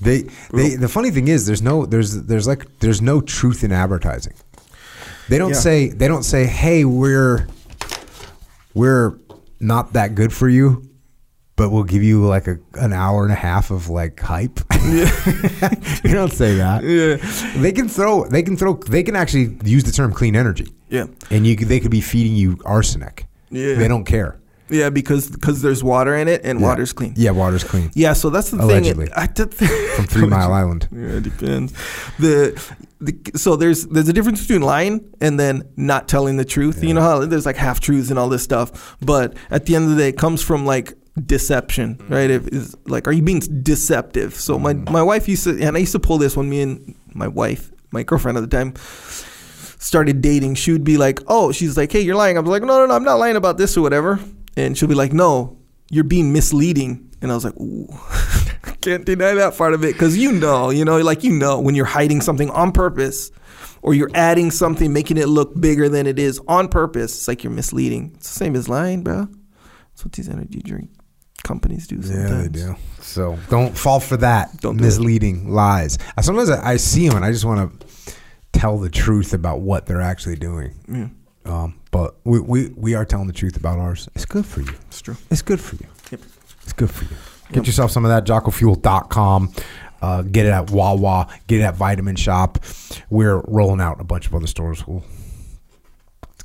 [0.01, 0.75] They, they.
[0.75, 4.33] The funny thing is, there's no, there's, there's like, there's no truth in advertising.
[5.29, 5.55] They don't Yeah.
[5.59, 7.47] say, they don't say, hey, we're,
[8.73, 9.13] we're
[9.59, 10.84] not that good for you,
[11.56, 14.59] but we'll give you like a an hour and a half of like hype.
[14.84, 16.82] you don't say that.
[16.84, 20.67] Yeah, They can throw, they can throw, they can actually use the term clean energy.
[20.90, 23.27] yeah, and you they could be feeding you arsenic.
[23.50, 23.75] Yeah.
[23.75, 24.40] They don't care.
[24.67, 26.66] Yeah, because because there's water in it and Yeah.
[26.67, 27.14] water's clean.
[27.16, 29.06] Yeah, water's clean Yeah, so that's the Allegedly.
[29.06, 29.14] thing.
[29.16, 29.53] I did
[29.95, 30.88] from Three Mile Island.
[30.92, 31.72] Yeah, it depends.
[32.17, 32.59] The,
[33.00, 36.84] the so there's there's a difference between lying and then not telling the truth.
[36.84, 39.85] You know how there's like half truths and all this stuff, but at the end
[39.85, 42.10] of the day, it comes from like deception, mm.
[42.10, 42.30] right?
[42.30, 44.35] If is like, are you being deceptive?
[44.35, 44.90] So my mm.
[44.90, 47.72] my wife used to, and I used to pull this when me and my wife,
[47.92, 48.74] my girlfriend at the time,
[49.80, 50.56] started dating.
[50.56, 52.38] She would be like, oh, she's like, hey, you're lying.
[52.38, 54.19] I was like, no, no, no, I'm not lying about this or whatever.
[54.58, 55.58] And she'll be like, no,
[55.90, 57.11] you're being misleading.
[57.22, 57.88] And I was like, ooh,
[58.82, 61.76] can't deny that part of it because you know, you know, like you know when
[61.76, 63.32] you're hiding something on purpose
[63.82, 67.16] or you're adding something, making it look bigger than it is on purpose.
[67.16, 68.11] It's like you're misleading.
[68.16, 69.27] It's the same as lying, bro.
[69.92, 70.90] That's what these energy drink
[71.45, 72.30] companies do sometimes.
[72.32, 72.75] Yeah, they do.
[72.99, 74.59] So don't fall for that.
[74.59, 74.88] Don't do it.
[74.88, 75.98] misleading lies.
[76.17, 78.14] I- Sometimes I, I see them and I just want to
[78.51, 80.74] tell the truth about what they're actually doing.
[80.90, 81.07] Yeah,
[81.45, 84.09] Um, but we, we we are telling the truth about ours.
[84.15, 84.74] It's good for you.
[84.88, 85.15] it's true.
[85.32, 85.88] It's good for you.
[86.11, 86.22] Yep.
[86.64, 87.15] It's good for you.
[87.49, 87.65] Get Yep.
[87.67, 89.53] yourself some of that jockofuel.com.
[90.01, 91.27] Uh, get it at Wawa.
[91.48, 92.57] Get it at Vitamin Shoppe.
[93.09, 94.85] We're rolling out a bunch of other stores.
[94.85, 95.03] We'll,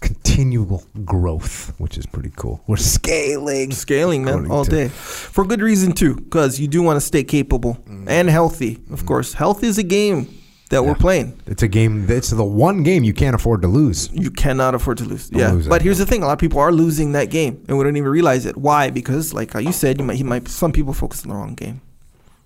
[0.01, 2.63] continual growth, which is pretty cool.
[2.67, 3.73] We're scaling.
[3.73, 4.89] Scaling, man, all to- day.
[4.89, 8.09] For good reason, too, because you do want to stay capable mm.
[8.09, 9.07] and healthy, of mm.
[9.07, 9.35] course.
[9.35, 10.29] Health is a game
[10.71, 11.41] that we're playing.
[11.47, 12.07] It's a game.
[12.09, 14.09] It's the one game you can't afford to lose.
[14.13, 15.29] You cannot afford to lose.
[15.29, 17.65] Don't yeah, lose but here's the thing: a lot of people are losing that game,
[17.69, 18.57] and we don't even realize it.
[18.57, 18.91] Why?
[18.91, 20.49] Because, like you said, you might, you might.
[20.49, 21.81] Some people focus on the wrong game.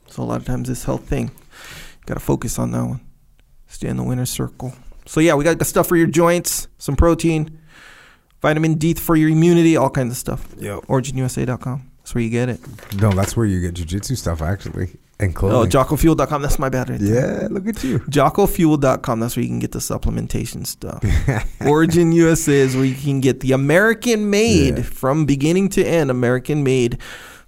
[0.08, 1.30] So a lot of times, this health thing,
[2.06, 3.00] got to focus on that one.
[3.66, 4.72] Stay in the winner's circle.
[5.06, 7.58] So yeah, we got stuff for your joints, some protein,
[8.40, 10.46] vitamin D for your immunity, all kinds of stuff.
[10.58, 10.80] Yep.
[10.86, 11.90] OriginUSA.com.
[11.98, 12.60] That's where you get it.
[13.00, 15.64] No, that's where you get jujitsu stuff actually, and Oh.
[15.66, 16.42] JockoFuel.com.
[16.42, 16.96] That's my there.
[17.00, 17.98] yeah, look at you.
[18.00, 19.20] JockoFuel.com.
[19.20, 21.02] That's where you can get the supplementation stuff.
[21.66, 24.82] Origin USA is where you can get the American made Yeah.
[24.84, 26.98] from beginning to end, American made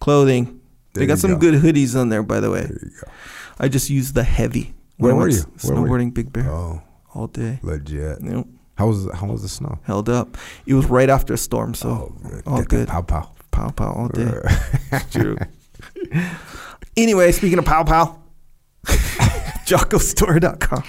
[0.00, 0.60] clothing.
[0.94, 1.38] There they got some go.
[1.38, 2.62] good hoodies on there, by the way.
[2.62, 3.10] There you go.
[3.58, 4.74] I just used the heavy.
[4.96, 5.40] Where were you?
[5.62, 5.92] Where were you?
[6.08, 6.80] Snowboarding Big Bear Oh,
[7.16, 7.58] all day.
[7.62, 8.18] legit.
[8.22, 8.46] Yep.
[8.76, 9.78] How was how was the snow?
[9.84, 10.36] Held up.
[10.66, 12.88] It was right after a storm, so oh, all good.
[12.88, 13.30] Pow pow.
[13.50, 14.30] pow pow all day.
[15.10, 15.38] True.
[16.96, 18.18] anyway, speaking of pow pow,
[19.66, 20.84] JockoStore.com.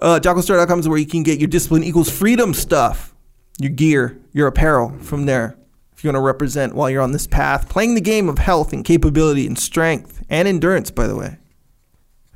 [0.00, 3.12] Uh, JockoStore.com is where you can get your discipline equals freedom stuff,
[3.58, 5.56] your gear, your apparel from there.
[5.92, 8.72] If you want to represent while you're on this path, playing the game of health
[8.72, 11.38] and capability and strength and endurance, by the way.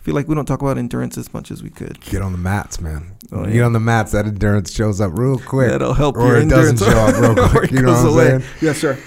[0.02, 2.00] I feel like we don't talk about endurance as much as we could.
[2.00, 3.12] Get on the mats, man.
[3.30, 3.52] Oh, yeah.
[3.52, 4.10] Get on the mats.
[4.10, 5.70] That endurance shows up real quick.
[5.70, 6.80] That'll help or your it endurance.
[6.80, 7.70] doesn't show up real quick.
[7.70, 8.52] You know goes what I'm saying?
[8.60, 8.94] Yes, sir.
[8.94, 9.02] You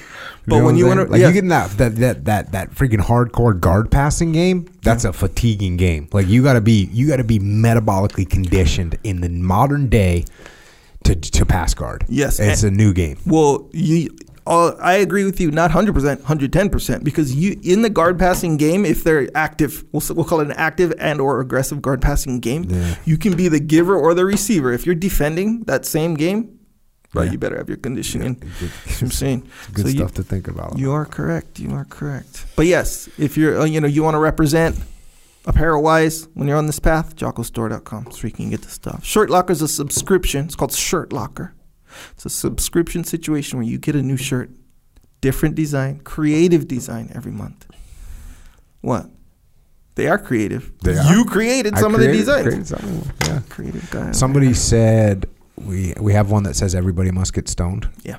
[0.48, 2.72] But know when you I'm want to, like you get that that that that that
[2.72, 6.08] freaking hardcore guard passing game, that's a fatiguing game.
[6.14, 10.24] Like you got to be you got to be metabolically conditioned in the modern day
[11.04, 12.06] to to pass guard.
[12.08, 13.18] Yes, it's a new game.
[13.26, 14.16] Well, you,
[14.48, 17.90] uh, I agree with you, not hundred percent, hundred ten percent, because you in the
[17.90, 21.82] guard passing game, if they're active, we'll we'll call it an active and or aggressive
[21.82, 22.66] guard passing game.
[22.70, 22.96] Yeah.
[23.06, 24.72] You can be the giver or the receiver.
[24.72, 26.60] If you're defending that same game,
[27.14, 27.32] right, Yeah.
[27.32, 28.36] you better have your conditioning.
[28.60, 29.50] Good, I'm saying.
[29.74, 30.78] good So you- stuff to think about.
[30.78, 31.60] You are correct.
[31.60, 32.46] You are correct.
[32.56, 34.76] But yes, if you're, uh, you know, you want to represent
[35.48, 39.04] apparel wise when you're on this path, jockostore.com so you can get the stuff.
[39.06, 40.46] Shirt Locker is a subscription.
[40.46, 41.54] It's called Shirt Locker.
[42.14, 44.50] It's a subscription situation where you get a new shirt,
[45.22, 47.66] different design, creative design every month.
[48.82, 49.10] What?
[49.96, 50.72] They are creative.
[50.84, 51.14] They are.
[51.16, 52.44] you created I some created- of the designs.
[52.48, 53.42] created some of them, Yeah.
[53.50, 54.12] Creative guy.
[54.12, 54.56] Somebody there.
[54.56, 55.26] said
[55.56, 57.88] we we have one that says everybody must get stoned.
[58.04, 58.18] Yeah.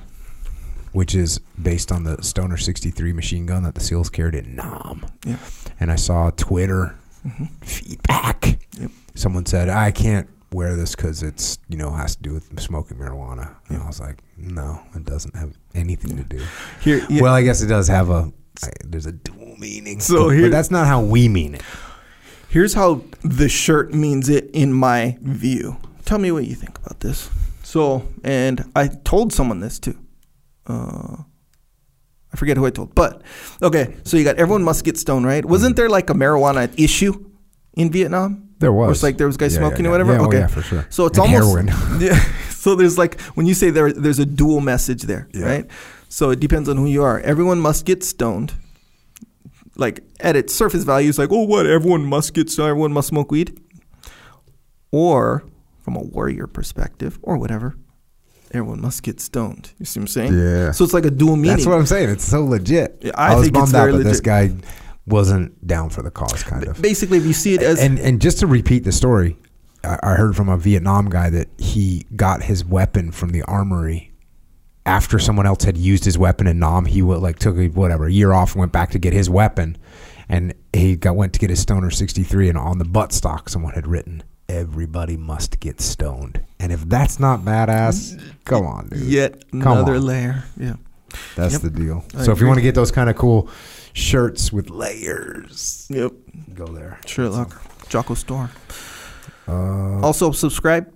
[0.91, 5.05] Which is based on the Stoner 63 machine gun that the SEALs carried in Nam.
[5.23, 5.37] Yeah.
[5.79, 7.45] And I saw Twitter mm-hmm.
[7.61, 8.57] feedback.
[8.79, 8.91] Yep.
[9.13, 12.97] Someone said, I can't wear this because it's, you know, has to do with smoking
[12.97, 13.55] marijuana.
[13.69, 16.41] And I was like, no, it doesn't have anything to do.
[16.81, 17.21] Here, yeah.
[17.21, 18.31] Well, I guess it does have a,
[18.63, 19.99] I- there's a dual meaning.
[19.99, 21.61] So but, here- but that's not how we mean it.
[22.49, 25.77] Here's how the shirt means it in my view.
[26.05, 27.29] Tell me what you think about this.
[27.63, 29.97] So, and I told someone this too.
[30.65, 31.17] Uh,
[32.33, 33.21] I forget who I told, but
[33.61, 33.97] okay.
[34.05, 35.43] So you got everyone must get stoned, right?
[35.43, 37.29] Wasn't there like a marijuana issue
[37.73, 38.46] in Vietnam?
[38.59, 38.97] There was.
[38.97, 39.89] it's like there was guys Yeah, smoking yeah.
[39.89, 40.13] or whatever.
[40.13, 40.85] Yeah, oh, yeah, for sure.
[40.89, 41.69] So it's And almost
[42.01, 42.19] yeah.
[42.49, 45.65] So there's like when you say there, there's a dual message there, right?
[46.09, 47.19] So it depends on who you are.
[47.19, 48.53] Everyone must get stoned.
[49.75, 51.67] Like at its surface value, it's like, oh, what?
[51.67, 52.69] Everyone must get stoned.
[52.69, 53.59] Everyone must smoke weed.
[54.91, 55.43] Or
[55.81, 57.75] from a warrior perspective, or whatever,
[58.51, 59.71] everyone must get stoned.
[59.77, 60.33] You see what I'm saying?
[60.37, 60.71] Yeah.
[60.71, 61.57] So it's like a dual meaning.
[61.57, 62.09] That's what I'm saying.
[62.09, 62.97] It's so legit.
[63.01, 64.55] Yeah, I was think it's bummed out that this guy
[65.07, 66.81] wasn't down for the cause, kind of.
[66.81, 69.37] Basically, if you see it as and and just to repeat the story,
[69.83, 74.11] I, I heard from a Vietnam guy that he got his weapon from the armory
[74.85, 78.05] after someone else had used his weapon in Nam, he would like took a, whatever
[78.07, 79.77] a year off and went back to get his weapon,
[80.29, 83.73] and he got went to get his stoner sixty three, and on the buttstock someone
[83.73, 88.99] had written, "Everybody must get stoned." And if that's not badass, come on, dude.
[89.03, 90.05] Yet Come another on.
[90.05, 90.43] layer.
[90.57, 90.75] Yeah.
[91.35, 91.61] That's Yep.
[91.61, 92.05] the deal.
[92.23, 93.49] So if you want to get those kind of cool
[93.97, 96.11] shirts with layers, Yep.
[96.53, 96.99] go there.
[97.05, 97.59] Shirt Locker.
[97.89, 98.49] Jocko Store.
[99.47, 100.87] Uh, Also, subscribe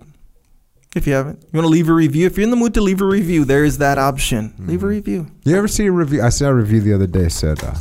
[0.94, 1.42] if you haven't.
[1.42, 2.26] You want to leave a review?
[2.26, 4.54] If you're in the mood to leave a review, there is that option.
[4.58, 5.26] Leave a review.
[5.44, 6.22] you ever see a review?
[6.22, 7.74] I saw a review the other day said, uh,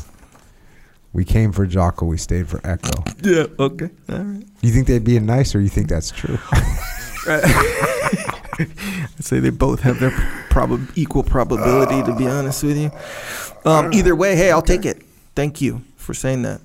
[1.14, 3.46] "We came for Jocko, we stayed for Echo." Yeah.
[3.60, 3.90] Okay.
[4.10, 4.44] All right.
[4.62, 6.40] You think they'd be nice, or you think that's true?
[8.58, 8.68] I'd
[9.20, 10.12] say they both have their
[10.50, 12.92] prob- equal probability, to be honest with you.
[13.70, 15.02] Um, either way, hey, I'll take it.
[15.36, 16.62] Thank you for saying that,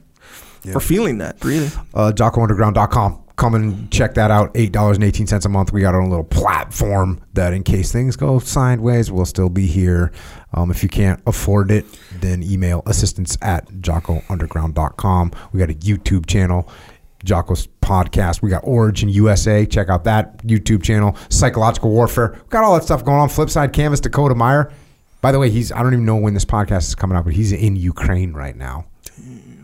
[0.73, 1.67] for feeling that, really.
[1.95, 3.23] uh, JockoUnderground.com.
[3.36, 4.51] Come and check that out.
[4.55, 5.70] Eight dollars and eighteen cents a month.
[5.70, 9.67] We got our own little platform that, in case things go sideways, we'll still be
[9.67, 10.11] here.
[10.55, 11.85] Um, if you can't afford it,
[12.20, 15.33] then email assistance at JockoUnderground.com.
[15.53, 16.67] We got a YouTube channel,
[17.25, 18.41] Jocko's podcast.
[18.41, 19.67] We got Origin USA.
[19.67, 21.15] Check out that YouTube channel.
[21.28, 22.33] Psychological warfare.
[22.43, 23.28] We got all that stuff going on.
[23.28, 24.01] Flipside Canvas.
[24.01, 24.73] Dakota Meyer.
[25.27, 27.35] By the way, he's I don't even know when this podcast is coming out, but
[27.35, 28.87] he's in Ukraine right now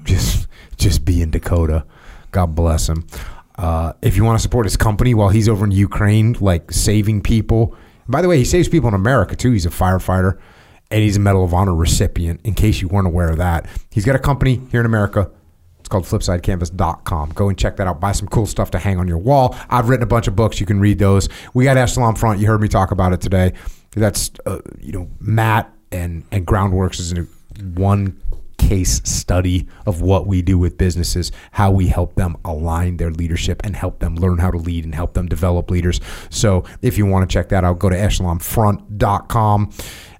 [0.04, 1.84] just just be in Dakota.
[2.30, 3.06] God bless him.
[3.56, 7.20] Uh, if you want to support his company while he's over in Ukraine, like saving
[7.20, 7.76] people.
[8.08, 9.52] By the way, he saves people in America too.
[9.52, 10.38] He's a firefighter
[10.90, 12.40] and he's a Medal of Honor recipient.
[12.42, 15.30] In case you weren't aware of that, he's got a company here in America.
[15.78, 17.30] It's called FlipsideCanvas.com.
[17.30, 18.00] Go and check that out.
[18.00, 19.54] Buy some cool stuff to hang on your wall.
[19.70, 20.58] I've written a bunch of books.
[20.58, 21.28] You can read those.
[21.54, 22.40] We got Echelon Front.
[22.40, 23.52] You heard me talk about it today.
[23.94, 27.26] That's uh, you know Matt and and Groundworks is in
[27.74, 28.20] one
[28.58, 33.60] case study of what we do with businesses, how we help them align their leadership
[33.64, 36.00] and help them learn how to lead and help them develop leaders.
[36.30, 39.70] So if you want to check that out, go to echelonfront.com.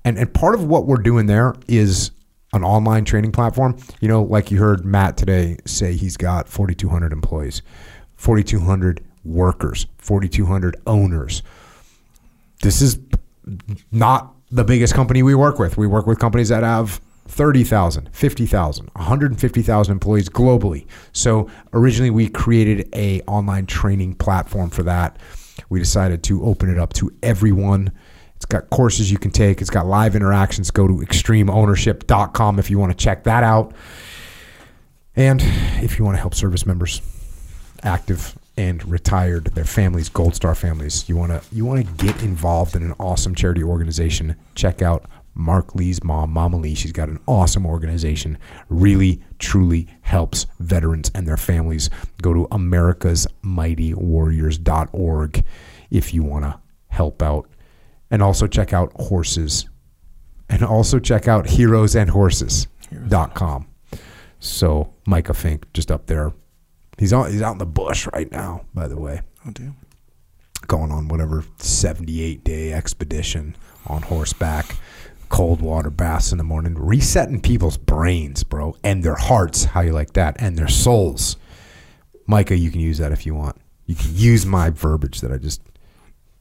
[0.04, 2.10] And, and part of what we're doing there is
[2.52, 3.78] an online training platform.
[4.00, 7.62] You know, like you heard Matt today say he's got 4,200 employees,
[8.16, 11.42] 4,200 workers, 4,200 owners
[12.62, 12.98] this is
[13.90, 15.76] not the biggest company we work with.
[15.76, 20.86] We work with companies that have 30,000, 50,000, 150,000 employees globally.
[21.12, 25.18] So originally we created a online training platform for that.
[25.68, 27.92] We decided to open it up to everyone.
[28.36, 29.60] It's got courses you can take.
[29.60, 30.70] It's got live interactions.
[30.70, 33.72] Go to extremeownership.com if you want to check that out.
[35.14, 35.40] And
[35.82, 37.00] if you want to help service members,
[37.82, 42.22] active and retired, their families, Gold Star families, you want to you want to get
[42.22, 44.36] involved in an awesome charity organization.
[44.54, 46.74] Check out Marc Lee's mom, Mama Lee.
[46.74, 48.38] She's got an awesome organization.
[48.68, 51.88] Really, truly helps veterans and their families.
[52.20, 55.44] Go to america's mighty americasmightywarriors.org
[55.90, 56.58] if you want to
[56.88, 57.48] help out.
[58.10, 59.68] And also check out horses.
[60.48, 63.68] And also check out heroes and heroesandhorses.com.
[64.38, 66.32] So Micah Fink just up there.
[66.98, 69.22] He's on he's out in the bush right now, by the way.
[69.46, 69.74] Oh, dear.
[70.66, 73.56] Going on whatever 78 day expedition
[73.86, 74.76] on horseback,
[75.28, 79.92] cold water baths in the morning, resetting people's brains, bro, and their hearts, how you
[79.92, 81.36] like that, and their souls.
[82.26, 83.56] Micah, you can use that if you want.
[83.86, 85.60] You can use my verbiage that I just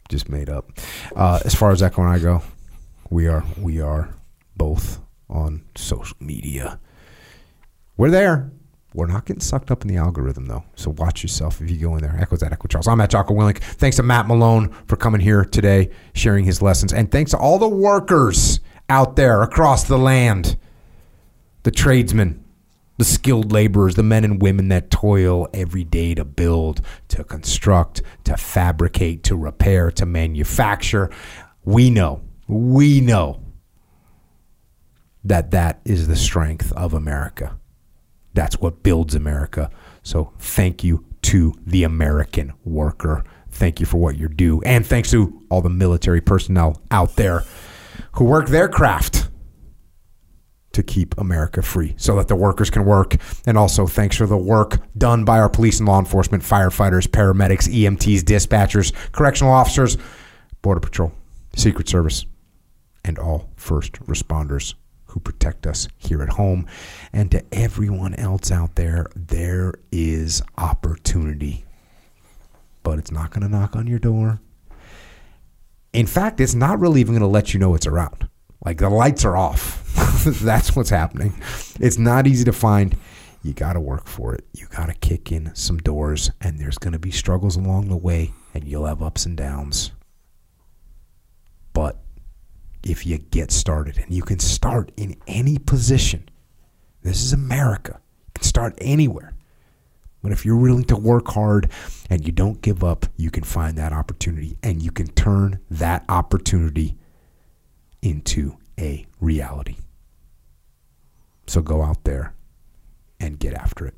[0.10, 0.72] just made up.
[1.16, 2.44] Uh, as far as Echo and I go,
[3.10, 4.14] we are we are
[4.56, 5.00] both
[5.30, 6.80] on social media.
[7.98, 8.52] We're there.
[8.94, 10.66] We're not getting sucked up in the algorithm though.
[10.76, 12.18] So watch yourself if you go in there.
[12.20, 12.88] Echoes that Echo Charles.
[12.88, 13.60] I'm at Jocko Willink.
[13.60, 16.92] Thanks to Matt Malone for coming here today, sharing his lessons.
[16.92, 20.58] And thanks to all the workers out there across the land.
[21.64, 22.44] The tradesmen,
[22.98, 28.02] the skilled laborers, the men and women that toil every day to build, to construct,
[28.26, 31.10] to fabricate, to repair, to manufacture.
[31.64, 33.42] We know, we know
[35.24, 37.58] that that is the strength of America.
[38.34, 39.70] That's what builds America.
[40.04, 43.24] So thank you to the American worker.
[43.52, 44.62] Thank you for what you do.
[44.64, 47.44] And thanks to all the military personnel out there
[48.14, 49.28] who work their craft
[50.74, 53.18] to keep America free so that the workers can work.
[53.46, 57.68] And also thanks for the work done by our police and law enforcement, firefighters, paramedics,
[57.68, 59.98] EMTs, dispatchers, correctional officers,
[60.62, 61.12] Border Patrol,
[61.56, 62.26] Secret Service,
[63.04, 64.76] and all first responders
[65.12, 66.66] who protect us here at home.
[67.12, 71.66] And to everyone else out there, there is opportunity.
[72.84, 74.40] But it's not going to knock on your door.
[75.94, 78.30] In fact, it's not really even going to let you know it's around.
[78.64, 80.24] Like the lights are off.
[80.42, 81.34] That's what's happening.
[81.80, 82.96] It's not easy to find.
[83.44, 84.46] You got to work for it.
[84.54, 87.98] You got to kick in some doors, and there's going to be struggles along the
[87.98, 89.92] way, and you'll have ups and downs.
[91.74, 91.98] But
[92.84, 93.98] if you get started.
[93.98, 96.30] And you can start in any position.
[97.04, 98.00] This is America.
[98.28, 99.34] You can start anywhere.
[100.22, 101.72] But if you're willing to work hard
[102.10, 106.06] and you don't give up, you can find that opportunity and you can turn that
[106.10, 106.96] opportunity
[108.02, 109.78] into a reality.
[111.48, 112.34] So go out there
[113.20, 113.96] and get after it.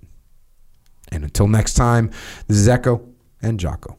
[1.11, 2.09] And until next time,
[2.47, 3.07] this is Echo
[3.41, 3.97] and Jocko.